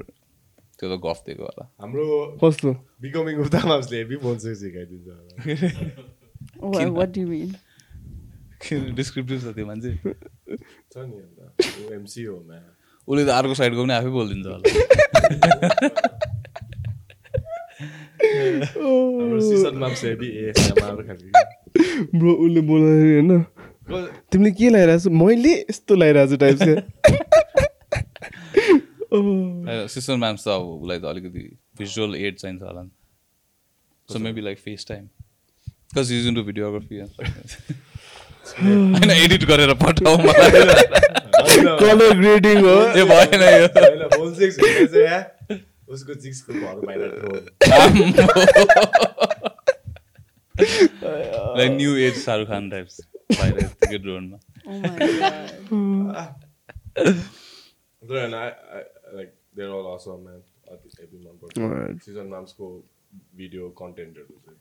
त्यो 0.79 0.87
त 0.89 0.99
गफ 1.05 1.19
दिएको 1.25 1.43
होला। 1.43 1.65
हाम्रो 1.81 2.03
कस्तो? 2.43 2.71
बिकमिङ 3.01 3.35
अफ 3.43 3.49
तामासले 3.55 3.97
हेभी 3.97 4.17
फोन 4.23 4.37
चाहिँ 4.39 4.55
सिकाइदिन्छ 4.55 5.07
होला। 5.07 6.87
वाट 6.99 7.09
डु 7.15 7.21
मिन 7.27 7.49
डिस्क्रिप्टिभ 8.95 9.37
छ 9.39 9.55
त्यो 9.55 9.65
मान्छे। 9.65 9.91
छ 10.91 10.95
नि 10.97 11.17
अन्त 11.19 11.91
एमसी 11.91 12.23
हो 12.23 12.35
म्या 12.47 12.61
उसले 13.10 13.23
त 13.26 13.30
अर्को 13.36 13.53
साइडको 13.60 13.81
पनि 13.84 13.94
आफै 13.94 14.11
बोलिदिन्छ 14.18 14.45
होला। 14.48 14.64
ब्रो 22.15 22.31
उसले 22.45 22.61
बोल्दाखेरि 22.69 23.14
होइन। 23.14 23.31
तिमीले 24.31 24.52
के 24.52 24.69
लगाइरहेको 24.69 25.02
छ 25.03 25.06
मैले 25.22 25.53
यस्तो 25.69 25.94
लगाइरहेको 25.95 26.30
छु 26.31 26.38
टाइप्स 26.44 26.61
क्या 26.61 26.76
सिस्टर 29.94 30.15
म्याम्स 30.23 30.41
त 30.44 30.48
अब 30.49 30.64
उसलाई 30.69 30.99
त 30.99 31.02
अलिकति 31.11 31.44
भिजुअल 31.80 32.11
एड 32.15 32.36
चाहिन्छ 32.36 32.61
होला 32.61 32.81
नि। 32.81 32.91
So 34.10 34.15
maybe 34.19 34.41
like 34.41 34.57
face 34.60 34.81
time 34.90 35.03
because 35.06 36.07
you're 36.11 36.26
into 36.27 36.41
videography 36.44 36.95
होइन 38.60 39.10
एडिट 39.11 39.44
गरेर 39.49 39.72
पठाऊ 39.81 40.15
मलाई। 40.27 40.52
कलर 41.82 42.11
ग्रेडिङ 42.22 42.57
हो। 42.66 42.76
त्यो 42.94 43.06
भएन 43.11 43.41
यो। 43.56 43.66
उसको 45.94 46.14
चिक्सको 46.24 46.52
घर 46.53 46.76
बाहिर 46.86 46.99
like 51.57 51.72
new 51.72 51.91
age 52.07 52.16
Shahrukh 52.26 52.48
Khan 52.48 52.64
types 52.70 52.95
बाहिर 53.32 53.56
यत्तिकै 53.64 53.98
ड्रोनमा 54.06 54.38
they're 59.56 59.74
all 59.76 59.88
awesome, 59.91 60.22
man. 60.26 60.41
अति 60.72 60.90
हेभी 60.99 61.18
मनपर्छ 61.26 61.53
Alright. 61.68 61.98
सिजन 62.06 62.28
नाम्सको 62.32 62.66
भिडियो 63.38 63.64
कन्टेन्टहरू 63.80 64.36
चाहिँ 64.45 64.60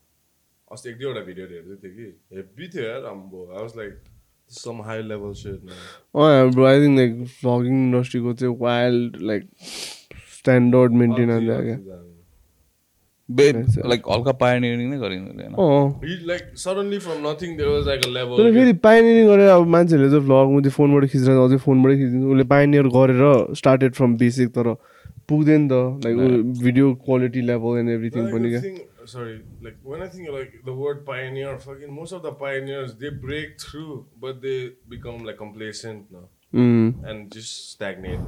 अस्ति 0.71 0.89
एक 0.89 0.95
दुईवटा 0.99 1.21
भिडियोहरू 1.27 1.53
हेर्दै 1.55 1.75
थिएँ 1.83 1.93
कि 1.97 2.05
हेभी 2.35 2.65
थियो 2.73 2.83
यार 2.85 3.03
अम्बो 3.11 3.39
I 3.51 3.61
was 3.61 3.73
like 3.77 3.93
some 4.51 4.81
high 4.81 5.01
level 5.03 5.33
set 5.35 5.71
अँ 6.15 6.51
bro 6.51 6.65
I 6.65 6.81
think 6.81 6.97
like 6.97 7.17
vlogging 7.21 7.73
इन्डस्ट्रीको 7.77 8.33
चाहिँ 8.35 8.55
वाइल्ड 8.59 9.17
लाइक 9.23 9.49
स्ट्यान्डर्ड 10.35 10.93
मेन्टेन 10.95 11.31
आउँदा 11.31 11.59
क्या 11.61 11.77
लाइक 13.29 14.09
हल्का 14.09 14.31
पायनियरिङ 14.33 14.89
नै 14.89 14.97
अँ 14.97 16.01
like 16.27 16.51
suddenly 16.57 16.99
from 16.99 17.27
nothing 17.27 17.55
there 17.57 17.69
was 17.69 17.87
like 17.87 18.05
a 18.05 18.37
तर 18.37 18.51
फेरि 18.53 18.73
पाइनियरिङ 18.85 19.27
गरेर 19.27 19.49
अब 19.49 19.67
मान्छेहरूले 19.69 20.09
चाहिँ 20.09 20.25
भ्लग 20.25 20.49
म 20.49 20.61
त्यो 20.61 20.71
फोनबाट 20.77 21.09
खिचिरहेको 21.11 21.45
अझै 21.45 21.57
फोनबाटै 21.65 21.97
खिचिदिन्छ 21.97 22.31
उसले 22.31 22.43
पाइनियर 22.49 22.93
गरेर 22.95 23.55
स्टार्टेड 23.55 23.93
फ्रम 23.95 24.15
बेसिक 24.17 24.55
तर 24.55 24.73
पुग्दैन 25.29 25.67
त 25.67 26.05
like 26.05 26.17
video 26.61 26.93
quality 27.05 27.41
level 27.47 27.77
and 27.79 27.89
everything 27.91 28.31
पनि 28.31 28.55
क्या 28.55 28.88
sorry, 29.11 29.43
like 29.61 29.77
when 29.83 30.01
I 30.01 30.07
think 30.07 30.29
like 30.29 30.61
the 30.63 30.73
word 30.73 31.05
pioneer, 31.05 31.59
fucking 31.59 31.93
most 31.93 32.11
of 32.11 32.21
the 32.21 32.31
pioneers 32.31 32.95
they 32.95 33.09
break 33.09 33.59
through, 33.59 34.07
but 34.19 34.41
they 34.41 34.73
become 34.87 35.23
like 35.23 35.37
complacent 35.37 36.11
now 36.11 36.29
mm. 36.53 37.03
and 37.03 37.31
just 37.31 37.71
stagnate. 37.71 38.19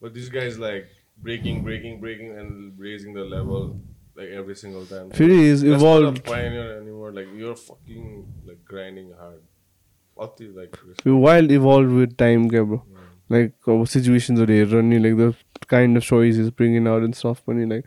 But 0.00 0.14
these 0.14 0.28
guys 0.28 0.58
like 0.58 0.88
breaking, 1.18 1.62
breaking, 1.62 2.00
breaking, 2.00 2.38
and 2.38 2.78
raising 2.78 3.14
the 3.14 3.24
level 3.24 3.80
like 4.16 4.28
every 4.28 4.56
single 4.56 4.84
time. 4.86 5.10
Fury 5.10 5.44
is 5.46 5.62
That's 5.62 5.80
evolved. 5.80 6.04
Not 6.04 6.18
a 6.18 6.22
pioneer 6.22 6.80
anymore. 6.80 7.12
Like 7.12 7.28
you're 7.34 7.56
fucking 7.56 8.26
like 8.44 8.64
grinding 8.64 9.12
hard. 9.18 9.42
What 10.14 10.36
is 10.40 10.54
like? 10.54 10.76
You 11.04 11.16
wild 11.16 11.50
evolved 11.50 11.90
with 11.90 12.16
time, 12.16 12.48
bro. 12.48 12.82
Yeah. 12.90 12.98
Like 13.28 13.52
uh, 13.66 13.84
situations 13.84 14.40
are 14.40 14.46
running 14.46 15.02
like 15.02 15.16
the 15.16 15.66
kind 15.66 15.96
of 15.96 16.02
choices 16.02 16.38
he's 16.38 16.50
bringing 16.50 16.88
out 16.88 17.02
and 17.02 17.14
stuff. 17.14 17.42
When 17.44 17.68
like 17.68 17.84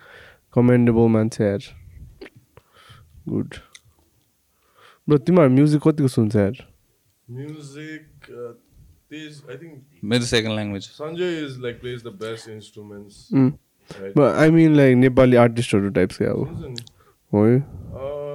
commendable 0.52 1.10
man's 1.10 1.38
hair. 1.38 1.60
Good 3.30 3.56
bro 5.08 5.18
तिमीहरू 5.18 5.54
music 5.54 5.82
कतिको 5.88 6.08
सुन्छ 6.08 6.36
यार 6.36 6.68
music. 7.28 8.30
Uh, 8.30 8.54
this 9.12 9.38
I 9.50 9.58
think 9.58 10.02
मेरो 10.04 10.26
second 10.26 10.56
language 10.56 10.90
Sanjay 10.98 11.30
is 11.44 11.58
like 11.66 11.82
plays 11.82 12.04
the 12.08 12.14
best 12.24 12.50
instruments. 12.54 13.20
Mm. 13.34 13.52
Right? 13.90 14.20
I 14.20 14.52
mean 14.52 14.76
like 14.76 14.96
Nepali 14.98 15.36
आर्टिस्टहरू 15.36 15.90
types 16.00 16.18
क्या 16.18 16.32
अब 16.32 16.76
हो 17.34 17.46
Uh, 18.02 18.32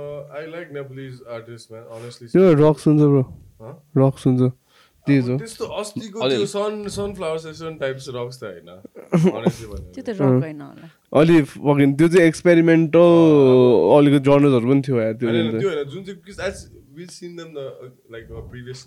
like 0.51 0.73
Nepalese 0.73 1.23
artists, 1.37 1.71
man. 1.71 1.85
Honestly. 1.91 2.29
त्यो 2.29 2.53
rock 2.55 2.79
सुन्छ 2.79 3.01
ब्रो? 3.03 3.23
रक 3.97 4.19
सुन्छ 4.19 4.53
त्यही 5.07 5.21
हो 5.23 5.37
त्यस्तो 5.39 5.65
अस्तिको 5.81 6.21
अलि- 6.21 6.37
त्यो 6.37 6.47
sun 6.47 6.87
sunflower 6.89 7.39
session 7.39 7.77
types 7.77 8.09
rocks 8.15 8.41
त 8.41 8.45
होइन 8.45 8.69
Honestly 9.27 9.67
त्यो 9.67 9.73
भन्यो 9.73 10.03
त 10.03 10.09
रक 10.11 10.43
होइन 10.43 10.61
होला 10.61 10.87
अलि 11.13 11.43
फकिन 11.43 11.95
त्यो 11.95 12.09
चाहिँ 12.09 12.27
एक्सपेरिमेन्टल 12.27 13.07
अलिकति 13.97 14.25
जर्नल्सहरू 14.25 14.67
पनि 14.69 14.83
थियो 14.83 15.01
यार 15.01 15.13
त्यो 15.15 15.29
जुन 15.31 16.03
चाहिँ 16.05 16.19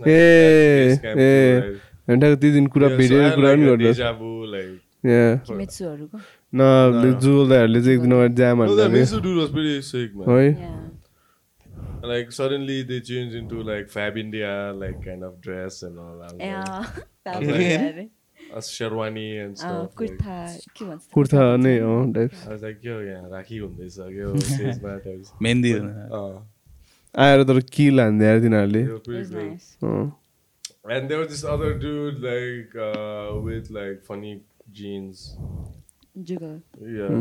ए 0.08 0.20
त्यो 2.36 2.52
दिन 2.52 2.68
कुरा 2.68 2.88
भिडियो 2.98 3.20
कुरा 3.36 3.50
पनि. 3.50 3.66
मित्सुहरूको 5.56 6.18
न 6.54 6.62
जुगल 7.22 7.50
दाईहरूले 7.50 7.82
चाहिँ 7.82 7.96
एक 7.96 8.02
दिन 8.02 8.12
अगाडि 8.14 8.36
जाम 8.36 8.58
no, 8.60 8.76
that 8.76 8.91
Like 12.11 12.32
suddenly 12.32 12.82
they 12.89 13.01
changed 13.01 13.35
into 13.43 13.62
like 13.69 13.89
Fab 13.93 14.16
India, 14.23 14.51
like 14.82 14.99
kind 15.05 15.23
of 15.28 15.41
dress 15.47 15.82
and 15.82 15.99
all. 15.99 16.23
I 16.23 16.27
was 16.27 16.41
A, 16.41 16.51
like, 16.51 16.69
अँ, 16.69 16.81
was 16.81 17.03
तातो 17.27 17.51
like- 17.53 17.81
अरे। 17.93 18.09
a 18.55 18.61
sherwani 18.61 19.27
and 19.45 19.55
अँ, 19.55 19.61
stuff. 19.61 19.78
like- 19.82 19.95
कुर्ता 19.99 20.35
के 20.78 20.85
भन्छ 20.85 21.07
कुर्ता 21.15 21.45
नै 21.65 21.78
हो 21.81 21.95
types 22.16 22.47
I 22.47 22.51
was 22.53 22.62
like, 22.69 22.82
yo, 22.89 23.01
यहाँ 23.07 23.31
राखी 23.31 23.59
हुँदैछ 23.59 23.97
क्या 23.99 24.35
स्टेजमा 24.49 24.97
टाइप्स 25.07 25.32
मेहन्दी 25.43 25.73
अँ 25.73 26.49
आएर 27.15 27.43
तर 27.49 27.61
किल 27.73 28.01
हान्दै 28.01 28.27
यार 28.27 28.41
तिनीहरूले 28.41 28.82
they 28.85 28.93
were 28.93 29.01
It 29.01 29.05
pretty 29.09 29.20
was 29.23 29.31
good. 29.31 29.49
nice. 29.51 29.77
अँ। 29.85 30.12
And 30.95 31.09
there 31.11 31.19
was 31.23 31.28
this 31.32 31.45
other 31.55 31.73
dude 31.82 32.19
like 32.28 32.74
uh, 32.86 33.41
with 33.49 33.70
like 33.77 34.03
funny 34.09 34.32
jeans. 34.81 35.23
जुगल 36.31 36.61
Yeah. 36.97 37.15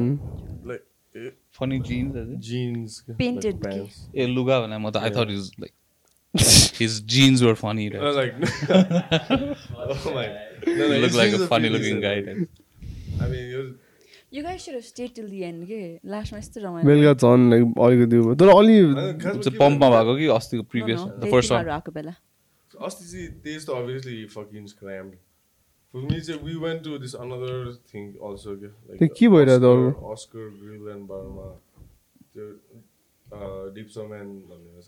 Like 0.71 0.83
eh, 1.16 1.32
funny 1.58 1.78
jeans 1.88 2.38
jeans. 2.48 3.02
Painted 3.18 3.54
like 3.54 3.64
pants. 3.64 3.98
ए 4.16 4.26
लुगा 4.26 4.60
भने 4.60 4.78
म 4.78 4.90
त 4.90 4.96
I 4.96 5.10
thought 5.10 5.30
is 5.30 5.50
like 5.60 5.72
his 6.80 7.02
jeans 7.16 7.42
were 7.42 7.54
funny 7.64 7.90
I 7.90 7.98
was 7.98 8.16
like, 8.16 8.34
oh 9.94 10.14
my. 10.14 10.28
No, 10.66 10.88
no, 10.88 10.94
look 10.94 11.10
his 11.10 11.16
like 11.16 11.32
jeans 11.32 11.40
uh 11.40 11.44
are 11.44 11.48
funny 11.48 11.68
pretty 11.68 11.74
looking 11.74 11.94
decent, 11.94 12.02
guy 12.02 12.22
like, 12.22 12.48
I 13.20 13.30
mean, 13.30 13.46
it 13.52 13.58
was, 13.58 13.70
you 14.34 14.42
guys 14.44 14.64
should 14.64 14.74
have 14.74 14.82
stayed 14.82 15.14
till 15.14 15.28
the 15.30 15.42
end 15.42 15.66
के 15.66 15.80
लास्टमा 16.10 16.38
यस्तो 16.38 16.60
रमाइलो 16.60 16.88
बेलुका 16.88 17.12
झन् 17.14 17.52
अलिकति 17.84 18.16
उयो। 18.16 18.34
तर 18.40 18.48
अलि 18.56 18.74
पम्पमा 19.58 19.88
भएको 19.90 20.16
कि 20.18 20.26
अस्तिको 20.34 20.62
No, 20.62 20.68
प्रिभियस 20.70 21.00
फर्स्ट 21.32 21.52
आएको 21.52 21.92
बेला 21.92 22.14
अस्ति 22.86 23.04
चाहिँ 23.12 23.58
त 23.64 23.70
obviously 23.78 24.16
fucking 24.34 24.66
scrammed. 24.72 25.16
For 25.94 26.00
me 26.02 26.16
चाहिँ 26.20 26.40
we 26.44 26.54
went 26.62 26.80
to 26.84 26.98
this 26.98 27.14
another 27.14 27.54
thing 27.90 28.06
also 28.20 28.56
क्या 28.60 28.70
like 28.88 28.98
त्यो 28.98 29.08
के 29.18 29.26
भइरहेको 29.34 29.60
थियो 29.62 29.96
त्यो 32.34 32.46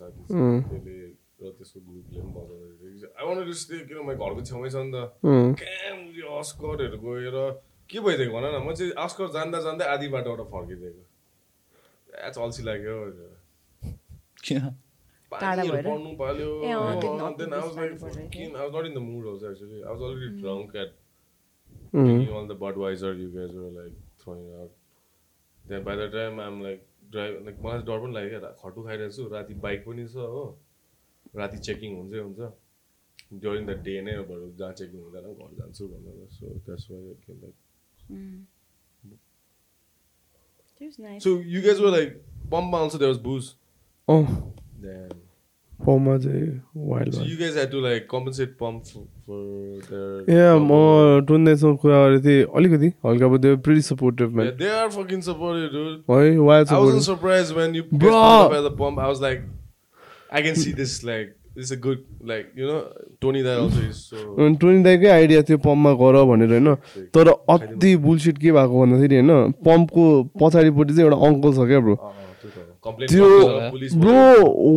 साथी। 0.01 0.20
त्यसले 0.28 0.97
र 1.40 1.52
त्यसको 1.56 1.78
ग्रुपले 1.89 2.20
पनि 2.20 2.31
बजाउँदै 2.36 3.09
आई 3.16 3.24
वान्ट 3.27 3.40
टु 3.48 3.55
स्टे 3.62 3.77
किन 3.89 3.98
म 4.05 4.12
घरको 4.12 4.40
छेउमै 4.48 4.68
छ 4.68 4.77
नि 4.77 4.90
त 4.93 4.97
अस्करहरू 6.40 6.98
गएर 7.05 7.36
के 7.90 7.98
भइदिएको 8.05 8.32
भन 8.36 8.44
न 8.44 8.56
म 8.60 8.68
चाहिँ 8.77 8.93
अस्कर 9.05 9.27
जान्दा 9.36 9.59
जान्दै 9.66 9.85
आधी 9.94 10.09
बाटोबाट 10.14 10.40
फर्किदिएको 10.52 11.02
अल्छी 12.44 12.62
लाग्यो 12.68 12.94
टाढा 15.32 15.62
पानीहरू 15.62 15.74
भएर? 15.77 15.85
पर्नु 15.90 16.16
पाल्यो 16.20 16.48
ए, 16.65 16.70
अँ, 16.70 17.01
त्यो 17.01 17.11
अँ, 17.11 17.19
north 17.23 17.39
then 17.40 17.52
I 17.52 17.61
was 17.66 17.77
like 17.81 17.93
east 17.93 18.05
जानु 18.05 18.05
पर्छ 18.05 18.16
fucking 18.20 18.57
I 18.57 18.65
was 18.66 18.73
not 18.77 18.86
in 18.90 18.94
the 18.98 19.05
mood 19.09 19.27
also 19.32 19.51
actually 19.51 19.82
I 19.85 19.90
was 19.97 20.02
already 20.09 20.31
drunk 20.40 20.74
at 20.85 20.94
अँ। 21.94 22.05
drinking 22.05 22.32
all 22.39 22.47
the 22.52 22.57
Budweiser 22.65 23.12
you 23.20 23.28
guys 23.36 23.52
were 23.61 23.70
like 23.81 23.94
throwing 24.24 24.48
out 24.62 24.73
then 25.65 25.85
by 25.90 25.97
the 26.02 26.09
time 26.16 26.40
I'm 26.47 26.59
like 26.69 26.82
drive 27.16 27.39
like 27.47 27.61
मलाई 27.69 27.82
डर 27.90 27.98
पनि 28.07 28.12
लाग्यो 28.19 28.40
क्या 28.40 28.51
खटु 28.65 28.82
खाइरहेको 28.89 29.15
छु 29.16 29.28
राति 29.36 29.55
bike 29.66 29.85
पनि 29.86 30.07
छ 30.15 30.27
हो 30.35 30.43
राति 31.43 31.59
चेकिङ 31.69 31.97
हुन्छै 32.01 32.20
हुन्छ 32.27 32.52
ड्युरिङ 33.43 33.66
द 33.66 33.77
डे 33.89 33.94
नै 34.07 34.15
बरु 34.31 34.51
जहाँ 34.61 34.73
चेकिङ 34.82 35.01
हुँदैन 35.07 35.27
घर 35.35 35.51
जान्छु 35.61 35.89
भनेर 35.94 36.27
so 36.39 36.55
that's 36.69 36.90
why 36.90 37.15
came 37.27 37.36
like 37.44 37.55
It 40.81 40.86
was 40.86 40.98
nice. 40.98 41.23
So 41.23 41.31
you 41.55 41.61
guys 41.61 41.81
were 41.81 41.90
like 41.94 42.12
pump 42.52 42.73
also 42.74 42.98
there 43.01 43.09
was 43.09 43.19
booze. 43.19 43.48
अँ 44.09 44.20
Then 44.24 44.60
पम्पमा 45.81 46.16
चाहिँ 46.23 46.48
wild 46.89 47.15
so 47.15 47.23
you 47.27 47.36
guys 47.40 47.55
had 47.59 47.70
to 47.74 47.78
like 47.85 48.07
compensate 48.09 48.51
pump 48.59 48.86
for, 48.86 49.05
for 49.27 49.39
their. 49.89 50.09
ए 50.28 50.59
म 50.61 51.24
टुन्दैसँग 51.28 51.78
कुरा 51.85 52.01
गरेको 52.07 52.23
थिएँ 52.27 52.44
अलिकति 52.61 52.93
हल्का 53.07 53.28
भयो 53.36 53.57
pretty 53.69 53.81
supportive 53.89 54.28
Yeah, 54.28 54.36
man 54.40 54.59
they 54.59 54.70
are 54.81 54.90
fucking 54.98 55.23
supportive, 55.28 55.70
dude. 55.73 55.97
है 56.11 56.36
wild 56.51 56.69
I 56.69 56.81
wasn't 56.85 57.07
supportive 57.09 57.11
surprised 57.11 57.57
when 57.61 57.74
you 57.81 57.85
Bro. 57.93 58.12
guys 58.12 58.20
pulled 58.20 58.52
up 58.52 58.59
at 58.61 58.65
the 58.69 58.74
pump. 58.82 58.98
I 58.98 59.09
was 59.15 59.23
like, 59.27 59.43
I 60.31 60.43
can 60.48 60.55
see 60.65 60.73
this. 60.82 60.93
Like, 61.02 61.32
this 61.55 61.65
is 61.65 61.73
a 61.73 61.81
good. 61.86 62.05
Like, 62.32 62.52
you 62.55 62.66
know, 62.66 62.81
Tony 63.20 63.40
that 63.48 63.59
also 63.65 63.81
is 63.89 64.05
so. 64.11 64.20
Tony 64.61 64.82
दाईकै 64.85 65.09
idea 65.16 65.43
थियो 65.48 65.59
पम्पमा 65.65 65.93
गर 66.02 66.23
भनेर 66.31 66.51
होइन 66.52 66.74
तर 67.16 67.28
अति 67.57 67.97
bullshit 68.07 68.39
के 68.44 68.52
भएको 68.59 68.81
भन्दाखेरि 68.85 69.16
होइन 69.20 69.52
पम्पको 69.66 70.05
पछाडिपट्टि 70.43 70.94
चाहिँ 70.94 71.09
एउटा 71.09 71.27
अङ्कल 71.31 71.52
छ 71.57 71.69
क्या 71.73 71.81
ब्रो 71.89 71.97
Uh, 72.01 72.12
त्यो 72.85 73.28
ब्रो 74.01 74.20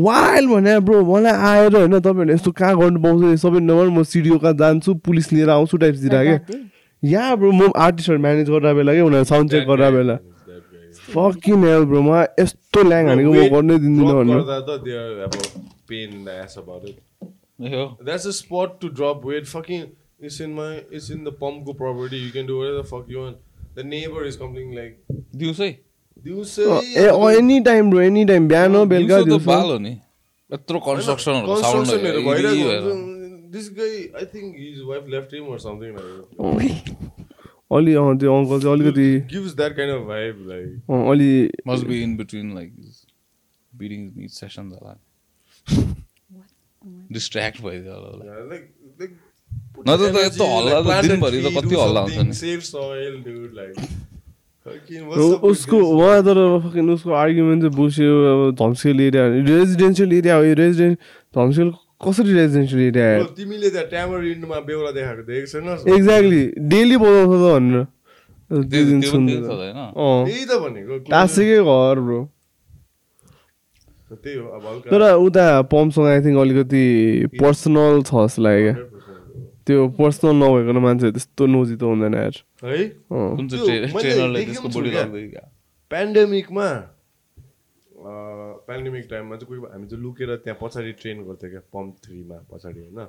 वाइल्ड 0.04 0.50
भने 0.52 0.80
ब्रो 0.88 0.98
मलाई 1.06 1.34
आएर 1.50 1.76
होइन 1.76 2.00
तपाईँहरूले 2.00 2.34
यस्तो 2.34 2.52
कहाँ 2.52 2.76
गर्नु 2.80 3.00
पाउँछ 3.04 3.40
सबै 3.46 3.60
नम्बर 3.64 3.88
म 3.96 4.04
सिडिओ 4.12 4.38
कहाँ 4.44 4.54
जान्छु 4.60 4.94
पुलिस 5.08 5.32
लिएर 5.34 5.50
आउँछु 5.50 5.78
टाइप्सतिर 5.84 6.12
क्या 6.12 6.38
That 6.38 6.52
day? 6.52 6.62
या 7.04 7.24
ब्रो 7.36 7.52
म 7.52 7.72
आर्टिस्टहरू 7.86 8.20
म्यानेज 8.26 8.50
गरेर 8.50 8.74
बेला 8.76 8.92
क्या 8.94 9.06
उनीहरू 9.06 9.24
साउन्ड 9.32 9.52
चेक 9.52 9.68
गरेर 9.68 9.92
बेला. 9.92 10.16
फकिन 11.14 11.64
हेल 11.68 11.84
ब्रो 11.92 12.02
मलाई 12.02 12.28
यस्तो 12.44 12.84
ल्याङ 12.90 13.08
हानेको 13.08 13.32
म 13.32 13.48
गर्नै 13.56 13.78
दिँदिनँ 13.86 14.08
drop 14.08 14.20
भनेर 14.20 14.38
गर्दा 14.40 14.60
त 14.68 14.84
they 14.84 14.96
are 15.00 15.24
about 15.28 15.48
pain 15.88 16.14
in 16.20 16.24
the 16.28 16.34
ass 16.44 16.58
about 16.58 16.84
it. 16.92 16.98
हो 17.74 17.84
That's 18.04 18.26
a 18.26 18.34
spot 18.34 18.80
to 18.84 18.90
drop 19.00 19.26
weight. 19.26 19.48
Fucking, 19.48 19.84
it's 20.20 20.40
in 20.40 20.54
my, 20.60 20.70
it's 20.92 21.10
in 21.10 21.24
the 21.24 21.32
pump 21.32 21.66
go 21.66 21.74
property. 21.74 22.18
You 22.18 22.32
can 22.32 22.46
do 22.52 22.58
whatever 22.60 22.78
the 22.78 22.88
fuck 22.94 23.10
you 23.16 23.20
want. 23.20 23.38
The 23.76 23.84
neighbor 23.84 24.24
is 24.30 24.36
complaining 24.38 24.76
like, 24.80 24.96
दिउँसै 25.36 25.70
you 26.26 26.44
say. 26.46 26.68
A 26.98 27.08
any 27.38 27.60
time 27.70 27.90
bro 27.92 28.00
any 28.02 28.26
time 28.26 28.48
बिहान 28.48 28.84
बेलुका 28.90 29.22
दिउँसो 29.24 29.46
बाल 29.46 29.72
हो 29.72 29.78
नि 29.88 29.94
यत्रो 30.50 30.80
कन्स्ट्रक्सनहरू 30.88 31.48
constructionहरू 31.48 32.22
भइरहेको 32.30 32.70
sound 32.70 32.92
हुन्छ। 32.92 33.12
This 33.54 33.68
guy, 33.70 33.96
I 34.20 34.26
think 34.26 34.56
his 34.58 34.78
wife 34.92 35.10
left 35.14 35.34
him 35.38 35.50
or 35.56 35.58
something 35.64 35.92
like 35.98 36.06
that. 36.14 36.24
अलि 37.78 37.94
अँ 37.96 38.18
त्यो 38.20 38.30
अङ्कल 38.38 38.60
चाहिँ 38.62 38.74
अलिकति 38.78 39.10
Gives 39.34 39.54
that 39.60 39.76
kind 39.80 39.92
of 39.96 40.02
vibe, 40.10 40.40
like. 40.52 40.72
अँ, 40.90 41.02
अलि 41.12 41.30
must 41.68 41.86
be 41.88 42.02
in 42.04 42.16
between 42.18 42.54
like 42.56 42.72
bidding 43.82 44.02
meet 44.18 44.32
sessions 44.40 44.74
होला 44.74 44.94
डिस्ट्र्याक्ट 47.18 47.62
भइदियो 47.62 47.94
होला 47.94 48.40
like 48.54 48.66
न 49.88 49.90
त 49.98 50.16
यस्तो 50.26 50.46
हल्ला 50.56 51.02
दिनभरि 51.02 51.42
त 51.44 51.54
कति 51.58 51.76
हल्ला 51.82 52.02
हुन्छ 52.02 52.18
नि 52.28 52.34
सेभ 52.42 52.60
soil 52.72 53.14
dude 53.28 53.54
like 53.62 53.78
उसको? 54.64 55.78
उहाँ 55.78 56.24
तर 56.24 56.38
fucking 56.64 56.90
उसको 56.94 57.12
आर्ग्युमेन्ट 57.12 57.62
चाहिँ 57.64 57.76
बुझ्यो 57.76 58.12
अब 58.32 58.40
धम्सेल 58.56 59.02
एरिया 59.02 59.24
रेजिडेन्सियल 59.44 60.14
एरिया 60.14 60.36
हो 60.36 60.44
यो 60.44 60.54
रेजिडेन्ट 60.56 60.98
धम्सेल 61.36 61.70
कसरी 62.00 62.32
रेजिडेन्सियल 62.34 62.82
एरिया 62.82 63.06
आयो 63.10 63.24
तिमीले 63.36 63.70
त्यहाँ 63.70 63.88
ट्यामरिन्डमा 63.92 64.58
बेहुला 64.68 64.92
देखाएको 64.96 65.24
देखेको 65.28 65.48
छैनस् 65.52 65.88
एक्ज्याक्टली 65.88 66.44
डेली 66.72 66.98
बोलाउँछ 67.04 67.32
त 67.34 67.44
भनेर। 67.44 67.84
त्यो 68.50 68.64
दुई 68.72 68.84
दिन 68.88 69.00
सुन्दैन। 69.02 69.44
त्यही 69.44 70.44
त 70.46 70.52
भनेको। 70.64 70.94
टाँसेकै 71.12 71.60
घर 71.60 71.98
ब्रो 72.08 72.22
तर 74.92 75.02
उता 75.28 75.46
पम्पसँग 75.74 76.08
आई 76.08 76.20
थिङ्क 76.24 76.38
अलिकति 76.40 76.86
पर्सनल 77.40 77.94
छ 78.08 78.12
जस्तो 78.14 78.42
लाग्यो। 78.46 78.74
क्या 78.74 78.84
100% 78.84 78.93
त्यो 79.68 79.88
पर्सनल 80.00 80.36
नभएको 80.36 80.80
मान्छे 80.86 81.08
त्यस्तो 81.12 81.44
नोजी 81.46 81.76
त 81.76 81.84
हुँदैन 81.84 82.14
यार 82.14 82.36
हो। 82.64 83.20
कुन 83.36 83.46
चाहिँ 83.50 83.80
पेन्डेमिकमा 85.92 86.68
पेन्डेमिक 88.68 89.06
टाइममा 89.10 89.36
चाहिँ 89.36 89.48
कोही 89.48 89.60
हामी 89.74 89.88
चाहिँ 89.88 90.04
लुकेर 90.04 90.30
त्यहाँ 90.44 90.58
पछाडि 90.62 90.92
ट्रेन 91.02 91.18
गर्थ्यो 91.28 91.50
क्या 91.50 91.62
पम्प 91.74 91.94
थ्रीमा 92.06 92.38
पछाडि 92.52 92.80
होइन 92.80 93.00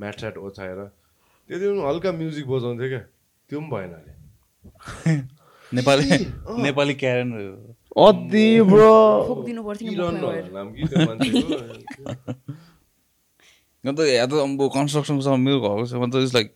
म्याट 0.00 0.14
स्याट 0.20 0.36
ओछाएर 0.38 0.80
त्यति 1.48 1.64
पनि 1.66 1.80
हल्का 1.88 2.10
म्युजिक 2.12 2.46
बजाउँथ्यो 2.48 2.88
क्या 2.88 3.02
त्यो 3.50 3.58
पनि 3.60 3.68
भएन 3.70 3.92
अरे 3.98 4.12
नेपाली 5.72 6.06
नेपाली 6.62 6.94
क्यारेन 7.02 7.30
अति 7.98 8.46
ब्रो 8.70 8.92
ठोकिदिनु 9.28 9.62
अन्त 13.84 14.00
यहाँ 14.00 14.26
त 14.28 14.32
अब 14.44 14.60
कन्स्ट्रक्सनको 14.76 15.22
समय 15.26 15.38
मेरो 15.44 15.60
घरको 15.60 15.84
छ 15.90 15.94
अन्त 16.06 16.14
इट्स 16.22 16.34
लाइक 16.34 16.48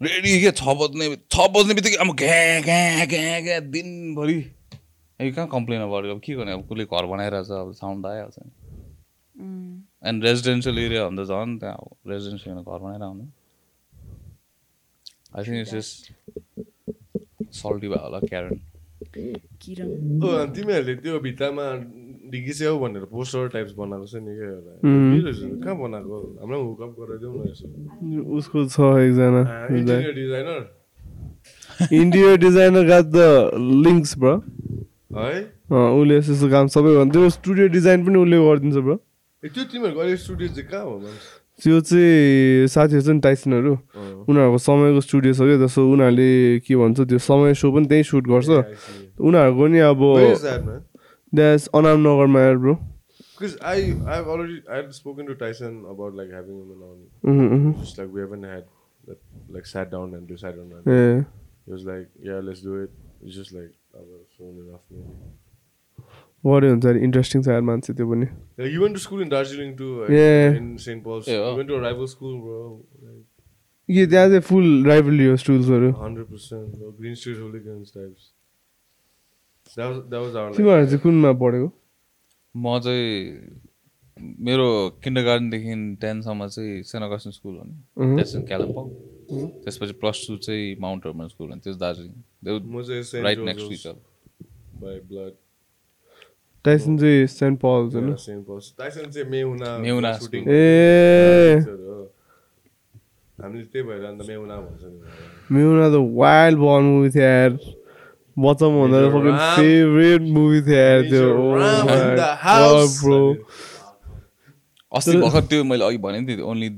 रेडी 0.00 0.30
के 0.40 0.50
छ 0.60 0.62
बज्ने 0.80 1.06
छ 1.32 1.46
बज्ने 1.56 1.74
बित्तिकै 1.78 1.96
अब 2.04 2.10
घ्या 2.16 2.60
घ्या 2.60 3.04
घ्या 3.04 3.40
घ्या 3.40 3.58
दिनभरि 3.76 4.38
ए 5.20 5.30
कहाँ 5.30 5.48
कम्प्लेन 5.52 5.80
अब 5.82 5.92
अब 6.10 6.20
के 6.24 6.34
गर्ने 6.34 6.52
अब 6.52 6.62
कसले 6.72 6.84
घर 6.84 7.06
बनाइरहेछ 7.12 7.50
अब 7.62 7.72
साउन्ड 7.80 8.04
त 8.04 8.08
आइहाल्छ 8.12 8.38
नि. 8.38 8.50
एन्ड 10.10 10.24
रेजिडेन्सियल 10.24 10.78
एरिया 10.78 11.04
भन्दा 11.08 11.24
झन् 11.24 11.58
त्यहाँ 11.60 11.88
रेजिडेन्सियल 12.12 12.56
घर 12.62 12.78
बनाएर 12.84 13.02
आउने 13.08 13.26
आई 15.36 15.44
थिङ्क 15.44 15.58
इट्स 15.62 15.90
सल्टी 17.62 17.88
भयो 17.88 18.02
होला 18.04 18.18
क्यारन 18.28 18.60
किरण 19.62 19.88
ओ, 20.24 20.26
अनि 20.42 20.52
तिमीहरूले 20.56 20.94
त्यो 21.04 21.18
भित्तामा 21.26 21.64
डिगिस्याउ 22.32 22.78
भनेर 22.82 23.04
पोस्टर 23.12 23.48
टाइप्स 23.54 23.72
बनाएको 23.78 24.06
छ 24.06 24.14
नि 24.24 24.32
क्या? 24.36 24.50
कहाँ 25.64 25.76
बनाएको 25.78 26.16
पनि 26.40 26.56
हुकअप 26.58 26.92
गराइदेऊ 27.00 27.32
न 27.32 27.40
यसो। 27.50 27.66
उसको 28.38 28.58
छ 28.74 28.76
एकजना। 29.04 29.42
Interior 29.78 30.14
designer 30.20 30.60
interior 32.00 32.36
designer 32.46 32.84
got 32.88 33.06
the 33.12 33.18
links 33.84 34.10
bro 34.18 34.34
है? 35.18 35.40
उसले 35.72 36.16
यस्तो 36.16 36.32
यस्तो 36.32 36.48
काम 36.50 36.66
सबै 36.72 36.90
गर्नु 36.94 37.12
त्यो 37.12 37.28
स्टुडियो 37.36 37.66
डिजाइन 37.76 37.98
पनि 38.06 38.16
उसले 38.24 38.36
गरिदिन्छ 38.48 38.76
ब्रो 38.76 38.96
त्यो 39.42 39.62
तिमीहरूको 39.72 40.00
अहिले 40.00 40.16
स्टुडियो 40.24 40.48
चाहिँ 40.48 40.68
कहाँ 40.70 40.84
हो 40.84 40.94
त्यो 41.62 41.80
चाहिँ 41.80 42.66
साथीहरू 42.74 43.02
छ 43.02 43.08
नि 43.12 43.20
टाइसनहरू 43.26 43.72
उनीहरूको 44.28 44.58
समयको 44.66 45.00
स्टुडियो 45.06 45.32
छ 45.34 45.40
क्या 45.48 45.58
जस्तो 45.62 45.80
उनीहरूले 45.92 46.30
के 46.66 46.74
भन्छ 46.76 46.98
त्यो 47.10 47.18
समय 47.18 47.54
सो 47.60 47.66
पनि 47.72 47.86
त्यहीँ 47.90 48.06
सुट 48.08 48.24
गर्छ। 48.32 48.48
उनीहरूको 49.20 49.64
नि 49.72 49.78
अब 49.90 50.00
Is 51.32 51.38
that, 51.38 51.46
man? 51.46 51.58
द्यास 51.58 51.68
अनाम 51.74 52.00
नगरमा 52.00 52.40
यार 52.40 52.56
bro 52.56 52.78
Because 53.40 53.58
I 53.60 53.76
I've 54.06 54.28
already 54.28 54.62
I've 54.68 54.94
spoken 54.94 55.26
to 55.26 55.34
Tyson 55.34 55.84
about 55.88 56.14
like 56.14 56.30
having 56.30 56.58
him 56.58 56.82
on. 57.24 57.74
Just 57.80 57.98
like 57.98 58.12
we 58.12 58.20
haven't 58.20 58.42
had 58.42 58.64
that 59.06 59.18
like 59.48 59.66
sat 59.66 59.90
down 59.90 60.14
and 60.14 60.28
decided 60.28 60.58
on 60.58 60.68
that. 60.68 60.92
ए 60.92 61.24
He 61.66 61.72
was 61.72 61.84
like, 61.84 62.08
yeah, 62.20 62.40
let's 62.40 62.60
do 62.60 62.74
it. 62.74 62.90
It's 63.22 63.36
just 63.36 63.52
like 63.52 63.72
our 63.94 64.20
soon 64.36 64.58
enough 64.68 64.80
हुन्छ 66.44 66.84
यार 66.84 66.96
interesting 66.96 67.42
छ 67.42 67.48
यार 67.48 67.60
मान्छे 67.60 67.92
त्यो 67.92 68.06
पनि 68.06 68.26
Yeah, 68.58 68.66
you 68.66 68.80
went 68.80 68.94
to 68.94 69.00
school 69.00 69.20
in 69.20 69.28
Darjeeling 69.28 69.76
too. 69.76 70.00
Like, 70.00 70.10
Yeah. 70.10 70.56
In 70.56 70.78
St. 70.78 71.04
Paul's. 71.04 71.26
Yeah. 71.28 71.36
You 71.36 71.56
went 71.56 71.68
to 71.68 71.74
a 71.74 71.80
rival 71.80 72.06
school, 72.06 72.40
bro. 72.40 72.84
Like, 73.02 73.24
त्यहाँ 73.88 74.28
चाहिँ 74.28 74.40
फुल 74.40 74.86
राइभली 74.86 75.26
हो 75.26 75.36
स्टुल्सहरू 75.36 75.92
hundred 75.92 76.28
percent. 76.28 76.78
Bro. 76.78 76.90
Green 76.92 77.14
Street 77.14 77.36
hooligans 77.36 77.90
types. 77.90 77.96
That 77.96 78.10
was 78.10 78.30
that 78.30 78.30
was 79.52 79.60
our 79.60 79.60
like. 79.60 79.61
तिमीहरू 79.76 80.86
चाहिँ 80.86 81.00
कुनमा 81.02 81.32
पढेको 81.42 81.68
म 82.54 82.78
चाहिँ 82.84 83.08
मेरो 84.46 84.66
kinder 85.02 85.22
गार्डनदेखि 85.24 85.74
टेनसम्म 86.00 86.40
चाहिँ 86.46 86.82
सेन्ट 86.90 87.04
अगस्टिन 87.04 87.32
स्कुल 87.32 87.54
हो 87.56 87.64
नि 87.64 87.74
कालिम्पोङ। 88.50 88.86
त्यसपछि 89.64 89.94
प्लस 90.00 90.18
टू 90.28 90.36
चाहिँ 90.44 90.76
माउन्ट 90.80 91.02
हर्मन 91.06 91.26
स्कुल 91.32 91.46
हो 91.48 91.54
नि 91.54 91.60
त्यो 91.64 91.74
दार्जिलिङ 91.84 92.14
म 92.44 92.82
चाहिँ 92.82 93.02
St. 93.02 93.22
Right 93.24 93.38
next 93.48 93.64
to. 93.64 93.70
Tyson 96.64 96.92
चाहिँ 96.98 97.26
सेन्ट 97.26 97.56
चाहिँ 99.14 99.26
मेहुना 99.30 99.68
मेहुना 99.78 100.10
shooting 100.18 100.44
school. 100.44 100.54
ए 100.54 100.58
हो। 101.64 101.98
हामीले 103.38 103.64
त्यही 103.72 103.84
भएर 103.88 104.04
अन्त 104.04 104.20
मेहुना 104.28 104.56
भन्छ 104.56 104.82
नि 104.84 104.98
मेहुना 105.56 105.86
त 105.90 105.96
वाइल्ड 106.20 106.58
बल 106.58 106.82
मुभी 106.92 107.10
थियो 107.10 107.24
यार 107.24 107.52
बच्चामा 108.38 108.76
भन्दा 108.82 108.98
फकिङ. 109.14 109.34
फेभरेट 109.56 110.22
मुभी 110.34 110.60
थियो 110.62 110.76
यार 110.76 111.00
त्यो 111.10 111.24
अस्ति 114.92 115.16
भर्खर 115.18 115.40
त्यो 115.50 115.64
मैले 115.64 115.84
अघि 115.84 115.98
भने 115.98 116.20
नि 116.20 116.40
ओन्ली 116.42 116.68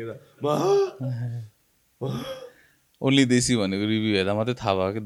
के 0.00 0.04
त? 0.08 0.20
ओन्ली 3.02 3.24
देशी 3.24 3.56
भनेको 3.56 3.84
रिभ्यू 3.88 4.12
हेर्दा 4.16 4.34
मात्रै 4.34 4.54
थाहा 4.60 4.74
भयो 4.74 4.92
कि 4.92 5.00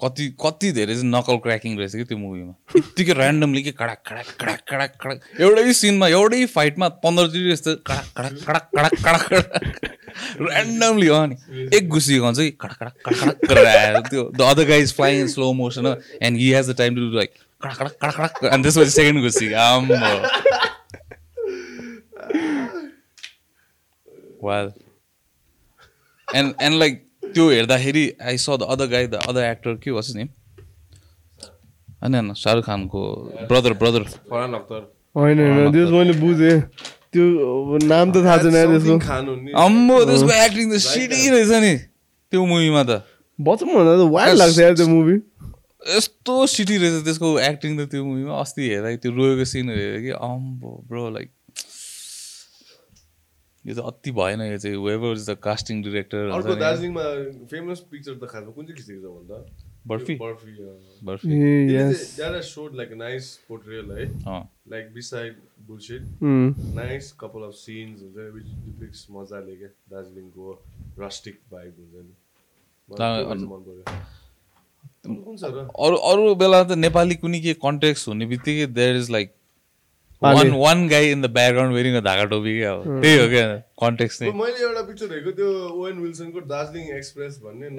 कति 0.00 0.26
कति 0.40 0.70
धेरै 0.72 0.94
चाहिँ 0.94 1.10
नकल 1.10 1.36
क्र्याकिङ 1.44 1.78
रहेछ 1.78 1.92
कि 1.92 2.04
त्यो 2.04 2.18
मुभीमा 2.18 2.52
यत्तिकै 2.76 3.12
ऱ्यान्डमली 3.14 3.62
के 3.62 3.72
कडक 3.72 4.00
कडक 4.06 4.28
कडक 4.40 4.60
कडक 4.70 4.92
कडक 5.02 5.40
एउटै 5.40 5.72
सिनमा 5.74 6.08
एउटै 6.10 6.44
फाइटमा 6.54 6.88
पन्ध्रचोटि 7.02 7.50
जस्तो 7.50 7.74
कडक 7.86 8.06
कडक 8.16 8.34
कडक 8.46 8.64
कडक 8.76 8.94
कडक 9.04 9.26
कडक 9.26 10.48
ऱ्यान्डमली 10.48 11.08
हो 11.08 11.24
नि 11.26 11.36
एक 11.76 11.88
गुसी 11.88 12.18
गन्छ 12.18 12.38
कि 12.38 12.50
कडक 12.60 12.76
कडक 12.80 13.20
कडक 13.20 13.46
गरेर 13.50 13.66
आएर 13.66 14.00
त्यो 14.08 14.24
the 14.32 14.48
other 14.48 14.68
guy 14.68 14.82
is 14.82 14.94
flying 14.96 15.20
in 15.20 15.28
slow 15.34 15.52
motion 15.60 15.86
and 16.22 16.38
he 16.38 16.52
has 16.52 16.70
the 16.70 16.76
time 16.78 16.96
to 16.96 17.10
like 17.16 17.34
कडक 17.62 17.78
कडक 17.78 17.96
कडक 18.02 18.16
कडक 18.16 18.52
अनि 18.52 18.62
त्यसपछि 18.62 18.90
सेकेन्ड 18.90 19.22
गुसी 19.22 19.52
आम 19.66 19.88
वाल 24.42 24.72
एन्ड 26.28 26.54
एन्ड 26.62 26.78
लाइक 26.78 27.06
त्यो 27.34 27.44
हेर्दाखेरि 27.50 28.04
I 28.20 28.36
saw 28.36 28.46
the 28.60 28.62
other 28.74 28.86
guy 28.94 29.06
the 29.06 29.14
other 29.28 29.42
actor 29.44 29.74
के 29.82 29.90
वाज 29.98 30.08
नेम 30.16 30.28
होइन 32.02 32.14
होइन 32.14 32.32
शाहरुख 32.42 32.64
खानको 32.66 33.00
ब्रदर 33.50 33.72
ब्रदर 33.80 34.02
फरहान 34.30 34.52
अख्तर। 34.54 34.80
होइन 35.16 35.38
होइन 35.40 35.72
त्यो 35.72 35.84
चाहिँ 35.86 35.98
मैले 35.98 36.14
बुझेँ। 36.20 36.58
त्यो 37.12 37.24
नाम 37.84 38.06
त 38.12 38.16
थाहा 38.24 38.36
छैन 38.42 38.54
त्यसको। 38.54 38.96
अम्बो 39.64 39.96
त्यसको 40.10 40.32
एक्टिङ 40.44 40.66
त 40.72 40.78
सिडी 40.84 41.20
रहेछ 41.30 41.52
नि 41.64 41.74
त्यो 42.32 42.44
मुभीमा 42.46 42.82
त। 42.82 43.02
बच्चामा 43.38 43.72
भन्दा 43.74 43.94
त 43.96 44.06
वाइल्ड 44.14 44.38
लाग्छ 44.38 44.58
यार 44.58 44.74
त्यो 44.78 44.88
मुभी 44.88 45.16
यस्तो 45.96 46.34
सिटी 46.54 46.76
रहेछ 46.76 47.04
त्यसको 47.04 47.28
एक्टिङ 47.40 47.70
त 47.78 47.90
त्यो 47.90 48.04
मुभीमा 48.04 48.34
अस्ति 48.40 48.62
हेर्दा 48.68 48.88
त्यो 49.02 49.10
रोएको 49.18 49.44
सिनहरू 49.52 49.80
हेरेँ 49.80 50.02
कि 50.04 50.12
अम्बो 50.28 50.70
ब्रो 50.88 51.02
लाइक 51.16 51.28
यो 53.66 53.74
चाहिँ 53.74 53.88
अति 53.90 54.10
भएन 54.18 54.40
यो 54.42 54.58
चाहिँ 54.58 54.76
whoever 54.84 55.12
is 55.12 55.24
the 55.30 55.32
casting 55.42 55.82
director 55.82 56.30
अर्को 56.36 56.54
दार्जिलिङमा 56.60 57.04
फेमस 57.50 57.80
पिक्चर 57.90 58.14
त 58.22 58.24
खानु 58.30 58.52
कुन 58.52 58.64
चाहिँ 58.66 58.76
खिचेको 58.76 59.00
छ 59.00 59.04
भन्दा? 59.16 59.36
Barfi. 59.90 60.14
Barfi. 60.20 60.52
Barfi. 61.04 61.28
showed 62.46 62.72
like 62.80 62.90
a 62.92 62.98
nice 63.02 63.28
portrayal 63.48 63.86
है। 63.96 64.04
अँ। 64.28 64.42
Like 64.72 64.88
beside 64.94 65.34
bullshit 65.68 66.02
nice 66.78 67.06
couple 67.22 67.42
of 67.46 67.54
scenes 67.60 67.96
हुन्छ 68.02 68.16
which 68.34 68.50
depicts 68.66 69.02
मजाले 69.10 69.54
क्या 69.56 69.70
दार्जिलिङको 69.92 70.44
रस्टिक 71.00 71.36
भाइब 71.52 71.72
हुन्छ 71.80 71.94
नि। 72.04 72.14
मन 72.88 72.98
पर्यो 73.66 75.62
अरू 75.86 75.96
अरू 76.10 76.34
बेला 76.44 76.60
त 76.64 76.72
नेपाली 76.78 77.14
कुनै 77.24 77.40
के 77.40 77.52
कन्टेक्स्ट 77.66 78.08
हुने 78.08 78.26
बित्तिकै 78.32 78.66
there 78.78 78.96
is 78.96 79.10
like. 79.10 79.28
One 80.22 80.50
one 80.62 80.86
guy 80.88 81.10
in 81.10 81.20
the 81.22 81.26
background 81.36 81.74
wearing 81.74 81.94
Dhaka 82.06 82.24
topi 82.32 82.52
क्या 82.58 82.72
अब 82.72 83.00
त्यही 83.02 83.18
हो 83.20 83.26
क्या? 83.28 83.44
कन्टेक्स्ट 83.82 84.22
नै 84.22 84.30
मैले 84.40 84.58
एउटा 84.64 84.82
पिक्चर 84.88 85.06
हेरेको 85.12 85.30
त्यो 85.38 85.48
ओएन 85.84 85.96
विल्सनको 86.06 86.40
दार्जिलिङ 86.50 86.90
एक्सप्रेस 86.96 87.38
भन्ने 87.44 87.70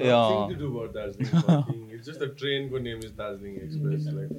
दार्जिलिङ 0.95 1.84
इट्स 1.93 2.05
जस्ट 2.07 2.19
द 2.23 2.30
ट्रेनको 2.39 2.80
name 2.88 2.97
is 3.05 3.11
Darjeeling 3.22 3.53
express 3.65 4.07
like 4.15 4.30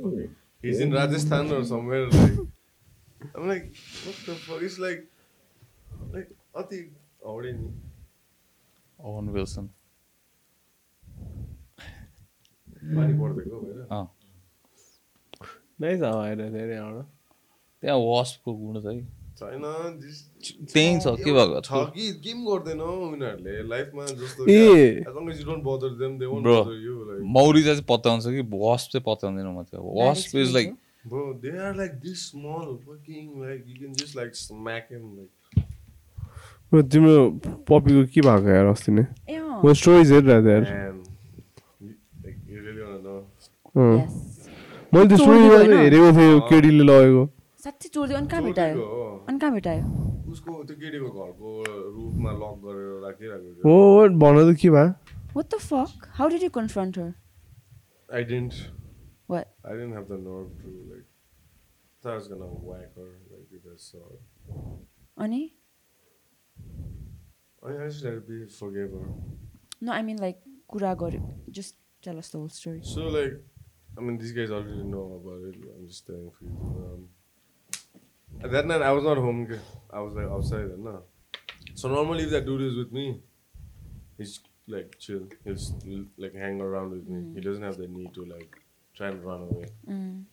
his 0.67 0.81
in 0.83 0.93
Rajasthan 0.95 1.45
or 1.59 1.63
somewhere 1.71 2.05
like 2.17 2.43
I'm 3.37 3.45
like 3.53 3.67
what 4.05 4.17
the 4.27 4.35
fuck? 4.47 4.63
It's 4.69 4.79
like 4.87 5.03
like 6.17 6.31
अति 6.61 6.79
हाउडे 7.25 7.53
नि। 7.53 7.69
ओवन 8.99 9.29
विल्सन 9.37 9.69
पानी 12.97 13.15
पर्दैको 13.21 13.61
भएर। 13.61 13.87
अँ। 13.97 14.07
नै 15.81 15.93
छ 15.99 16.03
आएर 16.15 16.41
धेरै 16.57 16.77
एउटा 16.77 17.05
त्यहाँ 17.83 17.99
wasp 17.99 18.43
गुण 18.49 18.81
चाहिँ 18.83 19.03
चाइना 19.39 19.71
दिस 20.01 20.17
टेन्स 20.73 21.07
हो 21.07 21.15
के 21.17 21.33
बागत 21.33 21.63
छ? 21.65 21.69
कि 21.95 22.05
गेम 22.25 22.39
गर्दैनौ 22.47 22.91
मिनरले 23.11 23.55
लाइफ 23.69 23.89
मा 23.95 24.05
जस्तो 24.07 24.47
ए। 24.49 24.51
As 24.53 25.07
long 25.17 25.27
as 25.33 25.37
you 25.41 25.47
don't 25.49 25.65
bother 25.69 25.91
them 26.03 26.13
they 26.21 26.29
won't 26.33 26.45
bother 26.49 26.77
you 26.85 26.95
like 27.09 27.23
मौरीज 27.37 27.67
अस 27.69 27.81
पत्तांसकी 27.89 28.43
wasp 28.65 28.89
से 28.93 29.01
पत्तान्दिनो 29.09 29.53
मतलब 29.61 29.83
wasp 30.01 30.29
like 30.57 30.71
bro 31.07 31.23
they 31.43 31.51
are 31.67 31.73
like 31.77 31.93
this 32.03 32.19
small 32.31 32.69
fucking 32.87 33.27
like 33.45 33.61
you 33.69 33.75
gun 33.81 33.93
के 38.15 38.21
भएको 38.21 38.49
यार 38.49 38.67
अस्तिने 38.67 39.05
मोस्ट्रो 39.65 39.93
is 40.01 40.09
there 40.13 40.41
there 40.43 40.63
like 42.23 42.37
you 42.51 42.57
really 42.61 42.83
वा 42.83 42.95
नो 43.07 43.17
यस 43.97 44.15
मोल् 44.95 45.09
दिस 45.09 45.21
रुइले 45.29 45.51
साँच्चै 47.64 47.90
चोरिदियो 47.94 48.18
अनि 48.18 48.28
कहाँ 48.28 48.44
भेटायो 48.44 48.76
चोरीको 48.76 48.96
हो। 48.96 49.26
अनि 49.30 49.40
कहाँ 49.40 49.54
भेटायो 49.54 49.84
उसको 50.32 50.52
त्यो 50.68 50.76
केटीको 50.82 51.10
घरको 51.10 51.50
रुफमा 51.98 52.32
लक 52.42 52.56
गरेर 52.64 52.90
राखिरहेको 53.06 53.48
हो 53.48 53.54
थियो 53.58 53.68
हो, 53.68 54.10
भन 54.24 54.36
त 54.54 54.58
के 54.62 54.70
भयो 54.78 54.90
What 55.38 55.50
the 55.54 55.60
fuck? 55.60 56.10
How 56.18 56.28
did 56.34 56.42
you 56.42 56.50
confront 56.50 56.96
her? 56.96 57.10
I 58.10 58.24
didn't 58.24 58.56
What? 59.28 59.50
I 59.64 59.74
didn't 59.74 59.94
have 59.94 60.08
the 60.08 60.18
nerve 60.18 60.50
to 60.62 60.70
like 60.92 61.06
thought 62.02 62.14
I 62.14 62.16
was 62.16 62.28
gonna 62.28 62.48
whack 62.70 62.96
her 62.96 63.10
like 63.32 63.48
with 63.52 63.66
a 63.74 63.78
sword. 63.78 64.22
Ani? 65.26 65.42
I 67.62 67.76
I 67.76 67.88
just 67.90 68.04
let 68.06 68.14
it 68.14 68.28
be 68.28 68.40
forgive 68.48 68.96
her. 68.98 69.12
No, 69.82 69.92
I 69.92 70.02
mean 70.02 70.18
like 70.18 70.40
कुरा 70.74 70.96
गर्यो 71.04 71.52
just 71.60 71.76
tell 72.02 72.18
us 72.18 72.30
the 72.30 72.40
whole 72.40 72.50
story. 72.50 72.82
So 72.94 73.10
like 73.18 73.38
I 73.98 74.02
mean 74.02 74.18
these 74.18 74.32
guys 74.32 74.50
already 74.50 74.84
know 74.96 75.06
about 75.20 75.46
it. 75.52 75.56
I'm 75.76 75.88
just 75.88 76.08
telling 76.08 76.32
for 76.32 76.46
you. 76.46 76.56
Um, 76.88 77.10
that 78.56 78.66
night 78.66 78.82
I 78.82 78.92
was 78.92 79.04
not 79.04 79.18
home. 79.18 79.46
ke. 79.48 79.60
I 79.92 80.00
was 80.02 80.14
like 80.16 80.28
outside 80.38 80.70
and 80.76 80.84
nah. 80.84 81.00
So 81.76 81.90
normally 81.90 82.24
if 82.24 82.32
that 82.32 82.46
dude 82.46 82.62
is 82.62 82.76
with 82.78 82.92
me, 82.92 83.22
he's 84.18 84.40
like 84.68 84.98
chill. 85.00 85.28
He'll 85.44 85.54
s- 85.54 85.74
he'll, 85.84 86.06
like 86.18 86.34
hang 86.36 86.62
around 86.62 86.92
with 86.92 87.08
me. 87.08 87.34
He 87.36 87.42
doesn't 87.42 87.64
have 87.64 87.78
the 87.78 87.88
need 87.88 88.14
to 88.16 88.26
like 88.26 88.58
try 88.96 89.08
and 89.10 89.24
run 89.24 89.42
away. 89.44 89.66
Mm. 89.88 90.24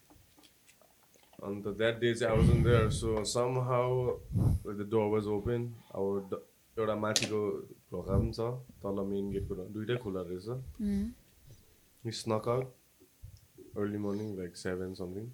On 1.43 1.61
the, 1.63 1.73
that 1.83 2.01
day 2.01 2.15
चाहिँ 2.15 2.33
I 2.35 2.39
wasn't 2.39 2.65
there, 2.65 2.91
so 2.91 3.23
somehow 3.25 4.17
like, 4.65 4.77
the 4.79 4.85
door 4.85 5.11
was 5.11 5.27
open. 5.27 5.75
Our 5.95 6.21
d- 6.31 6.43
एउटा 6.79 6.95
माथिको 7.01 7.41
ढोका 7.93 8.15
पनि 8.21 8.33
छ 8.37 8.47
तल 8.85 8.97
main 9.11 9.27
गेटको 9.35 9.55
ढोका 9.59 9.73
दुइटै 9.75 9.97
खुला 10.05 10.23
रहेछ 10.31 10.49
Mm. 10.81 11.13
He 12.05 12.11
snuck 12.21 12.47
out 12.49 12.73
early 13.77 13.99
morning, 14.07 14.33
like 14.41 14.57
seven 14.57 14.95
something, 14.97 15.29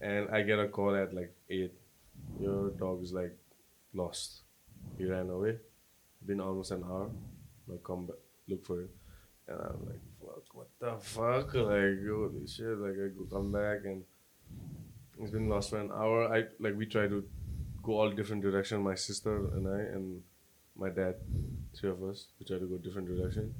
and 0.00 0.28
I 0.30 0.42
get 0.42 0.58
a 0.58 0.68
call 0.68 0.94
at 0.94 1.14
like 1.14 1.34
eight. 1.50 1.72
Your 2.40 2.70
dog 2.70 3.02
is 3.02 3.12
like 3.12 3.36
lost. 3.94 4.42
He 4.98 5.04
ran 5.04 5.30
away. 5.30 5.58
Been 6.24 6.40
almost 6.40 6.70
an 6.70 6.84
hour. 6.84 7.10
Like 7.68 7.82
come 7.82 8.06
back, 8.06 8.16
look 8.48 8.64
for 8.64 8.82
it, 8.82 8.90
and 9.48 9.58
I'm 9.60 9.86
like, 9.86 10.00
fuck, 10.20 10.54
what 10.54 10.68
the 10.78 10.96
fuck? 11.00 11.54
Like 11.54 11.98
holy 12.08 12.46
shit! 12.46 12.78
Like 12.78 12.94
I 12.94 13.08
go 13.08 13.24
come 13.30 13.50
back 13.50 13.84
and 13.84 14.04
it's 15.18 15.32
been 15.32 15.48
lost 15.48 15.70
for 15.70 15.80
an 15.80 15.90
hour. 15.90 16.32
I 16.32 16.44
like 16.60 16.76
we 16.76 16.86
try 16.86 17.08
to 17.08 17.24
go 17.82 17.98
all 17.98 18.10
different 18.10 18.42
direction. 18.42 18.82
My 18.82 18.94
sister 18.94 19.36
and 19.36 19.66
I 19.66 19.80
and 19.94 20.22
my 20.76 20.90
dad, 20.90 21.16
three 21.74 21.90
of 21.90 22.02
us, 22.04 22.26
we 22.38 22.46
try 22.46 22.58
to 22.58 22.66
go 22.66 22.76
different 22.78 23.08
direction, 23.08 23.54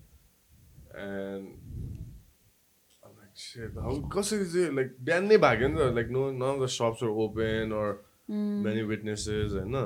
and 0.94 1.58
shit, 3.36 3.72
how 3.84 3.94
कसरी 4.16 4.44
चाहिँ 4.52 4.74
like 4.76 4.92
बिहान 5.04 5.28
नै 5.32 5.36
भाग्यो 5.44 5.68
नि 5.68 5.78
त 5.78 5.94
like 5.98 6.10
no 6.16 6.30
none 6.30 6.54
of 6.56 6.60
the 6.64 6.68
shops 6.78 7.02
were 7.02 7.14
open 7.24 7.72
or 7.72 7.86
many 8.66 8.82
witnesses 8.92 9.54
होइन 9.60 9.76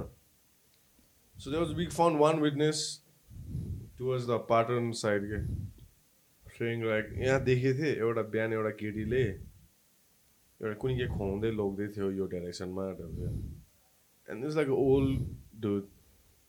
so 1.36 1.50
there 1.50 1.60
was 1.60 1.74
we 1.74 1.86
found 1.98 2.18
one 2.18 2.40
witness 2.46 3.00
towards 3.98 4.26
the 4.32 4.38
pattern 4.52 4.92
side 5.02 5.28
के 5.32 5.42
saying 6.58 6.86
like 6.92 7.12
यहाँ 7.26 7.44
देखेको 7.44 7.78
थिएँ 7.82 7.94
एउटा 8.06 8.22
बिहान 8.36 8.52
एउटा 8.58 8.72
केटीले 8.82 9.24
एउटा 9.26 10.74
कुनै 10.82 10.96
के 11.02 11.06
खुवाउँदै 11.18 11.50
लग्दै 11.60 11.88
थियो 11.96 12.10
यो 12.22 12.26
डाइरेक्सनमा 12.34 12.88
and 14.30 14.44
this 14.44 14.54
like 14.54 14.68
an 14.68 14.80
old 14.88 15.26
dude 15.58 15.86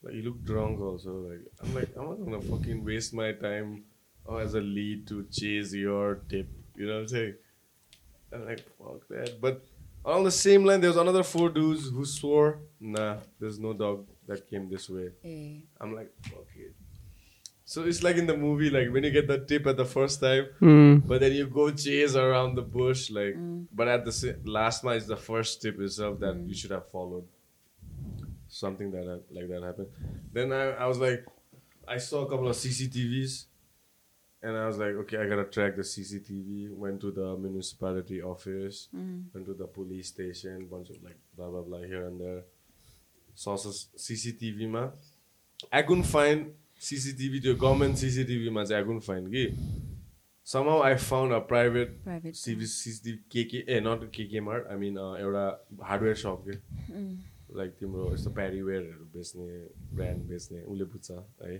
like 0.03 0.13
he 0.13 0.21
looked 0.21 0.43
drunk 0.45 0.79
also 0.79 1.13
like 1.27 1.45
I'm 1.61 1.75
like 1.75 1.95
I'm 1.97 2.09
not 2.09 2.19
gonna 2.25 2.41
fucking 2.41 2.83
waste 2.85 3.13
my 3.13 3.31
time 3.31 3.85
oh, 4.27 4.37
as 4.37 4.53
a 4.53 4.61
lead 4.61 5.07
to 5.07 5.23
chase 5.31 5.73
your 5.73 6.21
tip 6.29 6.60
you 6.81 6.87
know 6.87 6.95
what 6.99 7.01
I'm 7.01 7.07
saying? 7.15 7.33
I'm 8.33 8.45
like 8.49 8.61
fuck 8.77 9.01
that 9.09 9.39
but 9.45 9.55
on 10.03 10.23
the 10.23 10.31
same 10.45 10.63
line 10.67 10.79
there 10.81 10.89
was 10.89 10.97
another 11.05 11.23
four 11.23 11.47
dudes 11.49 11.89
who 11.95 12.03
swore 12.05 12.59
nah 12.79 13.17
there's 13.39 13.59
no 13.59 13.73
dog 13.73 14.05
that 14.27 14.49
came 14.49 14.69
this 14.69 14.89
way. 14.89 15.07
Eh. 15.23 15.59
I'm 15.81 15.93
like 15.95 16.11
fuck 16.29 16.47
it. 16.55 16.73
So 17.65 17.83
it's 17.89 18.01
like 18.03 18.17
in 18.21 18.27
the 18.31 18.35
movie 18.45 18.69
like 18.77 18.87
when 18.93 19.03
you 19.07 19.11
get 19.11 19.27
the 19.33 19.39
tip 19.51 19.65
at 19.71 19.77
the 19.77 19.85
first 19.97 20.19
time 20.21 20.45
Mm. 20.61 21.07
but 21.09 21.19
then 21.21 21.33
you 21.39 21.45
go 21.59 21.65
chase 21.71 22.15
around 22.15 22.55
the 22.55 22.65
bush 22.77 23.09
like 23.17 23.35
but 23.79 23.87
at 23.95 24.01
the 24.07 24.11
sa- 24.21 24.39
last 24.45 24.83
one 24.83 24.95
is 25.01 25.07
the 25.07 25.21
first 25.29 25.61
tip 25.61 25.79
itself 25.79 26.19
that 26.23 26.35
you 26.49 26.55
should 26.59 26.71
have 26.71 26.87
followed. 26.95 27.25
Something 28.47 28.91
that 28.91 29.05
like 29.31 29.47
that 29.49 29.63
happened. 29.63 29.87
Then 30.33 30.51
I, 30.51 30.63
I 30.83 30.85
was 30.87 30.97
like 30.99 31.25
i 31.87 31.97
saw 31.97 32.21
a 32.25 32.29
couple 32.29 32.47
of 32.47 32.55
cctvs 32.55 33.45
and 34.43 34.57
i 34.57 34.65
was 34.67 34.77
like 34.77 34.95
okay 35.01 35.17
i 35.17 35.25
gotta 35.31 35.43
track 35.55 35.75
the 35.75 35.83
cctv 35.83 36.69
went 36.83 36.99
to 37.01 37.11
the 37.11 37.27
municipality 37.37 38.21
office 38.21 38.87
went 39.33 39.45
to 39.45 39.53
the 39.53 39.67
police 39.77 40.07
station 40.15 40.65
bunch 40.71 40.89
of 40.89 41.03
like 41.03 41.19
blah 41.35 41.49
blah 41.49 41.61
blah 41.61 41.79
here 41.91 42.05
and 42.07 42.19
there 42.21 42.41
saw 43.35 43.53
s- 43.55 43.87
cctv 44.07 44.67
ma 44.77 44.89
i 45.71 45.81
couldn't 45.83 46.09
find 46.15 46.51
cctv 46.89 47.41
to 47.43 47.55
government 47.65 47.95
cctv 48.03 48.51
ma 48.59 48.63
चाहिँ 48.65 48.81
i 48.81 48.85
couldn't 48.87 49.07
find 49.11 49.29
कि 49.35 49.45
somehow 50.51 50.77
i 50.83 50.95
found 51.09 51.31
a 51.33 51.39
private 51.39 51.91
Private. 52.03 52.35
CV, 52.43 52.65
CCTV 52.75 53.17
KK 53.33 53.59
A 53.69 53.79
not 53.87 54.09
KK 54.15 54.39
mart 54.47 54.67
I 54.71 54.77
mean 54.77 54.97
एउटा 54.97 55.43
hardware 55.89 56.15
shop 56.21 56.43
के 56.47 56.55
like 57.59 57.71
तिम्रो 57.79 58.13
यस्तो 58.13 58.29
प्यारीवेयरहरू 58.39 59.05
बेच्ने 59.15 59.47
brand 59.99 60.23
बेच्ने 60.31 60.61
उसले 60.73 60.85
बुझ्छ 60.93 61.11
है 61.45 61.57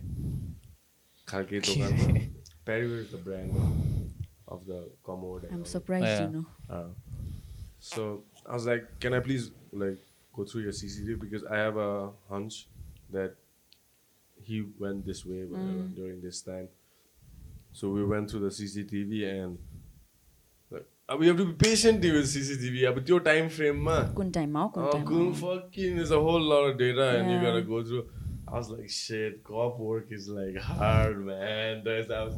खालके 1.28 1.60
दोकान 1.70 2.41
Perrier 2.66 3.00
is 3.00 3.12
the 3.12 3.18
brand 3.18 3.54
of 4.48 4.66
the 4.66 4.90
Commodore. 5.04 5.50
I'm 5.52 5.66
surprised, 5.66 6.06
yeah. 6.06 6.22
you 6.22 6.30
know. 6.30 6.46
Uh, 6.70 6.84
so 7.80 8.24
I 8.46 8.54
was 8.54 8.66
like, 8.66 9.00
can 9.00 9.14
I 9.14 9.20
please 9.20 9.52
like 9.72 9.98
go 10.34 10.46
through 10.46 10.62
your 10.62 10.72
CCTV 10.72 11.20
because 11.20 11.44
I 11.46 11.58
have 11.58 11.78
a 11.78 12.12
hunch 12.30 12.68
that 13.12 13.36
he 14.44 14.66
went 14.80 15.06
this 15.06 15.26
way 15.26 15.46
mm. 15.48 15.96
during 15.96 16.22
this 16.22 16.42
time. 16.42 16.70
So 17.74 17.90
we 17.90 18.04
went 18.06 18.30
through 18.30 18.42
the 18.42 18.50
CCTV 18.50 19.44
and 19.44 19.58
like, 20.70 20.86
ah, 21.08 21.16
we 21.16 21.28
have 21.28 21.38
to 21.38 21.46
be 21.46 21.54
patient 21.54 22.02
with 22.02 22.26
CCTV. 22.26 22.90
Ah, 22.90 22.94
but 22.94 23.08
your 23.08 23.20
time 23.20 23.50
frame, 23.50 23.80
ma. 23.80 24.04
Kun 24.14 24.32
time, 24.32 24.52
ma. 24.52 24.68
Kun 24.68 24.84
ah, 24.84 24.92
time. 24.92 25.06
Kun 25.06 25.34
fucking. 25.34 25.96
There's 25.96 26.12
a 26.12 26.20
whole 26.20 26.42
lot 26.42 26.64
of 26.66 26.78
data 26.78 27.12
yeah. 27.14 27.20
and 27.20 27.32
you 27.32 27.42
gotta 27.42 27.62
go 27.62 27.84
through. 27.84 28.08
I 28.52 28.58
was 28.58 28.70
like, 28.70 28.90
shit, 28.90 29.44
cop 29.44 29.80
work 29.80 30.08
is 30.12 30.28
like 30.28 30.58
hard, 30.58 31.26
man. 31.26 31.88
As 31.88 32.12
I 32.12 32.24
was, 32.24 32.36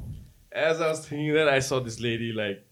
as 0.52 0.82
I 0.82 0.88
was 0.90 1.08
thinking 1.08 1.34
that, 1.34 1.50
I 1.50 1.60
saw 1.60 1.80
this 1.80 2.00
lady 2.00 2.32
like 2.32 2.66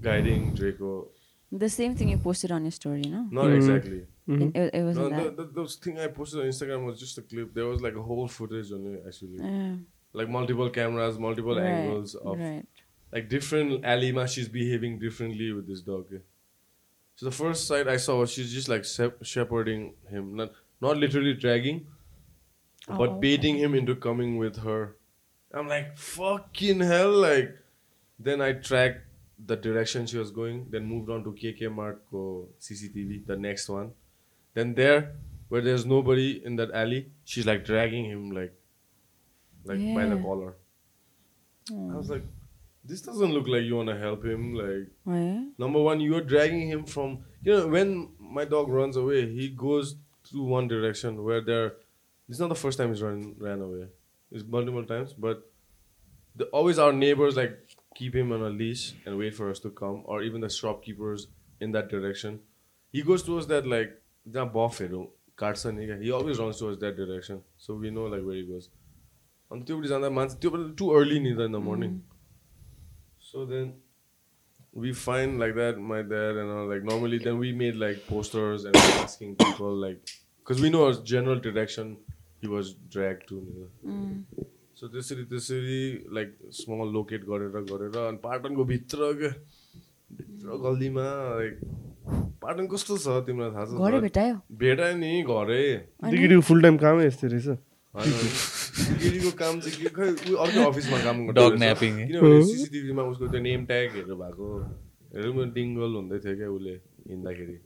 guiding 0.00 0.54
Draco. 0.54 1.08
The 1.52 1.68
same 1.68 1.94
thing 1.94 2.08
you 2.08 2.18
posted 2.18 2.50
on 2.52 2.62
your 2.62 2.70
story, 2.72 3.02
no? 3.02 3.26
Not 3.30 3.46
mm-hmm. 3.46 3.54
exactly. 3.54 4.06
It, 4.28 4.56
it, 4.56 4.74
it 4.74 4.84
wasn't 4.84 5.16
the, 5.16 5.22
that. 5.24 5.36
the, 5.36 5.44
those 5.44 5.74
thing 5.74 5.98
I 5.98 6.06
posted 6.06 6.40
on 6.40 6.46
Instagram 6.46 6.84
was 6.84 7.00
just 7.00 7.18
a 7.18 7.22
clip. 7.22 7.52
There 7.52 7.66
was 7.66 7.80
like 7.80 7.94
a 7.94 8.02
whole 8.02 8.28
footage 8.28 8.70
on 8.70 8.86
it 8.94 9.02
actually, 9.06 9.38
Yeah. 9.38 9.74
like 10.12 10.28
multiple 10.28 10.70
cameras, 10.70 11.18
multiple 11.18 11.56
right, 11.56 11.66
angles 11.66 12.14
of 12.14 12.38
right. 12.38 12.64
like 13.12 13.28
different 13.28 13.84
Alima. 13.84 14.28
She's 14.28 14.48
behaving 14.48 15.00
differently 15.00 15.52
with 15.52 15.66
this 15.66 15.80
dog. 15.80 16.06
So 17.16 17.26
the 17.26 17.32
first 17.32 17.66
sight 17.66 17.88
I 17.88 17.96
saw 17.96 18.20
was 18.20 18.30
she's 18.30 18.52
just 18.52 18.68
like 18.68 18.84
sep- 18.84 19.24
shepherding 19.24 19.94
him, 20.08 20.36
not 20.36 20.52
not 20.80 20.96
literally 20.96 21.34
dragging, 21.34 21.86
but 22.96 23.10
Oh, 23.10 23.18
baiting 23.20 23.56
him 23.56 23.74
into 23.74 23.94
coming 23.96 24.36
with 24.38 24.56
her. 24.58 24.96
I'm 25.52 25.68
like 25.68 25.96
fucking 25.98 26.80
hell! 26.80 27.12
Like 27.12 27.56
then 28.18 28.40
I 28.40 28.52
tracked 28.52 29.00
the 29.46 29.56
direction 29.56 30.06
she 30.06 30.18
was 30.18 30.30
going, 30.30 30.66
then 30.70 30.84
moved 30.84 31.10
on 31.10 31.24
to 31.24 31.32
KK 31.32 31.72
Mart 31.72 32.02
ko 32.10 32.48
CCTV, 32.60 33.26
the 33.26 33.36
next 33.36 33.68
one. 33.68 33.92
Then 34.54 34.74
there, 34.74 35.16
where 35.48 35.60
there's 35.62 35.86
nobody 35.86 36.44
in 36.44 36.56
that 36.56 36.70
alley, 36.72 37.10
she's 37.24 37.46
like 37.46 37.64
dragging 37.64 38.04
him 38.04 38.30
like, 38.30 38.52
like 39.64 39.78
by 39.94 40.04
the 40.06 40.16
Yeah. 40.16 40.22
collar. 40.22 40.54
I 41.70 41.96
was 41.96 42.10
oh. 42.10 42.14
like, 42.14 42.24
this 42.84 43.00
doesn't 43.00 43.32
look 43.32 43.46
like 43.48 43.62
you 43.62 43.76
want 43.76 43.88
to 43.88 43.96
help 43.98 44.24
him. 44.24 44.54
Like, 44.54 44.88
Oh, 45.06 45.14
yeah? 45.14 45.44
number 45.58 45.80
one, 45.80 46.00
you're 46.00 46.20
dragging 46.22 46.68
him 46.68 46.84
from, 46.84 47.24
you 47.42 47.52
know, 47.52 47.66
when 47.68 48.10
my 48.18 48.44
dog 48.44 48.68
runs 48.68 48.96
away, 48.96 49.30
he 49.32 49.48
goes 49.48 49.96
to 50.30 50.42
one 50.42 50.68
direction 50.68 51.22
where 51.24 51.40
there, 51.40 51.74
this 52.29 52.37
is 52.37 52.39
not 52.39 52.49
the 52.49 52.55
first 52.55 52.77
time 52.77 52.89
he's 52.89 53.01
run, 53.01 53.35
ran 53.39 53.61
away. 53.61 53.87
It's 54.31 54.43
multiple 54.43 54.85
times, 54.85 55.13
but 55.13 55.43
the, 56.35 56.45
always 56.45 56.79
our 56.79 56.93
neighbors 56.93 57.35
like 57.35 57.59
keep 57.95 58.15
him 58.15 58.31
on 58.31 58.41
a 58.41 58.49
leash 58.49 58.93
and 59.05 59.17
wait 59.17 59.35
for 59.35 59.49
us 59.49 59.59
to 59.59 59.69
come, 59.69 60.01
or 60.05 60.23
even 60.23 60.41
the 60.41 60.49
shopkeepers 60.49 61.27
in 61.59 61.71
that 61.71 61.89
direction. 61.89 62.39
He 62.91 63.01
goes 63.01 63.23
towards 63.23 63.47
that 63.47 63.67
like 63.67 64.01
जहाँ 64.27 64.51
बफहरू 64.53 65.01
काट्छ 65.37 65.65
नि 65.67 65.85
क्या 65.85 65.95
he 65.95 66.09
always 66.17 66.39
runs 66.39 66.59
towards 66.59 66.79
that 66.79 66.95
direction 66.97 67.41
so 67.65 67.75
we 67.79 67.89
know 67.91 68.07
like 68.09 68.23
very 68.23 68.43
goes 68.45 68.67
अनि 69.51 69.63
त्योपट्टि 69.67 69.89
जाँदा 69.89 70.09
मान्छे 70.09 70.37
त्योपट्टि 70.41 70.73
to 70.79 70.87
early 70.99 71.19
नि 71.19 71.33
त 71.35 71.45
in 71.45 71.51
the 71.51 71.61
morning 71.69 71.99
so 73.31 73.45
then 73.51 73.73
we 74.83 74.91
find 75.01 75.39
like 75.41 75.53
that 75.57 75.77
my 75.89 75.97
dad 76.07 76.37
and 76.39 76.53
all 76.53 76.65
like 76.69 76.81
normally 76.87 77.17
then 77.25 77.37
we 77.41 77.51
made 77.59 77.77
like 77.83 77.99
posters 78.07 78.65
and 78.69 78.79
asking 79.03 79.29
people 79.43 79.77
like 79.83 80.11
because 80.39 80.63
we 80.63 80.71
know 80.73 80.81
our 80.87 80.97
general 81.11 81.39
direction 81.45 81.93
he 82.40 82.48
was 82.48 82.74
dragged 82.94 83.24
to 83.28 83.36
you 83.36 83.54
know. 83.56 83.68
so 84.74 84.88
त्यसरी 84.92 85.24
त्यसरी 85.30 85.80
like 86.16 86.28
small 86.58 86.92
locate 86.92 87.24
गरेर 87.30 87.56
गरेर 87.70 87.96
अनि 88.08 88.18
पाटनको 88.24 88.64
भित्र 88.72 89.12
क्या 89.20 89.32
भित्र 90.18 90.56
गल्लीमा 90.66 91.06
लाइक 91.40 91.54
पाटन 92.42 92.66
कस्तो 92.66 92.96
छ 92.98 93.16
तिमीलाई 93.26 93.50
थाहा 93.54 93.64
छ? 93.64 93.76
घरै 93.76 93.98
भेटायो। 94.00 94.36
भेटायो 94.62 94.96
नि 94.96 95.10
घरै। 95.22 95.64
डिग्रीको 96.10 96.40
फुल 96.48 96.62
टाइम 96.62 96.76
कामै 96.82 97.04
यस्तै 97.06 97.28
रहेछ। 97.34 97.48
होइन 97.94 98.12
गिरीको 99.02 99.30
काम 99.42 99.60
चाहिँ 99.60 99.76
के? 99.82 99.88
खै 99.96 100.06
ऊ 100.32 100.34
अर्को 100.44 100.60
अफिसमा 100.70 100.98
काम 101.04 101.16
है? 101.20 102.06
किनभने 102.08 102.42
सिसिटिभीमा 102.50 103.02
उसको 103.12 103.28
त्यो 103.28 103.40
नेम 103.44 103.60
ट्यागहरू 103.70 104.16
भएको। 104.22 104.48
हेरौँ 105.14 105.46
डिङ्गल 105.52 105.92
हुँदै 106.00 106.18
थियो 106.24 106.34
क्या 106.40 106.48
उसले 106.56 106.74
हिँड्दाखेरि। 107.10 107.56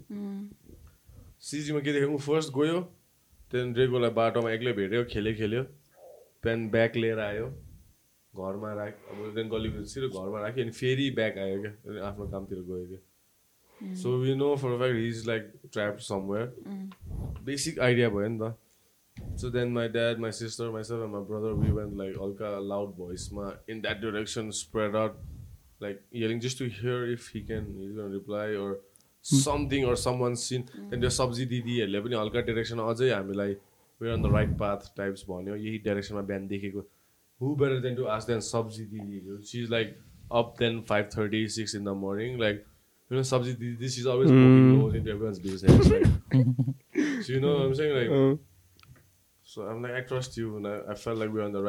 सिजीमा 1.48 1.80
के 1.86 1.90
देख्यो 1.92 2.10
ऊ 2.10 2.18
फर्स्ट 2.26 2.51
गयो। 2.59 2.78
त्यहाँदेखि 3.50 3.80
रेगुलर 3.80 4.10
बाटोमा 4.18 4.50
एक्लै 4.52 4.72
भेट्यो 4.80 5.04
खेल्यो 5.12 5.34
खेल्यो 5.40 5.62
त्यहाँदेखि 5.62 6.70
ब्याक 6.72 6.96
लिएर 6.96 7.18
आयो 7.20 7.46
घरमा 8.34 8.72
राख्यो 8.74 9.02
अब 9.10 9.18
त्यहाँदेखि 9.18 9.48
गल्लीबिर 9.50 10.06
घरमा 10.08 10.40
राख्यो 10.42 10.64
अनि 10.64 10.72
फेरि 10.80 11.10
ब्याग 11.18 11.38
आयो 11.38 11.56
क्या 11.62 12.06
आफ्नो 12.08 12.24
कामतिर 12.30 12.58
गयो 12.70 12.86
क्या। 12.86 13.94
सो 14.02 14.16
विो 14.18 14.54
for 14.56 14.74
एभेट 14.74 14.96
his 14.96 15.26
like 15.28 15.52
trap 15.72 15.98
somewhere 16.08 16.46
basic 17.44 17.78
idea 17.86 18.08
भयो 18.16 18.28
नि 18.28 18.38
त। 18.40 18.54
So 19.40 19.50
then 19.50 19.68
my 19.72 19.88
dad 19.94 20.18
my 20.20 20.32
sister 20.38 20.70
my 20.70 20.82
sub 20.84 21.06
my 21.12 21.22
brother 21.30 21.52
been 21.60 21.96
like 21.98 22.16
हल्का 22.22 22.58
loud 22.68 22.94
भोइसमा 22.96 23.46
in 23.70 23.80
that 23.80 24.00
direction 24.00 24.50
spread 24.58 24.96
out 24.96 25.14
like 25.82 26.00
hearing 26.14 26.40
just 26.40 26.58
to 26.58 26.64
hear 26.80 27.12
if 27.12 27.30
he 27.34 27.40
can 27.46 27.64
reply 28.12 28.56
or 28.56 28.72
something 29.32 29.84
or 29.84 29.96
someone's 29.96 30.42
seen. 30.42 30.64
Then 30.90 31.01
the 31.01 31.06
subji 31.06 31.46
didiहरूले 31.52 32.01
पनि 32.06 32.14
हल्का 32.14 32.40
direction 32.51 32.78
अझै 32.78 33.10
हामीलाई 33.10 33.56
we're 34.01 34.12
on 34.12 34.22
the 34.22 34.30
right 34.30 34.56
path 34.62 34.88
types 35.01 35.22
भन्यो 35.28 35.56
यही 35.56 35.78
डिरेक्सनमा 35.88 36.22
बिहान 36.30 36.48
देखेको 36.48 36.84
who 37.40 37.56
better 37.56 37.80
than 37.80 37.96
to 37.96 38.09
ask 38.09 38.26
than 38.26 38.38
subji 38.38 38.88
didi 38.90 39.20
she's 39.52 39.70
like 39.70 39.98
up 40.30 40.56
then 40.59 40.82
5.30 40.82 41.48
6 41.48 41.74
in 41.74 41.84
the 41.84 41.94
morning 41.94 42.38
like 42.38 42.66
you 43.10 43.16
know 43.16 43.20
subji 43.20 43.59
didi 43.59 43.88
she's 43.88 44.06
always 44.06 44.30
poking 44.30 44.80
holes 44.80 44.94
into 44.94 45.10
everyone's 45.10 45.38
business 45.38 45.88
like 45.88 46.06
so 47.22 47.32
you 47.32 47.40
know 47.40 47.55
what 47.55 47.66
I'm 47.66 47.74
saying 47.74 47.96
like 47.96 48.10
अँ। 48.10 48.38
so 49.46 49.62
I'm 49.62 49.82
like, 49.82 49.92
I 49.92 50.01
trust 50.01 50.36
you, 50.36 50.56
and 50.56 50.66
I, 50.66 50.80
I 50.88 50.94
felt 50.94 51.18
like 51.18 51.28
we 51.28 51.38
were 51.38 51.46
in 51.46 51.52
the 51.52 51.60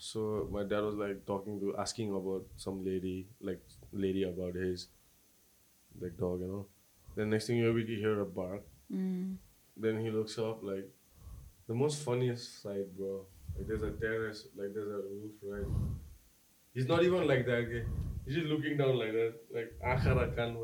So 0.00 0.48
my 0.50 0.62
dad 0.62 0.80
was 0.80 0.94
like 0.94 1.26
talking 1.26 1.60
to, 1.60 1.76
asking 1.76 2.10
about 2.14 2.44
some 2.56 2.82
lady, 2.82 3.28
like 3.38 3.60
lady 3.92 4.22
about 4.22 4.54
his, 4.54 4.88
like 6.00 6.16
dog, 6.16 6.40
you 6.40 6.46
know. 6.46 6.66
Then 7.14 7.28
next 7.28 7.48
thing 7.48 7.58
you 7.58 7.64
know, 7.64 7.72
we 7.72 7.84
hear 7.84 8.18
a 8.18 8.24
bark. 8.24 8.62
Then 9.76 10.00
he 10.00 10.10
looks 10.10 10.38
up, 10.38 10.62
like 10.62 10.88
the 11.68 11.74
most 11.74 12.02
funniest 12.02 12.62
sight, 12.62 12.96
bro. 12.96 13.26
Like 13.54 13.66
there's 13.68 13.82
a 13.82 13.90
terrace, 13.90 14.46
like 14.56 14.72
there's 14.72 14.88
a 14.88 15.02
roof, 15.04 15.32
right? 15.42 15.66
He's 16.72 16.88
not 16.88 17.02
even 17.04 17.26
like 17.28 17.44
that, 17.44 17.68
okay? 17.68 17.84
He's 18.24 18.36
just 18.36 18.46
looking 18.46 18.78
down 18.78 18.96
like 18.96 19.12
that, 19.12 19.34
like 19.52 19.70
akhara 19.84 20.34
kan 20.34 20.56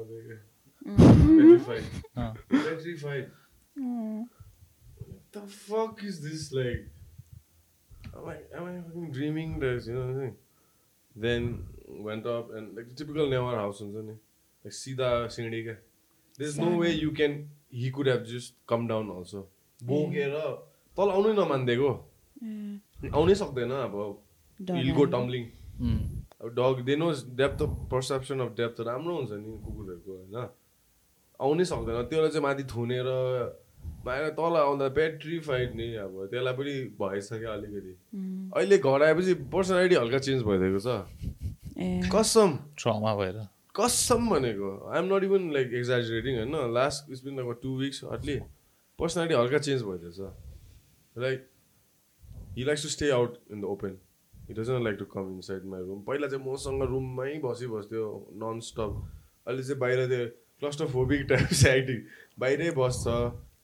Petrified. 0.96 1.84
Uh. 2.16 2.32
Petrified. 2.48 3.30
What 3.74 5.20
the 5.32 5.46
fuck 5.46 6.02
is 6.02 6.22
this 6.22 6.52
like? 6.52 6.88
I'm 8.16 8.26
like, 8.26 8.46
am 8.54 8.64
I 8.64 8.76
fucking 8.86 9.10
dreaming 9.18 9.58
this? 9.58 9.86
You 9.86 9.94
know 9.94 10.06
what 10.06 10.10
I'm 10.10 10.20
saying? 10.20 10.36
Then 11.16 11.50
went 12.08 12.26
up 12.26 12.54
and 12.54 12.76
like 12.76 12.88
the 12.88 12.94
typical 12.94 13.26
Newar 13.34 13.56
house, 13.56 13.80
हुन्छ 13.80 14.06
नि 14.08 14.16
like 14.64 14.74
Sida 14.80 15.10
Sindhi. 15.36 15.76
There's 16.38 16.58
no 16.58 16.72
way 16.78 16.92
you 16.92 17.12
can. 17.12 17.36
He 17.70 17.90
could 17.90 18.06
have 18.06 18.24
just 18.24 18.54
come 18.66 18.88
down 18.94 19.10
also. 19.18 19.46
बोकेर 19.84 20.34
तल 20.96 21.10
आउनै 21.12 21.32
नमानिदिएको 21.36 21.88
आउनै 23.12 23.34
सक्दैन 23.40 23.72
अब 23.78 23.96
hill 24.60 24.90
go 24.98 25.04
Tumling 25.14 25.42
अब 26.40 26.48
dog 26.58 26.80
they 26.86 26.94
know 27.02 27.24
depth 27.40 27.62
of 27.62 27.74
perception 27.90 28.40
of 28.44 28.54
depth 28.60 28.80
राम्रो 28.88 29.16
हुन्छ 29.16 29.32
नि 29.42 29.50
कुकुरहरूको 29.64 30.12
होइन 30.16 30.36
आउनै 31.40 31.64
सक्दैन 31.72 31.96
त्यसलाई 32.08 32.30
चाहिँ 32.30 32.44
माथि 32.46 32.64
थुनेर 32.72 33.08
बाहिर 34.06 34.28
तल 34.38 34.56
आउँदा 34.56 34.88
पेट्रिफाइड 34.96 35.74
नि 35.76 35.86
अब 36.02 36.14
त्यसलाई 36.30 36.54
पनि 36.54 36.74
भएछ 37.00 37.28
क्या 37.32 37.52
अलिकति 37.52 37.92
अहिले 38.56 38.78
घर 38.78 39.02
आएपछि 39.02 39.34
पर्सनालिटी 39.52 39.94
हल्का 39.94 40.18
चेन्ज 40.26 40.42
भइदिएको 40.48 40.80
छ। 40.80 40.88
कसम। 42.12 42.58
ट्रमा 42.78 43.14
भएर। 43.16 43.38
कसम 43.76 44.28
भनेको। 44.30 44.68
I'm 44.90 45.14
not 45.14 45.24
even 45.24 45.50
like 45.54 45.72
exaggerating 45.74 46.36
होइन? 46.36 46.54
Last 46.74 47.10
it's 47.10 47.24
been 47.24 47.36
like 47.36 47.58
two 47.62 47.76
weeks 47.78 48.00
Hatli 48.12 48.36
personality 48.98 49.34
हल्का 49.34 49.58
change 49.58 49.82
भइदिएछ। 49.82 50.18
Like 51.16 51.48
he 52.56 52.64
likes 52.64 52.82
to 52.82 52.88
stay 52.88 53.10
out 53.10 53.36
in 53.52 53.60
the 53.60 53.64
open 53.74 53.98
he 54.34 54.54
doesn't 54.54 54.84
like 54.84 54.96
to 54.98 55.04
come 55.12 55.34
inside 55.48 55.64
my 55.72 55.80
room 55.80 56.00
पहिला 56.02 56.28
चाहिँ 56.28 56.44
मसँग 56.44 56.82
रुममै 56.90 57.34
बसिबस्थ्यो 57.44 58.06
non 58.44 58.60
stop 58.62 59.02
अहिले 59.46 59.62
चाहिँ 59.62 59.78
बाहिर 59.80 60.06
त्यो 60.08 60.26
क्लस्टोफोबिक 60.62 61.26
टाइप 61.30 61.52
एक्टिङ 61.68 62.00
बाहिरै 62.38 62.70
बस्छ। 62.78 63.04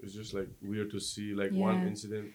it's 0.00 0.14
just 0.14 0.34
like 0.34 0.50
weird 0.72 0.90
to 0.90 1.00
see 1.00 1.28
like 1.34 1.52
one 1.52 1.78
Yeah. 1.78 1.88
incident. 1.92 2.26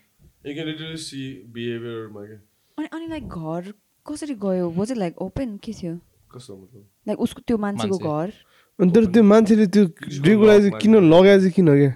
You 0.45 0.53
can 0.55 0.67
literally 0.69 1.01
see 1.03 1.25
behavior 1.57 2.09
मा 2.13 2.25
क्या 2.25 2.39
अनि 2.77 2.87
अनि 2.93 3.07
लाइक 3.07 3.27
घर 3.27 3.73
कसरी 4.05 4.35
गयो? 4.45 4.69
वाज 4.77 4.91
इट 4.91 4.97
लाइक 4.97 5.21
ओपन 5.21 5.57
के 5.63 5.73
थियो? 5.73 5.95
कस्तो 6.35 6.55
मतलब? 6.57 6.85
लाइक 7.07 7.19
उसको 7.25 7.41
त्यो 7.47 7.57
मान्छेको 7.65 7.99
मान्छे। 7.99 8.27
घर? 8.27 8.33
अनि 8.79 8.91
तर 8.91 9.05
त्यो 9.13 9.23
मान्छेले 9.23 9.67
त्यो 9.67 9.85
चाहिँ 9.87 10.71
किन 10.81 10.95
लगाए 11.13 11.39
चाहिँ 11.39 11.51
किन 11.51 11.67
क्या 11.77 11.93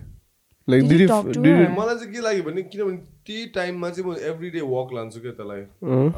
लाइक? 0.67 0.83
मलाई 0.83 1.95
चाहिँ 1.95 2.11
के 2.13 2.21
लाग्यो 2.21 2.43
भने 2.43 2.61
किनभने 2.63 2.97
त्यही 3.27 3.45
टाइममा 3.55 3.89
चाहिँ 3.89 4.09
म 4.09 4.15
एभ्री 4.31 4.49
डे 4.55 4.61
वक 4.73 4.93
लान्छु 4.93 5.19
क्या 5.21 5.31
त्यसलाई। 5.39 5.61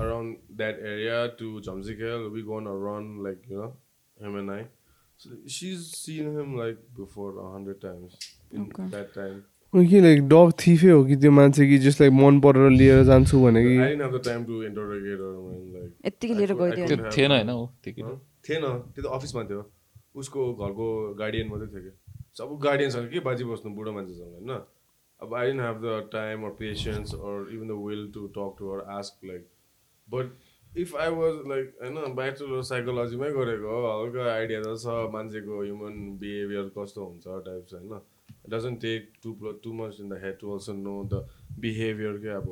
Around 0.06 0.58
that 0.58 0.80
area 0.94 1.26
to 1.40 1.60
Jhamsikhel 1.62 2.30
we 2.34 2.42
gone 2.50 2.66
a 2.66 2.76
run 2.86 3.06
like 3.26 3.52
you 3.52 3.62
know 3.62 3.70
him 4.24 4.38
and 4.40 4.52
I 4.52 4.64
seize 5.58 5.80
seen 5.96 6.38
him 6.38 6.58
like 6.60 6.76
before 7.00 7.30
hundred 7.56 7.82
times 7.82 8.12
कि 9.74 10.00
लाइक 10.02 10.22
डग 10.28 10.52
थिफै 10.60 10.90
हो 10.90 11.04
कि 11.06 11.16
त्यो 11.16 11.32
मान्छे 11.32 11.68
कि 11.68 11.78
जस्ट 11.80 12.02
लाइक 12.02 12.14
मन 12.16 12.40
परेर 12.42 12.70
लिएर 12.72 13.04
जान्छु 13.06 13.42
भने 13.42 13.62
कि 13.64 13.76
यत्तिकै 16.06 16.34
लिएर 16.36 16.54
गइदियो 16.56 16.98
थिएन 17.10 17.32
होइन 17.32 17.52
थिएन 18.44 18.66
त्यो 18.90 19.02
त 19.02 19.06
अफिसमा 19.12 19.44
थियो 19.46 19.62
उसको 20.16 20.48
घरको 20.56 20.88
गार्डियन 21.16 21.48
मात्रै 21.50 21.68
थियो 21.70 21.82
कि 21.84 21.92
सब 22.38 22.58
गार्डियनसँग 22.64 23.08
के 23.10 23.20
बाजी 23.22 23.44
बस्नु 23.46 23.76
बुढो 23.76 23.92
मान्छेसँग 23.94 24.34
होइन 24.34 24.52
अब 25.22 25.34
I 25.36 25.48
don't 25.48 25.62
have 25.62 25.78
the 25.80 25.96
time 26.12 26.44
or 26.46 26.52
patience 26.60 27.14
or 27.16 27.48
even 27.54 27.68
the 27.68 27.80
will 27.86 28.06
to 28.14 28.28
talk 28.36 28.56
to 28.60 28.70
or 28.74 28.86
ask 28.92 29.26
like 29.26 29.48
but 30.08 30.78
if 30.78 30.96
I 30.98 31.10
was 31.16 31.42
like 31.48 31.74
होइन 31.82 32.16
ब्याचलर 32.16 32.62
साइकोलोजीमै 32.68 33.30
गरेको 33.32 33.68
हो, 33.72 34.04
हल्का 34.04 34.32
आइडिया 34.34 34.62
त 34.62 34.78
छ 34.80 34.96
मान्छेको 35.14 35.62
ह्युमन 35.62 35.94
बिहेभियर 36.20 36.72
कस्तो 36.78 37.06
हुन्छ 37.06 37.44
टाइप्स 37.46 37.74
होइन 37.74 38.02
doesn't 38.50 38.80
take 38.82 39.12
to 39.24 39.34
too 39.64 39.74
much 39.82 40.00
in 40.00 40.10
the 40.10 40.20
head 40.24 40.38
to 40.40 40.52
also 40.54 40.74
know 40.74 40.96
the 41.14 41.26
behaviour 41.66 42.18
के 42.26 42.34
अब 42.40 42.50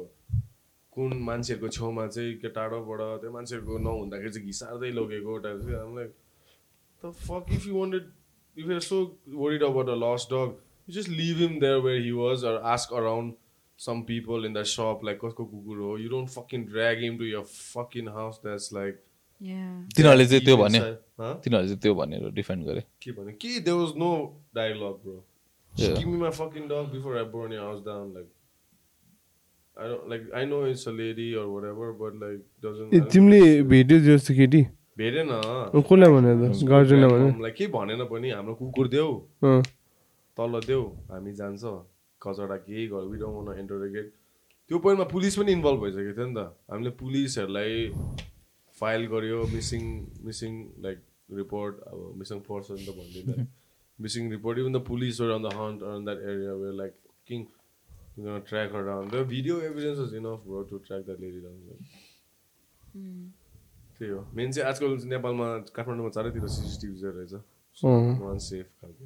कुन 0.98 1.14
मान्छेहरूको 1.30 1.69
छेउमा 1.78 2.06
चाहिँ 2.18 2.34
के 2.44 2.49
टाढोबाट 2.60 3.02
त्यो 3.22 3.32
मान्छेहरूको 3.32 3.78
नहुँदाखेरि 3.88 4.32
चाहिँ 4.38 4.45
घिसार्दै 4.53 4.91
लगेको 4.99 5.38
टाइप 5.48 5.60
चाहिँ 5.65 5.82
I'm 5.82 5.98
like 5.99 6.14
the 7.02 7.11
fuck 7.26 7.52
if 7.57 7.65
you 7.72 7.76
wanted 7.82 8.07
if 8.56 8.65
you're 8.72 8.86
so 8.91 9.02
worried 9.41 9.65
about 9.72 9.90
a 9.95 9.98
lost 10.06 10.30
dog 10.36 10.56
you 10.88 10.94
just 10.99 11.11
leave 11.19 11.44
him 11.45 11.60
there 11.65 11.82
where 11.88 11.99
he 12.06 12.14
was 12.22 12.44
or 12.52 12.56
ask 12.76 12.95
around 13.02 13.36
some 13.80 13.99
people 14.06 14.48
in 14.49 14.57
the 14.60 14.64
shop 14.76 15.03
like 15.10 15.19
कसको 15.26 15.45
कुकुर 15.52 15.84
हो 15.88 15.91
you 16.03 16.10
don't 16.15 16.34
fucking 16.38 16.65
drag 16.72 17.03
him 17.07 17.19
to 17.19 17.30
your 17.34 17.44
fucking 17.56 18.10
house 18.19 18.41
that's 18.48 18.72
like 18.80 19.03
Yeah. 19.41 19.74
तिनीहरूले 19.98 20.26
चाहिँ 20.30 20.44
त्यो 20.45 20.56
भन्यो? 20.57 20.84
तिनीहरूले 21.44 21.68
चाहिँ 21.68 21.80
त्यो 21.82 21.94
भनेर 21.95 22.30
डिफेन्ड 22.38 22.65
गरे 22.65 22.82
के 23.02 23.11
भने 23.18 23.34
के 23.44 23.49
there 23.68 23.76
was 23.80 23.91
no 24.03 24.07
dialogue 24.60 25.03
Yeah. 25.77 25.95
give 25.97 26.07
me 26.07 26.17
my 26.17 26.31
fucking 26.31 26.67
dog 26.67 26.91
before 26.91 27.15
I 27.19 27.23
burn 27.23 27.51
your 27.51 27.63
house 27.63 27.81
down 27.87 28.13
like 28.13 28.29
I 29.77 29.87
don't 29.89 30.09
like 30.09 30.23
I 30.33 30.45
know 30.45 30.63
it's 30.65 30.85
a 30.87 30.91
lady 30.91 31.35
or 31.35 31.47
whatever 31.53 31.89
but 31.93 32.15
like 32.21 32.39
doesn't 32.61 32.93
ए 32.93 32.99
तिमीले 33.13 33.41
भेट्यो 33.73 33.99
जस्तो 34.05 34.33
केटी 34.39 34.61
भेटेन 35.01 35.27
कसलाई 35.89 36.09
भने 36.15 36.31
त 36.39 36.69
गार्जेनलाई 36.71 37.09
भने 37.13 37.27
like 37.45 37.57
के 37.57 37.67
भनेन 37.75 38.05
पनि 38.13 38.29
हाम्रो 38.37 38.55
कुकुर 38.61 38.87
देऊ 38.95 39.11
तल 40.37 40.59
देऊ 40.69 40.83
हामी 41.11 41.33
जान्छ 41.41 41.63
कचडा 42.21 42.57
केही 42.65 42.87
गर 42.95 43.05
वी 43.11 43.17
डोन्ट 43.21 43.47
वान 43.49 43.59
इन्टरोगेट 43.59 44.11
त्यो 44.69 44.79
पोइन्टमा 44.87 45.05
पुलिस 45.13 45.37
पनि 45.39 45.51
इन्भल्भ 45.57 45.79
भइसकेको 45.83 46.13
थियो 46.17 46.27
नि 46.27 46.35
त 46.39 46.73
हामीले 46.73 46.91
पुलिसहरूलाई 47.03 47.77
फाइल 48.81 49.05
गर्यो 49.13 49.45
मिसिङ 49.53 49.83
मिसिङ 50.25 50.57
लाइक 50.87 50.99
रिपोर्ट 51.43 51.87
अब 51.93 52.01
मिसिङ 52.23 52.39
पर्सन 52.49 52.83
त 52.87 53.47
भन्दैन 53.99 54.03
missing 54.03 54.32
report 54.32 54.60
even 54.60 54.74
the 54.74 54.78
police 54.78 55.22
on 55.22 55.44
the 55.44 55.53
hunt 55.53 55.84
on 55.84 56.06
that 56.06 56.18
area 56.18 56.53
where 56.53 56.74
like 56.74 56.94
king 57.28 57.45
track 58.19 58.72
down 58.72 59.10
the 59.10 59.15
video 59.15 59.61
evidence 59.61 59.99
is 59.99 60.14
enough 60.15 60.40
bro 60.48 60.64
to 60.64 60.78
track 60.78 61.03
that 61.06 61.19
lady 61.19 61.40
down 61.40 61.57
त्यही 63.98 64.11
हो 64.11 64.28
main 64.36 64.52
चाहिँ 64.52 64.69
आजकल 64.69 64.98
नेपालमा 65.07 65.57
काठमाडौँमा 65.57 66.10
चारैतिर 66.10 66.48
सिसिटिभी 66.48 67.02
रहेछ। 67.02 67.34
अँ। 67.34 68.19
वान 68.22 68.38
सेफ 68.38 68.65
खालको। 68.82 69.06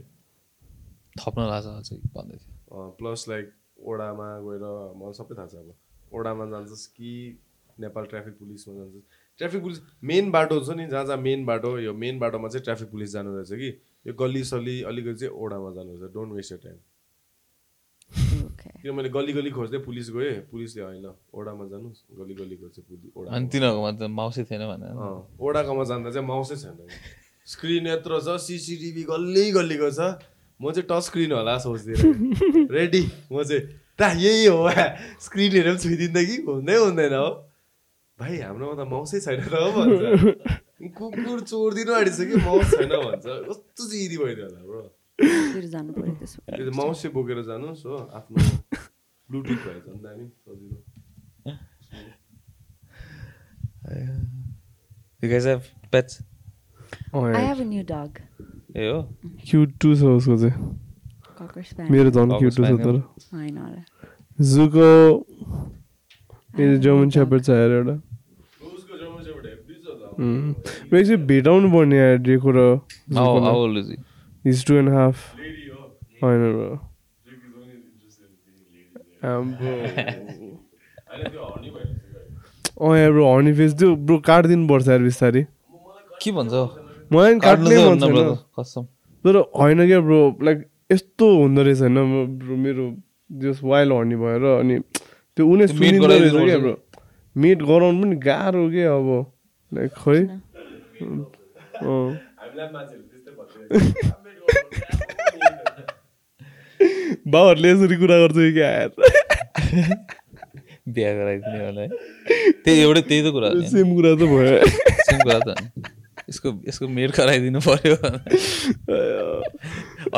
थप्न 1.19 1.41
लाग्छ 1.41 1.67
अझै 1.67 1.95
भन्दै 1.95 2.37
थियो। 2.37 2.89
प्लस 2.99 3.25
लाइक 3.29 3.51
ओडामा 3.79 4.39
गएर 4.39 4.65
मलाई 4.95 5.13
सबै 5.13 5.35
थाहा 5.35 5.47
छ 5.47 5.55
अब। 5.55 5.73
ओडामा 6.13 6.45
जान्छस् 6.45 6.87
कि 6.87 7.39
नेपाल 7.79 8.05
ट्राफिक 8.05 8.33
पुलिसमा 8.39 8.75
जान्छस्। 8.75 9.03
ट्राफिक 9.37 9.61
पुलिस 9.61 9.79
मेन 10.03 10.31
बाटो 10.31 10.59
छ 10.59 10.69
नि 10.69 10.87
जहाँ 10.87 11.05
जहाँ 11.05 11.17
मेन 11.17 11.45
बाटो 11.45 11.79
यो 11.79 11.93
मेन 11.93 12.19
बाटोमा 12.19 12.47
चाहिँ 12.47 12.63
ट्राफिक 12.63 12.91
पुलिस 12.91 13.11
जानु 13.11 13.35
रहेछ 13.35 13.51
कि। 13.53 13.71
यो 14.05 14.13
गल्ली 14.13 14.43
सल्ली 14.43 14.75
अलिकति 14.89 15.19
चाहिँ 15.19 15.33
ओडामा 15.33 15.69
जानु 15.75 15.91
रहेछ 15.93 16.13
डोन्ट 16.13 16.31
वेस्ट 16.33 16.51
यर 16.51 16.59
टाइम. 16.63 16.79
किन 18.81 18.91
मैले 18.95 19.09
गल्ली 19.09 19.33
गल्ली 19.33 19.51
खोज्दै 19.51 19.79
पुलिस 19.87 20.09
गएँ 20.11 20.33
पुलिसले 20.51 20.81
होइन 20.83 21.07
ओडामा 21.31 21.65
जानुहोस् 21.71 22.01
गल्ली 22.19 22.33
गल्ली 22.35 22.55
खोज्छ 22.61 22.77
पुलिस 22.79 23.11
ओडा 23.17 23.27
अनि 23.35 23.47
तिनीहरूकोमा 23.47 23.91
त 23.91 24.03
माउसै 24.19 24.43
थिएन 24.49 24.63
भनेर 24.67 24.93
ओडाकोमा 25.39 25.83
जाँदा 25.91 26.09
चाहिँ 26.11 26.27
माउसै 26.27 26.55
छैन। 26.63 26.77
स्क्रिन 27.47 27.87
यत्रो 27.87 28.19
छ 28.19 28.35
सिसिटिभी 28.41 29.03
गल्ली 29.05 29.45
गल्लीको 29.51 29.89
छ 29.91 29.99
म 30.59 30.71
चाहिँ 30.71 30.87
टच 30.89 31.03
स्क्रिन 31.07 31.31
होला 31.31 31.57
सोच्दिनँ 31.57 32.67
रेडी 32.69 33.03
म 33.33 33.43
चाहिँ 33.43 33.61
ता 33.97 34.07
यही 34.17 34.45
हो। 34.45 34.59
स्क्रिन 35.21 35.51
हेरेर 35.51 35.73
पनि 35.73 35.81
छुइदिँदा 35.83 36.21
कि? 36.25 36.35
हुँदै 36.49 36.75
हुँदैन 36.75 37.13
हो। 37.13 37.29
भाइ 38.17 38.37
हाम्रोमा 38.41 38.75
त 38.75 38.87
माउसै 38.91 39.19
छैन 39.21 39.41
त 39.45 39.53
हो 39.55 39.69
भन्छ। 39.77 40.01
कुकुर 40.97 41.39
चोरिदिनु 41.51 41.91
आँटिसक्यो 41.99 42.37
माउस 42.47 42.69
छैन 42.77 42.89
भन्छ 43.05 43.25
कस्तो 43.49 43.83
चाहिँ 43.89 44.03
इरी 44.05 44.17
भइदियो 44.23 44.45
होला 44.47 44.61
ब्रो 44.69 44.81
फेरि 45.53 45.67
जानु 45.75 45.91
पऱ्यो 45.97 46.13
त्यसो 46.21 46.71
माउस 46.81 46.99
बोकेर 47.17 47.37
जानुहोस् 47.49 47.85
हो 47.85 47.95
आफ्नो 48.19 48.37
ब्लुटुथ 49.29 49.59
भएछ 49.67 49.85
नि 49.87 49.99
दामी 50.05 50.25
सजिलो 50.27 50.77
You 55.23 55.29
guys 55.29 55.45
have 55.45 55.63
pets? 55.91 56.13
अँ, 57.13 57.21
I 57.21 57.31
यार। 57.33 57.45
have 57.45 57.59
a 57.61 57.65
new 57.65 57.83
dog. 57.83 58.11
ए 58.75 58.87
हो 58.89 58.99
क्युट 59.49 59.69
टु 59.81 59.89
छ 59.95 60.01
उसको 60.17 60.35
चाहिँ. 60.37 60.55
मेरो 61.91 62.09
झन् 62.11 62.31
छ. 62.31 62.41
तर 62.85 62.95
होला। 63.57 63.81
जुको 64.51 64.87
यो 66.59 66.77
जर्मन 66.85 67.09
सेपर्ड 67.17 67.41
छ 67.45 67.49
यार 67.49 67.71
एउटा 67.77 67.95
उसको 67.95 68.93
जम्मै 68.97 69.21
चाहिँ 69.23 69.35
एउटा 69.35 69.49
हेब्बी 69.49 69.73
छ 69.73 69.85
त 69.85 69.87
उम्. 69.89 69.91
मेरो 69.91 69.99
चाहिँ 69.99 70.09
भेटाउनु 71.27 71.67
पर्ने 71.71 71.99
डेको 72.25 72.49
र? 72.55 72.59
इज 74.45 74.65
टु 74.67 74.73
एन्ड 74.75 74.89
हाफ 74.89 75.15
होइन 76.23 76.79
अँ 82.81 82.97
यार 82.97 83.11
ब्रो 83.11 83.33
हर्नी 83.33 83.53
फेस 83.53 83.73
त्यो 83.79 83.95
ब्रो 83.95 84.17
काटिदिनु 84.27 84.67
पर्छ 84.67 84.87
यार 84.87 85.01
बिस्तारै 85.01 85.43
के 86.23 86.31
भन्छ 86.31 86.53
मलाई 87.13 87.33
पनि 87.33 87.39
काट्नु 87.39 87.67
मन 87.89 87.99
छैन 87.99 88.85
तर 89.25 89.35
होइन 89.59 89.85
क्या 89.87 89.99
ब्रो 90.01 90.19
लाइक 90.43 90.65
यस्तो 90.91 91.25
हुँदो 91.37 91.61
रहेछ 91.63 91.81
होइन 91.81 91.97
ब्रो 92.39 92.55
मेरो 92.57 92.85
जस 93.29 93.59
वाइल्ड 93.63 93.93
हर्नी 93.93 94.15
भएर 94.15 94.43
अनि 94.53 94.79
त्यो 95.37 95.43
meat 95.47 95.69
सुनिँदो 95.75 96.07
रहेछ 96.07 96.33
क्या 96.33 96.57
ब्रो 96.57 96.73
मिट 97.35 97.61
गराउनु 97.63 98.01
पनि 98.03 98.15
गाह्रो 98.25 98.63
के 98.69 98.83
अब 98.95 99.07
लाइक 99.71 99.91
खै 100.01 100.19
अँ 100.21 102.09
हामीलाई 102.41 102.67
मान्छेहरू 102.75 103.03
त्यस्तै 103.11 103.31
भन्छ 103.37 103.53
बाउहरूले 107.33 107.69
यसरी 107.71 107.95
कुरा 108.01 108.17
गर्छ 108.23 108.37
कि 108.55 108.61
यार 108.61 108.89
बिहा 110.95 111.11
गराइदिने 111.17 111.59
होला 111.65 111.81
है 111.81 111.89
त्यही 112.63 112.77
एउटै 112.81 113.01
त्यही 113.09 113.21
त 113.25 113.27
कुरा 113.35 113.49
सेम 113.73 113.87
कुरा 113.97 114.11
त 114.21 114.21
भयो 114.31 114.55
सेम 115.09 115.19
कुरा 115.27 115.39
त। 115.47 115.49
यसको 116.29 116.49
यसको 116.69 116.85
मेट 116.97 117.09
गराइदिनु 117.17 117.59
पर्यो 117.67 117.95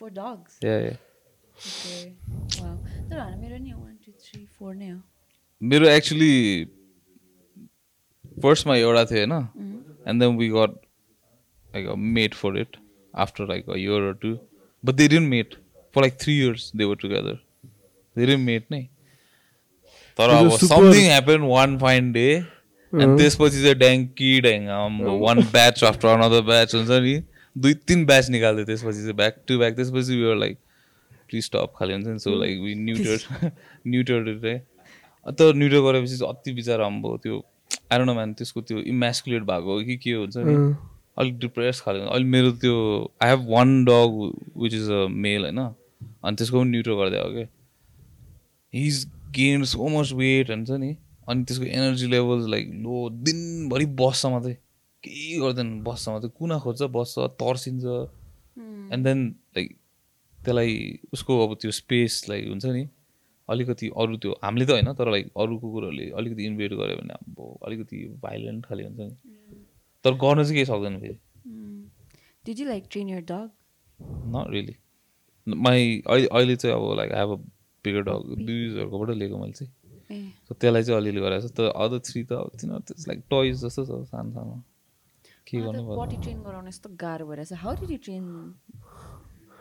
For 0.00 0.10
dogs? 0.10 0.64
या 0.64 0.96
Okay. 1.58 2.12
Wow. 2.60 2.76
तर 3.10 3.20
होइन 3.20 3.38
मेरो 3.38 3.58
नि 3.58 3.72
वान 3.72 3.98
टू 4.06 4.12
थ्री 4.12 4.46
फोर 4.58 4.74
नै 4.74 4.88
हो 4.90 5.00
मेरो 5.62 5.88
एक्चुली 5.88 6.64
फर्स्टमा 8.42 8.76
एउटा 8.76 9.04
थियो 9.04 9.26
होइन 9.26 9.82
and 10.08 10.22
then 10.22 10.36
we 10.36 10.48
got 10.48 10.70
like 11.74 11.86
a 11.86 11.94
mate 11.94 12.34
for 12.34 12.58
it 12.60 12.76
after 13.16 13.44
like 13.44 13.70
a 13.70 13.76
year 13.76 14.12
two 14.12 14.38
but 14.84 14.94
they 14.94 15.08
didn't 15.08 15.28
mate 15.28 15.54
for 15.94 16.00
like 16.02 16.14
three 16.20 16.38
years 16.38 16.70
they 16.76 16.84
were 16.84 16.96
together 16.96 17.38
they 18.16 18.26
didn't 18.26 18.46
mate 18.46 18.64
नै 18.70 18.82
तर 20.18 20.26
त्यो 20.26 20.36
अब 20.38 20.50
super- 20.50 20.68
something 20.68 21.04
happen 21.04 21.40
one 21.40 21.78
fine 21.78 22.12
day 22.12 22.36
अनि 22.36 23.18
त्यसपछि 23.18 23.62
चाहिँ 23.62 23.74
ड्याङ्की 23.74 24.40
ड्याङ 24.40 24.66
one 25.20 25.42
batch 25.42 25.84
after 25.84 26.08
another 26.08 26.40
batch 26.42 26.74
हुन्छ 26.74 26.90
नि 26.90 27.20
दुई 27.60 27.74
तिन 27.88 28.04
ब्याच 28.06 28.30
निकाल्थ्यो 28.30 28.64
त्यसपछि 28.64 28.98
चाहिँ 28.98 29.14
ब्याक 29.16 29.34
टु 29.48 29.58
ब्याक 29.58 29.76
त्यसपछि 29.76 30.16
वी 30.16 30.38
लाइक 30.40 30.58
प्लिज 31.28 31.44
स्टप 31.44 31.72
खाले 31.76 31.94
हुन्छ 31.94 32.06
नि। 32.06 32.18
So 32.18 32.38
like 32.40 32.60
we 32.60 32.74
neuter 32.74 33.50
neuter 33.86 34.18
तर 35.38 35.54
न्युटर 35.54 35.80
गरेपछि 35.86 36.16
चाहिँ 36.16 36.32
अति 36.34 36.52
बिचरा 36.52 36.86
अम्बो 36.86 37.16
त्यो 37.22 37.42
आएर 37.92 38.02
म्यान 38.04 38.32
त्यसको 38.34 38.60
त्यो 38.68 38.78
इमेस्कुलेट 38.92 39.42
भएको 39.42 39.72
हो 39.72 39.82
कि 39.84 39.96
के 39.96 40.12
हुन्छ 40.12 40.36
नि। 40.36 40.54
अलिक 41.18 41.38
डिप्रेस 41.38 41.80
खाले। 41.80 42.00
अहिले 42.00 42.24
मेरो 42.24 42.50
त्यो 42.62 42.76
I 43.22 43.30
have 43.30 43.46
one 43.50 43.84
dog 43.84 44.10
which 44.62 44.74
is 44.74 44.90
a 44.90 45.06
male 45.10 45.42
होइन? 45.42 45.58
अनि 45.58 46.36
त्यसको 46.36 46.60
पनि 46.60 46.70
न्युटर 46.70 46.94
गरिदियो 47.00 47.22
हो 47.24 47.30
क्या 47.32 47.46
he's 48.74 49.04
gain 49.34 49.64
so 49.64 49.88
much 49.98 50.12
weight 50.12 50.50
हुन्छ 50.50 50.70
नि। 50.70 50.96
अनि 51.28 51.44
त्यसको 51.44 51.64
एनर्जी 51.64 52.06
लेभल्स 52.06 52.48
लाइक 52.48 52.70
लो 52.84 53.08
दिनभरि 53.24 53.86
बस्छ 54.00 54.26
मात्रै। 54.26 54.56
केही 55.04 55.38
गर्दैन 55.40 55.68
बस्छ 55.82 56.08
मात्रै 56.08 56.30
कुना 56.38 56.58
खोज्छ? 56.64 56.82
बस्छ 56.98 57.18
तर्सिन्छ। 57.42 57.84
एन्ड 58.92 59.02
देन 59.04 59.20
लाइक 59.56 59.68
त्यसलाई 60.38 60.72
उसको 61.12 61.32
अब 61.46 61.54
त्यो 61.60 61.70
स्पेसलाई 61.80 62.48
हुन्छ 62.48 62.66
नि? 62.66 62.84
अलिकति 63.48 63.86
अरू 63.96 64.16
त्यो 64.22 64.32
हामीले 64.44 64.64
त 64.66 64.70
होइन 64.70 64.92
तर 64.92 65.10
लाइक 65.10 65.26
अरू 65.36 65.58
कुकुरहरूले 65.58 66.06
अलिकति 66.20 66.42
इन्भेट 66.46 66.72
गर्यो 66.80 66.96
भने 66.96 67.14
अब 67.14 67.38
अलिकति 67.66 67.96
भाइलेन्ट 68.22 68.66
खाले 68.66 68.84
हुन्छ 68.84 69.00
नि। 69.00 69.14
तर 70.04 70.12
गर्न 70.24 70.42
चाहिँ 70.42 70.54
केही 70.54 70.64
सक्दैन 70.72 70.98
फेरि। 71.00 71.18
Did 72.44 72.58
you 72.60 72.66
like 72.68 72.88
train 72.88 73.08
your 73.08 73.24
dog? 73.30 73.48
Not 74.34 74.50
really 74.52 74.74
my 75.46 76.02
अहिले 76.06 76.26
अहिले 76.26 76.56
चाहिँ 76.56 76.76
अब 76.76 76.96
like 76.98 77.12
I 77.12 77.20
have 77.20 77.30
a 77.32 77.36
bigger 77.84 78.02
dog 78.08 78.34
दुई 78.46 78.68
हजारकोबाट 78.68 79.10
लिएको 79.16 79.38
मैले 79.38 79.52
चाहिँ। 79.52 79.72
त्यसलाई 80.52 80.82
चाहिँ 80.82 81.00
अलिअलि 81.00 81.20
गराएको 81.20 81.48
छ। 81.48 81.50
तर 81.56 81.68
अदर 81.84 81.98
थ्री 82.08 82.22
त 82.24 82.32
अब 82.32 82.50
तिनीहरू 82.60 82.94
लाइक 83.08 83.22
टोइज 83.30 83.64
जस्तो 83.64 83.84
छ 83.84 84.04
सानो 84.10 84.30
सानो 84.32 84.62
के 85.48 85.60
गर्नु 85.60 85.82
पटी 85.96 86.16
ट्रेन 86.22 86.38
गराउन 86.46 86.68
यस्तो 86.68 86.88
गाह्रो 87.00 87.26
भइरहेछ। 87.26 87.52
How 87.64 87.74
did 87.80 87.90
you 87.90 87.98
train 88.04 88.24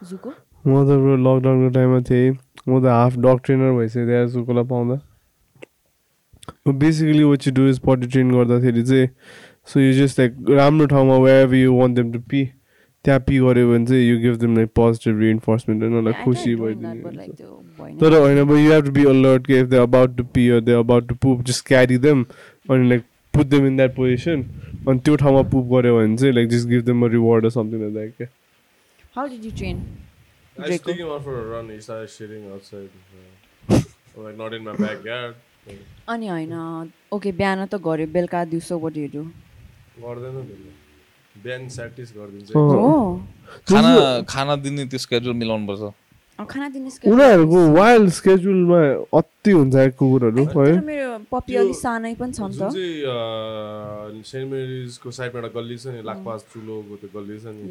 Dzukou 0.01 0.29
म 0.67 0.83
त 0.83 0.89
ब्रो 1.01 1.15
लकडाउनको 1.25 1.69
टाइममा 1.75 1.99
थिएँ। 2.09 2.31
म 2.67 2.81
त 2.83 2.85
हाफ 2.91 3.13
डग 3.25 3.37
ट्रेनर 3.45 3.71
भइसकेको 3.77 4.11
थिएँ 4.11 4.27
सुकोलाई 4.33 4.65
पाउँदा। 4.73 4.95
Basically 6.67 7.23
what 7.23 7.47
you 7.47 7.53
do 7.53 7.67
is 7.69 7.79
potty 7.85 8.07
train 8.07 8.31
गर्दाखेरि 8.31 8.83
चाहिँ 8.83 9.07
सो 9.67 9.79
यु 9.79 9.93
जस्ट 9.93 10.19
लाइक 10.19 10.31
राम्रो 10.49 10.85
ठाउँमा 10.93 11.17
where 11.23 11.53
you 11.55 11.73
want 11.75 11.95
them 11.95 12.11
to 12.11 12.19
pee 12.29 12.43
त्यहाँ 13.05 13.19
पी 13.27 13.37
गऱ्यो 13.39 13.71
भने 13.71 13.85
चाहिँ 13.85 14.03
you 14.03 14.17
give 14.19 14.35
them 14.39 14.55
like 14.55 14.69
positive 14.75 15.19
reinforcement 15.19 15.83
होइन 15.83 16.03
लाइक 16.05 16.23
खुसी 16.23 16.55
भइदिने 16.55 17.27
तर 17.99 18.17
होइन 18.19 18.37
अब 18.41 18.51
you 18.51 18.71
have 18.71 18.85
to 18.85 18.91
be 18.91 19.03
alert 19.09 19.47
के 19.47 19.59
if 19.59 19.67
they 19.67 19.77
about 19.77 20.17
to 20.17 20.23
pee 20.35 20.49
they 20.61 20.73
about 20.79 21.07
to 21.09 21.15
poop 21.23 21.43
just 21.47 21.65
carry 21.67 21.97
them 22.05 22.25
अनि 22.71 22.89
like 22.89 23.03
put 23.33 23.45
them 23.47 23.67
in 23.67 23.77
that 23.77 23.95
position 23.95 24.43
अनि 24.87 24.99
त्यो 25.05 25.15
ठाउँमा 25.21 25.41
पुप 25.53 25.65
गऱ्यो 25.73 25.97
भने 25.97 26.17
चाहिँ 26.17 26.33
like 26.33 26.49
just 26.49 26.67
give 26.67 26.83
them 26.85 27.05
a 27.05 27.09
reward 27.17 27.49
something 27.57 27.93
like 27.95 28.13
क्या 28.17 28.27
you 29.45 29.51
train? 29.51 29.77
I 30.57 30.67
just 30.69 30.83
Draco. 30.83 30.91
took 30.91 30.99
him 30.99 31.09
out 31.09 31.23
for 31.23 31.35
a 31.39 31.45
run. 31.47 31.69
He 31.69 31.79
started 31.81 32.09
shitting 32.09 32.43
outside. 32.53 32.89
Uh, 33.69 33.79
like 34.25 34.37
not 34.37 34.53
in 34.53 34.63
my 34.63 34.73
backyard. 34.73 35.35
अनि 36.09 36.27
होइन 36.27 36.53
okay 37.13 37.31
बिहान 37.39 37.65
त 37.65 37.75
गऱ्यो 37.87 38.07
बेलुका 38.15 38.43
दिउँसो 38.51 38.77
वाट 38.79 38.97
यु 38.97 39.07
डु 39.15 39.23
गर्दैन 40.03 40.35
बिहान 41.43 41.67
स्याटिस 41.69 42.13
गरिदिन्छ 42.17 42.51
अँ। 42.51 42.61
हो 42.73 42.93
खाना 43.69 43.91
खाना 44.29 44.55
दिने 44.63 44.85
त्यो 44.93 44.99
स्केड्युल 45.05 45.33
मिलाउनु 45.41 45.67
पर्छ 45.67 45.81
खाना 45.81 45.91
दिने 45.91 46.06
उनीहरूको 47.13 47.59
वाइल्ड 47.73 48.09
स्केड्युलमा 48.19 48.81
अति 49.19 49.51
हुन्छ 49.51 49.75
है 49.75 49.89
कुकुरहरू 49.99 50.43
है 50.45 50.81
मेरो 50.85 51.09
पपी 51.33 51.55
अलिक 51.63 51.75
सानै 51.81 52.13
पनि 52.21 52.31
छ 52.33 52.39
नि 52.41 52.53
जुन 52.53 52.69
त 52.69 54.25
सेन्ट 54.31 54.45
मेरिजको 54.51 55.11
साइडमा 55.17 55.39
एउटा 55.39 55.51
गल्ली 55.59 55.77
छ 55.77 55.85
नि 55.97 56.01
लाखपास 56.09 56.45
चुलोको 56.53 56.93
त्यो 57.01 57.09
गल्ली 57.17 57.37
छ 57.41 57.45
नि. 57.57 57.61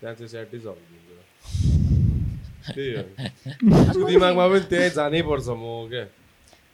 त्यहाँ 0.00 0.14
चाहिँ 0.16 0.58
हो 0.66 0.74
उसको 3.86 4.06
दिमागमा 4.08 4.46
पनि 4.48 4.60
त्यहीँ 4.70 4.90
जानै 4.98 5.22
पर्छ 5.22 5.48
म 5.48 5.88
क्या 5.90 6.04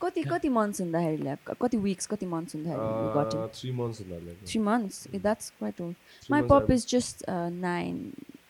कति 0.03 0.23
कति 0.25 0.49
मन्थ्स 0.49 0.81
हुँदाखेरि 0.81 1.55
कति 1.61 1.77
विक्स 1.79 2.07
कति 2.13 2.27
मन्थ्स 2.27 2.55
हुँदाखेरि 2.57 3.49
थ्री 3.59 3.71
मन्थ्स 3.73 4.01
उनीहरूले 4.03 4.33
three 4.49 4.61
months 4.61 4.97
that's 5.15 5.51
quite 5.59 5.81
old 5.81 6.31
my 6.31 6.43
pup 6.51 6.71
is 6.73 6.87
just 6.91 7.25
nine 7.61 7.95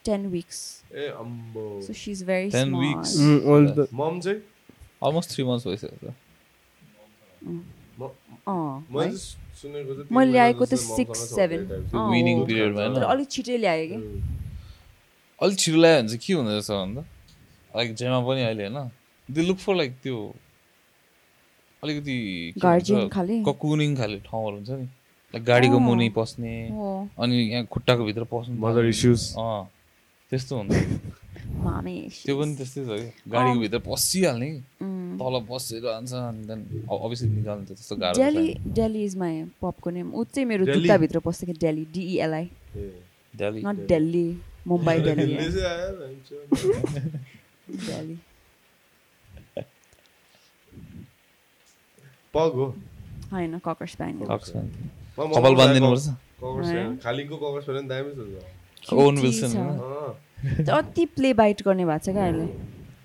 ten 0.04 0.26
weeks 0.30 0.82
A 0.94 1.06
अम्बो 1.20 1.80
so 1.86 1.92
she 1.92 2.10
is 2.12 2.22
very 2.30 2.50
10 2.50 2.72
weeks. 2.82 3.08
Small 3.16 3.86
mom 3.94 4.20
चाहिँ 4.20 4.38
अलमोस्ट 5.02 5.30
थ्री 5.34 5.44
मन्थ्स 5.44 5.66
भइसक्यो 5.66 6.12
मैले 10.10 10.32
ल्याएको 10.32 10.64
त 10.66 10.74
होइन? 10.74 12.94
तर 12.94 13.02
अलिक 13.04 13.30
छिटै 13.30 13.56
ल्यायो 13.58 13.86
कि 13.88 13.94
अलिक 15.40 15.58
छिटो 15.58 15.78
ल्यायो 15.78 15.98
भने 15.98 16.08
चाहिँ 16.08 16.18
के 16.26 16.32
हुँदो 16.32 16.50
रहेछ 16.50 16.70
भन्दा 16.70 17.04
लाइक 17.76 17.94
जेमा 18.00 18.20
पनि 18.28 18.42
अहिले 18.42 18.66
होइन 18.66 18.90
दे 19.28 19.42
लुक 19.42 19.58
फर 19.58 19.74
लाइक 19.74 19.92
त्यो 20.02 20.34
अलिकति? 21.82 22.52
ककुनिङ 22.58 23.94
खाले 23.96 24.18
ठाउँहरू 24.26 24.56
हुन्छ 24.56 24.70
नि 24.70 24.84
लाइक 25.34 25.44
गाडीको। 25.44 25.78
मुनि 25.78 26.08
पस्ने 26.16 26.68
अनि 27.18 27.36
यहाँ 27.36 27.64
खुट्टाको 27.72 28.04
भित्र 28.04 28.24
पस्नु 28.32 28.56
Mother 28.64 28.84
issues. 28.88 29.34
अँ 29.38 29.68
त्यस्तो 30.32 30.56
हुन्छ। 30.56 30.72
मामे 31.62 31.94
त्यो 32.24 32.34
पनि 32.40 32.52
त्यस्तै 32.56 32.82
छ 32.84 32.88
कि 32.88 33.30
गाडीको 33.30 33.60
भित्र 33.60 33.78
पसिहाल्ने. 33.78 34.50
तल 35.20 35.34
बसेर 35.48 35.80
जान्छ 35.84 36.12
अनि 36.12 36.44
त्यहाँदेखि 36.46 36.78
अभियसली 36.88 37.28
निकाल्नु 37.36 37.64
त 37.64 37.68
त्यस्तो 37.68 37.96
गाह्रो 37.96 38.16
डेली 38.22 38.46
डेली 38.74 39.00
इज 39.04 39.14
माई 39.16 39.34
पपको 39.62 39.88
नेम 39.90 40.08
ऊ 40.14 40.24
चाहिँ 40.24 40.46
मेरो? 40.48 40.64
जुत्ताभित्र 40.72 41.18
पस्छ 41.26 41.44
कि 41.44 41.52
Deli 41.52 41.84
D E L I. 41.92 42.46
Delhi 43.36 43.62
not 43.66 43.76
Delhi 43.92 44.26
Mumbai 44.66 44.98
Delhi 45.00 45.34
Deli. 45.36 45.44
Deli 47.86 48.16
pug 52.34 52.52
हो 52.56 52.66
होइन 53.32 53.58
ककर 53.58 53.86
म- 55.18 55.32
कपाल 55.36 55.54
बाँधिदिनुपर्छ। 55.54 56.06
खालीको 57.04 57.36
ककर्स 57.36 57.64
फ्यान 57.64 57.86
दामी 57.88 58.12
छ। 58.16 58.44
Owen 58.90 59.14
Wilson. 59.18 59.52
अति 60.70 61.04
प्ले 61.16 61.32
बाइट 61.34 61.62
गर्ने 61.62 61.84
भएको 61.84 62.04
छ 62.04 62.14
क्या 62.14 62.24
अहिले 62.26 62.46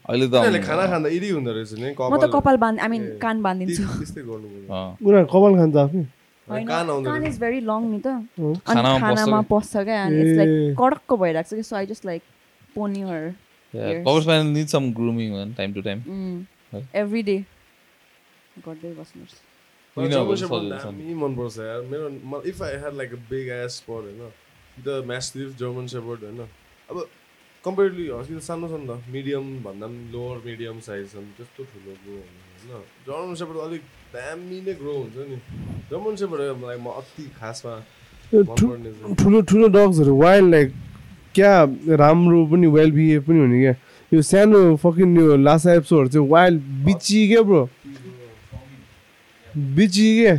अहिले 0.09 0.27
त 0.27 0.63
खाना 0.65 0.85
खाँदा 0.87 1.09
इरी 1.17 1.29
हुँदो 1.29 1.51
रहेछ 1.53 1.73
नि 1.79 1.89
म 1.93 2.17
त 2.17 2.29
कपाल 2.33 2.57
बान्ध 2.57 2.79
आई 2.79 2.89
मिन 2.89 3.03
कान 3.21 3.41
बाँधिदिन्छु 3.43 3.83
त्यस्तै 3.99 4.21
गर्नु। 4.29 4.47
उनीहरू 5.03 5.27
कपाल 5.33 5.53
खान्छ 5.57 5.75
आफै 5.77 6.03
होइन, 6.47 6.65
कान 6.67 6.85
आउँदो 6.89 7.09
कान 7.09 7.19
रहेछ। 7.21 7.33
इज 7.33 7.39
भेरी 7.39 7.59
लङ 7.69 7.81
नि 7.91 7.99
त 7.99 8.07
अनि 8.07 8.53
खानामा 8.67 8.95
पस्छ 8.95 9.03
खानामा 9.03 9.41
क्या? 9.41 9.49
पस्छ 9.51 9.73
क्या 9.87 10.03
अनि 10.05 10.21
इट्स 10.21 10.37
लाइक 10.37 10.49
ए। 10.49 10.75
कडक्क 10.79 11.09
भइरहेको 11.23 11.49
छ 11.49 11.51
कि 11.59 11.63
सो 11.63 11.75
आई 11.75 11.85
जस्ट 11.91 12.05
लाइक 12.05 12.21
पोनियर 12.75 13.35
Yes. 13.73 13.97
Cocker 14.07 14.21
span 14.21 14.47
need 14.47 14.67
some 14.71 14.83
grooming 14.97 15.31
होइन 15.31 15.49
टाइम 15.53 15.73
टु 15.73 15.81
टाइम 15.85 15.99
है? 16.73 16.79
एभ्री 16.95 17.21
डे 17.29 17.35
गर्दै 18.65 18.91
बस्नुपर्छ 18.95 19.33
तर 19.97 20.01
यिनीहरूको 20.01 20.35
जब 20.35 20.47
सजिलो 20.47 20.69
चाहिँ 20.69 20.81
छ 20.81 20.85
नि। 20.87 21.03
दामी 21.03 21.13
मनपर्छ 21.21 21.57
यार 21.59 21.81
मेरो 21.91 22.05
if 22.47 22.61
I 22.63 22.77
had 22.77 22.93
like 22.97 23.13
a 23.13 23.19
big 23.29 23.49
ass 23.57 23.71
spot 23.77 24.07
होइन 24.07 24.21
द 24.85 25.03
म्यास्टिभ 25.07 25.47
जर्मन 25.59 25.85
सेपर्ड 25.93 26.23
होइन 26.23 26.41
अब 26.89 26.97
कम्पेरिभली 27.63 28.07
हस्की 28.09 28.35
त 28.35 28.41
सानो 28.47 28.67
छ 28.67 28.79
नि 28.81 28.87
त 28.87 29.13
मिडियम 29.13 29.45
भन्दा 29.63 29.87
पनि 29.87 30.11
लोवर 30.13 30.37
मिडियम 30.45 30.79
साइज 30.87 31.05
छ 31.11 31.15
नि 31.23 31.31
त्यस्तो 31.37 31.63
ठुलो 31.71 31.91
ग्रो 32.03 32.17
होइन? 32.17 32.83
जर्मन 33.07 33.35
सेपर्ड 33.35 33.57
अलिक 33.67 33.81
दामी 34.13 34.59
नै 34.67 34.73
ग्रो 34.81 34.93
हुन्छ 34.97 35.17
नि। 35.29 35.37
जर्मन 35.89 36.15
सेपर्ड 36.21 36.41
मलाई 36.63 36.77
म 36.77 36.87
अति 37.01 37.23
खासमा 37.39 37.73
ठुलो 39.21 39.41
ठुलो 39.49 39.67
डग्सहरू 39.75 40.13
वाइल्ड 40.21 40.49
लाइक 40.51 40.73
क्या 41.35 41.53
राम्रो 42.03 42.45
पनि 42.51 42.67
वेल 42.77 42.91
बिहेभ 42.91 43.23
पनि 43.27 43.39
हुने 43.39 43.59
क्या? 43.61 43.75
यो 44.11 44.21
सानो 44.21 44.59
फकिन 44.83 45.17
यो 45.17 45.35
लासा 45.37 45.73
एप्सोहरू 45.73 46.09
चाहिँ 46.09 46.27
वाइल्ड 46.29 46.61
बिची 46.85 47.27
क्या 47.27 47.41
ब्रो? 47.49 47.63
बिची 49.77 50.07
क्या 50.19 50.35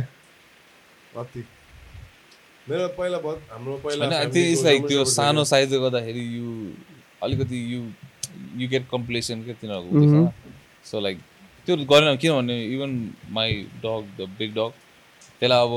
मेरो 2.69 2.87
पहिला 2.97 3.17
ब- 3.25 3.41
हाम्रो 3.51 3.77
पहिला 3.85 4.05
होइन 4.05 4.31
त्यो 4.33 4.43
को 4.55 4.63
लाइक 4.63 4.87
त्यो 4.87 5.03
सानो 5.17 5.43
साइजले 5.51 5.77
गर्दाखेरि 5.85 6.23
यु 6.37 6.47
अलिकति 7.23 7.57
यु 7.73 7.81
यु 8.61 8.67
गेट 8.69 8.87
कम्प्लेसन 8.91 9.43
क्या 9.43 9.53
तिनीहरूको 9.61 9.95
सो 10.91 10.99
लाइक 10.99 11.17
त्यो 11.67 11.75
गरेन 11.91 12.17
किनभने 12.17 12.55
even 12.75 12.91
my 13.37 13.61
dog 13.85 14.03
the 14.19 14.29
big 14.39 14.53
dog 14.55 14.71
त्यसलाई 15.39 15.61
अब 15.67 15.73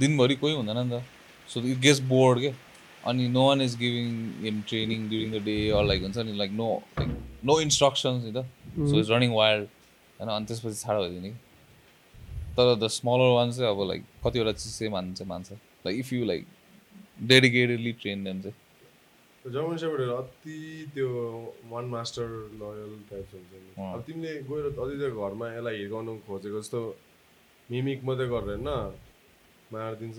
दिनभरि 0.00 0.34
कोही 0.42 0.54
हुँदैन 0.54 0.78
नि 0.86 0.98
त। 0.98 1.02
सो 1.48 1.60
इट 1.60 1.78
गेट्स 1.78 2.00
बोर्ड 2.12 2.40
के 2.40 2.52
अनि 3.10 3.28
no 3.28 3.46
one 3.46 3.60
is 3.62 3.76
giving 3.78 4.46
in 4.46 4.60
training 4.68 5.08
during 5.08 5.30
the 5.32 5.44
day 5.44 5.56
or 5.78 5.84
like 5.84 6.02
हुन्छ 6.02 6.18
नि 6.18 6.36
like 6.38 6.50
no 6.52 6.68
like 6.98 7.10
no 7.44 7.60
instructions 7.60 8.24
नि 8.24 8.32
त। 8.32 8.44
सो 8.90 9.00
इज 9.00 9.10
रनिङ 9.10 9.32
वाइल्ड 9.34 9.66
होइन 10.20 10.30
अनि 10.36 10.46
त्यसपछि 10.46 10.76
छाडो 10.82 11.02
भइदिने। 11.02 11.30
कि 11.30 11.38
तर 12.56 12.74
द 12.76 12.88
स्मलर 12.98 13.34
वान 13.34 13.52
चाहिँ 13.52 13.70
अब 13.70 13.82
लाइक 13.88 14.04
कतिवटा 14.24 14.52
चिज 14.52 14.78
चाहिँ 14.78 14.92
मान्छ 14.92 15.22
मान्छ। 15.22 15.52
Like 15.84 15.98
if 15.98 16.12
you 16.12 16.24
like 16.24 16.46
dedicatedly 17.28 17.92
train 18.02 18.24
them 18.24 18.40
चाहिँ 18.42 19.52
जर्मन 19.52 19.76
सेपर्डहरू 19.82 20.14
अति 20.22 20.56
त्यो 20.94 21.08
वान 21.70 21.84
मास्टर 21.92 22.26
लोयल 22.60 22.90
टाइप्स 23.10 23.34
हुन्छ 23.34 23.52
नि। 23.52 23.70
अब 23.92 24.00
तिमीले 24.06 24.32
गएर 24.48 24.64
अझै 24.66 24.96
त्यो 25.00 25.10
घरमा 25.28 25.46
यसलाई 25.52 25.76
हिर्काउनु 25.76 26.16
खोजेको 26.26 26.60
जस्तो 26.60 26.80
मिमिक 27.68 28.04
मात्रै 28.04 28.26
गरेर 28.32 28.48
होइन 28.50 28.68
मारिदिन्छ 29.70 30.18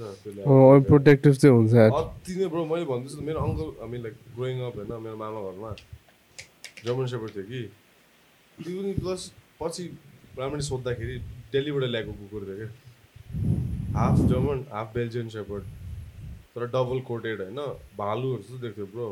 प्रोटेक्टिभ 0.89 1.33
चाहिँ 1.41 1.55
हुन्छ। 1.55 1.73
यार 1.73 1.91
अति 2.01 2.35
नै 2.39 2.47
ब्रो 2.53 2.65
मैले 2.71 2.85
भन्दैछु 2.91 3.21
मेरो 3.29 3.39
अङ्कल 3.47 3.69
हामी 3.81 3.97
लाइक 4.05 4.15
ग्रोइङ 4.35 4.61
अप 4.67 4.75
होइन 4.81 4.91
मेरो 5.05 5.17
मामा 5.23 5.39
घरमा 5.49 5.71
जर्मन 6.85 7.05
सेपर्ड 7.13 7.31
थियो 7.35 7.45
कि 7.51 7.61
त्यो 8.57 8.81
पनि 8.81 8.93
प्लस 9.01 9.21
पछि 9.61 9.83
राम्ररी 10.39 10.63
सोद्धाखेरि 10.71 11.15
डेलीबाट 11.53 11.83
ल्याएको 11.93 12.11
कुकुर 12.21 12.41
थियो 12.47 12.57
क्या। 12.61 12.69
Half 13.95 14.17
German 14.29 14.59
half 14.71 14.93
Belgian 14.93 15.29
shepherd 15.29 15.63
तर 16.53 16.65
डबल 16.75 16.99
कोटेड 17.09 17.41
होइन 17.41 17.59
भालुहरू 17.97 18.41
जस्तो 18.43 18.57
देख्थ्यो 18.63 18.85
ब्रो 18.93 19.07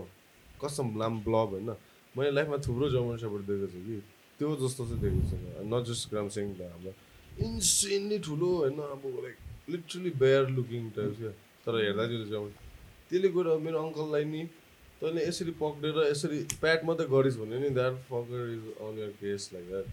कसम 0.61 0.87
लाम 0.99 1.19
ब्लब 1.25 1.49
होइन 1.55 1.69
मैले 2.15 2.31
लाइफमा 2.31 2.57
थुप्रो 2.67 2.89
जर्मन 2.95 3.17
सेपर्ड 3.23 3.43
देखेको 3.49 3.67
छु 3.73 3.81
कि। 3.87 3.97
त्यो 4.39 4.55
जस्तो 4.61 4.85
चाहिँ 4.85 5.01
देखेको 5.01 5.23
छैन 5.29 5.73
नट 5.73 5.83
जस्ट 5.89 6.09
ग्राम 6.09 6.27
सिङ 6.35 6.45
हाम्रो 6.61 6.93
इन्सेन्ली 7.47 8.19
ठुलो 8.27 8.49
होइन 8.55 8.79
अब 8.87 9.03
like 9.25 9.37
literally 9.69 10.11
bear 10.23 10.49
looking 10.57 10.89
type 10.97 11.13
क्या। 11.19 11.31
तर 11.65 11.73
हेर्दा 11.83 12.07
त्यो 12.07 12.25
जर्मन 12.31 12.51
त्यसले 13.09 13.29
गएर 13.35 13.47
मेरो 13.65 13.77
अङ्कललाई 13.85 14.25
नि 14.33 14.43
तैँले 15.01 15.21
यसरी 15.27 15.51
पक्रेर 15.59 15.97
यसरी 16.11 16.39
प्याट 16.61 16.85
मात्रै 16.85 17.07
गरिस् 17.15 17.37
भने 17.41 17.59
नि 17.59 17.69
that 17.77 17.95
fucker 18.09 18.47
is 18.55 18.63
on 18.87 18.97
your 18.99 19.11
case 19.19 19.49
like 19.53 19.65
that 19.69 19.85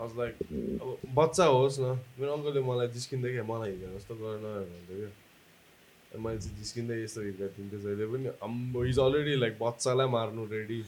आज 0.00 0.10
लाइक 0.18 0.34
अब 0.82 0.88
बच्चा 1.14 1.44
होस् 1.44 1.78
न 1.80 1.86
मेरो 2.18 2.32
अङ्कलले 2.32 2.60
मलाई 2.68 2.88
जिस्किँदै 2.96 3.30
क्या 3.32 3.44
मलाई 3.44 3.70
हिँडेर 3.70 3.90
जस्तो 3.96 4.14
गरेन 4.20 4.42
भन्थ्यो 4.42 4.96
क्या। 4.96 6.20
मैले 6.24 6.38
चाहिँ 6.40 6.56
जिस्किँदै 6.58 6.96
यस्तो 7.02 7.20
हिर्काइदिन्थेँ 7.22 7.80
जहिले 7.82 8.06
पनि। 8.12 8.28
अम्बो 8.48 8.84
इज 8.84 8.98
अलरेडी 9.06 9.34
लाइक 9.42 9.54
बच्चालाई 9.60 10.08
मार्नु 10.16 10.42
रेडी 10.54 10.80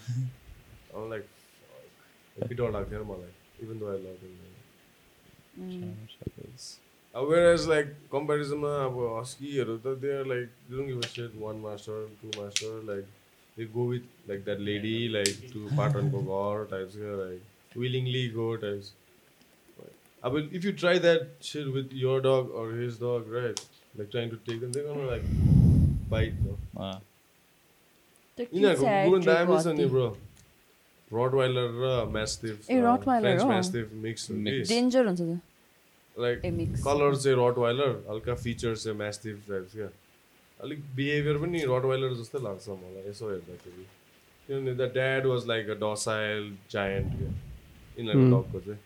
अब 0.94 1.02
लाइक 1.10 1.24
हेप्पी 2.36 2.54
डर 2.54 2.70
लाग्थ्यो 2.76 3.04
मलाई 3.12 3.32
इभन 3.64 3.76
दो 3.78 3.86
आई 3.92 3.98
लभ 4.06 4.20
अब 7.14 7.22
वेयर 7.30 7.46
एज 7.54 7.68
लाइक 7.68 7.86
कम्पेरिजनमा 8.12 8.74
अब 8.84 8.96
हस्कीहरू 9.20 9.74
त 9.84 9.98
they 10.02 10.08
are 10.18 10.24
like 10.34 10.48
don't 10.70 10.86
give 10.88 11.00
a 11.02 11.08
set 11.14 11.32
one 11.42 11.56
master 11.66 11.98
to 12.22 12.26
master 12.40 12.72
like 12.90 13.04
they 13.56 13.64
go 13.74 13.84
with 13.90 14.28
like 14.28 14.44
that 14.44 14.60
lady 14.70 14.96
like 15.16 15.50
to 15.52 15.60
पाटनको 15.78 16.18
घर 16.36 16.64
टाइप्स 16.70 16.96
क्या 16.96 17.14
like 17.24 17.42
that 20.98 21.22
set 21.44 21.66
with 21.76 21.86
your 22.02 22.18
dog 22.26 22.44
or 22.60 22.66
his 22.80 22.94
dog 23.02 23.22
right 23.34 23.60
like 23.96 24.08
trying 24.10 24.30
to 24.30 24.36
take 24.46 24.58
they 24.60 24.80
गर्नु 24.80 25.04
like 25.10 25.22
bite 26.10 26.34
no 26.42 26.52
अँ। 26.82 27.00
यिनीहरूको 28.38 28.86
कुकुर 28.86 29.18
पनि 29.18 29.26
दामी 29.26 29.56
छ 29.62 29.66
नि 29.80 29.86
ब्रो 29.86 30.06
रटवाइलर 31.10 31.68
र 31.80 31.88
म्यास्टिफ 32.12 32.70
ए, 32.70 32.72
Rottweiler 32.82 33.34
हो। 33.40 33.46
म्यास्टिफ 33.48 33.86
मिक्स 34.04 34.30
हो 34.30 34.36
कि 34.36 34.62
डेन्जर 34.68 35.06
हुन्छ 35.06 35.20
लाइक 36.16 36.36
कलर 36.84 37.16
चाहिँ 37.16 37.36
रटवाइलर 37.38 37.92
हल्का 38.10 38.34
फिचर 38.44 38.72
चाहिँ 38.76 38.96
म्यास्टिभ 38.98 39.34
टाइप्स 39.48 39.72
क्या 39.72 39.88
अलिक 40.60 40.78
बिहेभियर 40.96 41.36
पनि 41.44 41.58
रटवाइलर 41.74 42.14
जस्तै 42.14 42.38
लाग्छ 42.42 42.68
मलाई 42.68 43.08
यसो 43.08 43.24
हेर्दाखेरि। 43.30 43.84
किनभने 44.48 44.74
the 44.74 44.82
dad 44.92 45.26
was 45.26 45.46
like 45.48 45.64
a 45.70 45.76
docile 45.82 46.42
giant 46.70 47.08
क्या 47.18 47.30
यिनीहरूको 47.98 48.40
डगको 48.42 48.60
चाहिँ 48.60 48.80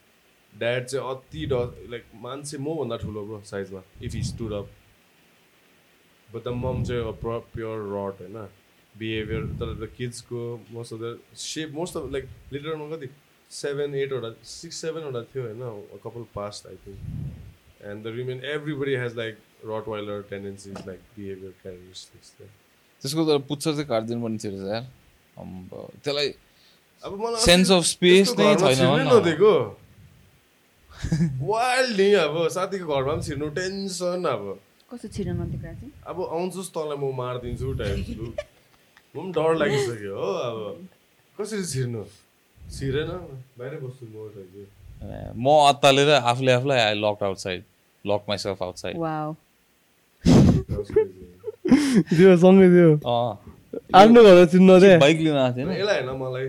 ड्याड 0.53 0.85
चाहिँ 0.85 1.11
अति 1.11 1.47
ड 1.47 1.61
लाइक 1.91 2.05
मान्छे 2.21 2.59
मभन्दा 2.59 2.97
ठुलो 2.97 3.25
ब्रो 3.27 3.41
साइजमा 3.47 3.83
if 4.03 4.15
he 4.15 4.23
stood 4.25 4.53
up 4.53 4.71
but 6.29 6.45
the 6.45 6.55
mom 6.57 6.83
चाहिँ 6.85 7.13
प्योर 7.23 7.87
रट 7.95 8.21
होइन 8.21 8.49
बिहेभियर 8.95 9.45
तर 9.61 9.75
the 9.75 9.89
किड्सको 9.97 10.41
most 10.71 10.93
of 10.93 11.01
the 11.01 11.19
shep 11.39 11.73
most 11.75 11.97
of 11.97 12.13
like 12.13 12.29
लिटरमा 12.53 12.97
कति 12.97 13.09
सेभेन 13.51 13.95
एटवटा 13.95 14.31
सिक्स 14.45 14.77
सेभेनवटा 14.77 15.23
थियो 15.25 15.45
होइन 15.45 15.99
कपाल 16.05 16.25
past 16.35 16.67
I 16.67 16.77
think 16.87 17.85
and 17.85 18.05
the 18.05 18.15
remain 18.17 18.45
everybody 18.45 18.95
has 18.97 19.17
like 19.17 19.39
Rottweiler 19.89 20.23
tendencies 20.31 20.87
like 20.87 21.01
behaviour 21.17 21.55
characteristics 21.63 22.35
त्यसको 22.39 23.25
त 23.25 23.41
पुच्छर 23.49 23.73
चाहिँ 23.73 23.87
काटिदिनु 23.87 24.23
पर्ने 24.23 24.39
थियो 24.39 24.53
रहेछ 24.53 24.69
यार। 24.69 24.85
त्यसलाई 25.97 26.29
अब 27.05 27.13
मलाई 27.21 27.41
Sense 27.49 27.71
of 27.71 27.83
space 27.87 28.31
नै 28.39 28.55
छैन। 28.59 29.07
नदिएको। 29.09 29.55
वाइल्ड 31.49 32.01
नि 32.01 32.09
अब 32.27 32.35
साथीको 32.51 32.87
घरमा 32.95 33.13
पनि 33.15 33.23
छिर्नु 33.23 33.49
टेन्सन 33.59 34.25
अब। 34.35 34.43
कस्तो 34.91 35.09
छिर्न 35.17 35.31
नदिएको 35.41 35.63
चाहिँ 35.63 35.93
अब 36.11 36.19
आउँछुस् 36.27 36.71
तँलाई 36.75 36.99
म 36.99 37.15
मारिदिन्छु 37.23 37.69
टाइप्सको 37.81 38.27
म 38.27 39.17
पनि 39.17 39.31
डर 39.37 39.51
लागिसक्यो 39.63 40.15
हो 40.19 40.31
अब। 40.49 40.59
कसरी 41.39 41.65
छिर्नु? 41.73 42.03
छिरेन। 42.59 43.11
बाहिरै 43.59 43.79
बस्छु 43.79 44.05
म 44.11 44.17
म 45.39 45.47
अत्तालेर 45.71 46.11
आफूले 46.11 46.53
आफूलाई 46.53 46.79
I 46.79 46.95
lock 46.99 47.23
outside 47.23 47.63
lock 48.05 48.23
myself 48.29 48.59
outside 48.63 48.97
wow 48.99 49.29
त्यो 52.11 52.37
सँगै 52.43 52.69
थियो 52.75 52.91
अँ। 53.07 53.31
आफ्नो 53.95 54.21
घर 54.25 54.47
चिन्नु 54.53 54.75
बाइक 54.99 55.19
लिन 55.27 55.37
आएको 55.37 55.57
थिएन। 55.57 55.69
यसलाई 55.71 56.03
होइन 56.03 56.19
मलाई। 56.23 56.49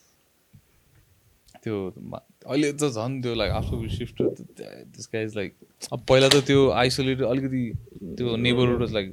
त्यो 1.63 1.77
अहिले 2.45 2.71
त 2.73 2.89
झन् 2.89 3.21
त्यो 3.21 3.33
लाइक 3.35 3.51
आफ्टर 3.51 3.89
सिफ्ट 3.95 4.21
त्यस 4.59 5.09
इज 5.15 5.35
लाइक 5.37 5.55
अब 5.93 5.99
पहिला 6.09 6.27
त 6.29 6.43
त्यो 6.47 6.69
आइसोलेटेड 6.83 7.25
अलिकति 7.25 7.63
त्यो 8.17 8.35
नेबरहुड 8.45 8.89
लाइक 8.91 9.07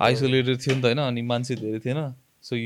आइसोलेटेड 0.00 0.60
थियो 0.66 0.74
नि 0.76 0.82
त 0.82 0.84
होइन 0.84 0.98
अनि 0.98 1.22
मान्छे 1.22 1.54
धेरै 1.56 1.80
थिएन। 1.80 2.00
सो 2.42 2.56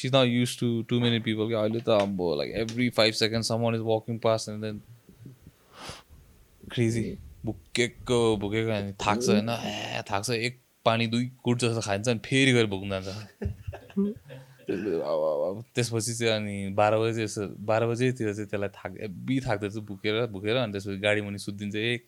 सी 0.00 0.10
न 0.14 0.22
use 0.26 0.58
to 0.58 0.66
too 0.88 1.00
many 1.00 1.18
people 1.20 1.48
क्या? 1.48 1.60
अहिले 1.60 1.80
त 1.80 1.88
अब 2.02 2.20
like 2.38 2.52
every 2.60 2.88
five 2.98 3.14
second 3.14 3.44
someone 3.44 3.74
is 3.74 3.80
walking 3.86 4.18
past 4.18 4.48
and 4.48 4.64
then 4.64 4.80
crazy 6.72 7.02
भुकेको 7.44 8.20
भुकेको 8.36 8.70
अनि 8.76 8.92
थाक्छ 9.06 9.28
होइन 9.28 9.50
ए 9.50 10.02
थाक्छ 10.10 10.30
एक 10.30 10.58
पानी 10.84 11.06
दुई 11.06 11.30
कुट 11.44 11.58
जस्तो 11.60 11.80
खान्छ 11.80 12.08
अनि 12.08 12.20
फेरि 12.24 12.52
गएर 12.52 12.66
भुक्न 12.66 13.00
जान्छ। 13.00 13.08
त्यसपछि 14.66 16.12
चाहिँ 16.18 16.32
अनि 16.34 16.56
बाह्र 16.78 16.94
बजी 16.98 17.22
यसो 17.22 17.42
बाह्र 17.70 17.86
बजीतिर 17.86 18.32
चाहिँ 18.34 18.48
त्यसलाई 18.50 18.70
थाक 18.78 18.92
एब्बी 19.08 19.36
थाक्दा 19.46 19.68
चाहिँ 19.68 19.86
भुकेर 19.86 20.14
भुकेर 20.34 20.56
अनि 20.62 20.72
त्यसपछि 20.74 20.98
गाडी 21.06 21.20
मुनि 21.26 21.38
सुत्दिन्छ 21.46 21.74
एक 21.76 22.06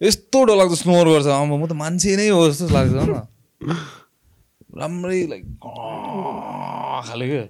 यस्तो 0.00 0.38
डरलाग्दो 0.44 0.76
स्नोर 0.84 1.06
गर्छ 1.14 1.26
अब 1.32 1.52
म 1.56 1.64
त 1.66 1.72
मान्छे 1.72 2.16
नै 2.20 2.28
हो 2.36 2.42
जस्तो 2.52 2.68
लाग्छ 2.76 2.92
न 3.08 3.24
राम्रै 4.80 5.20
लाइक 5.32 5.44
खाले 7.08 7.26
क्या 7.32 7.44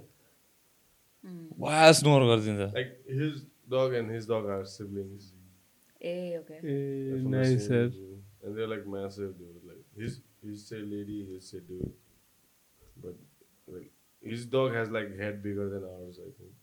वा 1.59 1.91
स्नोर 1.99 2.21
गरिदिन्छ 2.31 2.71
Like 2.77 2.91
his 3.19 3.43
dog 3.75 3.93
and 3.99 4.11
his 4.15 4.25
dog 4.31 4.45
are 4.55 4.63
siblings. 4.65 5.31
A 6.01 6.37
okay 6.39 6.57
They're 6.61 7.19
from 7.19 7.31
the 7.31 7.37
nice 7.37 7.67
same 7.67 7.75
यार 7.75 7.85
region. 7.89 8.23
And 8.45 8.55
they're 8.55 8.71
like 8.71 8.85
massive, 8.95 9.31
dude. 9.39 9.61
Like 9.69 9.83
his 10.01 10.19
his 10.45 10.65
say 10.69 10.81
lady, 10.89 11.19
say 11.47 11.61
dude. 11.69 11.93
But 13.05 13.15
like 13.75 13.89
his 14.25 14.45
dog 14.53 14.69
has 14.73 14.87
like 14.97 15.09
head 15.21 15.35
bigger 15.43 15.67
than 15.73 15.83
ours, 15.93 16.17
I 16.19 16.29
think. 16.37 16.53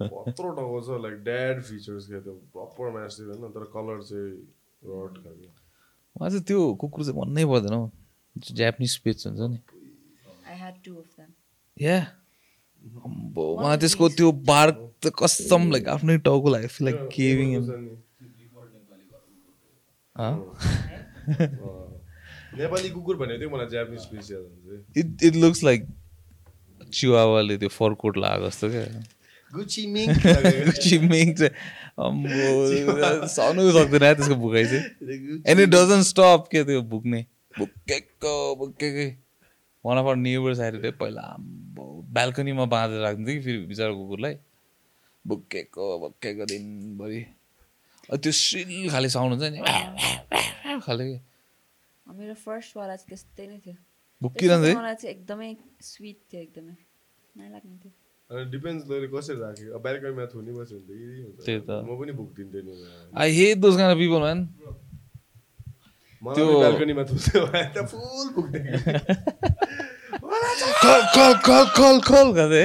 कत्रो 0.00 0.48
टाउको 0.54 0.78
छ 0.86 0.88
like 1.02 1.14
dad 1.24 1.60
features 1.66 2.06
क्या 2.06 2.20
त्यो 2.20 2.32
proper 2.54 2.90
massive 2.94 3.26
होइन 3.30 3.52
तर 3.54 3.64
colour 3.74 3.98
चाहिँ 4.08 4.30
rod 4.90 5.14
खालको 5.24 5.50
मलाई 6.16 6.30
चाहिँ 6.30 6.44
त्यो 6.50 6.60
कुकुर 6.80 7.04
चाहिँ 7.04 7.16
भन्नै 7.20 7.44
पर्दैन 7.52 7.74
हौ? 7.74 7.84
जापानिज 8.60 8.90
स्पेच 8.94 9.26
हुन्छ 9.26 9.40
नि। 9.52 9.58
या 11.76 11.98
अम्बो 13.06 13.44
मलाई 13.60 13.78
त्यसको 13.84 14.04
त्यो 14.18 14.28
बार्क 14.50 14.76
त 15.02 15.14
कसम 15.22 15.62
लाइक 15.72 15.84
आफ्नै 15.94 16.16
टाउको 16.26 16.48
लाग्यो 16.54 16.70
फि 16.74 16.80
लाइक 16.84 16.98
केभिङ 17.14 17.48
नेपाली 22.58 22.90
कुकुर 22.90 23.16
भनेको 23.16 23.40
थियो 23.40 23.50
मलाई 23.50 23.66
जापानिज 23.70 24.00
स्पिस 24.00 24.30
याद 24.30 24.42
हुन्छ। 24.42 24.98
इट 24.98 25.22
इट 25.22 25.34
लुक्स 25.44 25.64
लाइक 25.64 25.86
चिवावाले 26.92 27.56
त्यो 27.58 27.68
फरकोट 27.68 28.16
लगाएको 28.16 28.46
जस्तो 28.46 28.68
क्या। 28.70 28.84
गुची 29.52 29.86
मिङ 29.86 30.08
चिमिङ 30.82 31.34
चाहिँ 31.34 31.50
अम्बो 32.06 33.26
सहनु 33.34 33.70
सक्दैन 33.72 34.02
है 34.02 34.14
त्यसको 34.14 34.34
भुकाइ 34.46 34.64
चाहिँ। 34.66 35.42
एन्ड 35.46 35.60
इट 35.60 35.68
डजन्ट 35.68 36.04
स्टप 36.06 36.48
के 36.50 36.64
त्यो 36.64 36.82
भुक्ने। 36.94 37.24
भुकेको 37.58 38.34
भुकेकै। 38.56 39.08
वान 39.84 39.98
अफ 39.98 40.04
आवर 40.04 40.16
नेबर्स 40.16 40.60
आएर 40.60 40.90
पहिला 41.00 41.22
आम्बो 41.34 41.84
बाल्कनीमा 42.18 42.64
बाँधेर 42.74 43.00
राखिदिन्थ्यो 43.00 43.34
कि 43.34 43.44
फेरि 43.44 43.58
बिचरा 43.66 43.92
कुकुरलाई। 43.92 44.34
भुकेको 45.24 45.98
भुकेको 45.98 46.44
दिनभरि। 46.46 47.20
त्यो 48.22 48.32
सिल 48.32 48.90
खाले 48.90 49.08
साउन्ड 49.08 49.42
हुन्छ 49.42 49.52
नि। 49.54 50.80
खाले 50.86 51.04
मेरो 52.06 52.34
फर्स्टवाला 52.44 52.94
चाहिँ 52.96 53.08
त्यस्तै 53.10 53.44
नै 53.48 53.58
थियो 53.64 53.74
है 53.74 53.78
मलाई 54.76 54.94
चाहिँ 54.94 55.14
एकदमै 55.16 55.50
स्विट 55.82 56.18
थियो 56.30 56.40
एकदमै 56.42 56.74
नलाग्ने 57.34 57.76
थियो 57.82 57.92
अनि 58.30 58.44
डिपेन्ड्स 58.50 58.82
तैँले 58.88 59.08
कसरी 59.14 59.36
राख्यो 59.40 59.68
अब 59.74 59.80
बाल्कनीमा 59.84 60.24
थुनी 60.32 60.52
बस्यो 60.58 60.78
भने 60.78 60.86
त 60.86 60.90
इजी 60.96 61.22
हुन्छ 61.24 61.38
त्यही 61.44 61.60
त। 61.60 61.70
म 61.82 61.90
पनि 62.00 62.12
भुक्दिन्थेँ 62.20 62.62
नि 62.62 62.72
I 63.16 63.28
hate 63.38 63.56
those 63.60 63.74
kind 63.76 63.92
of 63.92 63.98
people 63.98 64.20
man 64.24 64.38
मलाई 66.22 66.36
त्यो- 66.36 66.60
बाल्कनीमा 66.62 67.02
भने 67.04 67.64
त 67.72 67.76
फुल 67.88 68.28
गर्दै 72.36 72.64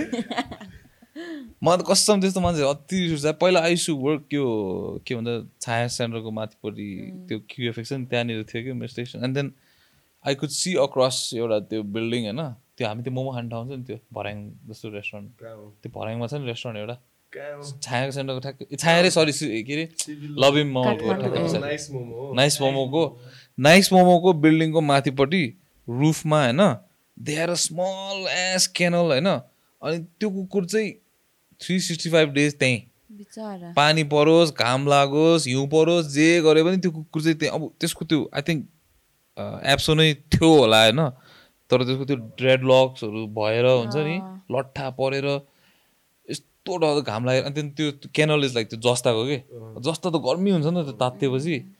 म 1.62 1.76
त 1.76 1.84
कसम 1.90 2.22
त्यस्तो 2.22 2.42
मान्छे 2.42 2.64
अति 2.64 2.98
रिस 3.12 3.26
उठ्छ। 3.26 3.36
पहिला 3.42 3.60
आइसु 3.70 3.96
वर्क 4.06 4.22
त्यो 4.30 4.46
के 5.08 5.16
भन्छ 5.16 5.32
छाया 5.62 5.88
सेन्टरको 5.98 6.32
माथिपट्टि 6.32 6.88
त्यो 7.28 7.38
क्युएफएक्स 7.50 7.92
नि 7.94 8.06
त्यहाँनिर 8.08 8.44
थियो 8.48 8.64
कि 8.64 8.72
मेरो 8.80 8.92
station 8.96 9.24
and 9.26 9.36
then 9.36 9.52
I 10.26 10.36
could 10.40 10.50
see 10.56 10.76
across 10.88 11.18
एउटा 11.36 11.60
त्यो 11.68 11.84
बिल्डिङ 11.96 12.22
होइन 12.26 12.42
त्यो 12.78 12.88
हामी 12.88 13.04
त्यो 13.04 13.14
मोमो 13.14 13.32
खाने 13.36 13.50
ठाउँ 13.50 13.68
छ 13.68 13.72
नि 13.76 13.84
त्यो 13.84 13.98
भर्याङ 14.16 14.38
जस्तो 14.70 14.90
रेस्टुरेन्ट 14.96 15.28
त्यो 15.84 15.90
भर्याङमा 16.00 16.28
छ 16.28 16.34
नि 16.40 16.48
रेस्टुरेन्ट 16.48 16.80
एउटा। 16.80 16.98
छायाको 17.30 18.12
सेन्टरको 18.12 18.40
ठ्याक्कै 18.42 18.66
ए, 18.66 18.76
छाया 18.76 19.02
रे 19.02 19.10
सरी 19.12 19.62
के 19.64 19.74
अरे 19.76 20.64
मोमोको 20.64 21.14
ठ्याक्कै 21.14 21.40
ए। 21.40 21.44
पछाडि। 21.44 21.60
नाइस 21.60 21.84
मोमो 21.92 22.16
हो। 22.20 22.34
नाइस 22.40 22.62
मोमोको 22.62 23.04
नाइस 23.58 23.92
मोमोको 23.94 24.34
बिल्डिङको 24.46 24.82
माथिपट्टि 24.82 25.44
रुफमा 25.88 26.40
होइन 26.44 26.62
they 27.18 27.36
are 27.44 27.50
a 27.50 27.60
small 27.66 28.26
ass 28.32 28.68
kennel 28.80 29.14
होइन। 29.14 29.28
अनि 29.28 29.98
त्यो 30.20 30.30
कुकुर 30.30 30.66
चाहिँ 30.66 30.90
थ्री 31.62 31.80
सिक्सटी 31.80 32.10
फाइभ 32.10 32.30
डेज 32.30 32.58
त्यहीँ 32.60 33.74
पानी 33.76 34.04
परोस् 34.06 34.54
घाम 34.56 34.88
लागोस् 34.88 35.48
हिउँ 35.48 35.68
परोस् 35.68 36.08
जे 36.08 36.30
गरे 36.42 36.64
पनि 36.64 36.78
त्यो 36.78 36.92
कुकुर 36.92 37.22
चाहिँ 37.22 37.38
त्यहाँ 37.38 37.60
अब 37.60 37.72
त्यसको 37.80 38.06
त्यो 38.06 38.30
आई 38.34 38.42
थिङ्क 38.42 38.68
एप्सो 39.68 39.94
नै 39.94 40.14
थियो 40.30 40.52
होला 40.54 40.82
होइन 40.84 41.02
तर 41.72 41.84
त्यसको 41.84 42.06
त्यो 42.06 42.18
ड्रेड 42.38 42.64
लक्सहरू 42.66 43.26
भएर 43.34 43.66
हुन्छ 43.66 43.96
नि 44.00 44.16
लट्ठा 44.52 44.90
परेर 44.94 45.28
यस्तो 46.28 46.78
डर 46.78 47.02
घाम 47.02 47.26
लागेर 47.26 47.44
अनि 47.44 47.54
त्यहाँदेखि 47.54 47.92
त्यो 47.98 48.10
केनल 48.16 48.46
इज 48.46 48.56
लाइक 48.56 48.70
त्यो 48.70 48.80
जस्ताको 48.86 49.26
के 49.26 49.38
जस्ता 49.82 50.10
त 50.10 50.22
गर्मी 50.22 50.52
हुन्छ 50.52 50.66
नि 50.70 50.84
त 50.86 51.78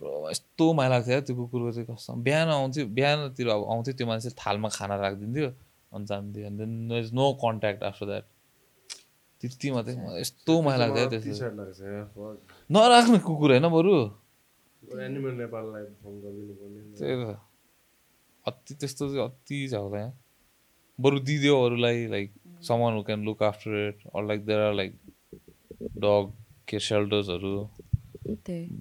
ब्रो, 0.00 0.30
यस्तो 0.30 0.72
माया 0.72 0.88
लाग्थ्यो 0.88 1.20
त्यो 1.20 1.36
कुकुरको 1.36 1.70
चाहिँ 1.72 1.86
कसम 1.86 2.22
बिहान 2.22 2.48
आउँथ्यो 2.48 2.86
बिहानतिर 2.88 3.48
अब 3.48 3.64
आउँथ्यो 3.68 3.94
त्यो 3.94 4.06
मान्छे 4.06 4.30
थालमा 4.32 4.68
खाना 4.68 4.96
राखिदिन्थ्यो 4.96 5.48
अनि 5.92 6.04
जान्थ्यो 6.06 6.46
अनि 6.46 6.56
then 6.56 6.92
is 6.98 7.12
no 7.12 7.26
contact 7.36 7.82
after 7.84 8.06
that 8.06 8.24
त्यति 9.40 9.70
मात्रै 9.74 9.94
यस्तो 10.20 10.52
माया 10.62 10.86
त्यस्तो 10.94 11.20
टी-सर्ट 11.26 11.54
लाग्छ. 11.60 11.80
नराख्ने 12.70 13.18
कुकुर 13.28 13.50
होइन 13.50 13.68
बरु 13.76 13.94
एनिमल 15.06 15.34
नेपाललाई 15.40 15.84
फोन 16.02 16.14
गरिदिनु 16.22 16.54
पर्ने 16.60 16.80
त्यही 16.98 17.14
त 17.22 17.38
अति 18.46 18.74
त्यस्तो 18.80 19.08
चाहिँ 19.08 19.24
अति 19.24 19.56
छ 19.70 19.74
होला 19.74 19.98
यहाँ 19.98 20.12
बरु 20.98 21.18
दिदियो 21.28 21.54
अरूलाई 21.64 22.06
like 22.14 22.32
someone 22.68 22.92
who 22.96 23.02
can 23.08 23.24
look 23.24 23.42
after 23.42 23.70
it 23.88 23.98
or 24.14 24.22
like 24.30 24.44
there 24.46 24.60
are 24.60 24.74
like 24.74 24.92
dog 26.04 26.32
के 26.68 26.78
सेल्टर्सहरू 26.88 27.54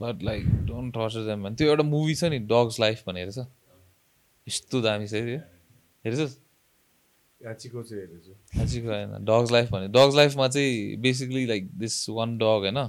but 0.03 0.23
like 0.23 0.43
don't 0.67 0.93
torture 0.95 1.25
them 1.27 1.43
भने 1.43 1.55
त्यो 1.55 1.67
एउटा 1.69 1.83
मुभी 1.93 2.15
छ 2.15 2.31
नि 2.33 2.39
डग्स 2.51 2.79
लाइफ 2.79 3.03
भनेर 3.07 3.31
छ 3.31 3.47
यस्तो 4.47 4.81
दामी 4.81 5.07
छ 5.07 5.13
है 5.13 5.23
त्यो 5.25 5.39
हेरेछस् 6.05 6.35
याचीको 7.41 7.83
चाहिँ 7.83 8.03
हेरेछु 8.03 8.33
साँच्चीको 8.55 8.87
होइन 8.87 9.25
डग्स 9.25 9.51
लाइफ 9.51 9.71
भने 9.71 9.87
डग्स 9.87 10.15
लाइफमा 10.15 10.47
चाहिँ 10.47 10.97
basically 11.01 11.45
like 11.45 11.69
this 11.79 12.09
one 12.09 12.37
dog 12.37 12.65
होइन 12.65 12.79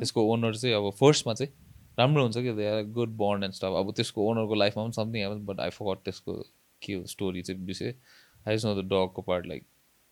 त्यसको 0.00 0.24
ओनर 0.32 0.56
चाहिँ 0.56 0.74
अब 0.76 0.90
फर्स्टमा 1.00 1.34
चाहिँ 1.34 1.52
राम्रो 1.98 2.22
हुन्छ 2.22 2.36
कि? 2.36 2.52
They 2.52 2.66
are 2.68 2.82
good 2.92 3.16
bond 3.16 3.44
and 3.44 3.54
stuff 3.54 3.76
अब 3.78 3.92
त्यसको 3.96 4.28
ओनरको 4.30 4.54
लाइफमा 4.54 4.84
पनि 4.84 4.92
something 4.92 5.22
happen 5.22 5.44
but 5.46 5.60
I 5.60 5.70
forgot 5.70 6.04
त्यसको 6.04 6.32
के 6.82 6.92
हो 6.92 7.04
स्टोरी 7.06 7.42
चाहिँ 7.42 7.64
विषय। 7.66 7.94
I 8.48 8.56
know 8.64 8.74
the 8.74 8.84
डगको 8.86 9.22
part 9.22 9.46
like 9.46 9.64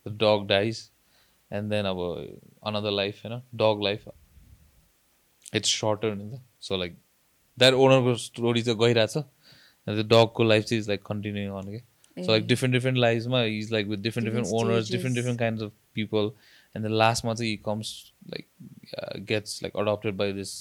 the 0.06 0.16
dog 0.22 0.46
dies 0.48 0.90
and 1.50 1.70
then 1.70 1.84
अब 1.84 1.98
अनदर 2.66 2.90
लाइफ 2.90 3.24
होइन 3.26 3.40
डग 3.54 3.82
लाइफ 3.84 4.08
इट्स 5.54 5.74
सर्टर 5.80 6.14
नि 6.14 6.30
त 6.30 6.42
सो 6.60 6.76
लाइक 6.76 6.96
द्याट 7.58 7.74
ओनरको 7.74 8.14
स्टोरी 8.20 8.62
चाहिँ 8.62 8.78
गइरहेछ। 8.78 9.16
त्यो 9.16 10.02
डगको 10.02 10.44
लाइफ 10.44 10.64
चाहिँ 10.64 10.80
इज 10.80 10.88
लाइक 10.88 11.02
कन्टिन्यू 11.06 11.54
अन 11.54 11.70
के 11.70 11.93
सो 12.16 12.30
लाइक 12.30 12.46
डिफ्रेन्ट 12.46 12.74
डिफ्रेन्ट 12.74 12.98
लाइफमा 12.98 13.42
is 13.44 13.72
like 13.72 13.86
with 13.86 13.98
different 13.98 14.28
different 14.28 14.46
Different 14.46 14.64
owners 14.64 14.76
stages. 14.78 14.92
Different 14.92 15.16
different 15.16 15.38
kind 15.38 15.62
of 15.62 15.72
people 15.94 16.30
and 16.74 16.86
then 16.86 16.96
लास्टमा 16.96 17.34
चाहिँ 17.34 17.56
comes 17.66 17.92
like 18.30 18.46
gets 19.28 19.62
like 19.62 19.76
adopted 19.76 20.16
by 20.16 20.32
this 20.32 20.52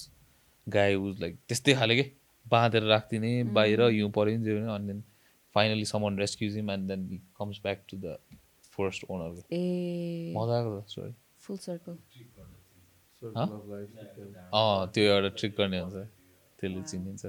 guy 0.67 0.95
was 0.95 1.19
like 1.21 1.38
त्यस्तै 1.47 1.73
खाले 1.75 1.95
के 1.95 2.09
बाँधेर 2.45 2.84
राखिदिने 2.84 3.34
बाहिर 3.57 3.81
हिउँ 3.89 4.11
पऱ्यो 4.11 4.38
नि 4.38 4.43
जे 4.45 4.59
भने 4.59 4.73
अनि 4.75 4.88
then 4.88 5.03
finally 5.55 5.85
someone 5.85 6.17
rescues 6.19 6.55
him 6.55 6.71
and 6.71 6.88
then 6.91 7.07
comes 7.38 7.59
back 7.63 7.84
to 7.89 7.97
the 7.97 8.17
first 8.77 9.05
owner 9.09 9.43
ए 9.53 10.34
मजाको 10.38 10.81
स्टोरी 10.89 11.13
फुल 11.39 11.57
सर्कल 11.67 11.97
of 13.21 13.38
अँ 14.53 14.91
त्यो 14.93 15.03
एउटा 15.05 15.30
ट्रिक 15.38 15.55
गर्ने 15.57 15.80
हुन्छ 15.80 15.95
त्यसले 16.59 16.81
चिनिन्छ 16.84 17.25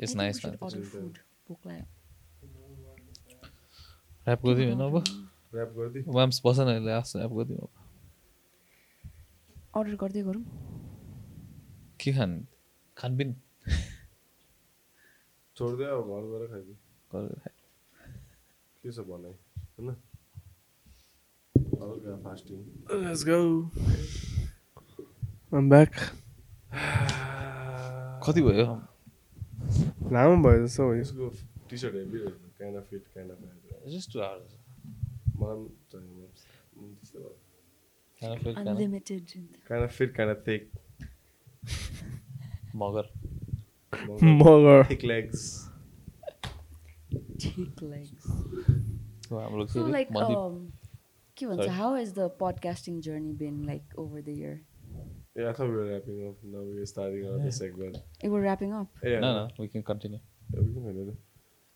इट्स 0.00 0.14
नाइस 0.16 0.44
भोक 0.46 1.66
लाग्यो 1.66 1.84
ऱ्याप 4.26 4.40
गरिदिउँ 4.46 4.66
होइन 4.68 4.80
अब? 4.80 4.96
गरिदिई? 5.54 6.02
वाम्स 6.08 6.40
बस 6.44 6.58
न 6.58 6.68
अहिले 6.74 6.92
आस 6.92 7.12
ऱ्याप 7.16 7.32
गरिदिउँ 7.32 7.58
अब। 7.58 7.72
अर्डर 9.76 9.94
गर्दै 9.96 10.22
गरौँ। 10.22 10.44
के 12.00 12.12
खाने? 12.12 12.38
खानपिन। 12.96 13.30
छोडिदियो 15.56 15.88
अब 15.98 16.08
घर 16.08 16.22
गएर 16.30 16.42
खाइदियो 16.50 16.76
खाए 17.10 17.52
के 18.84 18.92
छ 18.92 18.98
भनाइ 19.08 19.34
होइन? 19.78 19.88
फास्टिङ. 22.24 22.58
कति 28.24 28.40
भयो? 28.42 28.66
लामो 30.12 30.34
भयो 30.44 30.66
जस्तो 30.66 30.82
हो 30.82 30.94
यो 30.94 31.00
यसको 31.00 31.28
T 31.70 31.76
shirt 31.76 31.94
heavy 31.94 32.18
kind 32.58 32.76
of 32.76 32.84
fit 32.90 33.04
kind 33.14 33.30
of 33.32 33.38
It's 33.84 33.92
just 33.92 34.12
two 34.12 34.22
hours. 34.22 34.56
Mom, 35.36 35.70
kind 38.20 38.34
of 38.34 38.56
unlimited 38.56 39.32
kind 39.68 39.84
of 39.84 39.92
feel, 39.92 40.08
kind 40.08 40.30
of 40.30 40.44
thick. 40.44 40.68
Mogger. 42.74 43.04
Mogger. 44.20 44.84
Thick 44.84 45.02
legs. 45.02 45.68
Thick 47.38 47.82
legs. 47.82 48.26
So 49.28 49.80
like 49.80 50.14
um, 50.14 50.72
Kivan, 51.36 51.64
so 51.64 51.70
how 51.70 51.94
has 51.94 52.12
the 52.12 52.30
podcasting 52.30 53.00
journey 53.02 53.32
been 53.32 53.66
like 53.66 53.84
over 53.96 54.22
the 54.22 54.32
year? 54.32 54.62
Yeah, 55.34 55.50
I 55.50 55.52
thought 55.52 55.68
we 55.68 55.74
were 55.74 55.86
wrapping 55.86 56.28
up. 56.28 56.36
Now 56.44 56.60
we 56.60 56.78
are 56.78 56.86
starting 56.86 57.24
another 57.26 57.44
yeah. 57.44 57.50
segment. 57.50 57.98
We're 58.22 58.40
wrapping 58.40 58.72
up. 58.72 58.86
Yeah. 59.02 59.20
No, 59.20 59.34
no, 59.34 59.48
we 59.58 59.68
can 59.68 59.82
continue. 59.82 60.20
Yeah, 60.52 60.60
we 60.60 60.72
can 60.72 60.84
continue. 60.84 61.16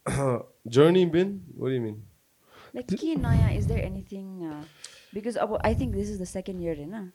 It. 0.08 0.46
Journey 0.76 1.04
bin? 1.06 1.40
What 1.56 1.68
do 1.68 1.74
you 1.74 1.80
mean? 1.80 2.02
Like 2.74 2.86
के 3.02 3.14
नयाँ 3.16 3.52
is 3.58 3.66
there 3.66 3.82
anything 3.84 4.26
uh, 4.52 4.62
because 5.14 5.36
अब 5.36 5.56
I 5.64 5.74
think 5.74 5.94
this 5.94 6.08
is 6.14 6.18
the 6.18 6.26
second 6.34 6.60
year 6.66 6.74
होइन 6.76 7.10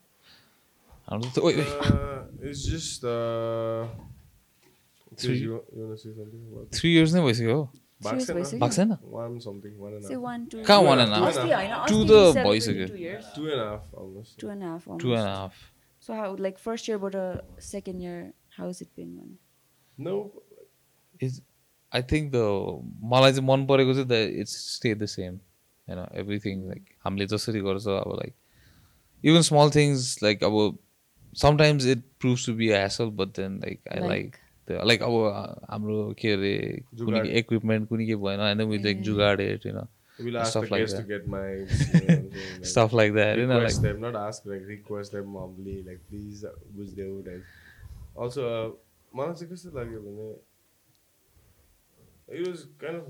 हाम्रो 1.09 1.29
त 1.35 1.39
ओइ, 1.39 1.53
ओइ, 1.53 1.65
Uh, 1.91 2.49
it's 2.49 2.63
just. 2.73 3.03
Uh, 3.03 3.87
Three. 5.21 5.37
you, 5.37 5.61
you 5.75 5.85
want 5.87 5.91
to 5.93 5.97
say 6.03 6.11
something 6.17 6.43
about 6.51 6.69
three 6.75 6.93
years 6.95 7.13
नै 7.15 7.21
भइसक्यो 7.25 7.55
हो? 7.55 7.63
भएको 8.03 8.69
छैन 8.75 8.93
One 9.17 9.35
something, 9.41 9.75
one 9.79 9.93
and 9.93 10.03
a 10.03 10.07
Say 10.07 10.15
half. 10.15 10.23
one 10.23 10.47
two 10.53 10.63
कहाँ 10.69 10.79
Two 10.79 10.87
one 10.87 10.99
and 10.99 11.13
and 11.13 11.13
a 11.13 11.19
half 11.19 11.89
the 11.89 12.21
celebrated 12.33 12.47
भइसक्यो। 12.47 12.87
two 12.93 13.01
years 13.03 13.27
Two 13.35 13.45
and 13.51 13.61
a 13.61 13.67
half 13.67 13.93
almost. 14.03 14.37
two 14.43 14.49
and 14.55 14.63
a 14.63 14.71
half 14.71 14.87
two 15.03 15.13
and 15.19 15.27
half 15.27 15.61
so 16.07 16.15
how 16.19 16.25
like 16.45 16.57
first 16.63 16.87
year 16.91 16.97
बाट 17.03 17.15
second 17.67 18.01
year 18.05 18.17
how 18.57 18.65
has 18.71 18.81
it 18.85 18.89
been 19.01 19.13
No, 20.07 20.15
is 21.27 21.41
I 21.93 22.01
think 22.01 22.35
the 22.35 22.37
मलाई 23.03 23.31
चाहिँ 23.31 23.47
मन 23.47 23.65
परेको 23.65 23.93
चाहिँ 23.93 24.07
the 24.07 24.39
it's 24.39 24.75
stay 24.75 24.95
the 24.95 25.05
same 25.05 25.39
होइन 25.87 26.05
everything 26.13 26.67
like 26.67 26.85
हामीले 27.05 27.25
जसरी 27.25 27.59
गर्छ 27.59 27.87
अब 27.87 28.15
like 28.15 28.33
even 29.23 29.41
small 29.41 29.69
things 29.69 30.23
like 30.23 30.43
अब 30.43 30.77
sometimes 31.37 31.85
it 31.85 32.03
proves 32.19 32.45
to 32.45 32.53
be 32.53 32.69
hassle 32.69 33.05
but 33.05 33.27
then 33.27 33.57
like 33.57 33.79
I 33.91 34.07
like 34.07 34.35
like 34.67 35.03
अब 35.03 35.11
हाम्रो 35.69 36.15
के 36.19 36.31
अरे 36.31 36.83
कुनै। 36.97 37.39
इक्विपमेन्ट 37.39 37.89
कुनै 37.89 38.05
के 38.05 38.15
भएन 38.15 38.39
होइन 38.39 38.63
विथ 38.63 38.79
लाइक 38.79 39.01
जुगाड 39.01 39.41
इट 39.41 39.65
होइन 39.65 39.87
Stuff 40.43 40.69
like 40.69 40.87
to 40.87 41.03
get? 41.03 41.27
Like, 41.27 41.67
them, 43.81 43.99
not 43.99 44.15
ask, 44.15 44.45
like 44.45 44.61
request 44.67 45.11
them 45.11 45.33
humbly, 45.33 45.83
like 45.87 45.99
please, 46.07 46.45
uh, 46.45 46.51
also, 48.15 48.47
uh, 48.47 48.69
मलाई 49.15 49.33
चाहिँ 49.33 49.53
कस्तो 49.53 49.79
लाग्यो 49.79 49.99
भने 49.99 50.52
it 52.27 52.47
was 52.47 52.67
kind 52.79 52.95
of 52.95 53.03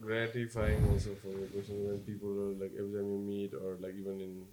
gratifying 0.00 0.82
also 0.90 1.14
for 1.22 1.28
me 1.28 1.46
personally 1.54 1.86
when 1.88 1.98
people 2.00 2.30
are 2.30 2.52
like 2.62 2.72
every 2.78 2.92
time 2.98 3.10
you 3.10 3.18
meet 3.18 3.52
or 3.54 3.76
like 3.80 3.94
even 4.00 4.20
in 4.20 4.44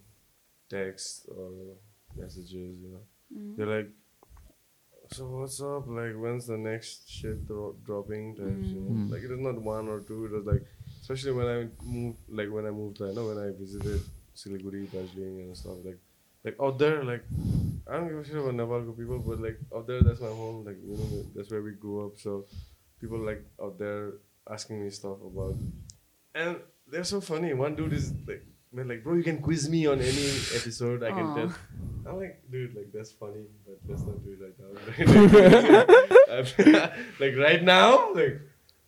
text 0.70 1.26
or 1.30 1.52
messages, 2.18 2.52
you 2.84 2.90
know, 2.92 3.04
they're 3.56 3.66
like, 3.78 3.90
so 5.12 5.26
what's 5.28 5.62
up? 5.62 5.88
Like 5.88 6.14
when's 6.18 6.48
the 6.48 6.58
next 6.58 7.10
shit 7.10 7.48
dro- 7.48 7.76
dropping? 7.86 8.36
Types, 8.36 8.68
you 8.76 8.82
know, 8.82 8.92
Mm. 8.96 9.12
like 9.12 9.24
it 9.24 9.30
was 9.30 9.40
not 9.40 9.62
one 9.62 9.88
or 9.88 10.02
two. 10.02 10.26
It 10.26 10.32
was 10.32 10.46
like 10.46 10.66
especially 11.02 11.32
when 11.32 11.48
I 11.48 11.68
moved, 11.86 12.20
like 12.28 12.52
when 12.52 12.66
I 12.66 12.72
moved, 12.72 13.02
I 13.02 13.14
know 13.14 13.28
when 13.28 13.38
I 13.38 13.52
visited 13.58 14.02
Siliguri, 14.36 14.92
Darjeeling, 14.92 15.40
and 15.42 15.56
stuff 15.58 15.78
like, 15.86 15.98
like 16.44 16.58
out 16.62 16.78
there, 16.78 17.04
like 17.06 17.24
I 17.90 17.94
don't 17.96 18.10
give 18.10 18.18
a 18.20 18.26
shit 18.26 18.36
about 18.36 18.56
Nepal 18.56 18.82
people, 18.94 19.20
but 19.20 19.40
like 19.40 19.58
out 19.74 19.88
there, 19.88 20.02
that's 20.02 20.20
my 20.20 20.28
home. 20.28 20.66
Like 20.66 20.78
you 20.86 20.98
know, 20.98 21.26
that's 21.34 21.50
where 21.52 21.62
we 21.62 21.72
grew 21.72 22.06
up. 22.06 22.20
So 22.20 22.46
people 23.01 23.19
like 23.19 23.45
out 23.63 23.79
there 23.79 24.15
asking 24.49 24.83
me 24.83 24.91
stuff 24.91 25.19
about, 25.25 25.57
and 26.35 26.57
they're 26.89 27.05
so 27.05 27.21
funny. 27.21 27.55
One 27.55 27.75
dude 27.75 27.93
is 27.93 28.13
like, 28.27 28.45
man, 28.73 28.89
like 28.89 29.03
bro, 29.05 29.15
you 29.15 29.23
can 29.25 29.41
quiz 29.41 29.69
me 29.69 29.87
on 29.87 30.01
any 30.01 30.29
episode. 30.55 31.03
I 31.03 31.11
can 31.11 31.27
Aw. 31.27 31.35
tell. 31.35 31.55
I'm 32.07 32.19
like, 32.19 32.43
dude, 32.51 32.75
like 32.75 32.93
that's 32.93 33.13
funny, 33.13 33.47
but 33.67 33.79
let's 33.89 34.03
not 34.03 34.25
do 34.25 34.35
it 34.35 34.41
right 34.43 34.59
now. 34.59 34.71
like 37.21 37.37
right 37.37 37.63
now, 37.63 38.13
like 38.15 38.41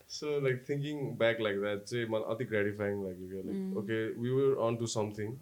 so, 0.07 0.39
like 0.39 0.65
thinking 0.65 1.17
back 1.17 1.41
like 1.41 1.61
that, 1.61 1.89
say, 1.89 2.05
man, 2.05 2.23
अति 2.23 2.49
gratifying. 2.49 3.03
Like, 3.03 3.17
you're 3.19 3.43
like, 3.43 3.85
okay, 3.85 4.15
we 4.17 4.33
were 4.33 4.59
onto 4.61 4.87
something, 4.87 5.39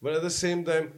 but 0.00 0.14
at 0.14 0.22
the 0.22 0.30
same 0.30 0.64
time, 0.64 0.92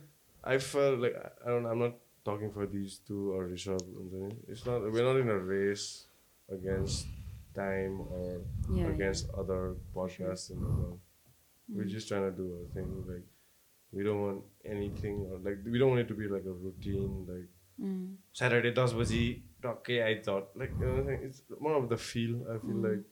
I 0.44 0.59
felt 0.59 1.01
like 1.01 1.15
I 1.44 1.49
don't. 1.51 1.66
I'm 1.66 1.78
not 1.78 1.94
talking 2.24 2.53
for 2.53 2.66
these 2.66 3.01
two 3.07 3.32
or 3.32 3.49
Rishabh. 3.49 3.82
हुन्छ 3.82 4.12
नि. 4.12 4.36
It's 4.49 4.66
not. 4.66 4.82
We're 4.82 5.03
not 5.03 5.16
in 5.16 5.28
a 5.28 5.39
race 5.39 6.06
against 6.52 7.07
time 7.56 8.02
or 8.11 8.41
yeah, 8.72 8.88
against 8.88 9.28
yeah. 9.28 9.40
other 9.40 9.76
podcasts 9.95 10.52
in 10.52 10.60
the 10.61 10.68
world. 10.68 10.99
Mm. 11.69 11.78
We're 11.78 11.86
just 11.86 12.07
trying 12.07 12.30
to 12.30 12.36
do 12.36 12.48
a 12.64 12.74
thing. 12.74 13.03
Like 13.07 13.26
we 13.91 14.03
don't 14.03 14.22
want 14.22 14.41
anything 14.65 15.28
or 15.30 15.40
like 15.40 15.60
we 15.65 15.80
don't 15.80 15.90
want 15.90 16.02
it 16.02 16.07
to 16.07 16.14
be 16.14 16.28
like 16.28 16.45
a 16.45 16.52
routine. 16.52 17.26
Like 17.28 17.49
mm. 17.82 18.15
Saturday, 18.34 18.72
was 18.72 19.10
he 19.10 19.44
okay, 19.64 20.03
I 20.03 20.22
thought 20.22 20.49
like 20.56 20.72
you 20.80 20.86
know, 20.86 21.06
it's 21.22 21.41
more 21.60 21.76
of 21.76 21.90
the 21.90 21.98
feel. 21.98 22.41
I 22.49 22.60
feel 22.60 22.76
mm. 22.76 22.90
like 22.90 23.03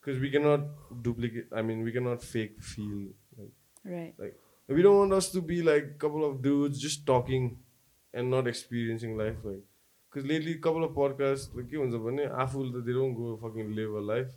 because 0.00 0.20
we 0.20 0.30
cannot 0.30 0.60
duplicate. 1.02 1.48
I 1.54 1.62
mean, 1.62 1.82
we 1.82 1.92
cannot 1.92 2.22
fake 2.22 2.62
feel. 2.62 3.08
Like, 3.36 3.54
right. 3.84 4.14
Like 4.18 4.36
we 4.68 4.82
don't 4.82 4.98
want 4.98 5.12
us 5.12 5.30
to 5.32 5.40
be 5.40 5.62
like 5.62 5.84
a 5.96 5.98
couple 5.98 6.24
of 6.28 6.42
dudes 6.42 6.80
just 6.80 7.06
talking 7.06 7.58
and 8.12 8.30
not 8.30 8.46
experiencing 8.46 9.16
life. 9.16 9.36
Like 9.44 9.64
lately 10.14 10.54
couple 10.54 10.84
of 10.84 10.92
podcasts 10.94 11.48
के 11.56 11.76
हुन्छ 11.76 11.94
भने 11.94 12.24
आफूले 12.24 12.70
त 12.72 12.84
they 12.84 12.92
don't 12.92 13.14
go 13.14 13.36
fucking 13.36 13.74
live 13.74 13.94
a 13.94 14.00
life. 14.00 14.32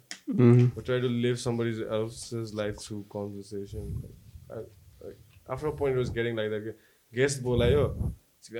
or 0.76 0.82
try 0.82 1.00
to 1.00 1.08
live 1.08 1.40
somebody 1.40 1.86
else's 1.90 2.54
life 2.54 2.78
through 2.78 3.06
conversation. 3.10 4.02
Like, 4.04 4.18
I, 4.52 4.60
like, 5.06 5.18
after 5.50 5.68
a 5.68 5.72
point, 5.72 5.96
it 5.96 6.00
was 6.00 6.10
getting 6.10 6.36
like 6.36 6.50
that. 6.50 6.76
Guest 7.14 7.42
बोलायो 7.44 7.84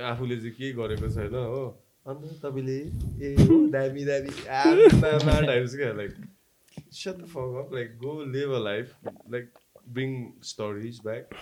आफूले 0.00 0.36
चाहिँ 0.36 0.54
केही 0.56 0.72
गरेको 0.72 1.08
छैन 1.08 1.34
हो 1.34 1.78
अन्त 2.06 2.40
तपाईँले 2.44 2.78
ए 3.26 3.34
हो 3.44 3.66
दामी 3.76 4.04
दामी 4.04 4.30
टाइप्स 5.46 5.76
क्या 5.76 5.92
like 5.92 6.14
shut 6.92 7.18
the 7.18 7.26
fuck 7.26 7.56
up. 7.56 7.72
Like, 7.72 7.98
go 7.98 8.12
live 8.36 8.50
a 8.50 8.58
life. 8.58 8.94
Like, 9.28 9.48
bring 9.86 10.34
stories 10.40 11.00
back, 11.00 11.34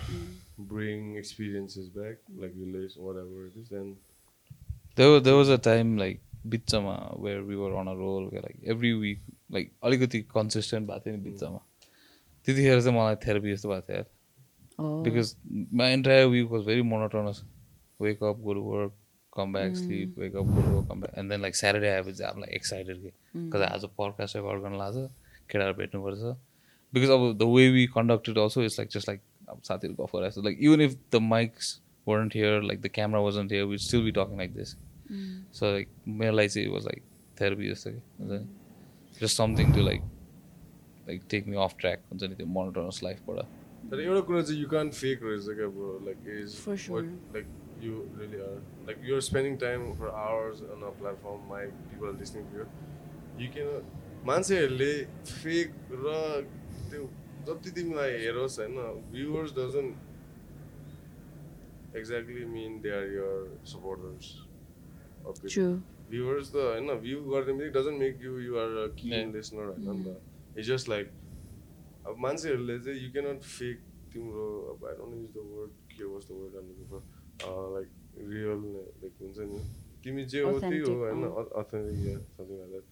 bring 0.58 1.16
experiences 1.16 1.88
back, 1.88 2.16
like 2.36 2.52
relation, 2.56 3.02
whatever 3.02 3.46
it 3.46 3.56
is. 3.56 3.68
Then 3.68 3.96
there 3.96 4.07
was, 5.06 5.22
there 5.22 5.36
was 5.36 5.48
a 5.48 5.58
time 5.58 5.96
like 5.96 6.20
बिचमा 6.46 7.18
where 7.20 7.42
we 7.44 7.56
were 7.56 7.74
on 7.76 7.88
a 7.88 7.94
roll 7.96 8.28
where 8.28 8.42
like 8.42 8.58
every 8.66 8.94
week 8.94 9.20
like 9.50 9.70
अलिकति 9.84 10.20
consistent 10.34 10.86
भएको 10.88 11.00
थियो 11.06 11.16
नि 11.16 11.22
बिचमा 11.30 11.60
त्यतिखेर 12.46 12.80
चाहिँ 12.82 12.96
मलाई 12.98 13.16
therapy 13.26 13.52
जस्तो 13.54 13.68
भएको 13.68 13.86
थियो 13.88 13.96
यार 13.96 14.06
Oh. 14.80 15.02
because 15.02 15.34
my 15.72 15.86
entire 15.90 16.28
week 16.28 16.48
was 16.48 16.64
very 16.64 16.82
monotonous. 16.82 17.42
Wake 17.98 18.20
up, 18.22 18.36
go 18.44 18.54
to 18.54 18.60
work, 18.60 18.92
come 19.34 19.50
back, 19.52 19.74
sleep, 19.74 20.16
wake 20.16 20.36
up, 20.36 20.46
go 20.46 20.62
to 20.62 20.70
work, 20.74 20.88
come 20.88 21.00
back. 21.00 21.10
And 21.14 21.28
then 21.28 21.42
like 21.42 21.56
Saturday 21.56 21.88
आएपछि 21.94 22.22
I'm 22.28 22.40
like 22.40 22.52
excited 22.58 23.00
because 23.34 23.62
आज 23.70 23.86
podcast 24.00 24.36
record 24.36 24.62
गर्न 24.64 24.76
लाग्छ 24.82 25.08
केटाहरू 25.50 25.74
भेट्नुपर्छ 25.80 26.36
because 26.92 27.10
of 27.16 27.38
the 27.38 27.48
way 27.56 27.70
we 27.78 27.88
conducted 27.88 28.38
also 28.38 28.62
it's 28.68 28.78
like 28.78 28.88
just 28.98 29.08
like 29.08 29.20
अब 29.50 29.62
साथीहरू 29.70 29.94
गफ 30.02 30.14
गरेर 30.14 30.44
like 30.44 30.58
even 30.68 30.80
if 30.80 30.94
the 31.10 31.20
mics 31.32 31.72
weren't 32.06 32.32
here 32.32 32.60
like 32.70 32.80
the 32.86 32.88
camera 33.00 33.20
wasn't 33.28 33.50
here 33.50 33.66
we'd 33.66 33.80
still 33.80 34.04
be 34.04 34.12
talking 34.12 34.38
like 34.38 34.54
this 34.54 34.76
so 35.58 35.72
like 35.74 35.90
मेरो 36.22 36.34
लागि 36.36 36.48
चाहिँ 36.48 36.68
it 36.68 36.74
was 36.74 36.86
like 36.90 37.02
therapy 37.36 37.68
जस्तो 37.70 37.90
कि 37.90 38.00
हुन्छ 38.18 38.32
नि 38.32 38.46
just 39.20 39.36
something 39.42 39.70
to 39.76 39.84
like 39.88 40.02
like 41.06 41.22
take 41.34 41.46
me 41.52 41.56
off 41.66 41.76
track 41.82 41.98
हुन्छ 42.10 42.22
नि 42.24 42.34
त्यो 42.40 42.46
monotonous 42.56 42.98
life-बाट 43.04 43.38
तर 43.90 44.00
एउटा 44.00 44.20
कुरा 44.28 44.42
चाहिँ 44.42 44.60
यु 44.60 44.68
कान 44.68 44.90
फेक 44.96 45.22
रहेछ 45.24 45.46
क्या 45.60 45.68
bro 45.76 45.92
like 46.06 46.18
is 46.38 46.56
For 46.64 46.76
sure. 46.86 47.04
Like 47.36 47.46
you 47.84 47.92
really 48.18 48.40
are 48.48 48.56
like 48.86 48.98
you're 49.08 49.20
spending 49.28 49.54
time 49.62 49.78
for 50.00 50.08
hours 50.24 50.58
on 50.74 50.80
a 50.88 50.90
platform 50.98 51.40
my 51.52 51.64
people 51.92 52.10
listening 52.24 52.42
to 52.52 52.58
you 53.44 53.48
can 53.54 53.70
मान्छेहरूले 54.32 54.92
फेक 55.30 55.68
र 56.04 56.06
त्यो 56.90 57.02
जति 57.48 57.70
तिमीलाई 57.78 58.10
हेरोस् 58.24 58.58
होइन 58.60 58.76
viewers 59.14 59.50
doesn't 59.60 59.92
exactly 61.96 62.44
mean 62.58 62.72
they 62.82 62.90
are 62.98 63.06
your 63.14 63.32
supporters 63.72 64.26
True. 64.34 64.47
Viewers 66.10 66.52
त 66.52 66.56
होइन 66.56 66.94
view 67.00 67.18
गर्ने 67.30 67.52
बित्तिकै 67.52 67.80
doesn't 67.80 67.98
make 68.00 68.22
you 68.22 68.38
you 68.40 68.56
are 68.56 68.76
a 68.76 68.86
keen. 68.98 69.32
Listener 69.32 69.66
होइन 69.66 69.90
नि 69.90 70.04
त 70.04 70.58
इट्स 70.58 70.68
जस्ट 70.68 70.88
लाइक 70.88 71.06
अब 72.06 72.14
मान्छेहरूले 72.26 72.78
चाहिँ 72.80 73.00
यु 73.00 73.10
क्यानट 73.12 73.42
फेक 73.56 73.78
तिम्रो 74.12 74.46
अब 74.72 74.86
I 74.86 74.94
don't 75.00 75.14
use 75.16 75.32
the 75.34 75.44
word 75.48 75.72
के 75.96 76.04
was 76.04 76.22
the 76.28 76.38
word 76.38 76.54
for 76.92 77.02
like 77.74 77.88
real 78.30 78.62
like 79.02 79.12
हुन्छ 79.22 79.38
नि 79.50 79.58
तिमी 80.04 80.24
जे 80.24 80.40
हो 80.40 80.58
त्यही 80.60 80.78
हो 80.78 80.92
Authentic, 80.92 81.02
होइन। 81.02 81.24
अथेन्टिक 81.60 81.98
समथिङ 82.36 82.70
द्याट 82.70 82.84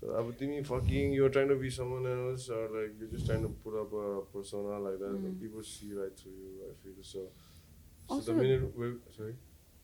तर 0.00 0.10
अब 0.18 0.32
तिमी 0.40 0.60
fucking 0.62 1.14
you're 1.14 1.30
trying 1.30 1.48
to 1.48 1.56
be 1.62 1.70
someone 1.76 2.06
else 2.10 2.50
or 2.56 2.74
like 2.74 3.02
you 3.02 3.06
just 3.08 3.26
trying 3.26 3.42
to 3.42 3.48
put 3.64 3.74
up 3.80 3.94
a 3.94 4.06
persona 4.34 4.78
like 4.84 4.98
that 4.98 5.38
people 5.40 5.62
see 5.70 5.92
right 5.96 6.18
through 6.22 6.32
you 6.32 6.50
I 6.66 6.72
feel 6.82 7.02
so 7.12 7.24
the 8.20 8.36
minute 8.40 9.10
sorry 9.16 9.32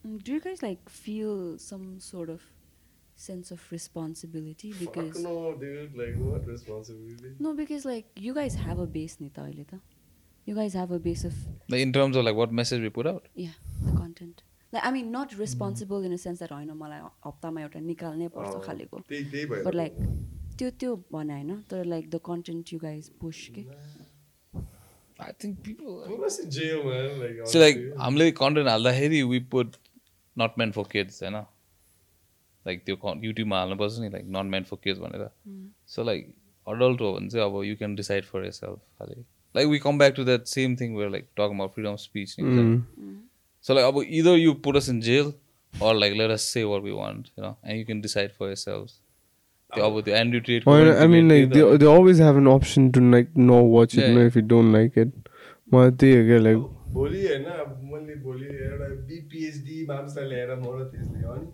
Do 0.04 0.32
you 0.32 0.40
guys 0.40 0.62
like 0.62 0.88
feel 0.88 1.58
some 1.58 1.98
sort 1.98 2.30
of 2.30 2.42
sense 3.16 3.50
of 3.50 3.60
responsibility 3.70 4.70
Fuck 4.72 4.94
because 4.94 5.22
no, 5.22 5.54
dude. 5.58 5.96
Like, 5.96 6.16
what 6.16 6.46
responsibility? 6.46 7.34
no 7.38 7.54
because 7.54 7.84
like 7.84 8.06
you 8.16 8.34
guys 8.34 8.54
have 8.54 8.78
a 8.78 8.86
base 8.86 9.16
ni 9.20 9.28
ta 9.36 9.44
अहिले 9.44 9.64
त 9.70 9.80
you 10.46 10.54
guys 10.54 10.74
have 10.80 10.90
a 10.90 10.98
base 11.06 11.24
of 11.28 11.38
like 11.74 11.80
in 11.86 11.92
terms 11.92 12.16
of 12.16 12.24
like 12.24 12.36
what 12.40 12.52
message 12.60 12.82
we 12.86 12.90
put 12.98 13.06
out 13.12 13.30
yeah 13.44 13.54
the 13.86 13.94
content 14.00 14.42
like 14.72 14.84
I 14.84 14.90
mean 14.96 15.10
not 15.16 15.36
responsible 15.38 16.08
in 16.10 16.16
a 16.18 16.20
sense 16.26 16.44
that 16.44 16.52
होइन 16.56 16.76
मलाई 16.82 17.00
हप्तामा 17.28 17.62
एउटा 17.66 17.80
निकाल्नै 17.88 18.28
पर्छ 18.36 18.62
खालेको 18.66 19.02
but 19.68 19.80
like 19.82 19.96
त्यो 20.58 20.70
त्यो 20.82 20.96
भने 21.12 21.34
होइन 21.38 21.62
तर 21.70 21.84
like 21.94 22.10
the 22.16 22.22
content 22.30 22.74
you 22.76 22.80
guys 22.88 23.10
push 23.24 23.48
के 23.56 23.64
I 25.24 25.32
think 25.42 25.62
people 25.66 25.98
Who 26.06 26.16
was 26.20 26.36
in 26.42 26.50
jail, 26.54 26.78
man? 26.84 27.10
Like, 27.18 27.36
so 27.50 27.60
like. 27.60 27.76
हामीले 27.98 28.30
कन्टेन्ट 28.40 28.68
हाल्दाखेरि 28.68 29.20
we 29.32 29.38
put 29.54 29.76
not 30.36 30.56
meant 30.60 30.74
for 30.76 30.84
kids 30.94 31.20
होइन 31.22 31.34
लाइक 32.66 32.82
त्यो 32.86 33.14
युट्युबमा 33.24 33.58
हाल्नुपर्छ 33.58 33.98
नि 34.00 34.08
like 34.12 34.24
not 34.36 34.50
meant 34.52 34.66
for 34.66 34.76
kids 34.84 34.98
भनेर 34.98 35.28
सो 35.94 36.04
लाइक 36.04 36.32
अडल्ट 36.66 37.00
हो 37.00 37.12
भने 37.14 37.28
चाहिँ 37.28 37.44
अब 37.46 37.62
you 37.64 37.76
can 37.76 37.94
decide 37.94 38.24
for 38.24 38.44
yourself 38.58 38.78
खालि 38.98 39.20
like 39.54 39.68
we 39.68 39.78
come 39.78 39.98
back 39.98 40.14
to 40.16 40.24
that 40.24 40.46
same 40.52 40.76
thing 40.80 40.96
where 40.96 41.10
like 41.10 41.24
talk 41.36 41.50
about 41.54 41.74
freedom 41.74 41.96
speech 42.04 42.34
so 43.64 43.74
like 43.74 43.86
अब 43.94 44.02
either 44.20 44.38
you 44.38 44.54
put 44.66 44.76
us 44.76 44.88
in 44.88 45.00
jail 45.08 45.32
or 45.74 45.94
like 45.94 46.14
let 46.18 46.30
us 46.30 46.48
say 46.54 46.64
what 46.72 46.80
we 46.80 46.90
want 47.02 47.28
you 47.38 47.44
no 47.44 47.56
and 47.66 47.78
you 47.78 47.84
can 47.86 48.00
decide 48.00 48.30
for 48.38 48.48
yourself 48.64 48.90
त्यो 49.74 49.84
अब 49.90 50.00
त्यो 50.04 50.14
Andrew 50.16 50.40
ट्रेड 50.48 50.64
I, 50.68 51.04
I 51.04 51.06
mean, 51.12 51.28
like 51.34 51.46
they, 51.52 51.62
they 51.82 51.86
always 51.92 52.18
have 52.24 52.36
an 52.40 52.48
option 52.56 52.90
to 52.96 53.00
like 53.14 53.30
not 53.36 53.70
watch 53.76 53.94
it, 53.94 54.00
Yeah, 54.00 54.08
you 54.08 54.14
know, 54.14 54.24
yeah. 55.73 55.73
if 55.73 55.73
you 55.73 55.73
don't 55.73 55.73
like 55.73 55.73
it. 55.73 55.73
मलाई 55.73 55.91
त्यही 55.99 56.15
हो 56.17 56.23
क्या 56.29 56.39
like 56.47 56.57
भोलि 56.97 57.21
होइन 57.27 57.43
अब 57.53 57.71
मैले 57.93 58.15
भोलि 58.25 58.47
एउटा 58.69 58.87
बी 59.09 59.17
पिएचडी 59.33 59.75
मान्छेलाई 59.89 60.29
ल्याएर 60.29 60.55
म 60.61 60.65
र 60.77 60.87
त्यसले 60.93 61.19
अनि 61.33 61.47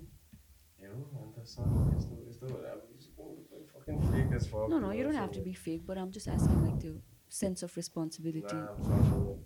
हेरौँ 0.84 1.03
अन्त 1.22 1.38
सर 1.53 1.66
यस्तो 1.95 2.14
यस्तो 2.30 2.45
भनेर 2.53 2.72
अब 2.76 2.82
it's 2.95 3.10
going 3.18 3.36
to 3.36 3.44
be 3.52 3.66
fucking 3.74 3.99
fake 4.12 4.32
as 4.40 4.48
fuck, 4.53 4.70
no 4.70 4.80
no 4.86 4.91
you 4.91 5.03
know, 5.03 5.12
don't 5.12 5.22
have 5.24 5.34
so- 5.34 5.40
to 5.40 5.45
be 5.49 5.53
fake 5.66 5.84
but 5.90 5.98
I'm 6.03 6.12
just 6.20 6.28
asking 6.36 6.62
like 6.68 6.80
the 6.86 6.94
sense 7.41 7.64
of 7.68 7.76
responsibility 7.82 8.56
Nah, 8.56 8.72
I'm 8.76 8.84
sorry 8.90 9.03
for 9.12 9.20
that. 9.28 9.44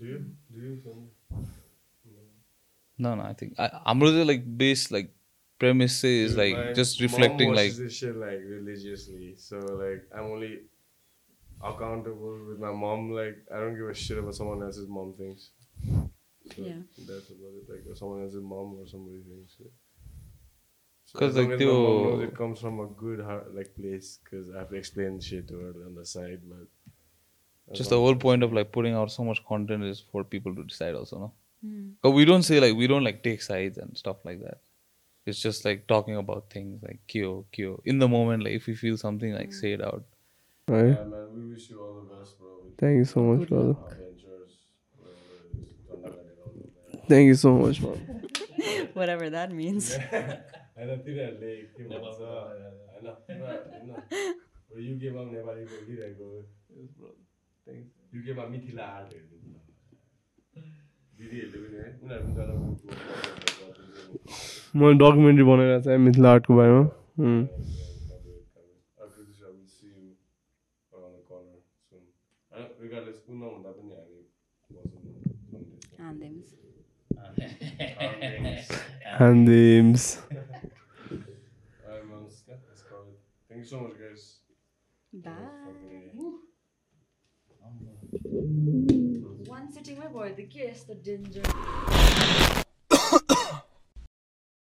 Do 0.00 0.06
you? 0.12 0.18
Do 0.54 0.60
you? 0.68 0.74
Son? 0.84 0.98
No, 2.98 3.14
no, 3.14 3.22
I 3.22 3.34
think 3.34 3.58
I, 3.58 3.68
हाम्रो 3.86 4.10
चाहिँ 4.12 4.26
like 4.30 4.44
base 4.62 4.90
like 4.96 5.10
premise 5.60 6.00
चाहिँ 6.02 6.22
is 6.24 6.32
Dude, 6.34 6.38
like 6.42 6.56
my 6.58 6.72
just 6.78 7.00
mom 7.00 7.06
reflecting 7.06 7.50
like 7.58 7.72
watches 7.72 7.78
this 7.78 7.92
shit 8.02 8.16
like 8.22 8.40
religiously, 8.54 9.34
so 9.36 9.58
like 9.82 10.02
I'm 10.14 10.30
only 10.36 10.50
accountable 11.63 12.37
with 12.47 12.59
my 12.59 12.71
mom. 12.71 13.11
Like 13.11 13.37
I 13.53 13.59
don't 13.59 13.75
give 13.75 13.89
a 13.89 13.93
shit 13.93 14.17
about 14.17 14.35
someone 14.35 14.61
else's 14.63 14.87
mom 14.87 15.13
thinks. 15.17 15.49
So 16.55 16.61
Yeah. 16.63 16.81
that's 16.97 17.29
about 17.29 17.53
it. 17.59 17.69
Like 17.69 17.83
if 17.89 17.97
someone 17.97 18.21
else's 18.23 18.43
mom 18.43 18.75
or 18.79 18.87
somebody 18.87 19.21
thinks. 19.21 19.55
Yeah. 19.59 19.67
So 21.05 21.19
'Cause, 21.19 21.29
as 21.29 21.35
long 21.37 21.49
like, 21.49 21.59
as 21.61 21.65
my 21.65 21.73
mom 21.73 21.75
त्यो- 21.75 22.03
knows 22.03 22.23
it 22.29 22.35
comes 22.35 22.59
from 22.61 22.79
a 22.79 22.87
good 22.87 23.19
heart, 23.19 23.53
like 23.55 23.75
place, 23.75 24.19
because 24.23 24.49
I 24.55 24.59
have 24.59 24.69
to 24.69 24.75
explain 24.75 25.19
shit 25.19 25.47
to 25.49 25.57
her 25.59 25.73
on 25.85 25.95
the 25.95 26.05
side, 26.05 26.41
but. 26.49 26.67
just 27.79 27.89
the 27.91 27.97
whole 28.03 28.15
point 28.15 28.43
of 28.43 28.53
like 28.53 28.71
putting 28.71 28.95
out 28.99 29.11
so 29.11 29.23
much 29.23 29.39
content 29.49 29.83
is 29.89 29.99
for 30.11 30.23
people 30.31 30.53
to 30.55 30.63
decide 30.71 30.95
also 31.01 31.19
no 31.19 31.31
hmm. 31.65 31.89
but 32.01 32.11
we 32.11 32.25
don't 32.29 32.43
say 32.43 32.59
like 32.63 32.75
we 32.75 32.87
don't 32.91 33.05
like 33.09 33.21
take 33.27 33.41
sides 33.41 33.77
and 33.83 33.97
stuff 34.01 34.17
like 34.29 34.41
that 34.45 34.59
it's 35.25 35.41
just 35.45 35.63
like 35.67 35.85
talking 35.87 36.17
about 36.17 36.49
things 36.55 36.83
like 36.87 36.99
kyo 37.07 37.45
kyo 37.53 37.69
in 37.85 37.97
the 38.03 38.09
moment 38.15 38.43
like 38.43 38.53
if 38.59 38.67
we 38.71 38.75
feel 38.75 38.97
something 38.97 39.33
like 39.39 39.51
hmm. 39.53 39.59
say 39.61 39.71
it 39.77 39.83
out 39.89 40.03
right? 40.68 40.96
Yeah, 40.98 41.04
man, 41.04 41.26
we 41.34 41.42
wish 41.52 41.70
you 41.70 41.80
all 41.80 41.94
the 42.00 42.06
best, 42.14 42.38
bro. 42.38 42.48
with 42.64 42.76
Thank 42.78 42.96
you 42.98 43.04
so 43.04 43.20
much, 43.22 43.40
Good 43.40 43.48
brother. 43.50 43.76
Adventures, 43.90 44.54
whatever 44.98 45.36
it 45.44 45.58
is. 45.60 45.68
Don't 45.88 46.02
let 46.02 46.12
it 46.32 46.38
all, 46.44 46.52
man. 46.58 47.04
Thank 47.08 47.26
you 47.26 47.38
so 47.46 47.52
much, 47.54 47.80
man. 47.82 47.98
whatever 48.94 49.26
that 49.30 49.50
means 49.52 49.84
होइन 50.76 50.90
तिनीहरूले 51.04 51.52
के 51.76 51.82
भन्छ 51.88 52.18
होइन 52.20 52.64
पुरा 52.96 53.52
होइन 53.70 53.90
युकेमा 54.86 55.22
पनि 55.22 55.30
नेपाली 55.36 55.62
बोलिरहेको 55.72 56.28
युकेमा 58.16 58.44
Mithila 58.52 58.84
art 58.96 59.10
हेर्नु 59.14 59.36
दिदीहरूले 61.20 61.58
पनि 61.64 61.76
है 61.82 61.88
उनीहरू 62.02 62.24
पनि 62.26 62.32
जरा 62.38 62.54
मैले 64.80 64.94
डकुमेन्ट्री 65.02 65.44
बनाएर 65.50 65.72
चाहिँ 65.86 66.00
मिथिला 66.06 66.28
आर्टको 66.36 66.52
बारेमा 66.60 66.84
Call. 82.89 83.05
Thank 83.47 83.59
you 83.59 83.65
so 83.65 83.79
much, 83.81 83.93
guys. 83.99 84.41
bye 85.13 85.29
one 89.45 89.71
sitting 89.71 89.99
my 89.99 90.07
boy 90.07 90.33
the 90.35 90.43
guest 90.43 90.87
the 90.87 90.95
ginger 90.95 91.43